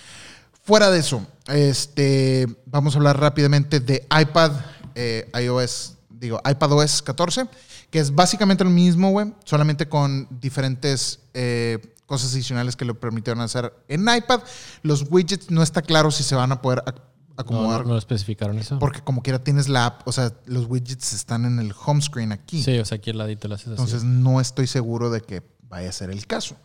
Fuera 0.64 0.92
de 0.92 1.00
eso, 1.00 1.26
este, 1.48 2.46
vamos 2.68 2.94
a 2.94 2.98
hablar 3.00 3.20
rápidamente 3.20 3.80
de 3.80 4.08
iPad, 4.22 4.52
eh, 4.94 5.30
iOS, 5.42 5.96
digo, 6.10 6.40
iPadOS 6.48 7.02
14, 7.02 7.48
que 7.90 8.00
es 8.00 8.14
básicamente 8.14 8.64
lo 8.64 8.70
mismo, 8.70 9.10
güey, 9.10 9.34
solamente 9.46 9.90
con 9.90 10.28
diferentes 10.40 11.20
eh, 11.34 11.80
cosas 12.06 12.34
adicionales 12.34 12.76
que 12.76 12.86
lo 12.86 13.00
permitieron 13.00 13.42
hacer 13.42 13.74
en 13.88 14.02
iPad. 14.02 14.42
Los 14.84 15.06
widgets 15.10 15.50
no 15.52 15.64
está 15.64 15.82
claro 15.82 16.12
si 16.12 16.24
se 16.24 16.36
van 16.36 16.52
a 16.52 16.62
poder 16.62 16.84
No, 16.86 16.94
acomodar, 17.38 17.82
no, 17.86 17.94
no 17.94 17.98
especificaron 17.98 18.58
eso. 18.60 18.80
porque 18.80 19.02
como 19.02 19.22
quiera 19.24 19.44
tienes 19.44 19.68
la 19.68 19.88
app, 19.88 20.08
o 20.08 20.12
sea, 20.12 20.32
los 20.46 20.66
widgets 20.68 21.14
están 21.14 21.46
en 21.46 21.60
el 21.60 21.74
home 21.86 22.02
screen 22.02 22.32
aquí. 22.32 22.64
Sí, 22.64 22.78
o 22.80 22.86
sea, 22.86 22.98
aquí 22.98 23.10
al 23.12 23.18
ladito 23.18 23.48
lo 23.48 23.56
haces 23.56 23.68
así. 23.68 23.74
Entonces 23.74 24.04
no 24.04 24.40
estoy 24.40 24.68
seguro 24.68 25.10
de 25.10 25.22
que 25.22 25.44
vaya 25.68 25.90
a 25.90 25.92
ser 25.92 26.10
el 26.12 26.26
caso. 26.28 26.56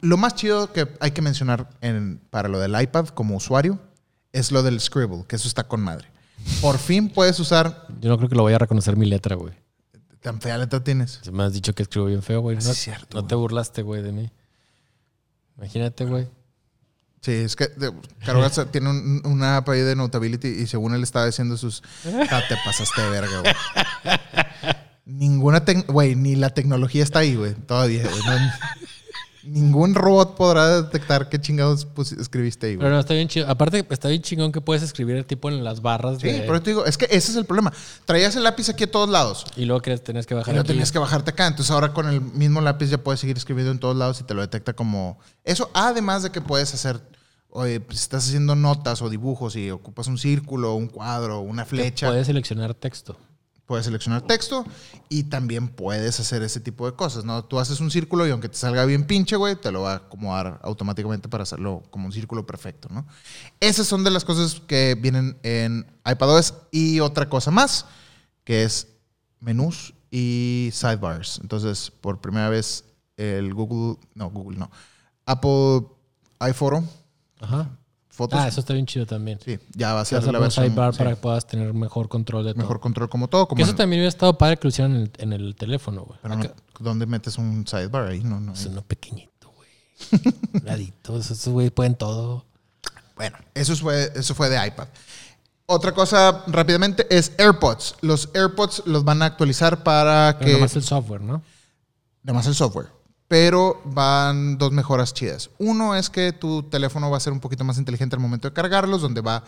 Lo 0.00 0.16
más 0.16 0.34
chido 0.34 0.72
que 0.72 0.88
hay 1.00 1.12
que 1.12 1.22
mencionar 1.22 1.70
en- 1.80 2.20
para 2.30 2.48
lo 2.48 2.58
del 2.58 2.80
iPad 2.80 3.06
como 3.08 3.36
usuario 3.36 3.78
es 4.32 4.50
lo 4.52 4.62
del 4.62 4.80
Scribble, 4.80 5.24
que 5.26 5.36
eso 5.36 5.48
está 5.48 5.64
con 5.64 5.80
madre. 5.80 6.08
Por 6.60 6.78
fin 6.78 7.08
puedes 7.08 7.38
usar... 7.40 7.86
Yo 8.00 8.10
no 8.10 8.16
creo 8.18 8.28
que 8.28 8.34
lo 8.34 8.44
vaya 8.44 8.56
a 8.56 8.58
reconocer 8.60 8.96
mi 8.96 9.06
letra, 9.06 9.36
güey. 9.36 9.54
Tan 10.22 10.40
fea 10.40 10.58
letra 10.58 10.82
tienes. 10.82 11.20
Se 11.22 11.30
me 11.32 11.44
has 11.44 11.52
dicho 11.52 11.74
que 11.74 11.82
escribo 11.82 12.06
bien 12.06 12.22
feo, 12.22 12.40
güey. 12.40 12.56
No, 12.56 12.62
Sí, 12.62 12.70
es 12.70 12.78
cierto, 12.78 13.20
no 13.20 13.26
te 13.26 13.34
burlaste, 13.34 13.82
güey, 13.82 14.02
de 14.02 14.12
mí. 14.12 14.30
Imagínate, 15.56 16.04
güey. 16.04 16.28
Sí, 17.20 17.32
es 17.32 17.56
que 17.56 17.68
Carogas 18.24 18.60
tiene 18.72 18.90
un- 18.90 19.22
una 19.24 19.56
app 19.58 19.68
ahí 19.70 19.80
de 19.80 19.96
Notability 19.96 20.48
y 20.48 20.66
según 20.66 20.94
él 20.94 21.02
estaba 21.02 21.26
diciendo 21.26 21.56
sus... 21.56 21.82
Ah, 22.30 22.42
te 22.48 22.56
pasaste 22.64 23.00
de 23.02 23.10
verga, 23.10 23.40
güey. 23.40 23.54
Ninguna... 25.04 25.62
Güey, 25.86 26.14
ni 26.14 26.36
la 26.36 26.50
tecnología 26.50 27.02
está 27.02 27.20
ahí, 27.20 27.34
güey. 27.34 27.54
Todavía, 27.54 28.02
güey. 28.08 28.22
No- 28.24 28.50
ningún 29.48 29.94
robot 29.94 30.36
podrá 30.36 30.82
detectar 30.82 31.28
qué 31.28 31.40
chingados 31.40 31.86
escribiste 32.18 32.66
ahí, 32.66 32.74
güey. 32.76 32.84
Pero 32.84 32.94
no, 32.94 33.00
está 33.00 33.14
bien 33.14 33.28
chido. 33.28 33.48
Aparte, 33.48 33.86
está 33.90 34.08
bien 34.08 34.22
chingón 34.22 34.52
que 34.52 34.60
puedes 34.60 34.82
escribir 34.82 35.24
tipo 35.24 35.48
en 35.48 35.64
las 35.64 35.82
barras 35.82 36.18
Sí, 36.20 36.28
de... 36.28 36.40
pero 36.40 36.62
te 36.62 36.70
digo, 36.70 36.84
es 36.84 36.96
que 36.98 37.06
ese 37.06 37.30
es 37.32 37.36
el 37.36 37.44
problema. 37.44 37.72
Traías 38.04 38.36
el 38.36 38.44
lápiz 38.44 38.68
aquí 38.68 38.84
a 38.84 38.90
todos 38.90 39.08
lados. 39.08 39.44
Y 39.56 39.64
luego 39.64 39.82
que 39.82 39.96
tenías 39.98 40.26
que 40.26 40.34
Y 40.34 40.36
bajar 40.36 40.54
no 40.54 40.60
aquí. 40.60 40.68
tenías 40.68 40.92
que 40.92 40.98
bajarte 40.98 41.30
acá. 41.30 41.46
Entonces 41.46 41.70
ahora 41.70 41.92
con 41.92 42.08
el 42.08 42.20
mismo 42.20 42.60
lápiz 42.60 42.90
ya 42.90 42.98
puedes 42.98 43.20
seguir 43.20 43.36
escribiendo 43.36 43.72
en 43.72 43.78
todos 43.78 43.96
lados 43.96 44.20
y 44.20 44.24
te 44.24 44.34
lo 44.34 44.40
detecta 44.40 44.72
como... 44.74 45.18
Eso, 45.44 45.70
además 45.74 46.22
de 46.22 46.30
que 46.30 46.40
puedes 46.40 46.72
hacer... 46.74 47.00
Oye, 47.50 47.80
pues, 47.80 47.98
si 47.98 48.02
estás 48.02 48.26
haciendo 48.26 48.54
notas 48.54 49.00
o 49.00 49.08
dibujos 49.08 49.56
y 49.56 49.70
ocupas 49.70 50.06
un 50.06 50.18
círculo, 50.18 50.74
un 50.74 50.86
cuadro, 50.88 51.40
una 51.40 51.64
flecha, 51.64 52.08
Puedes 52.08 52.26
seleccionar 52.26 52.74
texto. 52.74 53.16
Puedes 53.68 53.84
seleccionar 53.84 54.22
texto 54.22 54.64
y 55.10 55.24
también 55.24 55.68
puedes 55.68 56.18
hacer 56.18 56.42
ese 56.42 56.58
tipo 56.58 56.86
de 56.86 56.96
cosas, 56.96 57.26
¿no? 57.26 57.44
Tú 57.44 57.58
haces 57.58 57.80
un 57.80 57.90
círculo 57.90 58.26
y 58.26 58.30
aunque 58.30 58.48
te 58.48 58.56
salga 58.56 58.86
bien 58.86 59.06
pinche, 59.06 59.36
güey, 59.36 59.56
te 59.56 59.70
lo 59.70 59.82
va 59.82 59.92
a 59.92 59.96
acomodar 59.96 60.58
automáticamente 60.62 61.28
para 61.28 61.42
hacerlo 61.42 61.82
como 61.90 62.06
un 62.06 62.12
círculo 62.12 62.46
perfecto, 62.46 62.88
¿no? 62.90 63.06
Esas 63.60 63.86
son 63.86 64.04
de 64.04 64.10
las 64.10 64.24
cosas 64.24 64.60
que 64.66 64.96
vienen 64.98 65.38
en 65.42 65.86
iPadOS 66.10 66.54
y 66.70 67.00
otra 67.00 67.28
cosa 67.28 67.50
más, 67.50 67.84
que 68.42 68.64
es 68.64 68.88
menús 69.38 69.92
y 70.10 70.70
sidebars. 70.72 71.38
Entonces, 71.42 71.90
por 71.90 72.22
primera 72.22 72.48
vez, 72.48 72.86
el 73.18 73.52
Google, 73.52 74.00
no, 74.14 74.30
Google 74.30 74.56
no, 74.56 74.70
Apple 75.26 75.88
iPhoto, 76.38 76.84
Ajá. 77.38 77.77
Fotos, 78.18 78.38
Ah, 78.40 78.48
eso 78.48 78.60
está 78.60 78.74
bien 78.74 78.84
chido 78.84 79.06
también. 79.06 79.38
sí, 79.42 79.58
ya 79.74 79.94
va 79.94 80.00
a 80.00 80.04
ser 80.04 80.22
la 80.30 80.38
versión, 80.40 80.66
sidebar 80.66 80.92
sí, 80.92 80.98
para 80.98 81.10
que 81.10 81.16
puedas 81.16 81.46
tener 81.46 81.72
mejor 81.72 82.08
control 82.08 82.44
de 82.44 82.52
todo. 82.52 82.62
mejor 82.62 82.80
control 82.80 83.08
como 83.08 83.28
todo, 83.28 83.46
como 83.48 83.56
Que 83.56 83.62
eso 83.62 83.70
en- 83.70 83.76
también 83.78 84.00
hubiera 84.00 84.08
estado 84.08 84.36
padre 84.36 84.56
que 84.58 84.64
lo 84.64 84.68
hicieran 84.70 84.94
en 84.96 85.02
el, 85.02 85.12
en 85.18 85.32
el 85.32 85.54
teléfono, 85.56 86.02
güey. 86.02 86.18
pero 86.20 86.36
no- 86.36 86.50
¿dónde 86.80 87.06
metes 87.06 87.38
un 87.38 87.66
sidebar 87.66 88.08
ahí? 88.08 88.22
No, 88.22 88.40
no. 88.40 88.52
Es 88.52 88.66
uno 88.66 88.82
pequeñito, 88.82 89.50
güey. 89.56 89.70
Ladito. 90.64 91.16
Esos 91.18 91.46
güey 91.48 91.70
pueden 91.70 91.94
todo. 91.94 92.44
Bueno, 93.16 93.38
eso 93.54 93.74
fue, 93.76 94.12
eso 94.14 94.34
fue 94.34 94.48
de 94.50 94.66
iPad. 94.66 94.88
Otra 95.66 95.92
cosa 95.92 96.44
rápidamente 96.46 97.06
es 97.10 97.32
AirPods. 97.38 97.96
Los 98.00 98.30
AirPods 98.34 98.82
los 98.86 99.04
van 99.04 99.22
a 99.22 99.26
actualizar 99.26 99.82
para 99.82 100.36
Pero 100.38 100.46
que... 100.46 100.52
nomás 100.54 100.74
el 100.76 100.82
software, 100.82 101.20
¿no? 101.20 101.42
Nada 102.22 102.36
más 102.38 102.46
el 102.46 102.54
software. 102.54 102.86
Pero 103.28 103.80
van 103.84 104.58
dos 104.58 104.72
mejoras 104.72 105.14
chidas. 105.14 105.50
Uno 105.58 105.94
es 105.94 106.10
que 106.10 106.32
tu 106.32 106.62
teléfono 106.64 107.10
va 107.10 107.18
a 107.18 107.20
ser 107.20 107.32
un 107.32 107.40
poquito 107.40 107.62
más 107.62 107.78
inteligente 107.78 108.16
al 108.16 108.22
momento 108.22 108.48
de 108.48 108.54
cargarlos, 108.54 109.02
donde 109.02 109.20
va 109.20 109.44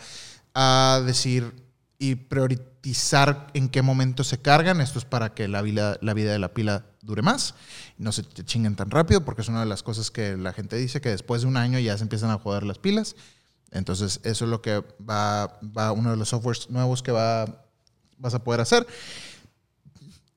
a 0.53 1.01
decir 1.05 1.53
y 1.97 2.15
priorizar 2.15 3.47
en 3.53 3.69
qué 3.69 3.81
momento 3.81 4.23
se 4.23 4.39
cargan. 4.39 4.81
Esto 4.81 4.99
es 4.99 5.05
para 5.05 5.33
que 5.33 5.47
la 5.47 5.61
vida, 5.61 5.97
la 6.01 6.13
vida 6.13 6.31
de 6.31 6.39
la 6.39 6.53
pila 6.53 6.85
dure 7.01 7.21
más 7.21 7.55
no 7.97 8.11
se 8.11 8.23
te 8.23 8.43
chinguen 8.43 8.75
tan 8.75 8.89
rápido, 8.89 9.23
porque 9.23 9.43
es 9.43 9.47
una 9.47 9.59
de 9.59 9.67
las 9.67 9.83
cosas 9.83 10.09
que 10.09 10.35
la 10.35 10.53
gente 10.53 10.75
dice, 10.75 11.01
que 11.01 11.09
después 11.09 11.43
de 11.43 11.47
un 11.47 11.57
año 11.57 11.77
ya 11.77 11.95
se 11.97 12.03
empiezan 12.03 12.31
a 12.31 12.39
joder 12.39 12.63
las 12.63 12.79
pilas. 12.79 13.15
Entonces, 13.69 14.19
eso 14.23 14.45
es 14.45 14.51
lo 14.51 14.61
que 14.61 14.83
va, 15.07 15.59
va 15.61 15.91
uno 15.91 16.09
de 16.09 16.17
los 16.17 16.29
softwares 16.29 16.69
nuevos 16.69 17.03
que 17.03 17.11
va, 17.11 17.45
vas 18.17 18.33
a 18.33 18.43
poder 18.43 18.61
hacer. 18.61 18.87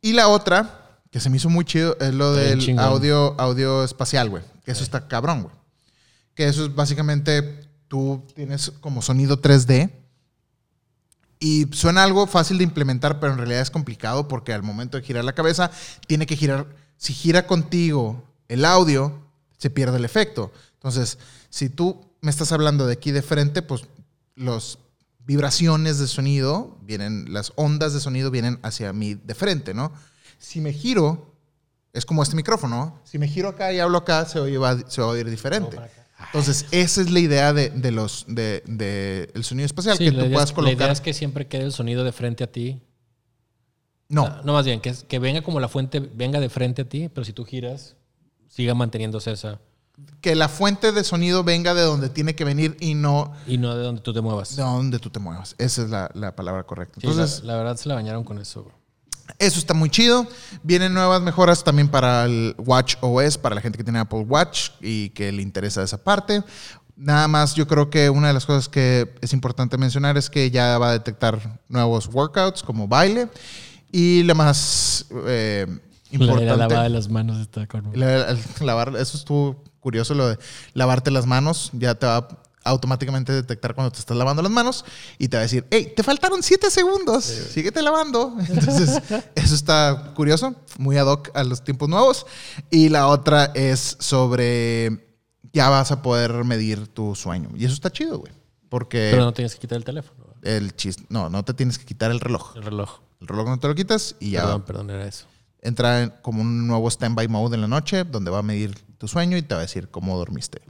Y 0.03 0.13
la 0.13 0.29
otra, 0.29 0.84
que 1.15 1.21
se 1.21 1.31
me 1.31 1.37
hizo 1.37 1.49
muy 1.49 1.65
chido, 1.65 1.97
es 2.01 2.13
lo 2.13 2.33
del 2.33 2.59
chingón. 2.59 2.85
audio, 2.85 3.41
audio 3.41 3.85
espacial, 3.85 4.31
güey. 4.31 4.43
Que 4.65 4.73
eso 4.73 4.83
está 4.83 5.07
cabrón, 5.07 5.45
güey. 5.45 5.55
Que 6.35 6.49
eso 6.49 6.65
es 6.65 6.75
básicamente, 6.75 7.69
tú 7.87 8.25
tienes 8.35 8.73
como 8.81 9.01
sonido 9.01 9.41
3D 9.41 9.93
Y 11.39 11.69
suena 11.71 12.03
algo 12.03 12.27
fácil 12.27 12.59
de 12.59 12.65
implementar, 12.65 13.21
pero 13.21 13.31
en 13.31 13.39
realidad 13.39 13.61
es 13.61 13.71
complicado 13.71 14.27
porque 14.27 14.53
al 14.53 14.65
momento 14.65 14.97
de 14.97 15.05
girar 15.05 15.25
la 15.25 15.37
cabeza, 15.37 15.71
tiene 16.09 16.27
que 16.27 16.35
girar. 16.35 16.67
Si 16.97 17.15
gira 17.15 17.47
contigo 17.47 18.25
el 18.49 18.65
audio, 18.65 19.23
se 19.57 19.71
pierde 19.71 19.99
el 19.99 20.05
efecto. 20.05 20.53
Entonces, 20.73 21.19
si 21.49 21.69
tú 21.69 22.11
me 22.23 22.31
estás 22.33 22.51
hablando 22.51 22.89
de 22.89 22.95
aquí 22.95 23.13
de 23.13 23.23
frente, 23.23 23.63
pues 23.63 23.85
los 24.35 24.81
vibraciones 25.21 26.01
de 26.01 26.09
sonido 26.09 26.77
vienen, 26.83 27.33
las 27.33 27.53
ondas 27.55 27.93
de 27.93 28.01
sonido 28.01 28.33
vienen 28.33 28.59
hacia 28.65 28.93
mí 28.93 29.15
de 29.15 29.35
frente, 29.37 29.75
¿no? 29.75 29.93
Si 30.39 30.61
me 30.61 30.73
giro, 30.73 31.33
es 31.93 32.05
como 32.07 32.23
este 32.23 32.37
micrófono, 32.37 33.01
si 33.05 33.19
me 33.19 33.29
giro 33.29 33.49
acá 33.49 33.73
y 33.73 33.79
hablo 33.81 33.99
acá, 33.99 34.25
se, 34.27 34.39
oye, 34.41 34.59
va, 34.59 34.79
se 34.89 35.01
va 35.01 35.09
a 35.09 35.11
oír 35.11 35.29
diferente. 35.31 35.79
Entonces, 36.27 36.67
esa 36.71 37.01
es 37.01 37.11
la 37.11 37.19
idea 37.21 37.53
de, 37.53 37.71
de 37.71 37.91
los 37.91 38.25
de, 38.29 38.63
de 38.67 39.31
el 39.35 39.45
sonido 39.45 39.67
espacial, 39.67 39.97
Sí, 39.99 40.05
que 40.07 40.11
la, 40.13 40.21
tú 40.21 40.25
idea 40.27 40.35
puedas 40.35 40.49
es, 40.51 40.53
la 40.53 40.55
colocar. 40.57 40.77
idea 40.77 40.93
es 40.93 41.01
que 41.01 41.13
siempre 41.13 41.47
quede 41.49 41.65
el 41.65 41.73
sonido 41.73 42.05
de 42.05 42.13
frente 42.13 42.45
a 42.45 42.51
ti. 42.51 42.81
no, 44.09 44.25
Ah, 44.27 44.43
no, 44.45 44.53
más 44.53 44.65
bien, 44.65 44.81
que, 44.81 44.91
es- 44.91 45.03
que 45.05 45.19
venga 45.19 45.43
como 45.43 45.61
la 45.61 45.69
fuente, 45.69 46.01
venga 46.01 46.41
de 46.41 46.49
frente 46.49 46.83
a 46.83 46.89
ti, 46.89 47.09
pero 47.09 47.25
si 47.25 47.33
tú 47.33 47.45
giras, 47.45 47.97
siga 48.49 48.75
manteniéndose 48.75 49.33
esa. 49.33 49.61
que 50.21 50.35
la 50.35 50.49
fuente 50.49 50.93
de 50.93 51.05
sonido 51.05 51.45
venga 51.45 51.75
de 51.75 51.83
donde 51.83 52.09
tiene 52.09 52.35
que 52.35 52.45
venir 52.45 52.77
y 52.81 52.95
no 52.95 53.33
Y 53.47 53.59
no 53.59 53.77
de 53.77 53.83
donde 53.85 54.01
tú 54.01 54.13
te 54.13 54.21
muevas. 54.21 54.57
de 54.57 54.63
donde 54.63 54.99
tú 54.99 55.11
te 55.11 55.19
muevas. 55.21 55.55
Esa 55.59 55.83
es 55.83 55.91
la, 55.91 56.11
la 56.15 56.35
palabra 56.35 56.65
correcta. 56.65 57.01
Sí, 57.01 57.07
Entonces, 57.07 57.43
la, 57.45 57.53
la 57.53 57.59
verdad 57.59 57.77
se 57.77 57.89
la 57.89 57.95
bañaron 57.97 58.25
con 58.25 58.39
eso. 58.39 58.63
güey. 58.65 58.75
Eso 59.39 59.59
está 59.59 59.75
muy 59.75 59.91
chido. 59.91 60.27
Vienen 60.63 60.93
nuevas 60.95 61.21
mejoras 61.23 61.65
también 61.65 61.89
para 61.89 62.25
el 62.25 62.55
Watch 62.59 62.97
OS, 63.01 63.39
para 63.39 63.55
la 63.55 63.61
gente 63.61 63.79
que 63.79 63.85
tiene 63.85 63.99
Apple 63.99 64.21
Watch 64.21 64.71
y 64.81 65.11
que 65.11 65.33
le 65.33 65.43
interesa 65.43 65.83
esa 65.83 66.03
parte. 66.03 66.43
Nada 66.97 67.27
más, 67.27 67.55
yo 67.55 67.67
creo 67.67 67.91
que 67.91 68.09
una 68.11 68.29
de 68.29 68.35
las 68.35 68.47
cosas 68.47 68.69
que 68.69 69.13
es 69.21 69.33
importante 69.33 69.77
mencionar 69.79 70.17
es 70.17 70.31
que 70.31 70.51
ya 70.51 70.79
va 70.79 70.91
a 70.91 70.93
detectar 70.93 71.59
nuevos 71.69 72.07
workouts 72.13 72.63
como 72.63 72.87
baile. 72.87 73.29
Y 73.91 74.23
la 74.25 74.35
más 74.35 75.07
eh, 75.27 75.67
La, 75.69 75.75
la 76.19 76.25
importante. 76.25 76.57
lavada 76.57 76.83
de 76.85 76.89
las 76.91 77.09
manos 77.09 77.41
está 77.41 77.67
con. 77.67 77.91
la- 77.95 78.31
el 78.31 78.39
lavar, 78.61 78.95
eso 78.97 79.17
estuvo 79.17 79.63
curioso, 79.81 80.15
lo 80.15 80.29
de 80.29 80.39
lavarte 80.75 81.11
las 81.11 81.27
manos. 81.27 81.71
Ya 81.73 81.95
te 81.97 82.07
va 82.07 82.17
a 82.19 82.29
automáticamente 82.65 83.33
detectar 83.33 83.75
cuando 83.75 83.93
te 83.93 83.99
estás 84.01 84.17
lavando 84.17 84.43
las 84.43 84.51
manos 84.51 84.85
y 85.19 85.29
te 85.29 85.37
va 85.37 85.43
a 85.43 85.43
decir, 85.43 85.67
hey, 85.71 85.93
te 85.95 86.03
faltaron 86.03 86.43
siete 86.43 86.71
segundos, 86.71 87.25
síguete 87.25 87.83
lavando. 87.83 88.37
Entonces, 88.49 89.03
eso 89.35 89.55
está 89.55 90.13
curioso, 90.15 90.55
muy 90.79 90.97
ad 90.97 91.07
hoc 91.07 91.31
a 91.35 91.45
los 91.45 91.63
tiempos 91.63 91.89
nuevos. 91.89 92.27
Y 92.71 92.89
la 92.89 93.09
otra 93.09 93.53
es 93.55 93.97
sobre, 94.01 95.07
ya 95.53 95.69
vas 95.69 95.93
a 95.93 96.03
poder 96.03 96.45
medir 96.45 96.89
tu 96.89 97.15
sueño. 97.15 97.51
Y 97.55 97.65
eso 97.67 97.75
está 97.75 97.91
chido, 97.91 98.19
güey. 98.19 98.33
Porque 98.69 99.11
Pero 99.13 99.25
no 99.25 99.33
tienes 99.33 99.55
que 99.55 99.61
quitar 99.61 99.77
el 99.77 99.85
teléfono, 99.85 100.25
el 100.43 100.75
chiste, 100.75 101.05
no, 101.09 101.31
no 101.31 101.45
te 101.45 101.55
tienes 101.55 101.79
que 101.79 101.85
quitar 101.85 102.11
el 102.11 102.19
reloj. 102.21 102.57
el 102.57 102.63
reloj. 102.65 103.01
El 103.21 103.29
reloj 103.29 103.47
no 103.49 103.59
te 103.61 103.69
lo 103.69 103.75
quitas 103.75 104.17
y 104.21 104.33
ya 104.33 104.43
Perdón, 104.43 104.63
perdón, 104.65 104.91
era 104.91 105.07
eso. 105.07 105.27
entra 105.63 106.03
en 106.03 106.11
como 106.23 106.43
un 106.43 106.67
nuevo 106.67 106.91
standby 106.91 107.29
mode 107.29 107.55
en 107.55 107.61
la 107.61 107.69
noche, 107.69 108.05
donde 108.05 108.31
va 108.31 108.39
a 108.41 108.43
medir 108.43 108.75
tu 108.99 109.07
sueño 109.09 109.37
y 109.37 109.43
te 109.43 109.55
va 109.55 109.61
a 109.61 109.63
decir 109.63 109.89
cómo 109.91 110.19
dormiste 110.19 110.61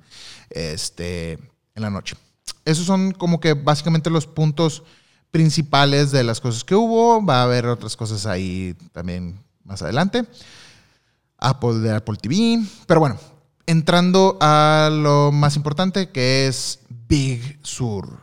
este, 0.50 1.38
en 1.74 1.82
la 1.82 1.90
noche. 1.90 2.16
Esos 2.64 2.86
son 2.86 3.12
como 3.12 3.40
que 3.40 3.54
básicamente 3.54 4.10
los 4.10 4.26
puntos 4.26 4.82
principales 5.30 6.12
de 6.12 6.24
las 6.24 6.40
cosas 6.40 6.64
que 6.64 6.74
hubo. 6.74 7.24
Va 7.24 7.40
a 7.40 7.44
haber 7.44 7.66
otras 7.66 7.96
cosas 7.96 8.26
ahí 8.26 8.76
también 8.92 9.42
más 9.64 9.82
adelante. 9.82 10.24
Apple 11.38 11.74
de 11.80 11.94
Apple 11.94 12.16
TV. 12.20 12.64
Pero 12.86 13.00
bueno, 13.00 13.18
entrando 13.66 14.38
a 14.40 14.90
lo 14.92 15.32
más 15.32 15.56
importante 15.56 16.10
que 16.10 16.46
es 16.46 16.80
Big 17.08 17.58
Sur. 17.62 18.20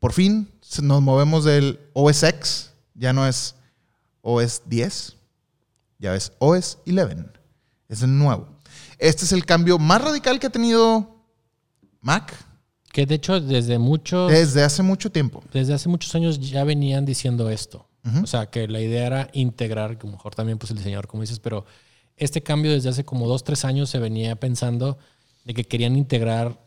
Por 0.00 0.12
fin 0.12 0.48
nos 0.80 1.02
movemos 1.02 1.44
del 1.44 1.78
OS 1.92 2.22
X, 2.22 2.70
ya 2.94 3.12
no 3.12 3.26
es 3.26 3.54
OS 4.22 4.62
10, 4.66 5.16
ya 5.98 6.14
es 6.14 6.32
OS 6.38 6.78
11. 6.86 7.26
Es 7.88 8.02
el 8.02 8.16
nuevo. 8.16 8.48
Este 8.98 9.24
es 9.24 9.32
el 9.32 9.44
cambio 9.44 9.78
más 9.78 10.00
radical 10.00 10.40
que 10.40 10.46
ha 10.46 10.50
tenido 10.50 11.21
Mac 12.02 12.34
Que 12.92 13.06
de 13.06 13.14
hecho, 13.14 13.40
desde 13.40 13.78
mucho. 13.78 14.26
desde 14.26 14.62
hace 14.62 14.82
mucho 14.82 15.10
tiempo. 15.10 15.42
desde 15.52 15.72
hace 15.72 15.88
muchos 15.88 16.14
años 16.14 16.38
ya 16.38 16.64
venían 16.64 17.06
diciendo 17.06 17.48
esto. 17.48 17.88
O 18.22 18.26
sea, 18.26 18.50
que 18.50 18.66
la 18.66 18.80
idea 18.80 19.06
era 19.06 19.30
integrar, 19.32 19.96
que 19.96 20.08
a 20.08 20.10
lo 20.10 20.16
mejor 20.16 20.34
también 20.34 20.58
pues 20.58 20.72
el 20.72 20.76
diseñador, 20.76 21.06
como 21.06 21.20
dices, 21.20 21.38
pero 21.38 21.64
este 22.16 22.42
cambio 22.42 22.72
desde 22.72 22.88
hace 22.88 23.04
como 23.04 23.28
dos, 23.28 23.44
tres 23.44 23.64
años 23.64 23.90
se 23.90 24.00
venía 24.00 24.34
pensando 24.34 24.98
de 25.44 25.54
que 25.54 25.62
querían 25.64 25.94
integrar 25.96 26.60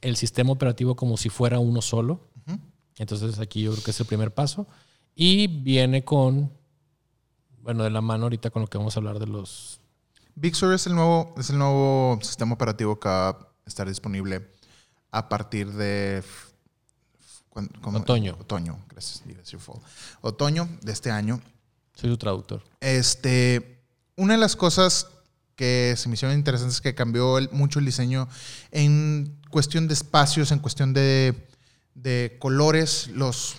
el 0.00 0.16
sistema 0.16 0.52
operativo 0.52 0.94
como 0.94 1.16
si 1.16 1.28
fuera 1.28 1.58
uno 1.58 1.82
solo. 1.82 2.28
Entonces 2.96 3.38
aquí 3.38 3.62
yo 3.62 3.72
creo 3.72 3.84
que 3.84 3.90
es 3.90 4.00
el 4.00 4.06
primer 4.06 4.32
paso. 4.32 4.66
Y 5.14 5.46
viene 5.48 6.04
con, 6.04 6.52
bueno, 7.62 7.84
de 7.84 7.90
la 7.90 8.00
mano 8.00 8.24
ahorita 8.24 8.50
con 8.50 8.62
lo 8.62 8.68
que 8.68 8.78
vamos 8.78 8.96
a 8.96 9.00
hablar 9.00 9.18
de 9.18 9.26
los... 9.26 9.80
Big 10.34 10.54
Sur 10.54 10.72
es 10.72 10.86
el 10.86 10.94
nuevo, 10.94 11.34
es 11.36 11.50
el 11.50 11.58
nuevo 11.58 12.18
sistema 12.22 12.54
operativo 12.54 12.98
que 12.98 13.08
va 13.08 13.28
a 13.30 13.48
estar 13.66 13.88
disponible 13.88 14.48
a 15.10 15.28
partir 15.28 15.72
de. 15.72 16.22
Otoño. 17.82 18.36
Otoño, 18.40 18.78
gracias. 18.88 19.22
Otoño 20.20 20.68
de 20.82 20.92
este 20.92 21.10
año. 21.10 21.40
Soy 21.94 22.10
su 22.10 22.16
traductor. 22.16 22.62
Este, 22.80 23.80
una 24.16 24.34
de 24.34 24.38
las 24.40 24.54
cosas 24.54 25.08
que 25.56 25.94
se 25.96 26.08
me 26.08 26.14
hicieron 26.14 26.36
interesantes 26.36 26.76
es 26.76 26.80
que 26.80 26.94
cambió 26.94 27.36
el- 27.38 27.50
mucho 27.50 27.80
el 27.80 27.84
diseño 27.84 28.28
en 28.70 29.36
cuestión 29.50 29.88
de 29.88 29.94
espacios, 29.94 30.52
en 30.52 30.60
cuestión 30.60 30.92
de, 30.92 31.48
de 31.94 32.36
colores, 32.38 33.08
los 33.08 33.56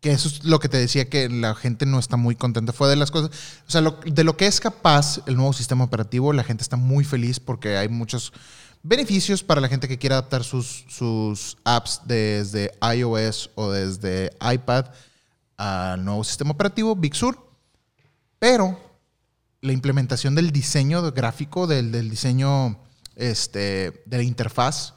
que 0.00 0.12
eso 0.12 0.28
es 0.28 0.44
lo 0.44 0.58
que 0.60 0.68
te 0.68 0.76
decía 0.76 1.08
que 1.08 1.28
la 1.28 1.54
gente 1.54 1.84
no 1.86 1.98
está 2.00 2.16
muy 2.16 2.34
contenta. 2.34 2.72
Fue 2.72 2.88
de 2.88 2.96
las 2.96 3.10
cosas, 3.12 3.30
o 3.66 3.70
sea, 3.70 3.80
lo- 3.80 4.00
de 4.04 4.24
lo 4.24 4.36
que 4.36 4.46
es 4.48 4.58
capaz 4.60 5.20
el 5.26 5.36
nuevo 5.36 5.52
sistema 5.52 5.84
operativo, 5.84 6.32
la 6.32 6.42
gente 6.44 6.62
está 6.62 6.76
muy 6.76 7.04
feliz 7.04 7.38
porque 7.38 7.76
hay 7.76 7.88
muchos 7.88 8.32
beneficios 8.82 9.42
para 9.42 9.60
la 9.60 9.68
gente 9.68 9.88
que 9.88 9.98
quiera 9.98 10.16
adaptar 10.16 10.44
sus, 10.44 10.84
sus 10.88 11.56
apps 11.64 12.02
desde 12.04 12.72
iOS 12.96 13.50
o 13.54 13.70
desde 13.70 14.30
iPad 14.40 14.86
al 15.56 16.04
nuevo 16.04 16.24
sistema 16.24 16.52
operativo, 16.52 16.94
Big 16.94 17.14
Sur. 17.14 17.38
Pero 18.38 18.78
la 19.60 19.72
implementación 19.72 20.34
del 20.34 20.52
diseño 20.52 21.02
gráfico, 21.12 21.66
del, 21.66 21.90
del 21.90 22.08
diseño 22.08 22.78
este, 23.16 24.02
de 24.06 24.16
la 24.16 24.22
interfaz, 24.22 24.94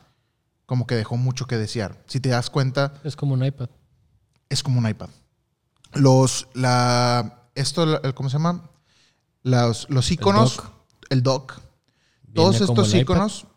como 0.66 0.86
que 0.88 0.96
dejó 0.96 1.18
mucho 1.18 1.48
que 1.48 1.58
desear. 1.58 2.02
Si 2.08 2.20
te 2.20 2.30
das 2.30 2.50
cuenta, 2.50 2.94
Es 3.04 3.16
como 3.16 3.34
un 3.34 3.44
iPad. 3.44 3.70
es 4.50 4.64
como 4.64 4.80
un 4.80 4.88
iPad. 4.88 5.10
Los, 5.94 6.48
la, 6.54 7.50
esto, 7.56 8.02
¿cómo 8.14 8.30
se 8.30 8.38
llama? 8.38 8.70
Los, 9.44 9.90
los 9.90 10.10
iconos, 10.12 10.58
dock. 10.58 10.72
el 11.10 11.24
dock, 11.24 11.60
todos 12.34 12.62
estos 12.62 12.94
el 12.94 13.02
iconos 13.02 13.48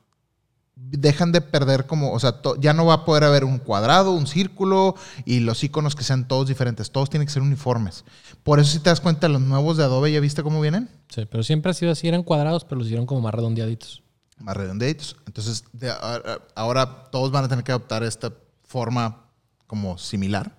dejan 0.77 1.33
de 1.33 1.41
perder 1.41 1.87
como, 1.87 2.13
o 2.13 2.21
sea, 2.21 2.43
to- 2.43 2.57
ya 2.61 2.73
no 2.73 2.85
va 2.87 2.95
a 2.95 3.05
poder 3.05 3.25
haber 3.25 3.45
un 3.45 3.59
cuadrado, 3.59 4.13
un 4.13 4.27
círculo 4.27 4.95
y 5.25 5.41
los 5.41 5.63
iconos 5.65 5.95
que 5.95 6.03
sean 6.05 6.27
todos 6.29 6.49
diferentes, 6.49 6.91
todos 6.91 7.11
tienen 7.11 7.27
que 7.27 7.33
ser 7.33 7.43
uniformes. 7.43 8.05
Por 8.43 8.59
eso 8.61 8.73
si 8.73 8.79
te 8.81 8.91
das 8.91 9.01
cuenta, 9.01 9.29
los 9.29 9.41
nuevos 9.41 9.77
de 9.77 9.85
Adobe, 9.85 10.13
¿ya 10.13 10.21
viste 10.21 10.43
cómo 10.43 10.61
vienen? 10.61 10.89
Sí, 11.09 11.27
pero 11.31 11.43
siempre 11.43 11.71
ha 11.71 11.75
sido 11.75 11.93
así, 11.93 12.09
eran 12.09 12.23
cuadrados, 12.23 12.65
pero 12.65 12.79
los 12.79 12.87
hicieron 12.87 13.07
como 13.07 13.21
más 13.21 13.35
redondeaditos. 13.35 14.03
Más 14.39 14.57
redonditos. 14.57 15.17
Entonces, 15.27 15.65
de 15.73 15.91
ahora, 15.91 16.41
ahora 16.57 17.05
todos 17.11 17.31
van 17.31 17.45
a 17.45 17.49
tener 17.49 17.63
que 17.65 17.71
adoptar 17.73 18.03
esta 18.03 18.33
forma 18.67 19.27
como 19.69 19.97
similar. 19.97 20.57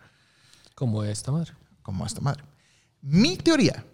Como 0.76 1.04
esta 1.04 1.32
madre. 1.32 1.52
como 1.82 2.06
esta 2.06 2.22
madre. 2.22 2.44
Mi 3.02 3.38
teoría 3.38 3.86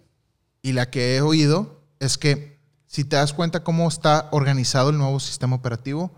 y 0.62 0.72
la 0.72 0.88
que 0.88 1.16
he 1.16 1.20
oído 1.20 1.80
es 2.00 2.16
que 2.16 2.51
si 2.92 3.04
te 3.04 3.16
das 3.16 3.32
cuenta 3.32 3.64
cómo 3.64 3.88
está 3.88 4.28
organizado 4.32 4.90
el 4.90 4.98
nuevo 4.98 5.18
sistema 5.18 5.56
operativo, 5.56 6.12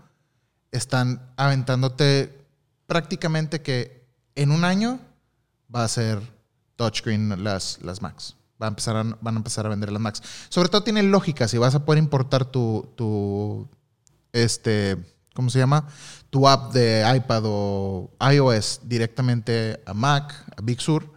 están 0.71 1.31
aventándote 1.37 2.37
prácticamente 2.85 3.61
que 3.61 4.05
en 4.35 4.51
un 4.51 4.65
año 4.65 4.99
va 5.73 5.85
a 5.85 5.87
ser 5.87 6.19
touchscreen 6.75 7.45
las, 7.45 7.79
las 7.81 8.01
Macs. 8.01 8.35
Va 8.61 8.67
a 8.67 8.69
empezar 8.69 9.17
van 9.21 9.35
a 9.35 9.37
empezar 9.37 9.65
a 9.65 9.69
vender 9.69 9.89
las 9.89 10.01
Macs. 10.01 10.21
Sobre 10.49 10.67
todo 10.67 10.83
tiene 10.83 11.01
lógica, 11.01 11.47
si 11.47 11.57
vas 11.57 11.75
a 11.75 11.85
poder 11.85 11.97
importar 11.97 12.43
tu, 12.43 12.91
tu 12.97 13.69
este, 14.33 14.97
¿cómo 15.33 15.49
se 15.49 15.59
llama? 15.59 15.87
Tu 16.29 16.45
app 16.45 16.73
de 16.73 17.09
iPad 17.15 17.43
o 17.45 18.11
iOS 18.33 18.81
directamente 18.83 19.81
a 19.85 19.93
Mac, 19.93 20.43
a 20.57 20.61
Big 20.61 20.81
Sur, 20.81 21.09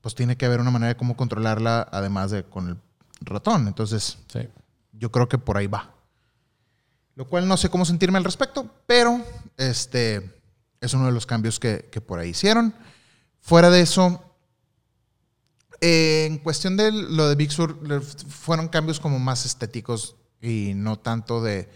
pues 0.00 0.16
tiene 0.16 0.36
que 0.36 0.44
haber 0.44 0.60
una 0.60 0.72
manera 0.72 0.88
de 0.88 0.96
cómo 0.96 1.16
controlarla, 1.16 1.88
además 1.92 2.32
de 2.32 2.42
con 2.42 2.68
el 2.68 2.76
ratón. 3.20 3.68
Entonces, 3.68 4.18
Sí. 4.26 4.40
Yo 4.98 5.10
creo 5.10 5.28
que 5.28 5.38
por 5.38 5.56
ahí 5.56 5.66
va. 5.66 5.94
Lo 7.14 7.26
cual 7.26 7.48
no 7.48 7.56
sé 7.56 7.70
cómo 7.70 7.84
sentirme 7.84 8.18
al 8.18 8.24
respecto, 8.24 8.68
pero 8.86 9.20
este 9.56 10.30
es 10.80 10.92
uno 10.94 11.06
de 11.06 11.12
los 11.12 11.24
cambios 11.26 11.58
que, 11.58 11.88
que 11.90 12.00
por 12.00 12.18
ahí 12.18 12.30
hicieron. 12.30 12.74
Fuera 13.40 13.70
de 13.70 13.80
eso, 13.80 14.22
eh, 15.80 16.26
en 16.26 16.38
cuestión 16.38 16.76
de 16.76 16.92
lo 16.92 17.28
de 17.28 17.34
Big 17.34 17.50
Sur, 17.52 17.78
fueron 18.28 18.68
cambios 18.68 19.00
como 19.00 19.18
más 19.18 19.44
estéticos 19.46 20.16
y 20.40 20.72
no 20.74 20.98
tanto 20.98 21.42
de, 21.42 21.70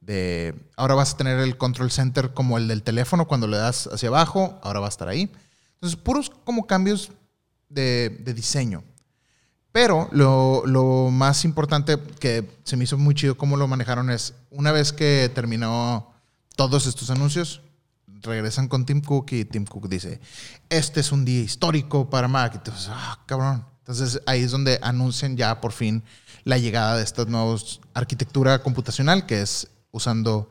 de- 0.00 0.54
Ahora 0.76 0.94
vas 0.94 1.14
a 1.14 1.16
tener 1.16 1.38
el 1.40 1.56
control 1.58 1.90
center 1.90 2.32
como 2.32 2.56
el 2.58 2.68
del 2.68 2.82
teléfono 2.82 3.26
cuando 3.26 3.46
le 3.46 3.56
das 3.56 3.88
hacia 3.92 4.08
abajo, 4.08 4.58
ahora 4.62 4.80
va 4.80 4.86
a 4.86 4.90
estar 4.90 5.08
ahí. 5.08 5.30
Entonces, 5.74 5.98
puros 5.98 6.30
como 6.44 6.66
cambios 6.66 7.10
de, 7.68 8.16
de 8.24 8.34
diseño. 8.34 8.82
Pero 9.72 10.08
lo, 10.12 10.62
lo, 10.66 11.10
más 11.10 11.44
importante 11.44 11.98
que 12.18 12.48
se 12.64 12.76
me 12.76 12.84
hizo 12.84 12.96
muy 12.96 13.14
chido 13.14 13.36
cómo 13.36 13.56
lo 13.56 13.68
manejaron 13.68 14.10
es, 14.10 14.34
una 14.50 14.72
vez 14.72 14.92
que 14.92 15.30
terminó 15.34 16.10
todos 16.56 16.86
estos 16.86 17.10
anuncios, 17.10 17.60
regresan 18.22 18.68
con 18.68 18.84
Tim 18.84 19.00
Cook 19.00 19.32
y 19.32 19.44
Tim 19.44 19.64
Cook 19.64 19.88
dice, 19.88 20.20
este 20.68 21.00
es 21.00 21.12
un 21.12 21.24
día 21.24 21.40
histórico 21.40 22.08
para 22.08 22.28
Mac. 22.28 22.54
Entonces, 22.54 22.88
ah, 22.90 23.20
cabrón. 23.26 23.64
Entonces 23.80 24.20
ahí 24.26 24.42
es 24.42 24.50
donde 24.50 24.78
anuncian 24.82 25.36
ya 25.36 25.60
por 25.60 25.72
fin 25.72 26.02
la 26.44 26.58
llegada 26.58 26.96
de 26.96 27.02
esta 27.02 27.24
nueva 27.24 27.56
arquitectura 27.94 28.62
computacional 28.62 29.24
que 29.24 29.40
es 29.40 29.68
usando 29.90 30.50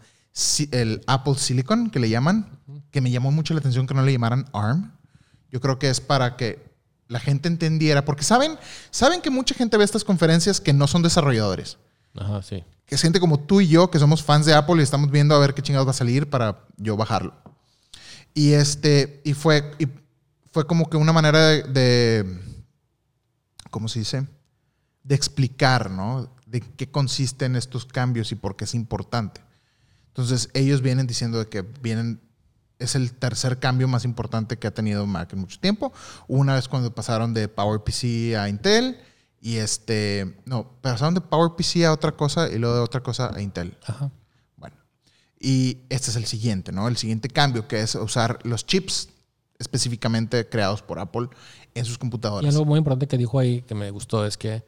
el 0.71 1.03
Apple 1.07 1.35
Silicon, 1.35 1.89
que 1.89 1.99
le 1.99 2.09
llaman, 2.09 2.59
que 2.91 3.01
me 3.01 3.11
llamó 3.11 3.31
mucho 3.31 3.53
la 3.53 3.59
atención 3.59 3.85
que 3.85 3.93
no 3.93 4.01
le 4.01 4.11
llamaran 4.11 4.49
ARM. 4.53 4.91
Yo 5.51 5.61
creo 5.61 5.79
que 5.79 5.89
es 5.89 6.01
para 6.01 6.35
que 6.35 6.66
la 7.07 7.19
gente 7.19 7.47
entendiera, 7.47 8.05
porque 8.05 8.23
saben, 8.23 8.57
saben 8.91 9.21
que 9.21 9.29
mucha 9.29 9.55
gente 9.55 9.77
ve 9.77 9.83
estas 9.83 10.03
conferencias 10.03 10.59
que 10.59 10.73
no 10.73 10.87
son 10.87 11.01
desarrolladores. 11.01 11.77
Ajá, 12.15 12.41
sí. 12.41 12.63
Que 12.85 12.97
gente 12.97 13.19
como 13.19 13.39
tú 13.39 13.61
y 13.61 13.67
yo, 13.67 13.89
que 13.91 13.99
somos 13.99 14.23
fans 14.23 14.45
de 14.45 14.53
Apple 14.53 14.77
y 14.77 14.83
estamos 14.83 15.11
viendo 15.11 15.35
a 15.35 15.39
ver 15.39 15.53
qué 15.53 15.61
chingados 15.61 15.87
va 15.87 15.91
a 15.91 15.95
salir 15.95 16.29
para 16.29 16.65
yo 16.77 16.97
bajarlo. 16.97 17.33
Y 18.33 18.53
este, 18.53 19.21
y 19.23 19.33
fue, 19.33 19.71
y 19.79 19.87
fue 20.51 20.67
como 20.67 20.89
que 20.89 20.97
una 20.97 21.13
manera 21.13 21.47
de, 21.47 21.63
de 21.63 22.39
¿cómo 23.71 23.87
se 23.87 23.99
dice? 23.99 24.27
De 25.03 25.15
explicar, 25.15 25.91
¿no? 25.91 26.31
De 26.45 26.61
qué 26.61 26.89
consisten 26.89 27.55
estos 27.55 27.85
cambios 27.85 28.31
y 28.31 28.35
por 28.35 28.55
qué 28.55 28.65
es 28.65 28.73
importante. 28.73 29.41
Entonces, 30.07 30.49
ellos 30.53 30.81
vienen 30.81 31.07
diciendo 31.07 31.39
de 31.39 31.47
que 31.47 31.61
vienen 31.61 32.19
es 32.79 32.95
el 32.95 33.13
tercer 33.13 33.59
cambio 33.59 33.87
más 33.87 34.05
importante 34.05 34.57
que 34.57 34.67
ha 34.67 34.73
tenido 34.73 35.05
Mac 35.05 35.33
en 35.33 35.39
mucho 35.39 35.59
tiempo. 35.59 35.91
Una 36.27 36.55
vez 36.55 36.67
cuando 36.67 36.93
pasaron 36.93 37.33
de 37.33 37.47
PowerPC 37.47 38.35
a 38.37 38.49
Intel 38.49 38.97
y 39.41 39.57
este, 39.57 40.37
no, 40.45 40.71
pasaron 40.81 41.13
de 41.13 41.21
PowerPC 41.21 41.83
a 41.85 41.93
otra 41.93 42.11
cosa 42.13 42.49
y 42.49 42.57
luego 42.57 42.75
de 42.75 42.81
otra 42.81 43.01
cosa 43.01 43.31
a 43.33 43.41
Intel. 43.41 43.77
Ajá. 43.85 44.11
Bueno, 44.55 44.75
y 45.39 45.79
este 45.89 46.11
es 46.11 46.15
el 46.15 46.25
siguiente, 46.25 46.71
¿no? 46.71 46.87
El 46.87 46.97
siguiente 46.97 47.29
cambio 47.29 47.67
que 47.67 47.81
es 47.81 47.95
usar 47.95 48.39
los 48.43 48.65
chips 48.65 49.09
específicamente 49.59 50.47
creados 50.47 50.81
por 50.83 50.99
Apple 50.99 51.29
en 51.73 51.85
sus 51.85 51.97
computadoras. 51.97 52.45
Y 52.45 52.55
algo 52.55 52.65
muy 52.65 52.77
importante 52.77 53.07
que 53.07 53.17
dijo 53.17 53.39
ahí 53.39 53.61
que 53.63 53.75
me 53.75 53.89
gustó 53.91 54.25
es 54.25 54.37
que 54.37 54.63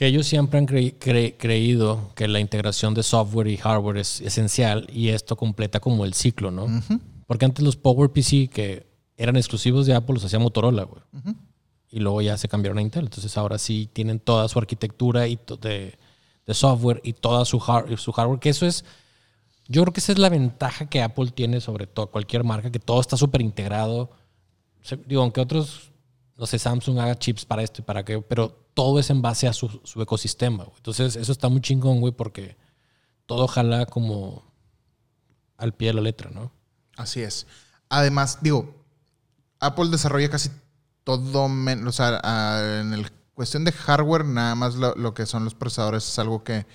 que 0.00 0.06
ellos 0.06 0.26
siempre 0.26 0.58
han 0.58 0.64
creído 0.64 2.12
que 2.14 2.26
la 2.26 2.40
integración 2.40 2.94
de 2.94 3.02
software 3.02 3.48
y 3.48 3.58
hardware 3.58 3.98
es 3.98 4.22
esencial 4.22 4.86
y 4.90 5.10
esto 5.10 5.36
completa 5.36 5.78
como 5.78 6.06
el 6.06 6.14
ciclo, 6.14 6.50
¿no? 6.50 6.68
Porque 7.26 7.44
antes 7.44 7.62
los 7.62 7.76
PowerPC 7.76 8.48
que 8.48 8.86
eran 9.18 9.36
exclusivos 9.36 9.84
de 9.84 9.94
Apple 9.94 10.14
los 10.14 10.24
hacía 10.24 10.38
Motorola, 10.38 10.84
güey. 10.84 11.02
Y 11.90 12.00
luego 12.00 12.22
ya 12.22 12.38
se 12.38 12.48
cambiaron 12.48 12.78
a 12.78 12.80
Intel. 12.80 13.04
Entonces 13.04 13.36
ahora 13.36 13.58
sí 13.58 13.90
tienen 13.92 14.20
toda 14.20 14.48
su 14.48 14.58
arquitectura 14.58 15.28
y 15.28 15.38
de, 15.60 15.98
de, 16.46 16.54
software 16.54 17.02
y 17.04 17.12
toda 17.12 17.44
su, 17.44 17.62
su 17.98 18.12
hardware, 18.12 18.40
que 18.40 18.48
eso 18.48 18.64
es... 18.64 18.86
Yo 19.68 19.82
creo 19.82 19.92
que 19.92 20.00
esa 20.00 20.12
es 20.12 20.18
la 20.18 20.30
ventaja 20.30 20.88
que 20.88 21.02
Apple 21.02 21.30
tiene 21.34 21.60
sobre 21.60 21.86
todo 21.86 22.06
cualquier 22.06 22.42
marca, 22.42 22.72
que 22.72 22.78
todo 22.78 23.02
está 23.02 23.18
súper 23.18 23.42
integrado. 23.42 24.12
digo, 25.06 25.20
aunque 25.20 25.42
otros, 25.42 25.89
no 26.40 26.46
sé, 26.46 26.58
Samsung 26.58 26.98
haga 26.98 27.18
chips 27.18 27.44
para 27.44 27.62
esto 27.62 27.82
y 27.82 27.84
para 27.84 28.00
aquello, 28.00 28.22
pero 28.22 28.48
todo 28.72 28.98
es 28.98 29.10
en 29.10 29.20
base 29.20 29.46
a 29.46 29.52
su, 29.52 29.68
ecosistema. 29.96 30.66
Entonces, 30.74 31.14
eso 31.16 31.32
está 31.32 31.50
muy 31.50 31.60
chingón, 31.60 32.00
güey, 32.00 32.14
porque 32.14 32.56
todo 33.26 33.46
jala 33.46 33.84
como 33.84 34.50
al 35.58 35.74
pie 35.74 35.88
de 35.88 35.94
la 35.94 36.00
letra, 36.00 36.30
¿no? 36.30 36.50
Así 36.96 37.20
es. 37.20 37.46
Además, 37.90 38.38
digo, 38.40 38.74
Apple 39.58 39.90
desarrolla 39.90 40.30
casi 40.30 40.48
todo, 41.04 41.44
o 41.44 41.92
sea, 41.92 42.80
en 42.80 42.94
el 42.94 43.10
cuestión 43.34 43.64
de 43.64 43.72
hardware, 43.72 44.24
nada 44.24 44.54
más 44.54 44.76
lo, 44.76 45.12
que 45.12 45.26
son 45.26 45.44
los 45.44 45.54
procesadores 45.54 46.08
es 46.08 46.18
algo 46.18 46.42
que 46.42 46.66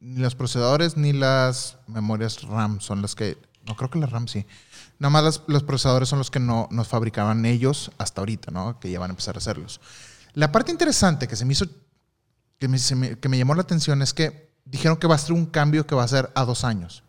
ni 0.00 0.22
los 0.22 0.34
procesadores 0.34 0.96
ni 0.96 1.12
las 1.12 1.78
memorias 1.86 2.42
RAM 2.42 2.80
son 2.80 3.00
las 3.00 3.14
que, 3.14 3.38
no 3.64 3.76
creo 3.76 3.90
que 3.90 4.00
las 4.00 4.10
RAM 4.10 4.26
sí, 4.26 4.44
nada 5.04 5.22
más 5.22 5.42
los 5.46 5.62
procesadores 5.62 6.08
son 6.08 6.18
los 6.18 6.30
que 6.30 6.40
no 6.40 6.66
nos 6.70 6.88
fabricaban 6.88 7.44
ellos 7.44 7.90
hasta 7.98 8.22
ahorita, 8.22 8.50
¿no? 8.50 8.80
Que 8.80 8.90
ya 8.90 8.98
van 8.98 9.10
a 9.10 9.12
empezar 9.12 9.34
a 9.34 9.38
hacerlos. 9.38 9.78
La 10.32 10.50
parte 10.50 10.72
interesante 10.72 11.28
que 11.28 11.36
se 11.36 11.44
me 11.44 11.52
hizo, 11.52 11.66
que 12.58 12.68
me, 12.68 13.36
llamó 13.38 13.54
la 13.54 13.60
atención 13.60 14.00
es 14.00 14.14
que 14.14 14.50
dijeron 14.64 14.96
que 14.96 15.06
va 15.06 15.16
a 15.16 15.18
ser 15.18 15.34
un 15.34 15.44
cambio 15.44 15.86
que 15.86 15.94
va 15.94 16.04
a 16.04 16.08
ser 16.08 16.32
a 16.34 16.46
dos 16.46 16.64
años. 16.64 17.02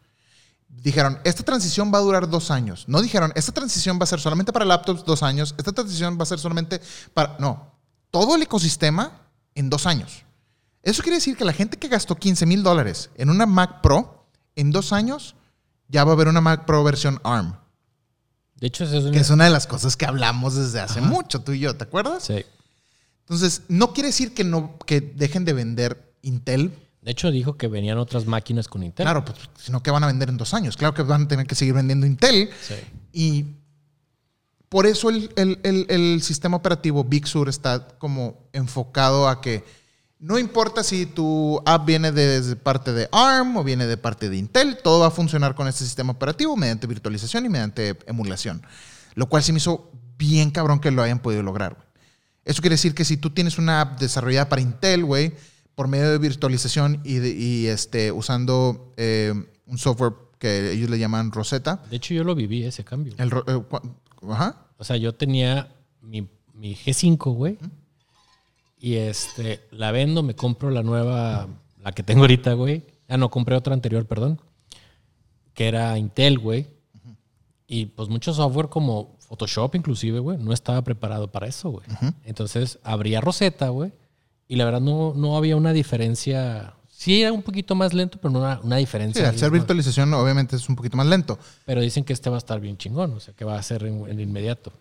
Dijeron, 0.68 1.20
esta 1.24 1.44
transición 1.44 1.90
va 1.94 2.00
a 2.00 2.02
durar 2.02 2.30
dos 2.30 2.52
años. 2.52 2.84
No 2.90 3.02
dijeron, 3.02 3.32
esta 3.34 3.54
transición 3.54 3.98
va 3.98 4.04
a 4.04 4.08
ser 4.08 4.20
solamente 4.20 4.52
para 4.52 4.66
laptops 4.66 5.06
dos 5.06 5.24
años, 5.24 5.56
esta 5.58 5.72
transición 5.72 6.18
va 6.20 6.24
a 6.24 6.26
ser 6.26 6.40
solamente 6.40 6.82
para... 7.14 7.38
No, 7.40 7.72
todo 8.12 8.36
el 8.36 8.42
ecosistema 8.42 9.22
en 9.54 9.70
dos 9.70 9.86
años. 9.86 10.26
Eso 10.84 11.02
quiere 11.02 11.16
decir 11.16 11.38
que 11.38 11.46
la 11.46 11.54
gente 11.54 11.78
que 11.78 11.88
gastó 11.88 12.18
15 12.18 12.46
mil 12.46 12.62
dólares 12.62 13.10
en 13.16 13.30
una 13.30 13.46
Mac 13.46 13.80
Pro, 13.80 14.28
en 14.58 14.72
dos 14.72 14.92
años 14.92 15.36
ya 15.88 16.04
va 16.04 16.12
a 16.12 16.16
haber 16.16 16.28
una 16.28 16.42
Mac 16.42 16.66
Pro 16.66 16.84
versión 16.84 17.22
ARM. 17.24 17.65
De 18.56 18.68
hecho, 18.68 18.84
eso 18.86 18.98
es 18.98 19.04
una... 19.04 19.12
Que 19.12 19.20
es 19.20 19.30
una 19.30 19.46
de 19.46 19.50
las 19.50 19.68
cosas 19.68 19.98
que 19.98 20.06
hablamos 20.06 20.56
desde 20.56 20.80
hace 20.80 21.02
mucho, 21.02 21.42
tú 21.42 21.52
y 21.52 21.60
yo, 21.60 21.76
¿te 21.76 21.84
acuerdas? 21.84 22.24
Sí. 22.24 22.46
Entonces, 23.22 23.64
no 23.68 23.94
quiere 23.94 24.08
decir 24.08 24.34
que, 24.34 24.44
no, 24.44 24.78
que 24.86 25.02
dejen 25.02 25.46
de 25.46 25.54
vender 25.54 26.14
Intel. 26.22 26.74
De 27.02 27.12
hecho, 27.12 27.32
dijo 27.32 27.58
que 27.58 27.68
venían 27.68 27.98
otras 27.98 28.26
máquinas 28.26 28.68
con 28.68 28.84
Intel. 28.84 29.04
Claro, 29.04 29.26
pues, 29.26 29.38
sino 29.60 29.82
que 29.82 29.92
van 29.92 30.04
a 30.04 30.08
vender 30.08 30.30
en 30.30 30.38
dos 30.38 30.54
años. 30.54 30.78
Claro 30.78 30.94
que 30.94 31.02
van 31.04 31.24
a 31.24 31.28
tener 31.28 31.48
que 31.48 31.56
seguir 31.56 31.74
vendiendo 31.74 32.06
Intel. 32.06 32.50
Sí. 32.62 32.76
Y 33.14 33.46
por 34.70 34.86
eso 34.86 35.10
el, 35.10 35.30
el, 35.36 36.22
sistema 36.22 36.58
operativo 36.58 37.04
Big 37.04 37.28
Sur 37.28 37.50
está 37.50 37.88
como 37.98 38.50
enfocado 38.54 39.30
a 39.30 39.42
que 39.42 39.64
no 40.20 40.40
importa 40.40 40.84
si 40.84 41.06
tu 41.06 41.62
app 41.66 41.86
viene 41.86 42.12
de, 42.12 42.56
parte 42.56 42.94
de 42.94 43.10
ARM 43.12 43.58
o 43.58 43.64
viene 43.64 43.86
de 43.86 43.98
parte 43.98 44.30
de 44.30 44.38
Intel, 44.38 44.78
todo 44.84 45.02
va 45.02 45.08
a 45.08 45.12
funcionar 45.12 45.56
con 45.56 45.68
este 45.68 45.84
sistema 45.84 46.14
operativo 46.14 46.56
mediante 46.56 46.88
virtualización 46.88 47.46
y 47.46 47.50
mediante 47.50 47.98
emulación. 48.08 48.62
Lo 49.14 49.28
cual 49.28 49.44
se 49.44 49.52
me 49.52 49.58
hizo 49.58 49.92
bien 50.18 50.52
cabrón 50.52 50.80
que 50.80 50.92
lo 50.92 51.02
hayan 51.04 51.20
podido 51.20 51.44
lograr. 51.44 51.78
Eso 52.44 52.62
quiere 52.62 52.76
decir 52.76 52.94
que 52.94 53.06
si 53.06 53.18
tú 53.18 53.32
tienes 53.32 53.58
una 53.58 53.82
app 53.82 54.00
desarrollada 54.00 54.50
para 54.50 54.62
Intel, 54.62 55.04
güey, 55.04 55.34
por 55.76 55.88
medio 55.88 56.10
de 56.10 56.18
virtualización 56.18 57.02
y, 57.04 57.66
este, 57.66 58.12
usando 58.12 58.94
eh, 58.98 59.34
un 59.66 59.78
software 59.78 60.14
que 60.40 60.72
ellos 60.72 60.90
le 60.90 61.00
llaman 61.00 61.32
Rosetta. 61.32 61.84
De 61.90 61.98
hecho, 61.98 62.14
yo 62.14 62.24
lo 62.24 62.36
viví 62.36 62.64
ese 62.64 62.84
cambio. 62.84 63.14
El, 63.18 63.32
eh, 63.48 63.62
ajá. 64.30 64.68
O 64.78 64.84
sea, 64.84 64.98
yo 64.98 65.14
tenía 65.14 65.70
mi, 66.02 66.28
G5, 66.56 67.34
güey. 67.34 67.58
Y 68.78 68.96
este, 68.96 69.62
la 69.72 69.92
vendo, 69.92 70.24
me 70.24 70.36
compro 70.36 70.70
la 70.70 70.84
nueva, 70.84 71.48
la 71.82 71.92
que 71.92 72.04
tengo 72.04 72.22
ahorita, 72.22 72.54
güey. 72.54 72.84
Ah, 73.08 73.18
no, 73.18 73.30
compré 73.30 73.56
otra 73.56 73.74
anterior, 73.74 74.06
perdón. 74.06 74.42
Que 75.54 75.68
era 75.68 75.98
Intel, 75.98 76.40
güey. 76.40 76.68
Y 77.68 77.88
pues 77.88 78.10
mucho 78.10 78.34
software 78.34 78.70
como 78.70 79.16
Photoshop 79.28 79.76
inclusive, 79.76 80.20
güey, 80.20 80.38
no 80.38 80.54
estaba 80.54 80.82
preparado 80.84 81.32
para 81.32 81.48
eso, 81.48 81.70
güey. 81.72 81.86
Entonces 82.24 82.80
abría 82.84 83.22
Rosetta, 83.22 83.70
güey, 83.70 83.92
y 84.48 84.56
la 84.56 84.66
verdad 84.66 84.82
no, 84.82 85.14
no 85.16 85.38
había 85.38 85.56
una 85.56 85.74
diferencia. 85.74 86.74
Sí, 86.88 87.22
era 87.22 87.34
un 87.34 87.42
poquito 87.42 87.76
más 87.76 87.94
lento, 87.94 88.20
pero 88.22 88.32
no 88.32 88.40
una, 88.40 88.60
una 88.62 88.78
diferencia. 88.78 89.24
Sí, 89.24 89.28
al 89.28 89.38
ser 89.38 89.52
virtualización 89.52 90.14
obviamente 90.14 90.56
es 90.56 90.70
un 90.70 90.76
poquito 90.76 90.96
más 90.96 91.08
lento. 91.08 91.38
Pero 91.66 91.82
dicen 91.82 92.04
que 92.04 92.14
este 92.14 92.30
va 92.30 92.38
a 92.38 92.40
estar 92.40 92.60
bien 92.60 92.78
chingón, 92.78 93.14
o 93.14 93.20
sea, 93.20 93.34
que 93.34 93.44
va 93.44 93.58
a 93.58 93.64
ser 93.64 93.86
en, 93.86 94.20
inmediato. 94.20 94.72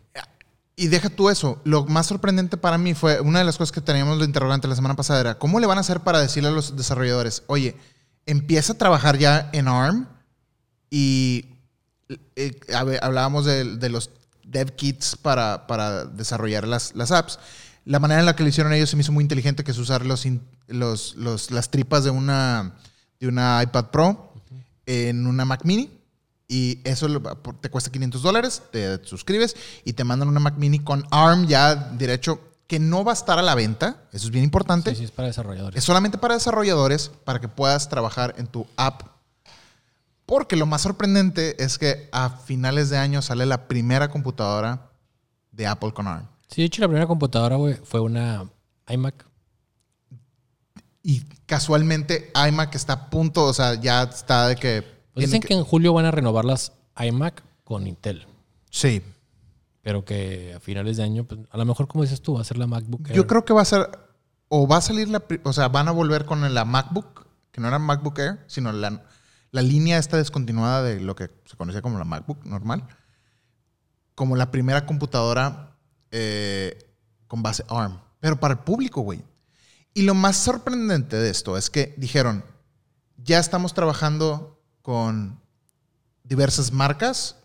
Y 0.76 0.88
deja 0.88 1.08
tú 1.08 1.30
eso. 1.30 1.60
Lo 1.64 1.84
más 1.84 2.06
sorprendente 2.06 2.56
para 2.56 2.78
mí 2.78 2.94
fue 2.94 3.20
una 3.20 3.38
de 3.38 3.44
las 3.44 3.56
cosas 3.56 3.72
que 3.72 3.80
teníamos 3.80 4.18
de 4.18 4.24
interrogante 4.24 4.66
la 4.66 4.74
semana 4.74 4.96
pasada 4.96 5.20
era 5.20 5.38
cómo 5.38 5.60
le 5.60 5.66
van 5.66 5.78
a 5.78 5.82
hacer 5.82 6.00
para 6.00 6.20
decirle 6.20 6.48
a 6.48 6.52
los 6.52 6.76
desarrolladores, 6.76 7.44
oye, 7.46 7.76
empieza 8.26 8.72
a 8.72 8.78
trabajar 8.78 9.16
ya 9.18 9.50
en 9.52 9.68
ARM 9.68 10.08
y 10.90 11.46
eh, 12.36 12.58
hablábamos 12.72 13.44
de, 13.44 13.88
los 13.88 14.10
dev 14.44 14.74
kits 14.74 15.16
para, 15.16 15.66
para 15.66 16.04
desarrollar 16.04 16.66
las, 16.66 16.94
las, 16.94 17.12
apps. 17.12 17.38
La 17.84 18.00
manera 18.00 18.20
en 18.20 18.26
la 18.26 18.34
que 18.34 18.42
lo 18.42 18.48
hicieron 18.48 18.72
ellos 18.72 18.90
se 18.90 18.96
me 18.96 19.02
hizo 19.02 19.12
muy 19.12 19.22
inteligente, 19.22 19.62
que 19.62 19.70
es 19.70 19.78
usar 19.78 20.04
los, 20.04 20.26
los 20.66 21.50
las 21.50 21.70
tripas 21.70 22.04
de 22.04 22.10
una, 22.10 22.74
de 23.20 23.28
una 23.28 23.62
iPad 23.62 23.86
Pro 23.86 24.32
en 24.86 25.26
una 25.26 25.44
Mac 25.44 25.64
Mini. 25.64 25.90
Y 26.46 26.80
eso 26.84 27.08
te 27.60 27.70
cuesta 27.70 27.90
500 27.90 28.22
dólares, 28.22 28.62
te 28.70 29.04
suscribes 29.04 29.56
y 29.84 29.94
te 29.94 30.04
mandan 30.04 30.28
una 30.28 30.40
Mac 30.40 30.56
Mini 30.58 30.78
con 30.78 31.06
ARM 31.10 31.46
ya 31.46 31.74
derecho, 31.74 32.40
que 32.66 32.78
no 32.78 33.02
va 33.04 33.12
a 33.12 33.14
estar 33.14 33.38
a 33.38 33.42
la 33.42 33.54
venta. 33.54 34.02
Eso 34.12 34.26
es 34.26 34.30
bien 34.30 34.44
importante. 34.44 34.90
Sí, 34.90 34.96
sí, 34.96 35.04
es 35.04 35.10
para 35.10 35.28
desarrolladores. 35.28 35.78
Es 35.78 35.84
solamente 35.84 36.18
para 36.18 36.34
desarrolladores, 36.34 37.10
para 37.24 37.40
que 37.40 37.48
puedas 37.48 37.88
trabajar 37.88 38.34
en 38.36 38.46
tu 38.46 38.66
app 38.76 39.14
porque 40.26 40.56
lo 40.56 40.66
más 40.66 40.82
sorprendente 40.82 41.62
es 41.62 41.78
que 41.78 42.08
a 42.12 42.30
finales 42.30 42.90
de 42.90 42.98
año 42.98 43.22
sale 43.22 43.46
la 43.46 43.68
primera 43.68 44.08
computadora 44.08 44.90
de 45.52 45.66
Apple 45.66 45.92
con 45.92 46.08
ARM. 46.08 46.26
Sí, 46.48 46.62
de 46.62 46.66
hecho 46.66 46.80
la 46.80 46.88
primera 46.88 47.06
computadora, 47.06 47.58
fue 47.84 48.00
una 48.00 48.48
iMac. 48.88 49.26
Y 51.02 51.20
casualmente 51.46 52.32
iMac 52.48 52.74
está 52.74 52.94
a 52.94 53.10
punto, 53.10 53.44
o 53.44 53.52
sea, 53.52 53.74
ya 53.74 54.02
está 54.04 54.48
de 54.48 54.56
que... 54.56 54.93
Pues 55.14 55.26
dicen 55.26 55.40
que... 55.40 55.54
en 55.54 55.64
julio 55.64 55.92
van 55.92 56.04
a 56.04 56.10
renovar 56.10 56.44
las 56.44 56.72
iMac 56.98 57.42
con 57.64 57.86
Intel. 57.86 58.26
Sí. 58.70 59.02
pero 59.82 60.04
que 60.04 60.54
a 60.54 60.60
finales 60.60 60.96
de 60.96 61.04
año, 61.04 61.24
pues, 61.24 61.40
a 61.50 61.56
lo 61.56 61.64
mejor, 61.64 61.86
como 61.86 62.02
dices 62.02 62.20
tú, 62.20 62.34
va 62.34 62.40
a 62.40 62.44
ser 62.44 62.56
la 62.56 62.66
MacBook 62.66 63.08
Air. 63.08 63.16
Yo 63.16 63.26
creo 63.26 63.44
que 63.44 63.52
va 63.52 63.62
a 63.62 63.66
ser, 63.66 63.86
o 64.48 64.66
va 64.66 64.78
a 64.78 64.80
salir 64.80 65.08
la, 65.08 65.22
o 65.44 65.52
sea, 65.52 65.68
van 65.68 65.88
a 65.88 65.92
volver 65.92 66.24
con 66.24 66.52
la 66.52 66.64
MacBook, 66.64 67.26
que 67.52 67.60
no 67.60 67.68
era 67.68 67.78
MacBook 67.78 68.18
Air, 68.18 68.40
sino 68.46 68.72
la, 68.72 69.04
la 69.50 69.62
línea 69.62 69.98
esta 69.98 70.16
descontinuada 70.16 70.82
de 70.82 71.00
lo 71.00 71.14
que 71.14 71.30
se 71.44 71.56
conocía 71.56 71.82
como 71.82 71.98
la 71.98 72.04
MacBook 72.04 72.44
normal, 72.44 72.86
como 74.14 74.36
la 74.36 74.50
primera 74.50 74.86
computadora 74.86 75.76
eh, 76.10 76.78
con 77.26 77.42
base 77.42 77.64
ARM, 77.68 78.00
pero 78.20 78.40
para 78.40 78.54
el 78.54 78.60
público, 78.60 79.02
güey. 79.02 79.22
Y 79.92 80.02
lo 80.02 80.14
más 80.14 80.36
sorprendente 80.36 81.16
de 81.16 81.30
esto 81.30 81.56
es 81.56 81.70
que 81.70 81.94
dijeron, 81.98 82.44
ya 83.16 83.38
estamos 83.38 83.74
trabajando 83.74 84.53
con 84.84 85.40
diversas 86.24 86.70
marcas, 86.70 87.36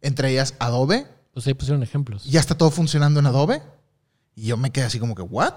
entre 0.00 0.30
ellas 0.30 0.54
Adobe, 0.60 1.04
Pues 1.34 1.44
ahí 1.48 1.54
pusieron 1.54 1.82
ejemplos. 1.82 2.24
ya 2.24 2.38
está 2.38 2.56
todo 2.56 2.70
funcionando 2.70 3.18
en 3.18 3.26
Adobe. 3.26 3.60
Y 4.36 4.44
yo 4.46 4.56
me 4.56 4.70
quedé 4.70 4.84
así 4.84 5.00
como 5.00 5.16
que, 5.16 5.22
¿what? 5.22 5.54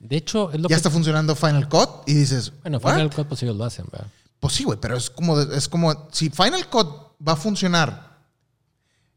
De 0.00 0.16
hecho, 0.16 0.50
es 0.50 0.56
lo 0.60 0.68
Ya 0.68 0.74
que... 0.74 0.78
está 0.78 0.90
funcionando 0.90 1.36
Final 1.36 1.68
Cut 1.68 1.88
y 2.06 2.14
dices, 2.14 2.52
Bueno, 2.62 2.78
¿what? 2.78 2.94
Final 2.94 3.14
Cut 3.14 3.28
pues 3.28 3.40
ellos 3.44 3.56
lo 3.56 3.64
hacen, 3.64 3.86
¿verdad? 3.92 4.08
Pues 4.40 4.54
sí, 4.54 4.64
güey, 4.64 4.76
pero 4.80 4.96
es 4.96 5.08
como, 5.08 5.38
es 5.40 5.68
como, 5.68 6.08
si 6.10 6.30
Final 6.30 6.68
Cut 6.68 6.88
va 7.26 7.34
a 7.34 7.36
funcionar. 7.36 8.18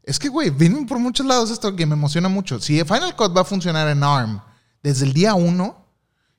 Es 0.04 0.20
que, 0.20 0.28
güey, 0.28 0.50
vienen 0.50 0.86
por 0.86 1.00
muchos 1.00 1.26
lados 1.26 1.50
esto 1.50 1.74
que 1.74 1.84
me 1.84 1.94
emociona 1.94 2.28
mucho. 2.28 2.60
Si 2.60 2.80
Final 2.84 3.16
Cut 3.16 3.36
va 3.36 3.40
a 3.40 3.44
funcionar 3.44 3.88
en 3.88 4.04
ARM 4.04 4.40
desde 4.84 5.04
el 5.04 5.12
día 5.12 5.34
uno, 5.34 5.84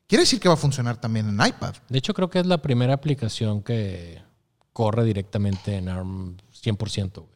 quiere 0.08 0.22
decir 0.22 0.40
que 0.40 0.48
va 0.48 0.54
a 0.54 0.58
funcionar 0.58 0.96
también 1.02 1.28
en 1.28 1.46
iPad. 1.46 1.74
De 1.90 1.98
hecho, 1.98 2.14
creo 2.14 2.30
que 2.30 2.40
es 2.40 2.46
la 2.46 2.62
primera 2.62 2.94
aplicación 2.94 3.62
que 3.62 4.22
corre 4.76 5.06
directamente 5.06 5.78
en 5.78 5.88
ARM 5.88 6.36
100%, 6.52 7.14
güey. 7.22 7.30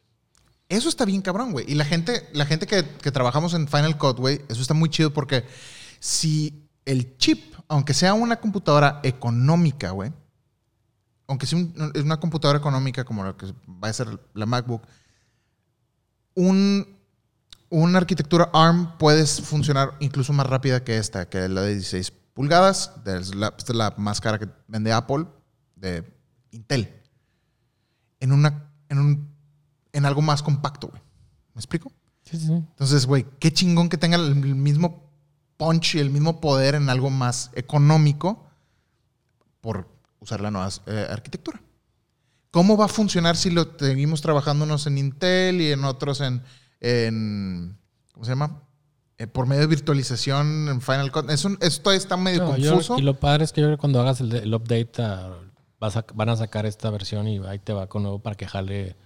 Eso 0.68 0.90
está 0.90 1.06
bien 1.06 1.22
cabrón, 1.22 1.52
güey. 1.52 1.64
Y 1.66 1.74
la 1.74 1.86
gente, 1.86 2.28
la 2.34 2.44
gente 2.44 2.66
que, 2.66 2.82
trabajamos 3.10 3.54
en 3.54 3.66
Final 3.66 3.96
Cut, 3.96 4.18
güey, 4.18 4.42
eso 4.50 4.60
está 4.60 4.74
muy 4.74 4.90
chido 4.90 5.10
porque 5.10 5.46
si 6.00 6.68
el 6.84 7.16
chip, 7.16 7.54
aunque 7.66 7.94
sea 7.94 8.12
una 8.12 8.36
computadora 8.38 9.00
económica, 9.02 9.92
güey, 9.92 10.12
aunque 11.28 11.46
sea 11.46 11.58
un- 11.60 11.92
una 11.96 12.20
computadora 12.20 12.58
económica 12.58 13.04
como 13.04 13.24
la 13.24 13.34
que 13.34 13.46
va 13.82 13.88
a 13.88 13.92
ser 13.94 14.20
la 14.34 14.44
MacBook, 14.44 14.82
un, 16.34 16.86
una 17.70 17.98
arquitectura 17.98 18.50
ARM 18.52 18.98
puede 18.98 19.24
funcionar 19.24 19.94
incluso 20.00 20.34
más 20.34 20.46
rápida 20.46 20.84
que 20.84 20.98
esta, 20.98 21.26
que 21.26 21.48
la 21.48 21.62
de 21.62 21.72
16 21.72 22.12
pulgadas, 22.34 22.92
es 23.06 23.34
la, 23.34 23.54
la 23.68 23.94
más 23.96 24.20
cara 24.20 24.38
que 24.38 24.46
vende 24.68 24.92
Apple, 24.92 25.24
de 25.74 26.04
Intel, 26.50 26.99
en, 28.20 28.32
una, 28.32 28.70
en, 28.88 28.98
un, 28.98 29.28
en 29.92 30.06
algo 30.06 30.22
más 30.22 30.42
compacto, 30.42 30.88
güey. 30.88 31.02
¿Me 31.54 31.58
explico? 31.60 31.90
Sí, 32.24 32.38
sí, 32.38 32.46
sí. 32.46 32.52
Entonces, 32.52 33.06
güey, 33.06 33.26
qué 33.38 33.52
chingón 33.52 33.88
que 33.88 33.98
tenga 33.98 34.16
el 34.16 34.34
mismo 34.36 35.10
punch 35.56 35.96
y 35.96 35.98
el 35.98 36.10
mismo 36.10 36.40
poder 36.40 36.74
en 36.74 36.88
algo 36.88 37.10
más 37.10 37.50
económico 37.54 38.46
por 39.60 39.88
usar 40.20 40.40
la 40.40 40.50
nueva 40.50 40.68
eh, 40.86 41.06
arquitectura. 41.10 41.60
¿Cómo 42.50 42.76
va 42.76 42.86
a 42.86 42.88
funcionar 42.88 43.36
si 43.36 43.50
lo 43.50 43.76
seguimos 43.78 44.22
trabajándonos 44.22 44.86
en 44.86 44.98
Intel 44.98 45.60
y 45.60 45.70
en 45.72 45.84
otros 45.84 46.20
en, 46.20 46.42
en 46.80 47.78
¿cómo 48.12 48.24
se 48.24 48.32
llama? 48.32 48.62
Eh, 49.18 49.26
por 49.26 49.46
medio 49.46 49.60
de 49.62 49.66
virtualización 49.68 50.68
en 50.68 50.80
Final 50.80 51.12
Cut. 51.12 51.28
Eso, 51.30 51.50
esto 51.60 51.92
está 51.92 52.16
medio 52.16 52.42
No, 52.44 52.56
yo- 52.56 52.70
confuso. 52.72 52.98
y 52.98 53.02
lo 53.02 53.20
padre 53.20 53.44
es 53.44 53.52
que 53.52 53.60
yo 53.60 53.66
creo 53.66 53.76
que 53.76 53.80
cuando 53.80 54.00
hagas 54.00 54.20
el, 54.20 54.32
el 54.34 54.54
update 54.54 54.92
ah, 55.02 55.36
vas 55.80 55.96
a- 55.96 56.04
van 56.14 56.28
a 56.28 56.36
sacar 56.36 56.66
esta 56.66 56.90
versión 56.90 57.26
y 57.26 57.38
ahí 57.46 57.58
te 57.58 57.72
va 57.72 57.88
con 57.88 58.02
nuevo 58.02 58.18
para 58.20 58.36
que 58.36 58.46
jale. 58.46 58.96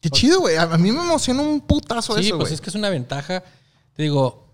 Qué 0.00 0.10
chido, 0.10 0.40
güey. 0.40 0.56
A, 0.56 0.66
mí 0.78 0.92
me 0.92 1.00
emociona 1.00 1.42
un 1.42 1.60
putazo 1.60 2.14
Sí, 2.18 2.26
eso, 2.26 2.36
pues 2.36 2.48
güey. 2.50 2.54
es 2.54 2.60
que 2.60 2.70
es 2.70 2.76
una 2.76 2.88
ventaja. 2.90 3.42
Te 3.94 4.02
digo, 4.04 4.46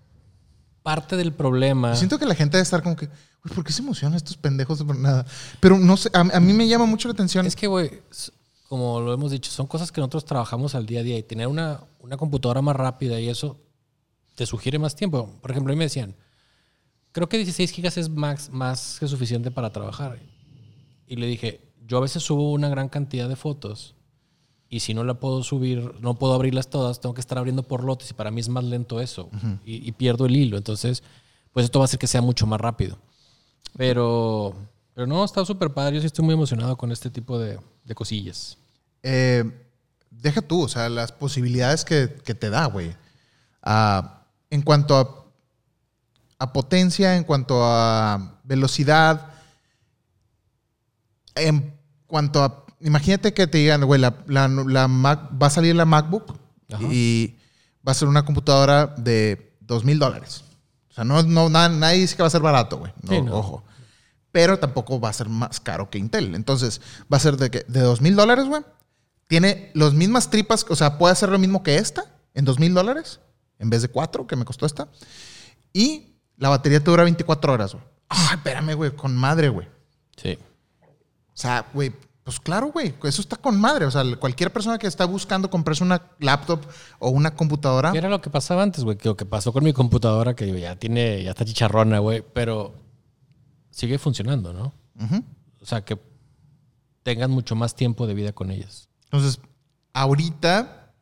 parte 0.82 1.16
del 1.16 1.32
problema. 1.34 1.94
Siento 1.96 2.18
que 2.18 2.24
la 2.24 2.34
gente 2.34 2.56
debe 2.56 2.62
estar 2.62 2.82
como 2.82 2.96
que, 2.96 3.06
güey, 3.06 3.54
¿por 3.54 3.64
qué 3.64 3.72
se 3.72 3.82
emocionan 3.82 4.16
estos 4.16 4.36
pendejos 4.38 4.82
por 4.82 4.96
nada? 4.96 5.26
Pero 5.60 5.78
no 5.78 5.96
sé, 5.98 6.10
a, 6.14 6.20
a 6.20 6.40
mí 6.40 6.52
me 6.54 6.66
llama 6.66 6.86
mucho 6.86 7.08
la 7.08 7.12
atención. 7.12 7.44
Es 7.46 7.56
que, 7.56 7.66
güey, 7.66 7.90
como 8.68 9.00
lo 9.00 9.12
hemos 9.12 9.30
dicho, 9.32 9.50
son 9.50 9.66
cosas 9.66 9.92
que 9.92 10.00
nosotros 10.00 10.24
trabajamos 10.24 10.74
al 10.74 10.86
día 10.86 11.00
a 11.00 11.02
día 11.02 11.18
y 11.18 11.22
tener 11.22 11.46
una, 11.48 11.80
una 12.00 12.16
computadora 12.16 12.62
más 12.62 12.76
rápida 12.76 13.20
y 13.20 13.28
eso 13.28 13.60
te 14.34 14.46
sugiere 14.46 14.78
más 14.78 14.96
tiempo. 14.96 15.28
Por 15.42 15.50
ejemplo, 15.50 15.72
a 15.72 15.74
mí 15.74 15.78
me 15.78 15.84
decían, 15.84 16.14
creo 17.12 17.28
que 17.28 17.36
16 17.36 17.70
gigas 17.70 17.98
es 17.98 18.08
max, 18.08 18.48
más 18.50 18.96
que 18.98 19.06
suficiente 19.06 19.50
para 19.50 19.70
trabajar. 19.70 20.18
Y 21.06 21.16
le 21.16 21.26
dije, 21.26 21.60
yo 21.86 21.98
a 21.98 22.00
veces 22.00 22.22
subo 22.22 22.52
una 22.52 22.68
gran 22.68 22.88
cantidad 22.88 23.28
de 23.28 23.36
fotos 23.36 23.94
y 24.68 24.80
si 24.80 24.94
no 24.94 25.04
la 25.04 25.14
puedo 25.14 25.42
subir, 25.42 25.94
no 26.00 26.14
puedo 26.14 26.34
abrirlas 26.34 26.68
todas, 26.68 27.00
tengo 27.00 27.14
que 27.14 27.20
estar 27.20 27.38
abriendo 27.38 27.62
por 27.62 27.84
lotes 27.84 28.10
y 28.10 28.14
para 28.14 28.30
mí 28.30 28.40
es 28.40 28.48
más 28.48 28.64
lento 28.64 29.00
eso 29.00 29.30
y, 29.64 29.86
y 29.86 29.92
pierdo 29.92 30.26
el 30.26 30.36
hilo. 30.36 30.56
Entonces, 30.56 31.02
pues 31.52 31.64
esto 31.64 31.78
va 31.78 31.84
a 31.84 31.86
hacer 31.86 31.98
que 31.98 32.06
sea 32.06 32.22
mucho 32.22 32.46
más 32.46 32.60
rápido. 32.60 32.98
Pero, 33.76 34.54
pero 34.94 35.06
no, 35.06 35.24
está 35.24 35.44
súper 35.44 35.70
padre. 35.70 35.96
Yo 35.96 36.00
sí 36.00 36.06
estoy 36.06 36.24
muy 36.24 36.34
emocionado 36.34 36.76
con 36.76 36.90
este 36.92 37.10
tipo 37.10 37.38
de, 37.38 37.58
de 37.84 37.94
cosillas. 37.94 38.58
Eh, 39.02 39.44
deja 40.10 40.42
tú, 40.42 40.62
o 40.62 40.68
sea, 40.68 40.88
las 40.88 41.12
posibilidades 41.12 41.84
que, 41.84 42.16
que 42.24 42.34
te 42.34 42.50
da, 42.50 42.66
güey. 42.66 42.94
Ah, 43.62 44.26
en 44.50 44.62
cuanto 44.62 44.96
a, 44.96 45.24
a 46.38 46.52
potencia, 46.52 47.16
en 47.16 47.24
cuanto 47.24 47.62
a 47.62 48.40
velocidad, 48.44 49.33
en 51.34 51.74
cuanto 52.06 52.42
a. 52.42 52.64
Imagínate 52.80 53.32
que 53.34 53.46
te 53.46 53.58
digan, 53.58 53.84
güey, 53.84 54.00
la, 54.00 54.14
la- 54.26 54.48
la 54.48 54.88
Mac, 54.88 55.30
va 55.40 55.46
a 55.46 55.50
salir 55.50 55.74
la 55.74 55.84
MacBook 55.86 56.36
Ajá. 56.72 56.82
y 56.90 57.38
va 57.86 57.92
a 57.92 57.94
ser 57.94 58.08
una 58.08 58.24
computadora 58.24 58.88
de 58.98 59.56
dos 59.60 59.84
mil 59.84 59.98
dólares. 59.98 60.44
O 60.90 60.94
sea, 60.94 61.04
no, 61.04 61.22
no, 61.22 61.48
na- 61.48 61.68
nadie 61.68 62.00
dice 62.00 62.16
que 62.16 62.22
va 62.22 62.26
a 62.26 62.30
ser 62.30 62.42
barato, 62.42 62.78
güey. 62.78 62.92
No, 63.02 63.10
Sí, 63.10 63.22
no. 63.22 63.36
Ojo. 63.36 63.64
Pero 64.32 64.58
tampoco 64.58 65.00
va 65.00 65.08
a 65.08 65.12
ser 65.12 65.28
más 65.28 65.60
caro 65.60 65.90
que 65.90 65.98
Intel. 65.98 66.34
Entonces, 66.34 66.80
va 67.12 67.16
a 67.16 67.20
ser 67.20 67.36
de, 67.36 67.50
que- 67.50 67.64
de 67.68 67.80
dos 67.80 68.00
mil 68.00 68.16
dólares, 68.16 68.44
güey. 68.46 68.62
Tiene 69.28 69.70
las 69.74 69.94
mismas 69.94 70.28
tripas, 70.28 70.66
o 70.68 70.76
sea, 70.76 70.98
puede 70.98 71.12
hacer 71.12 71.30
lo 71.30 71.38
mismo 71.38 71.62
que 71.62 71.76
esta 71.76 72.04
en 72.34 72.44
dos 72.44 72.58
mil 72.58 72.74
dólares 72.74 73.20
en 73.58 73.70
vez 73.70 73.80
de 73.82 73.88
cuatro 73.88 74.26
que 74.26 74.36
me 74.36 74.44
costó 74.44 74.66
esta. 74.66 74.88
Y 75.72 76.16
la 76.36 76.48
batería 76.50 76.80
te 76.80 76.90
dura 76.90 77.04
24 77.04 77.52
horas, 77.52 77.72
güey. 77.72 77.84
Ay, 78.08 78.36
espérame, 78.36 78.74
güey, 78.74 78.90
con 78.94 79.16
madre, 79.16 79.48
güey. 79.48 79.66
Sí. 80.16 80.38
O 81.34 81.36
sea, 81.36 81.66
güey, 81.74 81.92
pues 82.22 82.40
claro, 82.40 82.68
güey, 82.68 82.94
eso 83.04 83.20
está 83.20 83.36
con 83.36 83.60
madre. 83.60 83.84
O 83.86 83.90
sea, 83.90 84.02
cualquier 84.18 84.52
persona 84.52 84.78
que 84.78 84.86
está 84.86 85.04
buscando 85.04 85.50
comprarse 85.50 85.82
una 85.84 86.00
laptop 86.20 86.60
o 86.98 87.10
una 87.10 87.34
computadora, 87.34 87.92
¿Qué 87.92 87.98
era 87.98 88.08
lo 88.08 88.20
que 88.20 88.30
pasaba 88.30 88.62
antes, 88.62 88.82
güey? 88.84 88.96
Que 88.96 89.08
Lo 89.08 89.16
que 89.16 89.26
pasó 89.26 89.52
con 89.52 89.62
mi 89.64 89.72
computadora, 89.72 90.34
que 90.34 90.58
ya 90.60 90.76
tiene, 90.76 91.22
ya 91.22 91.30
está 91.30 91.44
chicharrona, 91.44 91.98
güey, 91.98 92.24
pero 92.32 92.74
sigue 93.70 93.98
funcionando, 93.98 94.52
¿no? 94.52 94.72
Ujú. 95.04 95.22
O 95.60 95.66
sea, 95.66 95.84
que 95.84 95.98
tengan 97.02 97.30
mucho 97.30 97.56
más 97.56 97.74
tiempo 97.74 98.06
de 98.06 98.14
vida 98.14 98.32
con 98.32 98.50
ellas. 98.50 98.88
Entonces, 99.04 99.40
ahorita 99.92 100.92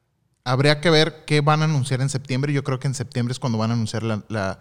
habría 0.45 0.81
que 0.81 0.91
ver 0.91 1.25
qué 1.25 1.41
van 1.41 1.63
a 1.63 1.65
anunciar 1.65 2.01
en 2.01 2.09
septiembre. 2.09 2.53
Yo 2.53 2.65
creo 2.65 2.79
que 2.79 2.89
en 2.89 2.95
septiembre 2.95 3.33
es 3.33 3.39
cuando 3.39 3.59
van 3.59 3.71
a 3.71 3.75
anunciar 3.75 4.03
la, 4.03 4.23
la- 4.29 4.59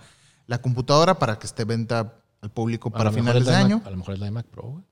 la 0.47 0.61
computadora 0.61 1.17
para 1.17 1.39
que 1.39 1.47
esté 1.47 1.65
venta 1.65 2.15
al 2.41 2.51
público 2.51 2.89
para 2.91 3.11
finales 3.11 3.43
es 3.43 3.47
de 3.47 3.55
año. 3.55 3.81
A 3.85 3.89
lo 3.89 3.97
mejor 3.97 4.13
es 4.15 4.19
la 4.19 4.25
de 4.25 4.31
Mac 4.31 4.45
Pro, 4.47 4.63
güey. 4.63 4.83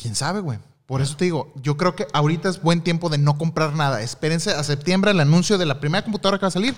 ¿Quién 0.00 0.14
sabe, 0.14 0.40
güey? 0.40 0.58
Por 0.86 1.02
eso 1.02 1.16
te 1.16 1.24
digo, 1.26 1.52
yo 1.56 1.76
creo 1.76 1.94
que 1.94 2.06
ahorita 2.14 2.48
es 2.48 2.62
buen 2.62 2.80
tiempo 2.82 3.10
de 3.10 3.18
no 3.18 3.36
comprar 3.36 3.74
nada. 3.74 4.00
Espérense 4.00 4.50
a 4.52 4.62
septiembre 4.64 5.10
el 5.10 5.20
anuncio 5.20 5.58
de 5.58 5.66
la 5.66 5.80
primera 5.80 6.02
computadora 6.02 6.38
que 6.38 6.42
va 6.42 6.48
a 6.48 6.52
salir 6.52 6.74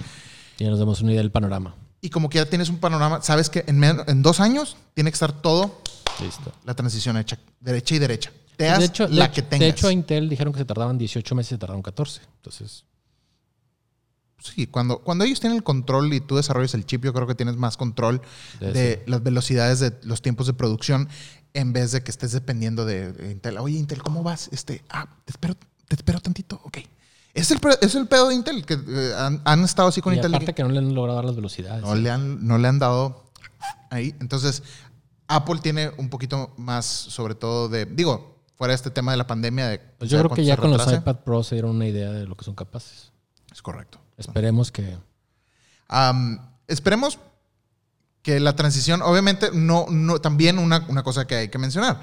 Y 0.58 0.64
ya 0.64 0.70
nos 0.70 0.80
damos 0.80 1.00
una 1.00 1.12
idea 1.12 1.20
del 1.22 1.30
panorama. 1.30 1.76
y 2.00 2.10
como 2.10 2.28
que 2.28 2.38
ya 2.38 2.46
tienes 2.46 2.68
un 2.70 2.78
panorama, 2.78 3.22
sabes 3.22 3.48
que 3.50 3.62
en, 3.68 3.78
men- 3.78 4.00
en 4.08 4.22
dos 4.22 4.40
años 4.40 4.76
tiene 4.94 5.10
que 5.10 5.14
estar 5.14 5.32
todo 5.32 5.80
Listo. 6.20 6.52
la 6.64 6.74
transición 6.74 7.16
hecha, 7.18 7.38
derecha 7.60 7.94
y 7.94 7.98
derecha. 8.00 8.32
Te 8.56 8.64
de 8.64 8.84
hecho, 8.84 9.06
de 9.06 9.14
la 9.14 9.30
que 9.30 9.42
de 9.42 9.48
tengas. 9.48 9.68
hecho, 9.70 9.86
a 9.88 9.92
Intel 9.92 10.28
dijeron 10.28 10.52
que 10.52 10.58
se 10.58 10.64
tardaban 10.64 10.98
18 10.98 11.34
meses 11.36 11.52
y 11.52 11.54
se 11.54 11.58
tardaron 11.58 11.82
14. 11.82 12.20
Entonces, 12.36 12.84
Sí, 14.42 14.66
cuando, 14.66 15.00
cuando 15.00 15.24
ellos 15.24 15.38
tienen 15.38 15.58
el 15.58 15.62
control 15.62 16.12
y 16.14 16.20
tú 16.20 16.36
desarrollas 16.36 16.72
el 16.72 16.86
chip, 16.86 17.04
yo 17.04 17.12
creo 17.12 17.26
que 17.26 17.34
tienes 17.34 17.56
más 17.56 17.76
control 17.76 18.22
De 18.58 18.72
de 18.72 19.02
las 19.06 19.22
velocidades 19.22 19.80
de 19.80 19.92
los 20.02 20.22
tiempos 20.22 20.46
de 20.46 20.54
producción 20.54 21.10
en 21.54 21.72
vez 21.72 21.92
de 21.92 22.02
que 22.02 22.10
estés 22.10 22.32
dependiendo 22.32 22.84
de 22.84 23.12
de 23.12 23.32
Intel. 23.32 23.58
Oye, 23.58 23.78
Intel, 23.78 24.02
¿cómo 24.02 24.22
vas? 24.22 24.48
Este, 24.52 24.82
ah, 24.90 25.06
te 25.24 25.32
espero, 25.32 25.54
te 25.88 25.96
espero 25.96 26.20
tantito. 26.20 26.60
Ok. 26.64 26.78
Es 27.32 27.50
el, 27.50 27.60
es 27.80 27.94
el 27.94 28.08
pedo 28.08 28.28
de 28.28 28.34
Intel, 28.34 28.66
que 28.66 28.74
eh, 28.74 29.14
han, 29.16 29.40
han 29.44 29.64
estado 29.64 29.88
así 29.88 30.00
con 30.00 30.12
y 30.12 30.16
Intel. 30.16 30.34
aparte 30.34 30.52
que 30.52 30.54
que 30.54 30.62
no 30.64 30.70
le 30.70 30.78
han 30.78 30.94
logrado 30.94 31.16
dar 31.16 31.24
las 31.24 31.36
velocidades. 31.36 31.82
no, 31.82 31.94
le 31.94 32.10
han, 32.10 32.46
no 32.46 32.58
le 32.58 32.68
han 32.68 32.78
dado 32.78 33.24
ahí. 33.90 34.14
Entonces, 34.20 34.62
Apple 35.28 35.60
tiene 35.62 35.92
un 35.96 36.08
poquito 36.10 36.52
más, 36.56 36.86
sobre 36.86 37.34
todo 37.36 37.68
de, 37.68 37.86
digo, 37.86 38.42
fuera 38.56 38.72
de 38.72 38.76
este 38.76 38.90
tema 38.90 39.12
de 39.12 39.18
la 39.18 39.26
pandemia. 39.26 39.68
De 39.68 39.78
Pues 39.78 40.10
yo 40.10 40.18
creo 40.18 40.30
que 40.30 40.44
ya 40.44 40.56
con 40.56 40.70
los 40.70 40.92
iPad 40.92 41.16
Pro 41.18 41.44
se 41.44 41.54
dieron 41.54 41.76
una 41.76 41.86
idea 41.86 42.10
de 42.10 42.26
lo 42.26 42.34
que 42.34 42.44
son 42.44 42.54
capaces. 42.54 43.12
Es 43.52 43.62
correcto. 43.62 44.00
Esperemos 44.16 44.72
que... 44.72 44.98
Esperemos 46.66 47.18
que 48.22 48.40
la 48.40 48.54
transición, 48.54 49.02
obviamente, 49.02 49.50
no, 49.52 49.86
no, 49.88 50.20
también 50.20 50.58
una, 50.58 50.84
una 50.88 51.02
cosa 51.02 51.26
que 51.26 51.36
hay 51.36 51.48
que 51.48 51.58
mencionar, 51.58 52.00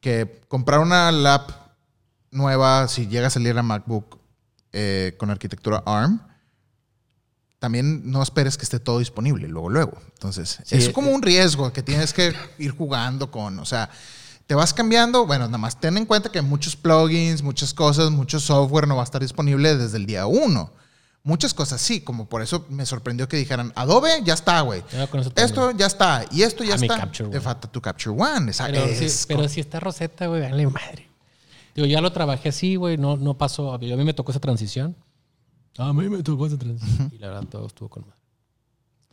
que 0.00 0.40
comprar 0.48 0.80
una 0.80 1.12
lap 1.12 1.50
nueva, 2.30 2.88
si 2.88 3.06
llega 3.06 3.28
a 3.28 3.30
salir 3.30 3.54
la 3.54 3.62
MacBook 3.62 4.18
eh, 4.72 5.14
con 5.18 5.30
arquitectura 5.30 5.82
ARM, 5.86 6.20
también 7.58 8.10
no 8.10 8.22
esperes 8.22 8.56
que 8.56 8.64
esté 8.64 8.80
todo 8.80 8.98
disponible 8.98 9.46
luego, 9.46 9.70
luego. 9.70 10.02
Entonces, 10.14 10.58
Sí, 10.64 10.76
es 10.76 10.88
eh, 10.88 10.92
como 10.92 11.12
un 11.12 11.22
riesgo 11.22 11.72
que 11.72 11.82
tienes 11.82 12.12
que 12.12 12.34
ir 12.58 12.72
jugando 12.72 13.30
con, 13.30 13.60
o 13.60 13.64
sea, 13.64 13.88
te 14.48 14.56
vas 14.56 14.74
cambiando, 14.74 15.26
bueno, 15.26 15.46
nada 15.46 15.58
más 15.58 15.78
ten 15.78 15.96
en 15.96 16.04
cuenta 16.04 16.32
que 16.32 16.42
muchos 16.42 16.74
plugins, 16.74 17.42
muchas 17.42 17.72
cosas, 17.72 18.10
mucho 18.10 18.40
software 18.40 18.88
no 18.88 18.96
va 18.96 19.02
a 19.02 19.04
estar 19.04 19.22
disponible 19.22 19.76
desde 19.76 19.96
el 19.96 20.06
día 20.06 20.26
uno. 20.26 20.72
Muchas 21.24 21.54
cosas 21.54 21.80
sí, 21.80 22.00
como 22.00 22.26
por 22.28 22.42
eso 22.42 22.66
me 22.68 22.84
sorprendió 22.84 23.28
que 23.28 23.36
dijeran, 23.36 23.72
Adobe 23.76 24.22
ya 24.24 24.34
está, 24.34 24.60
güey. 24.62 24.82
Esto 25.36 25.70
ya 25.70 25.86
está, 25.86 26.24
y 26.32 26.42
esto 26.42 26.64
ya 26.64 26.74
Ah, 26.74 26.78
está. 26.80 27.10
Te 27.12 27.40
falta 27.40 27.70
tu 27.70 27.80
Capture 27.80 28.10
One. 28.20 28.50
esa 28.50 28.66
Pero, 28.66 28.84
es 28.84 29.12
sí, 29.12 29.24
pero 29.28 29.48
si 29.48 29.60
está 29.60 29.78
Rosetta, 29.78 30.26
güey, 30.26 30.40
dale 30.40 30.66
madre. 30.66 31.08
Digo, 31.76 31.86
ya 31.86 32.00
lo 32.00 32.12
trabajé 32.12 32.48
así, 32.48 32.74
güey, 32.74 32.96
no, 32.98 33.16
no 33.16 33.38
pasó. 33.38 33.72
A 33.72 33.78
mí 33.78 33.92
a 33.92 33.96
mí 33.96 34.04
me 34.04 34.14
tocó 34.14 34.32
esa 34.32 34.40
transición. 34.40 34.96
A 35.78 35.92
mí 35.92 36.08
me 36.08 36.22
tocó 36.24 36.46
esa 36.46 36.58
transición. 36.58 37.10
Y 37.14 37.18
la 37.18 37.28
verdad, 37.28 37.44
todo 37.48 37.66
estuvo 37.66 37.88
con 37.88 38.04
madre. 38.04 38.18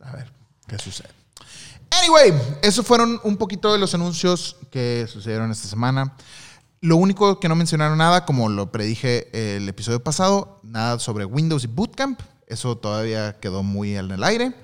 A 0.00 0.16
ver, 0.16 0.32
¿qué 0.66 0.78
sucede? 0.78 1.08
Anyway, 2.02 2.32
esos 2.62 2.84
fueron 2.84 3.20
un 3.24 3.36
poquito 3.36 3.72
de 3.72 3.78
los 3.78 3.94
anuncios 3.94 4.56
que 4.70 5.06
sucedieron 5.08 5.50
esta 5.50 5.68
semana. 5.68 6.14
Lo 6.82 6.96
único 6.96 7.40
que 7.40 7.48
no 7.48 7.56
mencionaron 7.56 7.98
nada, 7.98 8.24
como 8.24 8.48
lo 8.48 8.72
predije 8.72 9.56
el 9.56 9.68
episodio 9.68 10.02
pasado, 10.02 10.60
nada 10.62 10.98
sobre 10.98 11.26
Windows 11.26 11.64
y 11.64 11.66
Bootcamp. 11.66 12.20
Eso 12.46 12.76
todavía 12.78 13.38
quedó 13.38 13.62
muy 13.62 13.96
en 13.96 14.10
el 14.10 14.24
aire. 14.24 14.54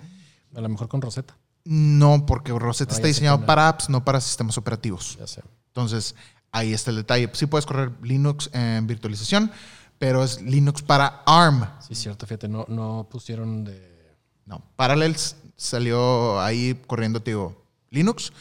A 0.55 0.61
lo 0.63 0.69
mejor 0.69 0.89
con 0.89 1.03
Rosetta. 1.03 1.37
No, 1.65 2.25
porque 2.25 2.53
Rosetta 2.53 2.95
está 2.95 3.07
diseñado 3.07 3.39
no. 3.39 3.47
para 3.47 3.69
apps, 3.69 3.91
no 3.91 4.05
para 4.05 4.21
sistemas 4.21 4.57
operativos. 4.57 5.19
Ya 5.19 5.27
sé. 5.27 5.43
Entonces, 5.69 6.15
ahí 6.53 6.73
está 6.73 6.91
el 6.91 6.97
detalle. 6.97 7.29
Sí 7.35 7.47
puedes 7.47 7.67
correr 7.67 7.93
Linux 8.03 8.49
en 8.55 8.87
virtualización, 8.87 9.51
pero 9.99 10.25
es 10.25 10.41
Linux 10.41 10.81
para 10.83 11.23
ARM. 11.27 11.67
Sí, 11.87 11.95
cierto, 11.95 12.27
fíjate, 12.27 12.49
no, 12.49 12.65
no 12.69 13.07
pusieron 13.11 13.65
de. 13.65 14.15
No, 14.47 14.63
Parallels 14.77 15.37
salió 15.57 16.41
ahí 16.41 16.81
corriendo, 16.87 17.21
te 17.21 17.33
digo, 17.33 17.63
Linux, 17.91 18.33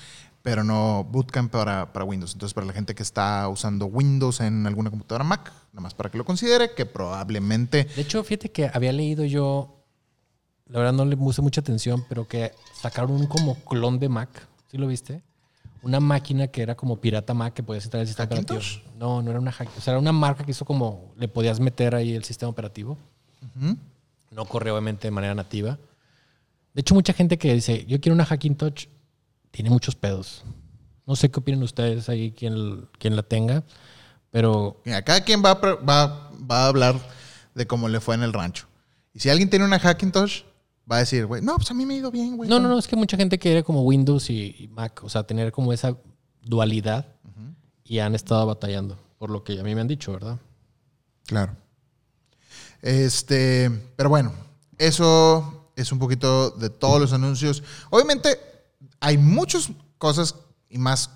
pero 0.46 0.64
no 0.64 1.04
Bootcamp 1.06 1.52
para, 1.52 1.92
para 1.92 2.06
Windows. 2.06 2.34
Entonces, 2.34 2.54
para 2.54 2.68
la 2.68 2.74
gente 2.74 2.94
que 2.94 3.02
está 3.02 3.50
usando 3.50 3.88
Windows 3.88 4.42
en 4.42 4.68
alguna 4.68 4.92
computadora 4.92 5.24
Mac, 5.24 5.52
nada 5.74 5.82
más 5.82 5.96
para 5.96 6.12
que 6.12 6.20
lo 6.20 6.24
considere, 6.24 6.76
que 6.76 6.86
probablemente... 6.86 7.86
De 7.96 8.04
hecho, 8.04 8.24
fíjate 8.24 8.52
que 8.52 8.70
había 8.72 8.94
leído 8.94 9.26
yo. 9.26 9.84
La 10.68 10.78
verdad 10.78 10.94
no 10.94 11.04
le 11.04 11.18
puse 11.18 11.42
mucha 11.42 11.62
atención, 11.62 12.06
pero 12.08 12.28
que 12.28 12.52
sacaron 12.80 13.14
un 13.14 13.26
como 13.26 13.56
clon 13.56 13.98
de 13.98 14.08
Mac. 14.08 14.30
¿Sí 14.70 14.78
lo 14.78 14.86
viste? 14.86 15.24
Una 15.82 16.00
máquina 16.00 16.46
que 16.46 16.62
era 16.62 16.76
como 16.76 17.02
pirata 17.02 17.34
Mac 17.34 17.56
que 17.56 17.64
podías 17.64 17.86
entrar 17.86 18.02
el 18.02 18.08
sistema 18.08 18.26
operativo. 18.26 18.60
No, 19.00 19.24
no 19.24 19.32
era 19.32 19.40
una 19.40 19.52
hack. 19.52 19.70
O 19.76 19.82
sea, 19.82 19.94
era 19.94 20.00
una 20.00 20.12
marca 20.12 20.44
que 20.44 20.52
hizo 20.52 20.64
como. 20.64 21.12
Le 21.18 21.28
podías 21.28 21.60
meter 21.60 21.96
ahí 21.96 22.14
el 22.14 22.24
sistema 22.24 22.52
operativo. 22.52 23.00
No 24.30 24.46
corre 24.46 24.70
obviamente 24.70 25.08
de 25.08 25.12
manera 25.12 25.34
nativa. 25.34 25.80
De 26.76 26.82
hecho, 26.82 26.94
mucha 26.94 27.14
gente 27.14 27.40
que 27.40 27.52
dice, 27.52 27.84
yo 27.88 28.00
quiero 28.00 28.14
una 28.14 28.26
Hackintosh, 28.26 28.90
tiene 29.56 29.70
muchos 29.70 29.96
pedos. 29.96 30.44
No 31.06 31.16
sé 31.16 31.32
qué 31.32 31.40
opinan 31.40 31.64
ustedes 31.64 32.10
ahí, 32.10 32.34
quien, 32.34 32.90
quien 33.00 33.16
la 33.16 33.24
tenga, 33.24 33.64
pero 34.30 34.82
Mira, 34.84 35.02
cada 35.02 35.22
quien 35.22 35.42
va 35.42 35.52
a, 35.52 35.56
va, 35.56 36.30
va 36.52 36.66
a 36.66 36.68
hablar 36.68 37.00
de 37.54 37.66
cómo 37.66 37.88
le 37.88 38.02
fue 38.02 38.16
en 38.16 38.24
el 38.24 38.34
rancho. 38.34 38.68
Y 39.14 39.20
si 39.22 39.30
alguien 39.30 39.50
tiene 39.50 39.64
una 39.64 39.80
Hackintosh, 39.80 40.42
va 40.92 40.98
a 40.98 41.00
decir, 41.00 41.26
güey, 41.26 41.42
no, 41.42 41.56
pues 41.56 41.72
a 41.72 41.74
mí 41.74 41.86
me 41.86 41.94
ha 41.94 41.98
ido 41.98 42.12
bien, 42.12 42.36
güey. 42.36 42.50
no, 42.50 42.60
no, 42.60 42.68
no, 42.68 42.78
es 42.78 42.86
que 42.86 42.98
mucha 42.98 43.16
gente 43.16 43.40
quiere 43.40 43.64
como 43.64 43.84
Windows 43.84 44.30
y, 44.30 44.58
y 44.60 44.68
Mac, 44.68 45.02
o 45.06 45.10
sea, 45.10 45.24
tener 45.24 45.54
como 45.54 45.72
esa 45.72 45.96
dualidad 46.42 47.08
y 47.86 48.00
han 48.00 48.14
estado 48.14 48.46
batallando, 48.46 49.00
por 49.18 49.30
lo 49.30 49.46
que 49.46 49.58
a 49.58 49.64
mí 49.64 49.74
me 49.74 49.80
han 49.80 49.88
dicho, 49.88 50.12
¿verdad? 50.12 50.38
Claro. 51.28 51.56
Este, 52.82 53.72
pero 53.96 54.10
bueno, 54.10 54.34
eso 54.78 55.72
es 55.78 55.94
un 55.94 56.00
poquito 56.00 56.50
de 56.50 56.70
todos 56.70 57.00
los 57.00 57.14
anuncios. 57.14 57.64
Obviamente, 57.90 58.55
hay 59.06 59.20
muchas 59.20 59.70
cosas 60.00 60.36
y 60.68 60.80
más 60.80 61.12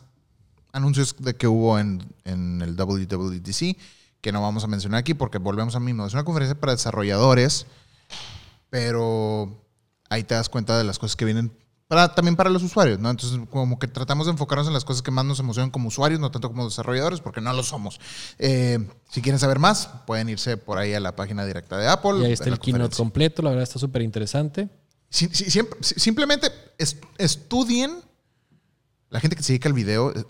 anuncios 0.72 1.16
de 1.18 1.36
que 1.36 1.48
hubo 1.48 1.80
en, 1.80 2.03
en 2.24 2.61
el 2.61 2.76
WWDC 2.76 3.76
que 4.22 4.32
no 4.32 4.44
vamos 4.44 4.64
a 4.64 4.68
mencionar 4.68 4.99
aquí 4.99 5.16
porque 5.16 5.40
volvemos 5.40 5.76
a 5.76 5.80
mismo. 5.80 6.06
Es 6.06 6.14
una 6.14 6.24
conferencia 6.24 6.60
para 6.60 6.74
desarrolladores, 6.74 7.66
pero 8.70 9.66
ahí 10.07 10.24
te 10.24 10.36
das 10.36 10.49
cuenta 10.49 10.78
de 10.78 10.84
las 10.84 10.99
cosas 10.99 11.16
que 11.16 11.26
vienen 11.26 11.52
para, 11.88 12.14
también 12.14 12.36
para 12.36 12.52
los 12.52 12.61
usuarios, 12.61 12.99
¿no? 12.99 13.10
Entonces, 13.10 13.40
como 13.49 13.80
que 13.80 13.88
tratamos 13.88 14.28
de 14.28 14.34
enfocarnos 14.34 14.68
en 14.68 14.74
las 14.74 14.86
cosas 14.86 15.02
que 15.02 15.10
más 15.10 15.26
nos 15.26 15.40
emocionan 15.40 15.72
como 15.72 15.88
usuarios, 15.88 16.20
no 16.20 16.30
tanto 16.30 16.49
como 16.49 16.66
desarrolladores, 16.66 17.22
porque 17.22 17.41
no 17.41 17.52
lo 17.53 17.64
somos. 17.64 17.99
Eh, 18.38 18.88
si 19.10 19.24
quieren 19.24 19.40
saber 19.40 19.57
más, 19.57 19.90
pueden 20.06 20.30
irse 20.30 20.57
por 20.57 20.78
ahí 20.78 20.94
a 20.94 20.99
la 20.99 21.16
página 21.16 21.44
directa 21.44 21.76
de 21.78 21.88
Apple. 21.88 22.20
Y 22.20 22.26
ahí 22.26 22.34
está 22.34 22.49
el 22.49 22.60
keynote 22.60 22.95
completo, 22.95 23.41
la 23.41 23.49
verdad 23.49 23.64
está 23.64 23.80
súper 23.80 24.03
interesante. 24.03 24.70
Si- 25.10 25.30
si- 25.34 25.49
siempre- 25.49 25.80
si- 25.81 25.99
simplemente 25.99 26.52
es- 26.77 26.98
estudien, 27.18 28.02
la 29.10 29.19
gente 29.19 29.36
que 29.36 29.44
se 29.44 29.53
dedica 29.53 29.69
al 29.69 29.73
video, 29.73 30.11
eh, 30.15 30.23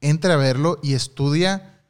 entre 0.00 0.32
a 0.32 0.36
verlo 0.36 0.78
y 0.82 0.94
estudia 0.94 1.80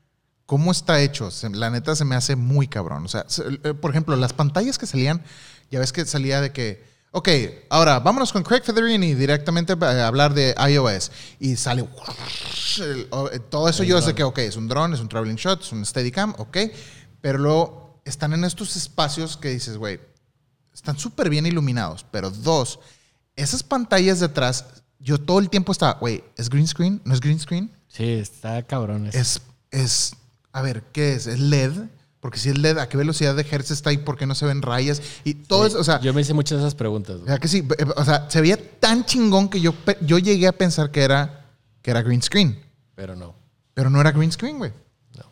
cómo 0.47 0.70
está 0.70 1.01
hecho. 1.01 1.28
La 1.52 1.70
neta 1.70 1.97
se 1.97 2.05
me 2.05 2.14
hace 2.14 2.36
muy 2.36 2.68
cabrón. 2.68 3.05
O 3.05 3.09
sea, 3.09 3.24
se- 3.28 3.43
eh, 3.64 3.74
por 3.74 3.90
ejemplo, 3.90 4.14
las 4.16 4.32
pantallas 4.32 4.78
que 4.78 4.86
salían, 4.86 5.24
ya 5.70 5.81
ves 5.81 5.93
que 5.93 6.06
salía 6.06 6.40
de 6.40 6.52
que, 6.52 6.85
ok, 7.10 7.28
ahora 7.68 7.98
vámonos 7.98 8.32
con 8.32 8.44
Craig 8.44 8.62
Featherini 8.62 9.14
directamente 9.14 9.73
a 9.73 10.06
hablar 10.06 10.35
de 10.35 10.55
iOS. 10.70 11.10
Y 11.40 11.56
sale 11.56 11.82
eh, 12.81 13.40
todo 13.51 13.68
eso 13.68 13.82
El 13.82 13.89
yo 13.89 14.01
sé 14.02 14.14
que, 14.14 14.23
ok, 14.23 14.39
es 14.39 14.56
un 14.56 14.68
drone, 14.68 14.94
es 14.94 15.01
un 15.01 15.09
traveling 15.09 15.36
shot, 15.36 15.62
es 15.62 15.73
un 15.73 15.85
Steadicam, 15.85 16.35
ok. 16.39 16.59
Pero 17.20 17.39
luego 17.39 18.01
están 18.05 18.32
en 18.32 18.44
estos 18.44 18.77
espacios 18.77 19.36
que 19.36 19.48
dices, 19.48 19.77
güey, 19.78 19.98
están 20.77 20.98
súper 20.98 21.31
bien 21.31 21.47
iluminados, 21.47 22.05
pero 22.11 22.31
dos, 22.31 22.78
esas 23.35 23.62
pantallas 23.62 24.20
de 24.20 24.27
atrás, 24.27 24.65
yo 24.98 25.19
todo 25.19 25.39
el 25.39 25.48
tiempo 25.51 25.73
estaba, 25.73 25.94
güey, 25.94 26.23
¿es 26.36 26.48
green 26.51 26.66
screen? 26.69 27.01
¿No 27.05 27.15
es 27.15 27.20
green 27.20 27.39
screen? 27.40 27.70
Sí, 27.89 28.05
está 28.05 28.62
cabrón. 28.62 29.07
eso. 29.07 29.19
Es, 29.19 29.43
es, 29.70 30.15
a 30.53 30.62
ver, 30.62 30.82
¿qué 30.93 31.15
es? 31.15 31.27
¿Es 31.27 31.40
LED? 31.40 31.73
Porque 32.20 32.39
si 32.39 32.48
es 32.48 32.59
LED, 32.59 32.78
¿a 32.78 32.89
qué 32.89 32.97
velocidad 32.97 33.35
de 33.36 33.47
hertz 33.48 33.70
está 33.70 33.90
ahí? 33.90 33.98
¿Por 33.98 34.16
qué 34.19 34.27
no 34.27 34.35
se 34.35 34.47
ven 34.47 34.61
rayas? 34.62 35.01
Y 35.24 35.35
todo 35.35 35.62
Sí, 35.65 35.69
eso, 35.69 35.81
o 35.81 35.85
sea, 35.85 36.01
yo 36.01 36.12
me 36.12 36.20
hice 36.23 36.35
muchas 36.35 36.59
de 36.59 36.65
esas 36.65 36.74
preguntas. 36.74 37.20
o 37.23 37.27
sea, 37.27 37.39
que 37.39 37.47
sí, 37.48 37.59
eh, 37.78 37.85
o 37.97 38.05
sea, 38.05 38.28
se 38.31 38.40
veía 38.40 38.59
tan 38.81 39.05
chingón 39.05 39.48
que 39.48 39.61
yo, 39.61 39.74
yo 40.03 40.19
llegué 40.19 40.47
a 40.48 40.53
pensar 40.53 40.90
que 40.90 41.03
era, 41.03 41.47
que 41.82 41.90
era 41.90 42.03
green 42.03 42.23
screen, 42.23 42.59
Pero 42.94 43.15
no. 43.16 43.35
pero 43.74 43.90
no 43.90 44.01
era 44.01 44.11
green 44.12 44.32
screen, 44.32 44.59
güey. 44.59 44.73
No. 45.16 45.24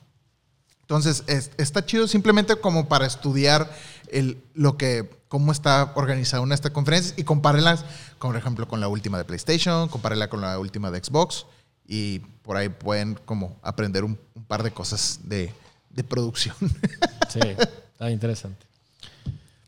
Entonces, 0.82 1.24
es- 1.26 1.50
está 1.56 1.84
chido 1.84 2.06
simplemente 2.06 2.54
como 2.56 2.86
para 2.88 3.06
estudiar 3.06 3.74
el, 4.08 4.38
lo 4.54 4.76
que, 4.76 5.10
cómo 5.34 5.50
está 5.50 5.90
organizada 5.96 6.40
una 6.44 6.50
de 6.50 6.54
estas 6.54 6.70
conferencias 6.70 7.14
y 7.18 7.24
compárenlas, 7.24 7.84
por 8.20 8.36
ejemplo, 8.36 8.68
con 8.68 8.78
la 8.80 8.86
última 8.86 9.18
de 9.18 9.24
PlayStation, 9.24 9.88
compárenla 9.88 10.28
con 10.30 10.40
la 10.40 10.60
última 10.60 10.92
de 10.92 11.02
Xbox 11.02 11.44
y 11.88 12.20
por 12.20 12.56
ahí 12.56 12.68
pueden 12.68 13.18
como 13.24 13.58
aprender 13.60 14.04
un, 14.04 14.16
un 14.36 14.44
par 14.44 14.62
de 14.62 14.70
cosas 14.70 15.18
de, 15.24 15.52
de 15.90 16.04
producción. 16.04 16.54
Sí, 17.28 17.40
está 17.40 18.12
interesante. 18.12 18.64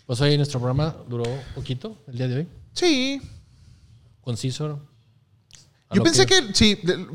Pues 0.06 0.20
hoy 0.20 0.36
nuestro 0.36 0.60
programa 0.60 0.94
duró 1.08 1.24
poquito 1.56 1.96
el 2.06 2.16
día 2.16 2.28
de 2.28 2.36
hoy. 2.36 2.48
sí, 2.72 3.20
Conciso. 4.20 4.78
yo 5.90 6.04
pensé 6.04 6.26
que, 6.26 6.54
sí, 6.54 6.78
de- 6.84 7.08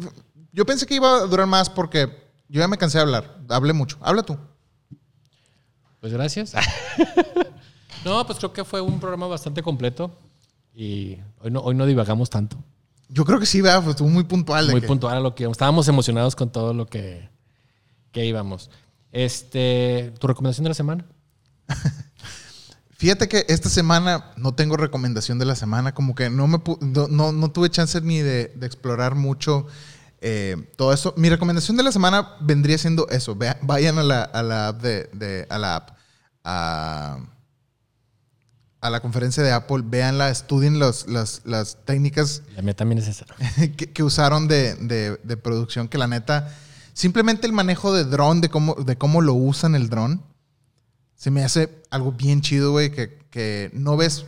yo 0.52 0.66
pensé 0.66 0.86
que 0.86 0.96
iba 0.96 1.16
a 1.16 1.20
durar 1.22 1.48
más 1.48 1.70
porque 1.70 2.08
yo 2.50 2.60
ya 2.60 2.68
me 2.68 2.78
cansé 2.78 2.98
de 2.98 3.04
hablar, 3.04 3.38
hablé 3.48 3.72
mucho. 3.72 3.98
Habla 4.02 4.24
tú. 4.24 4.38
Pues 6.02 6.12
gracias. 6.12 6.52
no, 8.06 8.26
pues 8.26 8.38
creo 8.40 8.54
que 8.54 8.64
fue 8.64 8.82
un 8.82 9.00
programa 9.00 9.28
bastante 9.28 9.62
completo 9.62 10.12
y 10.74 11.18
hoy 11.42 11.52
no, 11.52 11.60
hoy 11.62 11.76
no 11.76 11.86
divagamos 11.86 12.30
tanto. 12.30 12.58
Yo 13.10 13.26
creo 13.26 13.40
que 13.40 13.46
sí, 13.46 13.62
¿verdad? 13.62 13.80
Pues 13.84 13.92
estuvo 13.92 14.10
muy 14.10 14.24
puntual. 14.24 14.70
Muy 14.72 14.82
que- 14.82 14.88
puntual 14.88 15.18
a 15.18 15.20
lo 15.20 15.36
que 15.36 15.44
estábamos 15.46 15.88
emocionados 15.88 16.36
con 16.36 16.50
todo 16.52 16.74
lo 16.74 16.86
que, 16.88 17.30
que 18.12 18.26
íbamos. 18.26 18.70
Este, 19.12 20.14
¿tu 20.20 20.28
recomendación 20.28 20.64
de 20.64 20.70
la 20.70 20.76
semana? 20.76 21.06
Fíjate 22.98 23.28
que 23.28 23.46
esta 23.50 23.68
semana 23.70 24.32
no 24.38 24.54
tengo 24.54 24.78
recomendación 24.78 25.40
de 25.40 25.46
la 25.46 25.56
semana, 25.56 25.94
como 25.94 26.14
que 26.14 26.30
no, 26.30 26.48
me 26.48 26.62
no, 26.82 27.08
no- 27.08 27.32
no 27.32 27.52
tuve 27.52 27.70
chance 27.70 28.00
ni 28.02 28.20
de, 28.20 28.54
de 28.56 28.66
explorar 28.68 29.16
mucho 29.16 29.66
eh, 30.22 30.56
todo 30.78 30.94
eso. 30.94 31.14
Mi 31.18 31.30
recomendación 31.30 31.78
de 31.78 31.84
la 31.84 31.92
semana 31.92 32.36
vendría 32.42 32.78
siendo 32.78 33.08
eso. 33.10 33.36
Vayan 33.64 33.98
a 33.98 34.04
la, 34.04 34.22
a 34.24 34.44
la 34.44 34.68
app 34.68 34.82
de, 34.84 35.10
de- 35.14 35.48
a 35.50 35.58
la 35.58 35.76
app, 35.78 35.90
a, 36.44 37.18
a 38.82 38.90
la 38.90 39.00
conferencia 39.00 39.44
de 39.44 39.52
Apple, 39.52 39.84
véanla, 39.86 40.30
estudien 40.30 40.80
los- 40.80 41.08
las, 41.08 41.42
las 41.46 41.78
técnicas 41.86 42.42
La 42.56 42.62
mía 42.64 42.76
también 42.76 43.00
es 43.00 43.08
esa. 43.08 43.26
que, 43.78 43.92
que 43.94 44.04
usaron 44.04 44.48
de, 44.48 44.76
de- 44.76 45.18
de 45.24 45.38
producción, 45.38 45.88
que 45.88 45.98
la 46.00 46.08
neta, 46.08 46.54
simplemente 46.94 47.46
el 47.48 47.54
manejo 47.54 47.94
de 47.94 48.04
dron, 48.06 48.42
de 48.42 48.50
cómo, 48.50 48.74
de 48.76 48.98
cómo 48.98 49.22
lo 49.22 49.34
usan 49.36 49.76
el 49.76 49.88
dron, 49.90 50.24
se 51.16 51.30
me 51.32 51.44
hace 51.44 51.84
algo 51.92 52.12
bien 52.12 52.42
chido, 52.42 52.72
güey, 52.72 52.92
que, 52.92 53.20
que 53.30 53.70
no 53.74 53.96
ves 53.98 54.26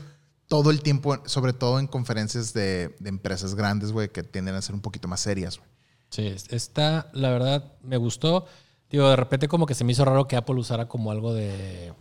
todo 0.48 0.70
el 0.70 0.82
tiempo, 0.84 1.18
sobre 1.26 1.54
todo 1.54 1.80
en 1.80 1.88
conferencias 1.88 2.54
de, 2.54 2.96
de 3.00 3.10
empresas 3.10 3.56
grandes, 3.56 3.92
güey, 3.92 4.10
que 4.10 4.22
tienden 4.22 4.54
a 4.54 4.62
ser 4.62 4.76
un 4.76 4.82
poquito 4.82 5.08
más 5.08 5.20
serias, 5.22 5.58
güey. 5.58 5.70
Sí, 6.12 6.36
esta, 6.50 7.10
la 7.14 7.32
verdad, 7.32 7.74
me 7.82 7.98
gustó. 7.98 8.46
Digo, 8.92 9.10
de 9.10 9.16
repente 9.16 9.48
como 9.48 9.66
que 9.66 9.74
se 9.74 9.84
me 9.84 9.94
hizo 9.94 10.06
raro 10.06 10.28
que 10.28 10.36
Apple 10.36 10.54
usara 10.60 10.88
como 10.88 11.10
algo 11.10 11.34
de... 11.34 11.92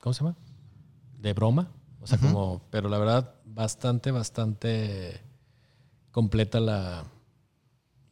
¿Cómo 0.00 0.12
se 0.12 0.24
llama? 0.24 0.34
De 1.18 1.32
broma. 1.32 1.68
O 2.00 2.06
sea, 2.06 2.16
como, 2.18 2.62
pero 2.70 2.88
la 2.88 2.98
verdad, 2.98 3.34
bastante, 3.44 4.10
bastante 4.12 5.20
completa 6.12 6.60
la, 6.60 7.04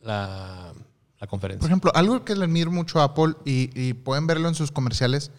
la, 0.01 0.73
la 0.75 1.19
Por 1.21 1.29
conferencia. 1.29 1.67
ejemplo, 1.67 1.93
algo 1.95 2.25
que 2.25 2.35
le 2.35 2.45
admiro 2.45 2.71
mucho 2.71 3.01
a 3.01 3.05
Apple 3.05 3.35
y, 3.45 3.71
y 3.81 3.95
pueden 3.95 4.27
verlo 4.27 4.49
en 4.49 4.55
sus 4.55 4.71
comerciales. 4.71 5.31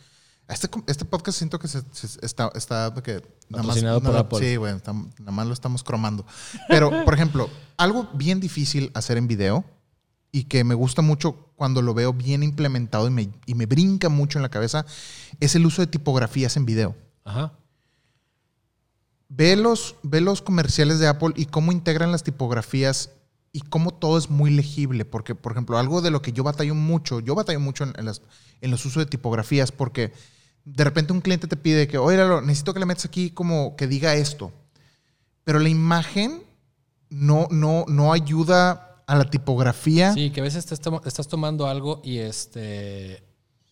Este, 0.48 0.70
este 0.88 1.04
podcast 1.04 1.38
siento 1.38 1.60
que 1.60 1.68
se, 1.68 1.82
se- 1.92 2.26
está, 2.26 2.50
está 2.56 2.94
que 3.04 3.22
nada 3.50 3.64
más, 3.64 3.76
por 3.80 4.04
nada- 4.04 4.20
Apple. 4.22 4.40
Sí, 4.40 4.56
güey, 4.56 4.74
tam- 4.76 5.12
nada 5.20 5.32
más 5.34 5.46
lo 5.46 5.54
estamos 5.54 5.84
cromando. 5.84 6.26
Pero, 6.70 7.04
por 7.04 7.14
ejemplo, 7.14 7.50
algo 7.76 8.10
bien 8.14 8.40
difícil 8.40 8.90
hacer 8.94 9.18
en 9.18 9.28
video 9.28 9.66
y 10.32 10.46
que 10.46 10.64
me 10.64 10.74
gusta 10.74 11.02
mucho 11.02 11.52
cuando 11.58 11.82
lo 11.82 11.94
veo 11.94 12.14
bien 12.14 12.44
implementado 12.44 13.08
y 13.08 13.12
me, 13.12 13.30
y 13.46 13.56
me 13.56 13.66
brinca 13.66 14.08
mucho 14.10 14.40
en 14.40 14.44
la 14.44 14.50
cabeza 14.50 14.86
es 15.42 15.56
el 15.56 15.66
uso 15.66 15.82
de 15.82 15.88
tipografías 15.88 16.56
en 16.56 16.66
video. 16.66 16.96
Ajá. 17.28 17.54
Ve 19.30 19.56
los, 19.58 19.96
ve 20.04 20.22
los 20.22 20.42
comerciales 20.42 21.00
de 21.00 21.08
Apple 21.08 21.34
y 21.36 21.46
cómo 21.48 21.72
integran 21.72 22.12
las 22.12 22.24
tipografías 22.24 23.12
y 23.52 23.62
cómo 23.62 23.92
todo 23.94 24.18
es 24.18 24.30
muy 24.30 24.50
legible. 24.52 25.04
Porque, 25.04 25.36
por 25.36 25.52
ejemplo, 25.52 25.78
algo 25.78 26.02
de 26.02 26.12
lo 26.12 26.22
que 26.22 26.32
yo 26.32 26.44
batallo 26.44 26.76
mucho, 26.76 27.20
yo 27.20 27.36
batallo 27.36 27.60
mucho 27.60 27.84
en, 27.84 27.94
en 27.98 28.06
las- 28.06 28.22
en 28.62 28.72
los 28.72 28.86
usos 28.86 29.04
de 29.04 29.10
tipografías 29.10 29.72
porque 29.72 30.14
de 30.66 30.84
repente 30.84 31.14
un 31.14 31.22
cliente 31.22 31.48
te 31.48 31.56
pide 31.58 31.88
que, 31.88 31.98
oye, 31.98 32.18
Lalo, 32.18 32.42
necesito 32.42 32.74
que 32.74 32.80
le 32.80 32.86
metas 32.86 33.06
aquí 33.06 33.30
como 33.32 33.76
que 33.76 33.88
diga 33.88 34.16
esto. 34.16 34.52
Pero 35.44 35.60
la 35.60 35.70
imagen 35.70 36.42
no, 37.10 37.48
no, 37.52 37.86
no 37.88 38.14
ayuda 38.14 39.04
a 39.08 39.16
la 39.16 39.30
tipografía. 39.30 40.14
Sí, 40.14 40.30
que 40.32 40.40
a 40.40 40.44
veces 40.44 40.66
te 40.66 40.74
estás, 40.74 40.94
estás 41.06 41.28
tomando 41.28 41.68
algo 41.68 42.02
y 42.04 42.18
este, 42.20 43.24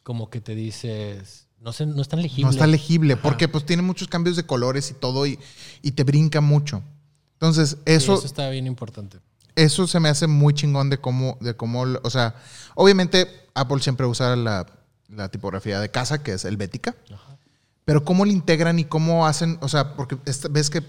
como 0.03 0.29
que 0.29 0.39
te 0.41 0.55
dices, 0.55 1.44
no 1.65 1.73
sé, 1.73 1.87
no 1.87 1.99
es 2.01 2.07
tan 2.07 2.21
legible. 2.21 2.43
No 2.45 2.51
está 2.51 2.67
legible 2.67 3.13
Ajá. 3.13 3.23
porque 3.23 3.47
pues 3.47 3.65
tiene 3.65 3.81
muchos 3.81 4.07
cambios 4.07 4.35
de 4.37 4.45
colores 4.45 4.91
y 4.91 4.93
todo 4.93 5.25
y, 5.25 5.39
y 5.81 5.91
te 5.91 6.03
brinca 6.03 6.39
mucho. 6.39 6.83
Entonces, 7.33 7.69
Sí, 7.71 7.77
eso, 7.85 8.13
eso 8.13 8.25
está 8.27 8.47
bien 8.51 8.67
importante. 8.67 9.17
eso 9.55 9.87
se 9.87 9.99
me 9.99 10.07
hace 10.09 10.27
muy 10.27 10.53
chingón 10.53 10.91
de 10.91 10.99
cómo, 10.99 11.37
de 11.41 11.55
cómo, 11.55 11.81
o 12.03 12.09
sea, 12.11 12.35
obviamente 12.75 13.27
Apple 13.55 13.79
siempre 13.81 14.05
usa 14.05 14.35
la, 14.35 14.67
la 15.09 15.29
tipografía 15.29 15.79
de 15.79 15.89
casa, 15.89 16.21
que 16.21 16.33
es 16.33 16.45
helvética, 16.45 16.95
Ajá. 17.11 17.37
pero 17.83 18.05
cómo 18.05 18.25
le 18.25 18.31
integran 18.33 18.77
y 18.77 18.85
cómo 18.85 19.25
hacen, 19.25 19.57
o 19.61 19.67
sea, 19.67 19.95
porque 19.95 20.17
ves 20.51 20.69
que 20.69 20.83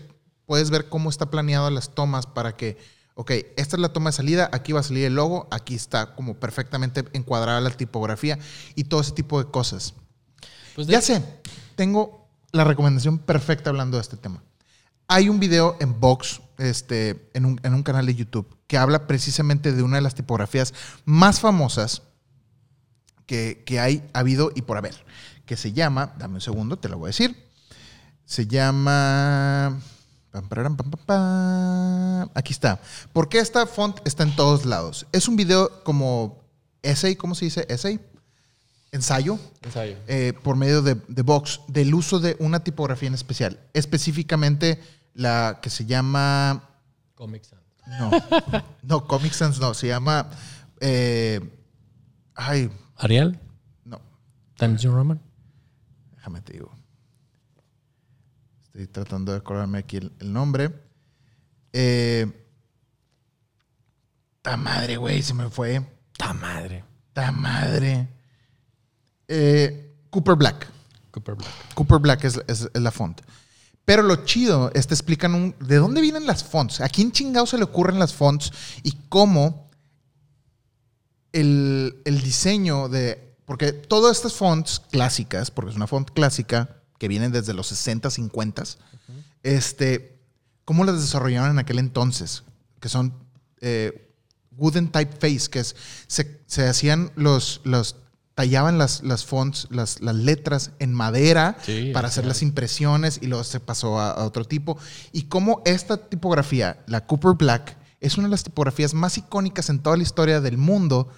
puedes 0.44 0.69
ver 0.70 0.89
cómo 0.90 1.09
está 1.09 1.31
planeado 1.31 1.70
las 1.70 1.94
tomas 1.94 2.27
para 2.27 2.55
que, 2.55 2.77
ok, 3.15 3.31
esta 3.57 3.77
es 3.77 3.81
la 3.81 3.94
toma 3.94 4.11
de 4.11 4.16
salida, 4.16 4.51
aquí 4.53 4.73
va 4.73 4.81
a 4.81 4.82
salir 4.85 5.07
el 5.07 5.15
logo, 5.15 5.48
aquí 5.51 5.74
está 5.74 6.15
como 6.15 6.35
perfectamente 6.35 7.03
encuadrada 7.15 7.61
la 7.62 7.70
tipografía 7.70 8.39
y 8.74 8.85
todo 8.85 9.01
ese 9.01 9.12
tipo 9.12 9.43
de 9.43 9.51
cosas. 9.51 9.94
Pues 10.77 10.86
de- 10.86 10.93
Ya 10.93 11.01
sé, 11.01 11.23
tengo 11.74 12.28
la 12.53 12.62
recomendación 12.65 13.19
perfecta 13.19 13.70
hablando 13.70 13.97
de 13.97 14.03
este 14.03 14.16
tema. 14.16 14.43
Hay 15.09 15.28
un 15.28 15.40
video 15.40 15.77
en 15.81 15.98
Vox, 15.98 16.40
este, 16.59 17.31
en 17.35 17.47
un, 17.47 17.61
en 17.62 17.74
un 17.74 17.82
canal 17.82 18.07
de 18.07 18.15
YouTube, 18.15 18.57
que 18.66 18.77
habla 18.77 19.07
precisamente 19.07 19.73
de 19.73 19.82
una 19.82 19.97
de 19.97 20.03
las 20.03 20.15
tipografías 20.15 20.74
más 21.05 21.40
famosas 21.40 22.03
que, 23.24 23.62
que 23.65 23.81
hay, 23.81 24.09
ha 24.12 24.19
habido 24.20 24.53
y 24.55 24.62
por 24.62 24.77
haber, 24.77 25.05
que 25.47 25.57
se 25.57 25.73
llama, 25.73 26.15
dame 26.19 26.35
un 26.36 26.40
segundo, 26.40 26.77
te 26.78 26.89
lo 26.89 26.98
voy 26.98 27.07
a 27.07 27.11
decir, 27.11 27.36
se 28.24 28.47
llama... 28.47 29.81
Aquí 32.35 32.53
está. 32.53 32.81
¿Por 33.15 33.28
qué 33.31 33.39
esta 33.39 33.66
font 33.66 33.98
está 34.05 34.23
en 34.24 34.36
todos 34.36 34.66
lados? 34.66 35.07
Es 35.12 35.28
un 35.28 35.36
video 35.36 35.82
como 35.82 36.43
essay, 36.82 37.16
¿cómo 37.16 37.35
se 37.35 37.47
dice? 37.47 37.65
Essay. 37.70 37.98
Ensayo 38.97 39.39
Ensayo. 39.62 39.97
eh, 40.09 40.32
por 40.43 40.56
medio 40.56 40.82
de, 40.82 40.97
de 41.09 41.23
Vox 41.23 41.60
del 41.68 41.94
uso 41.94 42.18
de 42.18 42.36
una 42.40 42.60
tipografía 42.64 43.06
en 43.09 43.14
especial. 43.14 43.60
Específicamente 43.74 44.81
la 45.14 45.60
que 45.62 45.70
se 45.70 45.86
llama. 45.86 46.68
Comic 47.14 47.44
Sans. 47.44 47.62
No, 47.86 48.10
no, 48.82 49.06
Comic 49.06 49.32
Sans 49.32 49.59
no, 49.60 49.73
se 49.74 49.86
llama. 49.89 50.28
eh, 50.81 51.40
ay, 52.35 52.70
Arial, 52.97 53.39
no, 53.85 54.01
Times 54.56 54.82
New 54.85 54.93
Roman. 54.94 55.20
déjame 56.16 56.40
te 56.40 56.55
digo. 56.55 56.70
Estoy 58.64 58.86
tratando 58.89 59.32
de 59.32 59.39
acordarme 59.39 59.78
aquí 59.78 59.98
el, 59.98 60.12
el 60.20 60.32
nombre. 60.32 60.70
Eh, 61.73 62.27
ta 64.43 64.56
madre, 64.56 64.97
güey, 64.97 65.23
se 65.23 65.32
me 65.35 65.48
fue. 65.48 65.82
¡Ta 66.18 66.32
madre! 66.32 66.85
Ta 67.12 67.32
madre. 67.32 68.09
Eh, 69.28 69.94
Cooper 70.11 70.35
Black. 70.36 70.69
Cooper 71.11 71.35
Black. 71.35 71.51
Cooper 71.74 71.98
Black 71.98 72.24
es, 72.24 72.40
es- 72.47 72.69
es 72.73 72.81
la 72.82 72.90
font. 72.90 73.20
Pero 73.85 74.03
lo 74.03 74.24
chido 74.24 74.70
es 74.74 74.86
te 74.86 74.94
explican 74.94 75.35
un- 75.35 75.55
de 75.61 75.77
dónde 75.77 76.01
vienen 76.01 76.27
las 76.27 76.43
fonts, 76.44 76.81
a 76.81 76.89
quién 76.89 77.12
chingado 77.12 77.47
se 77.47 77.57
le 77.57 77.65
ocurren 77.65 77.98
las 77.98 78.12
fonts 78.15 78.53
y 78.82 78.93
cómo 79.09 79.69
el, 81.32 82.01
el 82.05 82.20
diseño 82.23 82.89
de. 82.89 83.35
Porque 83.44 83.73
todas 83.73 84.16
estas 84.16 84.32
fonts 84.35 84.81
clásicas, 84.90 85.51
porque 85.53 85.70
es 85.70 85.77
una 85.77 85.86
font 85.86 86.11
clásica 86.11 86.77
que 86.98 87.07
viene 87.09 87.28
desde 87.28 87.55
los 87.55 87.69
60, 87.69 88.11
50, 88.11 88.65
este, 89.44 90.19
cómo 90.65 90.85
las 90.85 91.01
desarrollaron 91.01 91.51
en 91.51 91.59
aquel 91.61 91.78
entonces, 91.78 92.43
que 92.81 92.89
son 92.89 93.12
eh, 93.61 94.11
wooden 94.57 94.89
typeface, 94.90 95.48
que 95.48 95.61
es, 95.61 95.77
se, 96.09 96.40
se 96.47 96.66
hacían 96.66 97.12
los, 97.15 97.61
los 97.62 97.94
tallaban 98.37 98.79
las, 98.79 99.03
las 99.03 99.25
fonts, 99.25 99.67
las, 99.71 100.01
las 100.01 100.15
letras 100.15 100.71
en 100.79 100.93
madera 100.95 101.57
Sí, 101.65 101.91
para 101.93 102.07
hacer 102.07 102.23
claro. 102.23 102.29
las 102.29 102.43
impresiones 102.43 103.19
y 103.21 103.27
luego 103.27 103.43
se 103.43 103.59
pasó 103.59 103.99
a, 103.99 104.11
a 104.13 104.25
otro 104.25 104.45
tipo. 104.45 104.79
Y 105.11 105.23
cómo 105.25 105.63
esta 105.65 105.97
tipografía, 105.97 106.85
la 106.87 107.05
Cooper 107.07 107.33
Black, 107.33 107.77
es 107.99 108.19
una 108.19 108.29
de 108.29 108.33
las 108.33 108.45
tipografías 108.45 108.95
más 108.95 109.17
icónicas 109.19 109.69
en 109.71 109.81
toda 109.81 109.97
la 109.97 110.05
historia 110.05 110.41
del 110.41 110.59
mundo 110.59 111.09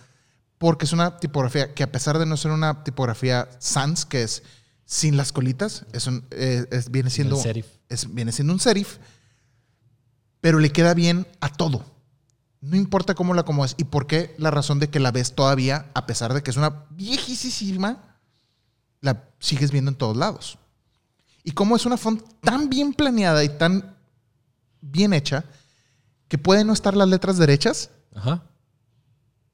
porque 0.59 0.87
es 0.87 0.93
una 0.93 1.19
tipografía 1.19 1.75
que 1.75 1.83
a 1.83 1.93
pesar 1.93 2.19
de 2.19 2.25
no 2.27 2.37
ser 2.37 2.53
una 2.53 2.83
tipografía 2.85 3.49
sans, 3.59 4.07
que 4.07 4.23
es 4.23 4.43
sin 4.85 5.17
las 5.17 5.33
colitas, 5.33 5.85
es 5.93 6.07
un, 6.07 6.25
eh, 6.31 6.67
es- 6.71 6.91
viene 6.91 7.11
siendo 7.11 7.37
serif. 7.37 7.67
es- 7.89 8.15
viene 8.15 8.31
siendo 8.33 8.53
un 8.55 8.61
serif, 8.61 8.99
pero 10.41 10.61
le 10.61 10.71
queda 10.71 10.95
bien 10.95 11.27
a 11.41 11.49
todo. 11.53 11.85
No 12.61 12.77
importa 12.77 13.15
cómo 13.15 13.35
la 13.35 13.43
acomodes 13.43 13.75
y 13.79 13.85
por 13.85 14.07
qué 14.07 14.35
la 14.39 14.51
razón 14.51 14.81
de 14.81 14.89
que 14.89 14.99
la 14.99 15.13
ves 15.13 15.35
todavía, 15.35 15.91
a 15.95 16.07
pesar 16.07 16.35
de 16.35 16.43
que 16.43 16.51
es 16.51 16.57
una 16.57 16.87
viejísima, 16.91 18.17
la 19.01 19.29
sigues 19.39 19.71
viendo 19.71 19.91
en 19.91 19.97
todos 19.97 20.17
lados. 20.17 20.59
Y 21.45 21.53
cómo 21.53 21.77
es 21.77 21.87
una 21.87 21.97
font 21.97 22.23
tan 22.41 22.69
bien 22.69 22.93
planeada 22.93 23.45
y 23.45 23.49
tan 23.49 23.97
bien 24.81 25.13
hecha 25.13 25.45
que 26.27 26.39
pueden 26.39 26.67
no 26.67 26.73
estar 26.73 26.97
las 26.97 27.09
letras 27.09 27.39
derechas 27.39 27.91
Ajá. 28.15 28.43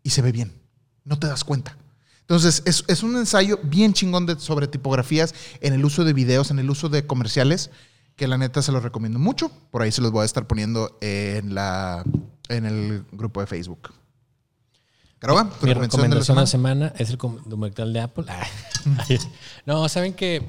y 0.03 0.11
se 0.11 0.23
ve 0.23 0.33
bien. 0.33 0.61
No 1.05 1.19
te 1.19 1.27
das 1.27 1.45
cuenta. 1.45 1.77
Entonces, 2.21 2.63
es, 2.65 2.85
es 2.89 3.03
un 3.03 3.17
ensayo 3.17 3.61
bien 3.63 3.93
chingón 3.93 4.25
de, 4.25 4.41
sobre 4.41 4.67
tipografías 4.67 5.35
en 5.61 5.75
el 5.75 5.85
uso 5.85 6.05
de 6.05 6.15
videos, 6.15 6.51
en 6.51 6.59
el 6.59 6.71
uso 6.71 6.89
de 6.89 7.07
comerciales, 7.07 7.71
que 8.17 8.27
la 8.29 8.39
neta 8.39 8.63
se 8.63 8.73
los 8.73 8.83
recomiendo 8.83 9.19
mucho. 9.19 9.51
Por 9.71 9.83
ahí 9.83 9.93
se 9.93 10.01
los 10.01 10.11
voy 10.11 10.23
a 10.23 10.25
estar 10.25 10.47
poniendo 10.47 10.97
en, 11.03 11.55
la, 11.55 12.03
en 12.49 12.67
el 12.67 13.05
grupo 13.13 13.41
de 13.41 13.47
Facebook. 13.47 13.93
Caroba, 15.19 15.49
tu 15.59 15.67
Mi 15.67 15.73
recomendación 15.73 16.11
de 16.11 16.17
la 16.17 16.25
semana. 16.25 16.47
semana 16.47 16.93
es 16.99 17.11
el 17.11 17.17
documental 17.17 17.93
de 17.93 18.01
Apple. 18.01 18.25
Ah. 18.29 18.47
no, 19.67 19.89
saben 19.89 20.13
que 20.13 20.43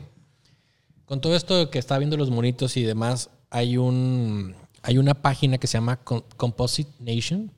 con 1.06 1.22
todo 1.22 1.36
esto 1.36 1.70
que 1.70 1.80
está 1.80 1.98
viendo 1.98 2.18
los 2.18 2.30
monitos 2.30 2.76
y 2.78 2.84
demás, 2.84 3.30
hay 3.50 3.78
un 3.78 4.56
hay 4.82 4.98
una 4.98 5.14
página 5.16 5.58
que 5.58 5.68
se 5.68 5.78
llama 5.78 5.98
Com- 5.98 6.24
Composite 6.38 6.92
Nation 7.00 7.52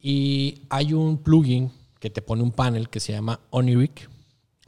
y 0.00 0.62
hay 0.68 0.92
un 0.92 1.18
plugin 1.18 1.72
que 1.98 2.10
te 2.10 2.22
pone 2.22 2.42
un 2.42 2.52
panel 2.52 2.88
que 2.88 3.00
se 3.00 3.12
llama 3.12 3.40
Oniric. 3.50 4.08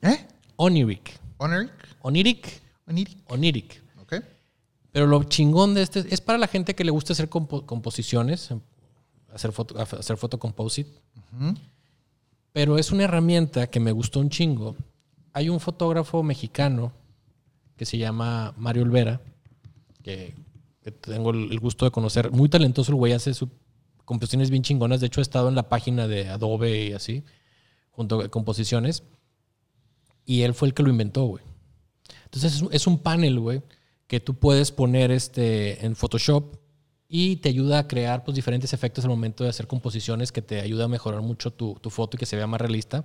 ¿Eh? 0.02 0.26
Oniric. 0.56 1.20
Honoric. 1.36 1.70
Oniric. 2.00 2.60
Oniric. 2.86 3.18
Oniric. 3.28 3.82
Ok. 4.00 4.14
Pero 4.93 5.06
lo 5.06 5.23
chingón 5.24 5.74
de 5.74 5.82
este 5.82 6.05
es 6.12 6.20
para 6.20 6.39
la 6.39 6.47
gente 6.47 6.74
que 6.74 6.85
le 6.85 6.90
gusta 6.90 7.12
hacer 7.12 7.28
compo- 7.28 7.66
composiciones, 7.66 8.51
hacer 9.32 9.52
foto, 9.52 9.78
hacer 9.78 10.16
foto 10.16 10.39
composite. 10.39 10.90
Ujú. 11.32 11.55
Pero 12.52 12.78
es 12.78 12.90
una 12.90 13.05
herramienta 13.05 13.69
que 13.69 13.81
me 13.81 13.93
gustó 13.93 14.20
un 14.20 14.31
chingo. 14.31 14.77
Hay 15.32 15.48
un 15.51 15.60
fotógrafo 15.60 16.23
mexicano 16.23 16.93
que 17.77 17.85
se 17.85 17.98
llama 17.98 18.55
Mario 18.56 18.82
Olvera, 18.82 19.20
que, 20.02 20.35
que 20.82 20.90
tengo 20.90 21.31
el 21.31 21.60
gusto 21.60 21.85
de 21.85 21.90
conocer. 21.90 22.31
Muy 22.32 22.48
talentoso 22.48 22.90
el 22.93 22.97
güey, 22.97 23.12
hace 23.12 23.35
sus 23.35 23.51
composiciones 24.05 24.51
bien 24.51 24.62
chingonas. 24.62 25.01
De 25.01 25.06
hecho, 25.06 25.20
he 25.20 25.23
estado 25.23 25.48
en 25.51 25.55
la 25.55 25.69
página 25.69 26.09
de 26.09 26.28
Adobe 26.28 26.86
y 26.86 26.93
así, 26.94 27.23
junto 27.90 28.20
a 28.20 28.28
composiciones. 28.28 29.02
Y 30.24 30.43
él 30.43 30.55
fue 30.55 30.69
el 30.69 30.74
que 30.74 30.82
lo 30.82 30.90
inventó, 30.90 31.24
güey. 31.27 31.44
Entonces 32.24 32.65
es 32.73 32.86
un 32.86 32.98
panel, 32.98 33.39
güey, 33.39 33.62
que 34.09 34.18
tú 34.18 34.35
puedes 34.35 34.72
poner 34.72 35.12
este, 35.12 35.85
en 35.86 35.94
Photoshop 35.94 36.56
y 37.09 37.36
te 37.36 37.51
ayuda 37.51 37.78
a 37.78 37.89
crear 37.89 38.24
pues, 38.24 38.35
diferentes 38.35 38.72
efectos 38.72 39.05
al 39.05 39.10
momento 39.10 39.44
de 39.44 39.51
hacer 39.51 39.66
composiciones 39.66 40.32
que 40.32 40.43
te 40.43 40.60
ayuda 40.60 40.86
a 40.86 40.89
mejorar 40.89 41.22
mucho 41.22 41.52
tu, 41.52 41.74
tu 41.74 41.90
foto 41.90 42.16
y 42.16 42.18
que 42.18 42.26
se 42.26 42.35
vea 42.35 42.47
más 42.47 42.60
realista. 42.60 43.05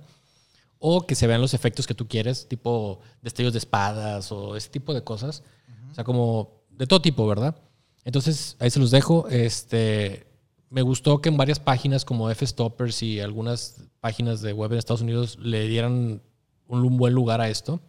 O 0.78 1.06
que 1.06 1.14
se 1.14 1.26
vean 1.26 1.40
los 1.40 1.54
efectos 1.54 1.86
que 1.86 1.94
tú 1.94 2.08
quieres, 2.08 2.48
tipo 2.48 3.00
destellos 3.22 3.52
de 3.52 3.58
espadas 3.58 4.32
o 4.32 4.56
ese 4.56 4.68
tipo 4.68 4.92
de 4.92 5.04
cosas. 5.04 5.42
O 5.90 5.94
sea, 5.94 6.04
como 6.04 6.64
de 6.70 6.86
todo 6.86 7.00
tipo, 7.00 7.26
¿verdad? 7.26 7.56
Entonces, 8.04 8.56
ahí 8.58 8.70
se 8.70 8.80
los 8.80 8.90
dejo. 8.90 9.28
Este, 9.28 10.26
me 10.68 10.82
gustó 10.82 11.20
que 11.22 11.28
en 11.28 11.36
varias 11.36 11.60
páginas 11.60 12.04
como 12.04 12.30
F-Stoppers 12.30 13.02
y 13.02 13.20
algunas 13.20 13.84
páginas 14.00 14.42
de 14.42 14.52
web 14.52 14.72
en 14.72 14.78
Estados 14.78 15.02
Unidos 15.02 15.38
le 15.40 15.68
dieran 15.68 16.20
un 16.66 16.96
buen 16.96 17.14
lugar 17.14 17.40
a 17.40 17.48
esto. 17.48 17.80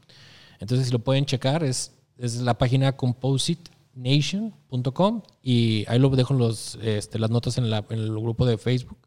Entonces, 0.60 0.88
si 0.88 0.94
lo 0.94 1.00
pueden 1.00 1.26
checar, 1.26 1.64
es, 1.64 1.92
es 2.18 2.42
la 2.42 2.58
página 2.58 2.96
compositenation.com 2.96 5.22
y 5.42 5.86
ahí 5.88 6.00
lo 6.00 6.10
dejo 6.10 6.34
los, 6.34 6.78
este, 6.82 7.20
las 7.20 7.30
notas 7.30 7.58
en, 7.58 7.70
la, 7.70 7.86
el 7.90 8.12
grupo 8.12 8.46
de 8.46 8.58
Facebook 8.58 8.98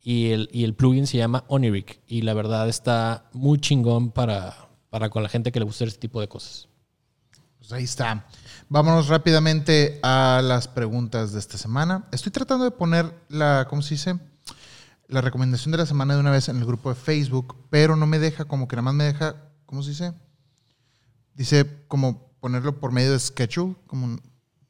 y 0.00 0.30
el, 0.30 0.48
y 0.52 0.64
el 0.64 0.74
plugin 0.74 1.06
se 1.06 1.16
llama 1.16 1.44
Oniric. 1.48 2.00
Y 2.06 2.22
la 2.22 2.34
verdad 2.34 2.68
está 2.68 3.30
muy 3.32 3.58
chingón 3.58 4.10
para, 4.10 4.68
para 4.90 5.08
con 5.08 5.22
la 5.22 5.28
gente 5.28 5.50
que 5.50 5.58
le 5.58 5.64
gusta 5.64 5.84
este 5.84 5.98
tipo 5.98 6.20
de 6.20 6.28
cosas. 6.28 6.68
Pues 7.58 7.72
ahí 7.72 7.84
está. 7.84 8.26
Vámonos 8.68 9.08
rápidamente 9.08 9.98
a 10.02 10.42
las 10.44 10.68
preguntas 10.68 11.32
de 11.32 11.38
esta 11.38 11.56
semana. 11.56 12.06
Estoy 12.12 12.30
tratando 12.30 12.64
de 12.64 12.70
poner 12.70 13.14
la, 13.30 13.66
¿cómo 13.70 13.80
se 13.80 13.94
dice? 13.94 14.18
La 15.08 15.22
recomendación 15.22 15.72
de 15.72 15.78
la 15.78 15.86
semana 15.86 16.14
de 16.14 16.20
una 16.20 16.30
vez 16.30 16.50
en 16.50 16.58
el 16.58 16.66
grupo 16.66 16.90
de 16.90 16.96
Facebook, 16.96 17.56
pero 17.70 17.96
no 17.96 18.06
me 18.06 18.18
deja, 18.18 18.44
como 18.44 18.68
que 18.68 18.76
nada 18.76 18.84
más 18.84 18.94
me 18.94 19.04
deja, 19.04 19.36
¿cómo 19.64 19.82
se 19.82 19.90
dice? 19.90 20.12
Dice 21.34 21.84
como 21.88 22.33
ponerlo 22.44 22.78
por 22.78 22.92
medio 22.92 23.10
de 23.12 23.18
schedule, 23.18 23.74
como 23.86 24.18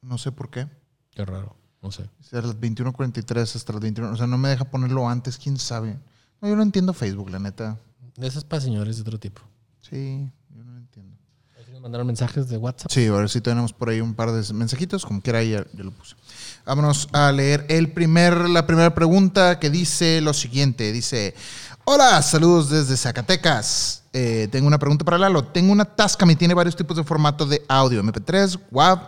no 0.01 0.17
sé 0.17 0.31
por 0.31 0.49
qué. 0.49 0.65
Qué 1.11 1.25
raro. 1.25 1.57
No 1.81 1.91
sé. 1.91 2.09
Desde 2.19 2.41
las 2.41 2.55
21.43 2.55 3.53
hasta 3.53 3.73
las 3.73 3.81
21. 3.81 4.13
O 4.13 4.15
sea, 4.15 4.27
no 4.27 4.37
me 4.37 4.47
deja 4.47 4.63
ponerlo 4.63 5.09
antes, 5.09 5.37
quién 5.37 5.57
sabe. 5.57 5.99
No, 6.39 6.47
yo 6.47 6.55
no 6.55 6.63
entiendo 6.63 6.93
Facebook, 6.93 7.29
la 7.31 7.39
neta. 7.39 7.77
Eso 8.15 8.39
es 8.39 8.45
para 8.45 8.61
señores 8.61 8.95
de 8.95 9.01
otro 9.01 9.19
tipo. 9.19 9.41
Sí, 9.81 10.31
yo 10.51 10.63
no 10.63 10.71
lo 10.71 10.77
entiendo. 10.77 11.17
¿Nos 11.73 11.81
mandaron 11.81 12.07
mensajes 12.07 12.47
de 12.47 12.55
WhatsApp? 12.55 12.89
Sí, 12.89 13.07
ahora 13.07 13.27
sí 13.27 13.41
tenemos 13.41 13.73
por 13.73 13.89
ahí 13.89 13.99
un 13.99 14.13
par 14.13 14.31
de 14.31 14.53
mensajitos, 14.53 15.05
como 15.05 15.19
quiera, 15.19 15.43
ya, 15.43 15.65
ya 15.73 15.83
lo 15.83 15.91
puse. 15.91 16.15
Vámonos 16.65 17.09
a 17.11 17.29
leer 17.33 17.65
el 17.67 17.91
primer, 17.91 18.49
la 18.49 18.65
primera 18.65 18.95
pregunta 18.95 19.59
que 19.59 19.69
dice 19.69 20.21
lo 20.21 20.33
siguiente. 20.33 20.93
Dice, 20.93 21.35
hola, 21.85 22.21
saludos 22.21 22.69
desde 22.69 22.97
Zacatecas. 22.97 24.03
Eh, 24.11 24.47
tengo 24.51 24.67
una 24.67 24.79
pregunta 24.79 25.05
para 25.05 25.17
Lalo. 25.17 25.43
Tengo 25.45 25.71
una 25.71 25.85
Tascam 25.85 26.29
y 26.31 26.35
tiene 26.35 26.53
varios 26.53 26.75
tipos 26.75 26.97
de 26.97 27.03
formato 27.03 27.45
de 27.45 27.63
audio, 27.67 28.03
MP3, 28.03 28.59
WAV, 28.71 28.99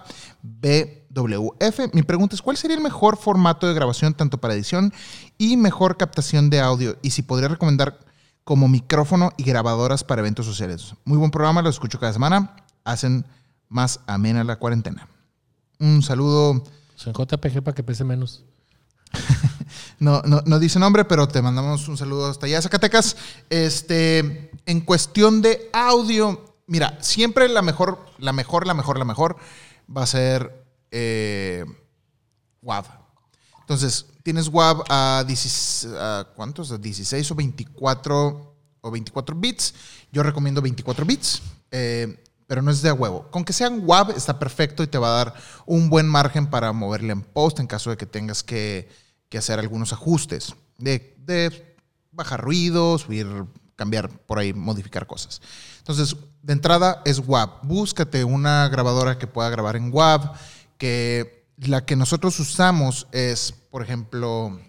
B, 0.41 1.05
WF. 1.09 1.93
Mi 1.93 2.03
pregunta 2.03 2.35
es, 2.35 2.41
¿cuál 2.41 2.57
sería 2.57 2.77
el 2.77 2.83
mejor 2.83 3.17
formato 3.17 3.67
de 3.67 3.73
grabación 3.73 4.13
tanto 4.13 4.37
para 4.37 4.53
edición 4.53 4.93
y 5.37 5.57
mejor 5.57 5.97
captación 5.97 6.49
de 6.49 6.59
audio? 6.59 6.97
Y 7.01 7.11
si 7.11 7.23
podría 7.23 7.49
recomendar 7.49 7.99
como 8.43 8.67
micrófono 8.67 9.31
y 9.35 9.43
grabadoras 9.43 10.03
para 10.03 10.21
eventos 10.21 10.45
sociales. 10.45 10.93
Muy 11.03 11.17
buen 11.17 11.31
programa, 11.31 11.61
lo 11.61 11.69
escucho 11.69 11.99
cada 11.99 12.13
semana. 12.13 12.55
Hacen 12.85 13.25
más 13.67 13.99
amena 14.07 14.43
la 14.43 14.55
cuarentena. 14.57 15.07
Un 15.79 16.01
saludo. 16.01 16.63
en 17.05 17.13
JPG 17.13 17.61
para 17.61 17.75
que 17.75 17.83
pese 17.83 18.03
menos. 18.03 18.43
no, 19.99 20.21
no, 20.21 20.41
no, 20.45 20.59
dice 20.59 20.79
nombre, 20.79 21.05
pero 21.05 21.27
te 21.27 21.41
mandamos 21.41 21.87
un 21.87 21.97
saludo 21.97 22.27
hasta 22.29 22.45
allá, 22.45 22.61
Zacatecas. 22.61 23.17
Este, 23.49 24.51
en 24.65 24.81
cuestión 24.81 25.41
de 25.41 25.69
audio, 25.73 26.55
mira, 26.67 26.97
siempre 27.01 27.49
la 27.49 27.61
mejor, 27.61 28.05
la 28.19 28.31
mejor, 28.31 28.67
la 28.67 28.75
mejor, 28.75 28.99
la 28.99 29.05
mejor 29.05 29.37
va 29.95 30.03
a 30.03 30.07
ser 30.07 30.65
eh, 30.91 31.65
WAV. 32.61 32.85
Entonces, 33.61 34.05
tienes 34.23 34.49
WAV 34.49 34.83
a, 34.87 35.23
16, 35.25 35.93
¿cuántos? 36.35 36.71
A 36.71 36.77
16 36.77 37.31
o 37.31 37.35
24 37.35 38.55
o 38.81 38.91
24 38.91 39.35
bits. 39.35 39.73
Yo 40.11 40.21
recomiendo 40.21 40.61
24 40.61 41.05
bits, 41.05 41.41
eh, 41.71 42.23
pero 42.45 42.61
no 42.61 42.69
es 42.69 42.81
de 42.81 42.89
a 42.89 42.93
huevo. 42.93 43.29
Con 43.31 43.43
que 43.43 43.51
sean 43.51 43.81
WAV 43.83 44.11
está 44.11 44.37
perfecto 44.37 44.83
y 44.83 44.87
te 44.87 44.97
va 44.97 45.07
a 45.07 45.23
dar 45.23 45.33
un 45.65 45.89
buen 45.89 46.07
margen 46.07 46.47
para 46.47 46.71
moverle 46.71 47.13
en 47.13 47.23
post 47.23 47.59
en 47.59 47.67
caso 47.67 47.89
de 47.89 47.97
que 47.97 48.05
tengas 48.05 48.43
que, 48.43 48.89
hacer 49.35 49.59
algunos 49.59 49.93
ajustes. 49.93 50.55
De, 50.77 51.15
bajar 52.11 52.41
ruido, 52.41 52.97
subir, 52.97 53.27
cambiar 53.75 54.09
por 54.09 54.39
ahí, 54.39 54.53
modificar 54.53 55.07
cosas. 55.07 55.41
Entonces, 55.79 56.15
de 56.41 56.53
entrada 56.53 57.01
es 57.05 57.19
WAV. 57.19 57.61
Búscate 57.63 58.23
una 58.23 58.69
grabadora 58.69 59.17
que 59.17 59.27
pueda 59.27 59.49
grabar 59.49 59.75
en 59.75 59.93
WAV 59.93 60.31
que 60.77 61.45
la 61.57 61.85
que 61.85 61.95
nosotros 61.95 62.39
usamos 62.39 63.07
es, 63.11 63.53
por 63.71 63.81
ejemplo, 63.81 64.59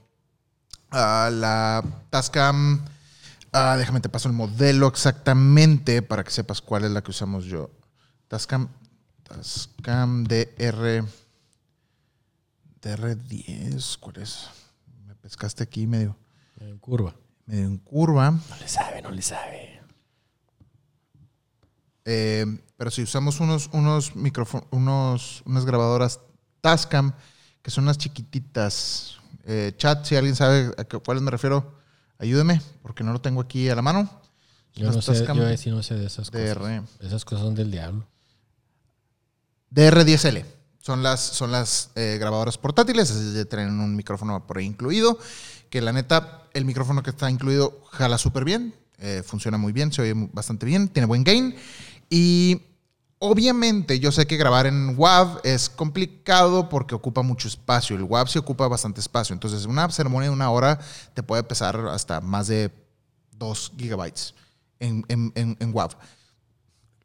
la 0.91 1.85
Tascam. 2.11 2.85
Déjame 3.53 4.01
te 4.01 4.09
paso 4.09 4.29
el 4.29 4.35
modelo 4.35 4.87
exactamente 4.87 6.03
para 6.03 6.25
que 6.25 6.31
sepas 6.31 6.61
cuál 6.61 6.85
es 6.85 6.91
la 6.91 7.03
que 7.03 7.11
usamos 7.11 7.45
yo. 7.45 7.71
Tascam, 8.29 8.69
Tascam 9.23 10.25
DR, 10.25 11.05
DR10, 12.81 13.99
¿cuál 13.99 14.17
es? 14.19 14.49
Me 15.07 15.15
pescaste 15.15 15.63
aquí 15.63 15.87
medio. 15.87 16.17
En 16.61 16.79
curva. 16.79 17.15
Medio 17.47 17.67
en 17.67 17.79
curva. 17.79 18.31
No 18.31 18.57
le 18.61 18.69
sabe, 18.69 19.03
no 19.03 19.11
le 19.11 19.23
sabe. 19.23 19.81
Eh, 22.05 22.47
pero 22.77 22.91
si 22.91 23.03
usamos 23.03 23.41
unos, 23.41 23.69
unos 23.73 24.13
unos, 24.71 25.43
unas 25.45 25.65
grabadoras 25.65 26.21
Tascam, 26.61 27.13
que 27.63 27.71
son 27.71 27.85
unas 27.85 27.99
chiquititas. 27.99 29.19
Eh, 29.45 29.73
chat, 29.77 30.05
si 30.05 30.17
alguien 30.17 30.37
sabe 30.37 30.73
a 30.77 30.85
cuáles 30.85 31.23
me 31.23 31.31
refiero, 31.31 31.75
ayúdeme, 32.19 32.63
porque 32.83 33.05
no 33.05 33.13
lo 33.13 33.21
tengo 33.21 33.41
aquí 33.41 33.69
a 33.69 33.75
la 33.75 33.83
mano. 33.83 34.11
Yo 34.75 34.93
no, 34.93 35.03
sé, 35.03 35.25
yo 35.27 35.57
sí 35.57 35.71
no 35.71 35.83
sé 35.83 35.97
de 35.97 36.07
esas 36.07 36.31
cosas. 36.31 36.85
Esas 37.01 37.25
cosas 37.25 37.45
son 37.45 37.55
del 37.55 37.71
diablo. 37.71 38.07
DR10L. 39.75 40.45
Son 40.89 41.02
las, 41.02 41.20
son 41.20 41.52
las 41.52 41.90
eh, 41.97 42.16
grabadoras 42.19 42.56
portátiles, 42.56 43.10
es 43.10 43.47
tienen 43.51 43.78
un 43.78 43.94
micrófono 43.94 44.47
por 44.47 44.56
ahí 44.56 44.65
incluido, 44.65 45.19
que 45.69 45.82
la 45.82 45.93
neta, 45.93 46.44
el 46.55 46.65
micrófono 46.65 47.02
que 47.02 47.10
está 47.10 47.31
incluido 47.31 47.82
jala 47.93 48.16
súper 48.16 48.47
bien, 48.47 48.74
eh, 48.97 49.23
funciona 49.23 49.59
muy 49.59 49.74
bien, 49.74 49.93
se 49.93 50.01
oye 50.01 50.15
bastante 50.32 50.65
bien, 50.65 50.89
tiene 50.89 51.05
buen 51.05 51.24
gain. 51.24 51.55
Y 52.09 52.62
obviamente 53.19 54.01
yo 54.01 54.10
sé 54.12 54.27
que 54.27 54.39
grabar 54.39 54.65
en 54.65 54.94
WAV 54.97 55.40
es 55.44 55.69
complicado 55.69 56.70
porque 56.70 56.94
ocupa 56.94 57.20
mucho 57.20 57.48
espacio. 57.48 57.94
El 57.94 58.05
WAV 58.05 58.28
sí 58.28 58.39
ocupa 58.39 58.66
bastante 58.66 59.01
espacio. 59.01 59.35
Entonces, 59.35 59.66
una 59.66 59.90
ceremonia 59.90 60.31
de 60.31 60.35
una 60.35 60.51
hora 60.51 60.78
te 61.12 61.23
puede 61.23 61.43
pesar 61.43 61.86
hasta 61.89 62.23
más 62.23 62.47
de 62.47 62.73
2 63.32 63.73
gigabytes 63.77 64.35
en, 64.81 65.05
en, 65.10 65.70
WAV. 65.70 65.90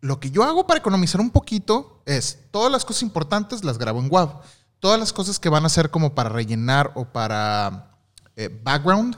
Lo 0.03 0.19
que 0.19 0.31
yo 0.31 0.43
hago 0.43 0.67
para 0.67 0.81
economizar 0.81 1.21
un 1.21 1.31
poquito 1.31 2.01
es 2.05 2.37
todas 2.51 2.69
las 2.69 2.83
cosas 2.83 3.03
importantes 3.03 3.63
las 3.63 3.77
grabo 3.77 4.01
en 4.01 4.11
WAV. 4.11 4.41
Todas 4.81 4.99
las 4.99 5.13
cosas 5.13 5.39
que 5.39 5.47
van 5.47 5.65
a 5.65 5.69
ser 5.69 5.91
como 5.91 6.13
para 6.13 6.27
rellenar 6.27 6.91
o 6.95 7.05
para 7.05 7.95
eh, 8.35 8.49
background. 8.63 9.15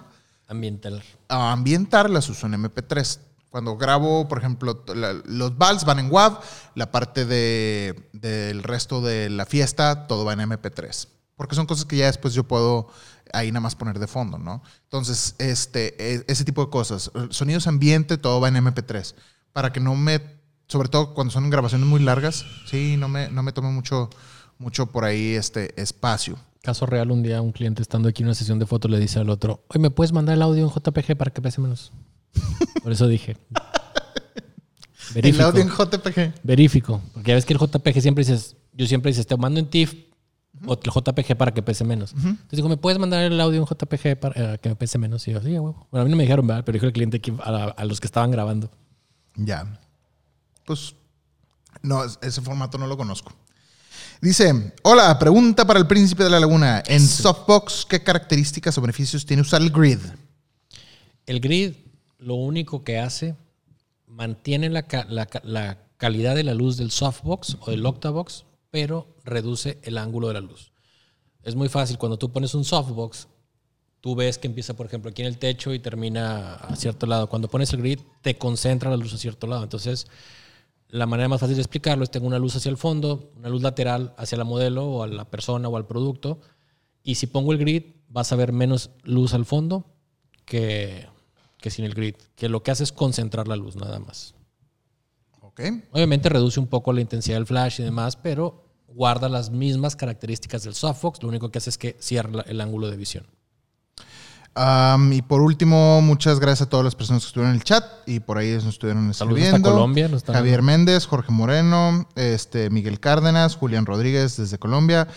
Ambiental. 0.47 1.03
ambientar 1.27 2.07
las 2.07 2.29
uso 2.29 2.45
en 2.45 2.53
MP3 2.53 3.17
cuando 3.49 3.77
grabo, 3.77 4.27
por 4.27 4.37
ejemplo, 4.37 4.83
los 5.25 5.57
vals 5.57 5.85
van 5.85 5.97
en 5.97 6.11
WAV, 6.11 6.39
la 6.75 6.91
parte 6.91 7.25
del 7.25 8.61
resto 8.61 9.01
de 9.01 9.31
la 9.31 9.47
fiesta, 9.47 10.05
todo 10.05 10.23
va 10.23 10.33
en 10.33 10.41
MP3. 10.41 11.07
Porque 11.35 11.55
son 11.55 11.65
cosas 11.65 11.85
que 11.85 11.97
ya 11.97 12.05
después 12.05 12.35
yo 12.35 12.43
puedo 12.43 12.89
ahí 13.33 13.51
nada 13.51 13.61
más 13.61 13.73
poner 13.73 13.97
de 13.97 14.05
fondo, 14.07 14.37
¿no? 14.37 14.61
Entonces, 14.83 15.33
este, 15.39 15.95
e, 15.97 16.25
ese 16.27 16.43
tipo 16.43 16.63
de 16.63 16.69
cosas. 16.69 17.09
Sonidos 17.31 17.65
ambiente, 17.65 18.17
todo 18.17 18.39
va 18.39 18.49
en 18.49 18.55
MP3. 18.55 19.15
Para 19.51 19.71
que 19.71 19.79
no 19.79 19.95
me, 19.95 20.34
sobre 20.67 20.89
todo 20.89 21.13
cuando 21.13 21.31
son 21.31 21.49
grabaciones 21.49 21.87
muy 21.87 21.99
largas, 21.99 22.45
sí, 22.65 22.97
no 22.97 23.07
me, 23.07 23.29
no 23.29 23.43
me 23.43 23.51
tome 23.51 23.69
mucho, 23.69 24.09
mucho 24.57 24.87
por 24.87 25.05
ahí 25.05 25.35
este 25.35 25.79
espacio. 25.81 26.37
Caso 26.61 26.85
real, 26.85 27.11
un 27.11 27.21
día 27.21 27.41
un 27.41 27.51
cliente 27.51 27.81
estando 27.81 28.09
aquí 28.09 28.23
en 28.23 28.27
una 28.27 28.35
sesión 28.35 28.57
de 28.57 28.65
fotos 28.65 28.89
le 28.89 28.99
dice 28.99 29.19
al 29.19 29.29
otro, 29.29 29.63
oye, 29.67 29.79
¿me 29.79 29.91
puedes 29.91 30.11
mandar 30.11 30.35
el 30.35 30.41
audio 30.41 30.63
en 30.63 30.69
JPG 30.69 31.15
para 31.15 31.31
que 31.31 31.41
pese 31.41 31.61
menos? 31.61 31.91
Por 32.83 32.91
eso 32.91 33.07
dije. 33.07 33.37
Verifico. 35.13 35.43
El 35.43 35.47
audio 35.47 35.61
en 35.61 35.69
JPG. 35.69 36.33
Verifico. 36.43 37.01
Porque 37.13 37.29
ya 37.29 37.35
ves 37.35 37.45
que 37.45 37.53
el 37.53 37.59
JPG 37.59 38.01
siempre 38.01 38.23
dices, 38.23 38.55
yo 38.73 38.87
siempre 38.87 39.11
dices, 39.11 39.27
te 39.27 39.37
mando 39.37 39.59
en 39.59 39.69
TIFF 39.69 39.93
o 40.65 40.73
el 40.73 40.91
JPG 40.91 41.35
para 41.37 41.53
que 41.53 41.61
pese 41.61 41.83
menos. 41.83 42.13
Entonces 42.13 42.47
digo, 42.51 42.69
¿me 42.69 42.77
puedes 42.77 42.99
mandar 42.99 43.23
el 43.23 43.39
audio 43.39 43.59
en 43.59 43.65
JPG 43.65 44.19
para 44.19 44.53
eh, 44.53 44.57
que 44.59 44.69
me 44.69 44.75
pese 44.75 44.97
menos? 44.97 45.27
Y 45.27 45.31
yo, 45.31 45.41
sí, 45.41 45.51
huevo. 45.51 45.87
Bueno, 45.91 46.01
a 46.01 46.05
mí 46.05 46.11
no 46.11 46.17
me 46.17 46.23
dijeron, 46.23 46.47
¿verdad? 46.47 46.63
Pero 46.65 46.75
dijo 46.75 46.85
el 46.85 46.93
cliente 46.93 47.21
a, 47.43 47.85
los 47.85 47.99
que 47.99 48.07
estaban 48.07 48.31
grabando. 48.31 48.71
Ya. 49.35 49.79
Pues, 50.65 50.95
no, 51.81 52.03
ese 52.03 52.41
formato 52.41 52.77
no 52.77 52.87
lo 52.87 52.97
conozco. 52.97 53.31
Dice, 54.21 54.73
hola, 54.83 55.17
pregunta 55.19 55.65
para 55.65 55.79
el 55.79 55.87
príncipe 55.87 56.23
de 56.23 56.29
la 56.29 56.39
laguna. 56.39 56.81
En 56.87 57.05
Softbox, 57.05 57.85
¿qué 57.85 58.01
características 58.01 58.77
o 58.77 58.81
beneficios 58.81 59.25
tiene 59.25 59.41
usar 59.41 59.61
el 59.61 59.69
grid? 59.69 59.99
El 61.25 61.39
grid 61.39 61.73
lo 62.17 62.35
único 62.35 62.83
que 62.83 62.97
hace, 62.97 63.35
mantiene 64.07 64.69
la, 64.69 64.87
calidad 65.97 66.35
de 66.35 66.43
la 66.43 66.53
luz 66.53 66.77
del 66.77 66.91
softbox 66.91 67.57
o 67.61 67.71
del 67.71 67.85
octavox, 67.85 68.45
pero 68.71 69.15
reduce 69.23 69.79
el 69.83 69.97
ángulo 69.97 70.29
de 70.29 70.35
la 70.35 70.41
luz. 70.41 70.71
Es 71.43 71.55
muy 71.55 71.69
fácil, 71.69 71.97
cuando 71.97 72.17
tú 72.17 72.31
pones 72.31 72.55
un 72.55 72.65
softbox, 72.65 73.27
tú 74.01 74.15
ves 74.15 74.37
que 74.37 74.47
empieza, 74.47 74.73
por 74.73 74.87
ejemplo, 74.87 75.11
aquí 75.11 75.21
en 75.21 75.27
el 75.27 75.37
techo 75.37 75.73
y 75.73 75.79
termina 75.79 76.55
a 76.55 76.75
cierto 76.75 77.05
lado. 77.05 77.29
Cuando 77.29 77.47
pones 77.47 77.71
el 77.73 77.81
grid, 77.81 77.99
te 78.21 78.37
concentra 78.37 78.89
la 78.89 78.97
luz 78.97 79.13
a 79.13 79.17
cierto 79.17 79.45
lado. 79.45 79.63
Entonces, 79.63 80.07
La 80.89 81.05
manera 81.05 81.27
más 81.27 81.41
fácil 81.41 81.55
de 81.55 81.61
explicarlo 81.61 82.03
es 82.03 82.11
tengo 82.11 82.27
una 82.27 82.39
luz 82.39 82.55
hacia 82.55 82.69
el 82.69 82.77
fondo, 82.77 83.31
una 83.35 83.49
luz 83.49 83.61
lateral 83.61 84.13
hacia 84.17 84.37
la 84.37 84.43
modelo 84.43 84.85
o 84.85 85.03
a 85.03 85.07
la 85.07 85.25
persona 85.25 85.67
o 85.67 85.77
al 85.77 85.87
producto. 85.87 86.39
Y 87.03 87.15
si 87.15 87.27
pongo 87.27 87.51
el 87.51 87.57
grid, 87.57 87.83
vas 88.07 88.31
a 88.31 88.35
ver 88.35 88.51
menos 88.53 88.91
luz 89.03 89.33
al 89.33 89.45
fondo 89.45 89.85
que, 90.45 91.07
que 91.57 91.69
sin 91.69 91.85
el 91.85 91.93
grid. 91.93 92.15
Que 92.35 92.49
lo 92.49 92.63
que 92.63 92.71
hace 92.71 92.83
es 92.83 92.91
concentrar 92.91 93.47
la 93.47 93.55
luz, 93.55 93.75
nada 93.75 93.99
más. 93.99 94.35
Ok. 95.41 95.61
Obviamente 95.91 96.29
reduce 96.29 96.59
un 96.59 96.67
poco 96.67 96.93
la 96.93 97.01
intensidad 97.01 97.37
del 97.37 97.45
flash 97.45 97.81
y 97.81 97.83
demás, 97.83 98.15
pero 98.15 98.65
guarda 98.87 99.27
las 99.27 99.49
mismas 99.49 99.95
características 99.95 100.63
del 100.63 100.75
softbox. 100.75 101.21
Lo 101.23 101.29
único 101.29 101.51
que 101.51 101.57
hace 101.57 101.69
es 101.69 101.77
que 101.77 101.95
cierra 101.99 102.43
el 102.47 102.61
ángulo 102.61 102.89
de 102.89 102.97
visión. 102.97 103.25
Y 105.11 105.21
por 105.23 105.41
último, 105.41 106.01
muchas 106.01 106.39
gracias 106.39 106.67
a 106.67 106.69
todas 106.69 106.83
las 106.85 106.95
personas 106.95 107.23
que 107.23 107.27
estuvieron 107.27 107.51
en 107.53 107.57
el 107.59 107.63
chat 107.63 107.83
y 108.05 108.21
por 108.21 108.37
ahí 108.37 108.53
nos 108.53 108.65
estuvieron 108.65 109.09
escribiendo. 109.09 109.57
hasta 109.57 109.69
Colombia. 109.69 110.07
nos 110.07 110.17
están- 110.17 110.35
Javier 110.35 110.61
Méndez, 110.61 111.05
Jorge 111.07 111.31
Moreno, 111.31 112.07
este, 112.15 112.69
Miguel 112.69 112.99
Cárdenas, 113.01 113.55
Julián 113.57 113.85
Rodríguez 113.85 114.37
desde 114.37 114.57
Colombia. 114.57 115.07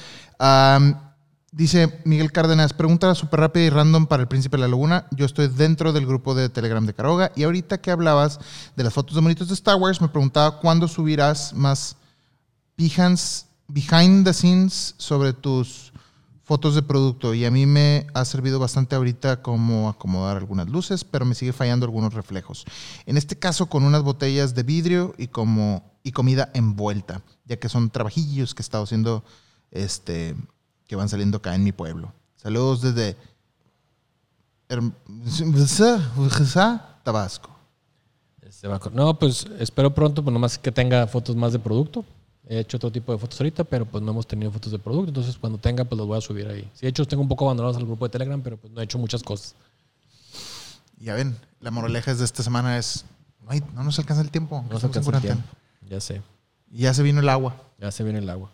Dice 1.51 2.01
Miguel 2.05 2.31
Cárdenas, 2.31 2.75
pregunta 2.75 3.15
súper 3.15 3.41
rápida 3.41 3.65
y 3.65 3.71
random 3.71 4.07
para 4.07 4.21
el 4.23 4.29
Príncipe 4.29 4.59
de 4.59 4.63
la 4.63 4.69
Laguna. 4.69 5.07
Yo 5.13 5.25
estoy 5.25 5.49
dentro 5.49 5.95
del 5.95 6.05
grupo 6.05 6.35
de 6.35 6.51
Telegram 6.51 6.85
de 6.85 6.93
Caroga 6.93 7.33
y 7.37 7.45
ahorita 7.45 7.81
que 7.81 7.91
hablabas 7.91 8.39
de 8.77 8.85
las 8.85 8.93
fotos 8.93 9.15
de 9.15 9.23
monitos 9.23 9.49
de 9.49 9.55
Star 9.55 9.77
Wars, 9.77 10.01
me 10.03 10.09
preguntaba 10.09 10.61
cuándo 10.61 10.87
subirás 10.87 11.55
más 11.55 11.97
behind 12.77 14.25
the 14.25 14.33
scenes 14.35 14.95
sobre 14.99 15.33
tus 15.33 15.93
fotos 16.49 16.75
de 16.75 16.83
producto 16.83 17.35
y 17.35 17.45
a 17.45 17.51
mí 17.51 17.67
me 17.67 18.07
ha 18.15 18.25
servido 18.25 18.59
bastante 18.59 18.97
ahorita 18.97 19.43
como 19.43 19.89
acomodar 19.91 20.39
algunas 20.39 20.67
luces, 20.69 21.05
pero 21.05 21.27
me 21.27 21.35
sigue 21.35 21.53
fallando 21.53 21.85
algunos 21.85 22.15
reflejos. 22.15 22.65
En 23.05 23.19
este 23.19 23.39
caso 23.39 23.67
con 23.67 23.85
unas 23.85 24.03
botellas 24.03 24.55
de 24.55 24.63
vidrio 24.63 25.15
y 25.19 25.29
como 25.29 25.85
y 26.03 26.13
comida 26.13 26.49
envuelta, 26.55 27.21
ya 27.45 27.59
que 27.59 27.69
son 27.69 27.91
trabajillos 27.91 28.55
que 28.55 28.63
he 28.63 28.65
estado 28.65 28.85
haciendo 28.85 29.23
este 29.71 30.35
que 30.87 30.97
van 30.97 31.11
saliendo 31.11 31.37
acá 31.37 31.55
en 31.55 31.65
mi 31.65 31.73
pueblo. 31.73 32.15
Saludos 32.37 32.81
desde 32.81 33.15
Tabasco. 37.05 37.51
Co- 38.81 38.91
No, 38.91 39.19
pues 39.19 39.47
espero 39.59 39.95
pronto, 39.95 40.23
pues 40.25 40.33
nomás 40.33 40.59
que 40.59 40.73
tenga 40.73 41.07
fotos 41.07 41.37
más 41.37 41.53
de 41.53 41.59
producto. 41.59 42.05
He 42.51 42.59
hecho 42.61 42.79
otro 42.79 42.91
tipo 42.91 43.13
de 43.13 43.19
fotos 43.19 43.39
ahorita, 43.41 43.63
pero 43.65 43.85
pues 43.85 44.03
no 44.03 44.11
hemos 44.11 44.27
tenido 44.27 44.51
fotos 44.51 44.73
de 44.73 44.79
producto. 44.79 45.09
Entonces 45.11 45.37
cuando 45.39 45.59
tenga, 45.59 45.85
pues 45.85 45.99
los 45.99 46.07
voy 46.07 46.17
a 46.17 46.21
subir 46.23 46.49
ahí. 46.49 46.63
Sí, 46.75 46.81
de 46.83 46.89
hecho, 46.89 47.05
tengo 47.07 47.23
un 47.23 47.29
poco 47.29 47.45
abandonados 47.45 47.77
al 47.77 47.85
grupo 47.85 48.07
de 48.07 48.11
Telegram, 48.11 48.41
pero 48.41 48.57
pues 48.57 48.73
no 48.73 48.81
he 48.81 48.85
hecho 48.85 48.99
muchas 48.99 49.23
cosas. 49.23 49.55
Ya 51.01 51.15
ven, 51.15 51.37
la 51.61 51.71
moraleja 51.71 52.15
de 52.15 52.25
esta 52.25 52.43
semana 52.43 52.79
es 52.79 53.05
no, 53.45 53.51
hay- 53.51 53.63
no 53.75 53.85
nos 53.85 53.99
alcanza 53.99 54.23
el 54.23 54.31
tiempo. 54.31 54.65
No 54.71 54.79
en 54.79 54.85
alcanza 54.85 55.11
el 55.17 55.21
tiempo. 55.23 55.43
Ya 55.89 56.01
sé, 56.01 56.23
Y 56.73 56.79
ya 56.83 56.95
se 56.95 57.03
vino 57.03 57.21
el 57.21 57.29
agua. 57.29 57.55
ya 57.79 57.91
se 57.93 58.03
viene 58.03 58.19
el 58.19 58.29
agua. 58.29 58.51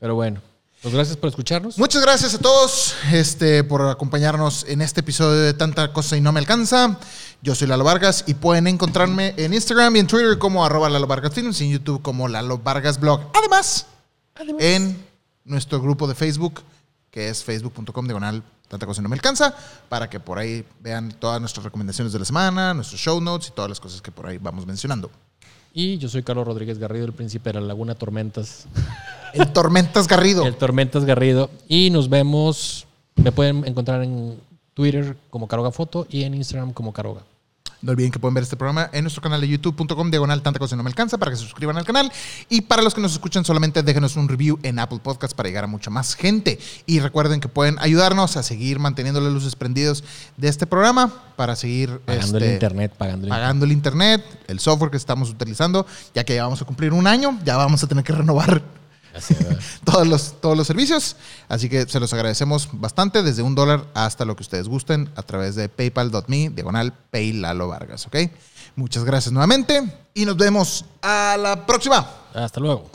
Pero 0.00 0.14
bueno, 0.14 0.40
pues 0.82 0.94
gracias 0.94 1.16
por 1.16 1.28
escucharnos. 1.28 1.78
Muchas 1.78 2.02
gracias 2.02 2.34
a 2.34 2.38
todos 2.38 2.94
este, 3.12 3.62
por 3.64 3.82
acompañarnos 3.88 4.64
en 4.68 4.82
este 4.82 5.00
episodio 5.00 5.40
de 5.40 5.52
Tanta 5.54 5.92
Cosa 5.92 6.16
y 6.16 6.20
No 6.20 6.32
Me 6.32 6.40
Alcanza. 6.40 6.98
Yo 7.42 7.54
soy 7.54 7.68
Lalo 7.68 7.84
Vargas 7.84 8.24
y 8.26 8.34
pueden 8.34 8.66
encontrarme 8.66 9.34
en 9.36 9.54
Instagram 9.54 9.96
y 9.96 9.98
en 10.00 10.06
Twitter 10.06 10.38
como 10.38 10.64
arroba 10.64 10.88
Lalo 10.88 11.06
Vargas 11.06 11.32
Films 11.32 11.60
y 11.60 11.64
en 11.64 11.72
YouTube 11.72 12.02
como 12.02 12.28
Lalo 12.28 12.58
Vargas 12.58 12.98
Blog. 12.98 13.20
Además, 13.34 13.86
en 14.58 15.04
nuestro 15.44 15.80
grupo 15.80 16.08
de 16.08 16.14
Facebook, 16.14 16.62
que 17.10 17.28
es 17.28 17.44
facebook.com 17.44 18.06
diagonal 18.06 18.42
Tanta 18.68 18.86
Cosa 18.86 19.02
No 19.02 19.08
Me 19.08 19.14
Alcanza, 19.14 19.54
para 19.88 20.10
que 20.10 20.18
por 20.18 20.38
ahí 20.38 20.64
vean 20.80 21.12
todas 21.12 21.40
nuestras 21.40 21.64
recomendaciones 21.64 22.12
de 22.12 22.18
la 22.18 22.24
semana, 22.24 22.74
nuestros 22.74 23.00
show 23.00 23.20
notes 23.20 23.48
y 23.48 23.52
todas 23.52 23.68
las 23.68 23.80
cosas 23.80 24.02
que 24.02 24.10
por 24.10 24.26
ahí 24.26 24.38
vamos 24.38 24.66
mencionando. 24.66 25.10
Y 25.72 25.98
yo 25.98 26.08
soy 26.08 26.22
Carlos 26.22 26.46
Rodríguez 26.46 26.78
Garrido, 26.78 27.04
el 27.04 27.12
príncipe 27.12 27.52
de 27.52 27.60
la 27.60 27.66
Laguna 27.66 27.94
Tormentas. 27.94 28.66
El 29.34 29.52
Tormentas 29.52 30.08
Garrido. 30.08 30.46
El 30.46 30.56
Tormentas 30.56 31.04
Garrido. 31.04 31.50
Y 31.68 31.90
nos 31.90 32.08
vemos. 32.08 32.86
Me 33.16 33.30
pueden 33.30 33.62
encontrar 33.66 34.02
en 34.02 34.40
Twitter 34.76 35.16
como 35.30 35.48
Caroga 35.48 35.72
Foto 35.72 36.06
y 36.10 36.24
en 36.24 36.34
Instagram 36.34 36.74
como 36.74 36.92
Caroga. 36.92 37.22
No 37.80 37.92
olviden 37.92 38.10
que 38.10 38.18
pueden 38.18 38.34
ver 38.34 38.42
este 38.42 38.56
programa 38.56 38.90
en 38.92 39.04
nuestro 39.04 39.22
canal 39.22 39.40
de 39.40 39.48
youtube.com 39.48 40.10
diagonal 40.10 40.42
tanta 40.42 40.58
cosa 40.58 40.76
no 40.76 40.82
me 40.82 40.88
alcanza 40.88 41.16
para 41.16 41.30
que 41.30 41.38
se 41.38 41.44
suscriban 41.44 41.78
al 41.78 41.84
canal. 41.84 42.12
Y 42.50 42.62
para 42.62 42.82
los 42.82 42.94
que 42.94 43.00
nos 43.00 43.12
escuchan 43.12 43.42
solamente 43.44 43.82
déjenos 43.82 44.16
un 44.16 44.28
review 44.28 44.58
en 44.62 44.78
Apple 44.78 44.98
Podcasts 45.02 45.34
para 45.34 45.48
llegar 45.48 45.64
a 45.64 45.66
mucha 45.66 45.88
más 45.88 46.14
gente. 46.14 46.58
Y 46.84 47.00
recuerden 47.00 47.40
que 47.40 47.48
pueden 47.48 47.78
ayudarnos 47.78 48.36
a 48.36 48.42
seguir 48.42 48.78
manteniendo 48.78 49.20
las 49.20 49.32
luces 49.32 49.56
prendidas 49.56 50.04
de 50.36 50.48
este 50.48 50.66
programa 50.66 51.10
para 51.36 51.56
seguir 51.56 52.00
Pagando 52.00 52.36
el 52.36 52.42
este, 52.42 52.54
internet, 52.54 52.92
pagando 52.98 53.26
el 53.26 53.28
internet. 53.28 53.42
pagando 53.42 53.64
el 53.64 53.72
internet, 53.72 54.24
el 54.48 54.60
software 54.60 54.90
que 54.90 54.98
estamos 54.98 55.30
utilizando, 55.30 55.86
ya 56.14 56.24
que 56.24 56.34
ya 56.34 56.44
vamos 56.44 56.60
a 56.60 56.66
cumplir 56.66 56.92
un 56.92 57.06
año, 57.06 57.38
ya 57.44 57.56
vamos 57.56 57.82
a 57.82 57.86
tener 57.86 58.04
que 58.04 58.12
renovar. 58.12 58.62
todos 59.84 60.06
los, 60.06 60.40
todos 60.40 60.56
los 60.56 60.66
servicios. 60.66 61.16
Así 61.48 61.68
que 61.68 61.86
se 61.86 62.00
los 62.00 62.12
agradecemos 62.12 62.68
bastante, 62.72 63.22
desde 63.22 63.42
un 63.42 63.54
dólar 63.54 63.86
hasta 63.94 64.24
lo 64.24 64.36
que 64.36 64.42
ustedes 64.42 64.68
gusten, 64.68 65.10
a 65.16 65.22
través 65.22 65.54
de 65.54 65.68
paypal.me, 65.68 66.50
diagonal 66.50 66.92
Paylalo 67.10 67.68
Vargas, 67.68 68.06
¿ok? 68.06 68.16
Muchas 68.76 69.04
gracias 69.04 69.32
nuevamente 69.32 69.82
y 70.14 70.24
nos 70.24 70.36
vemos 70.36 70.84
a 71.02 71.36
la 71.38 71.66
próxima. 71.66 72.06
Hasta 72.34 72.60
luego. 72.60 72.90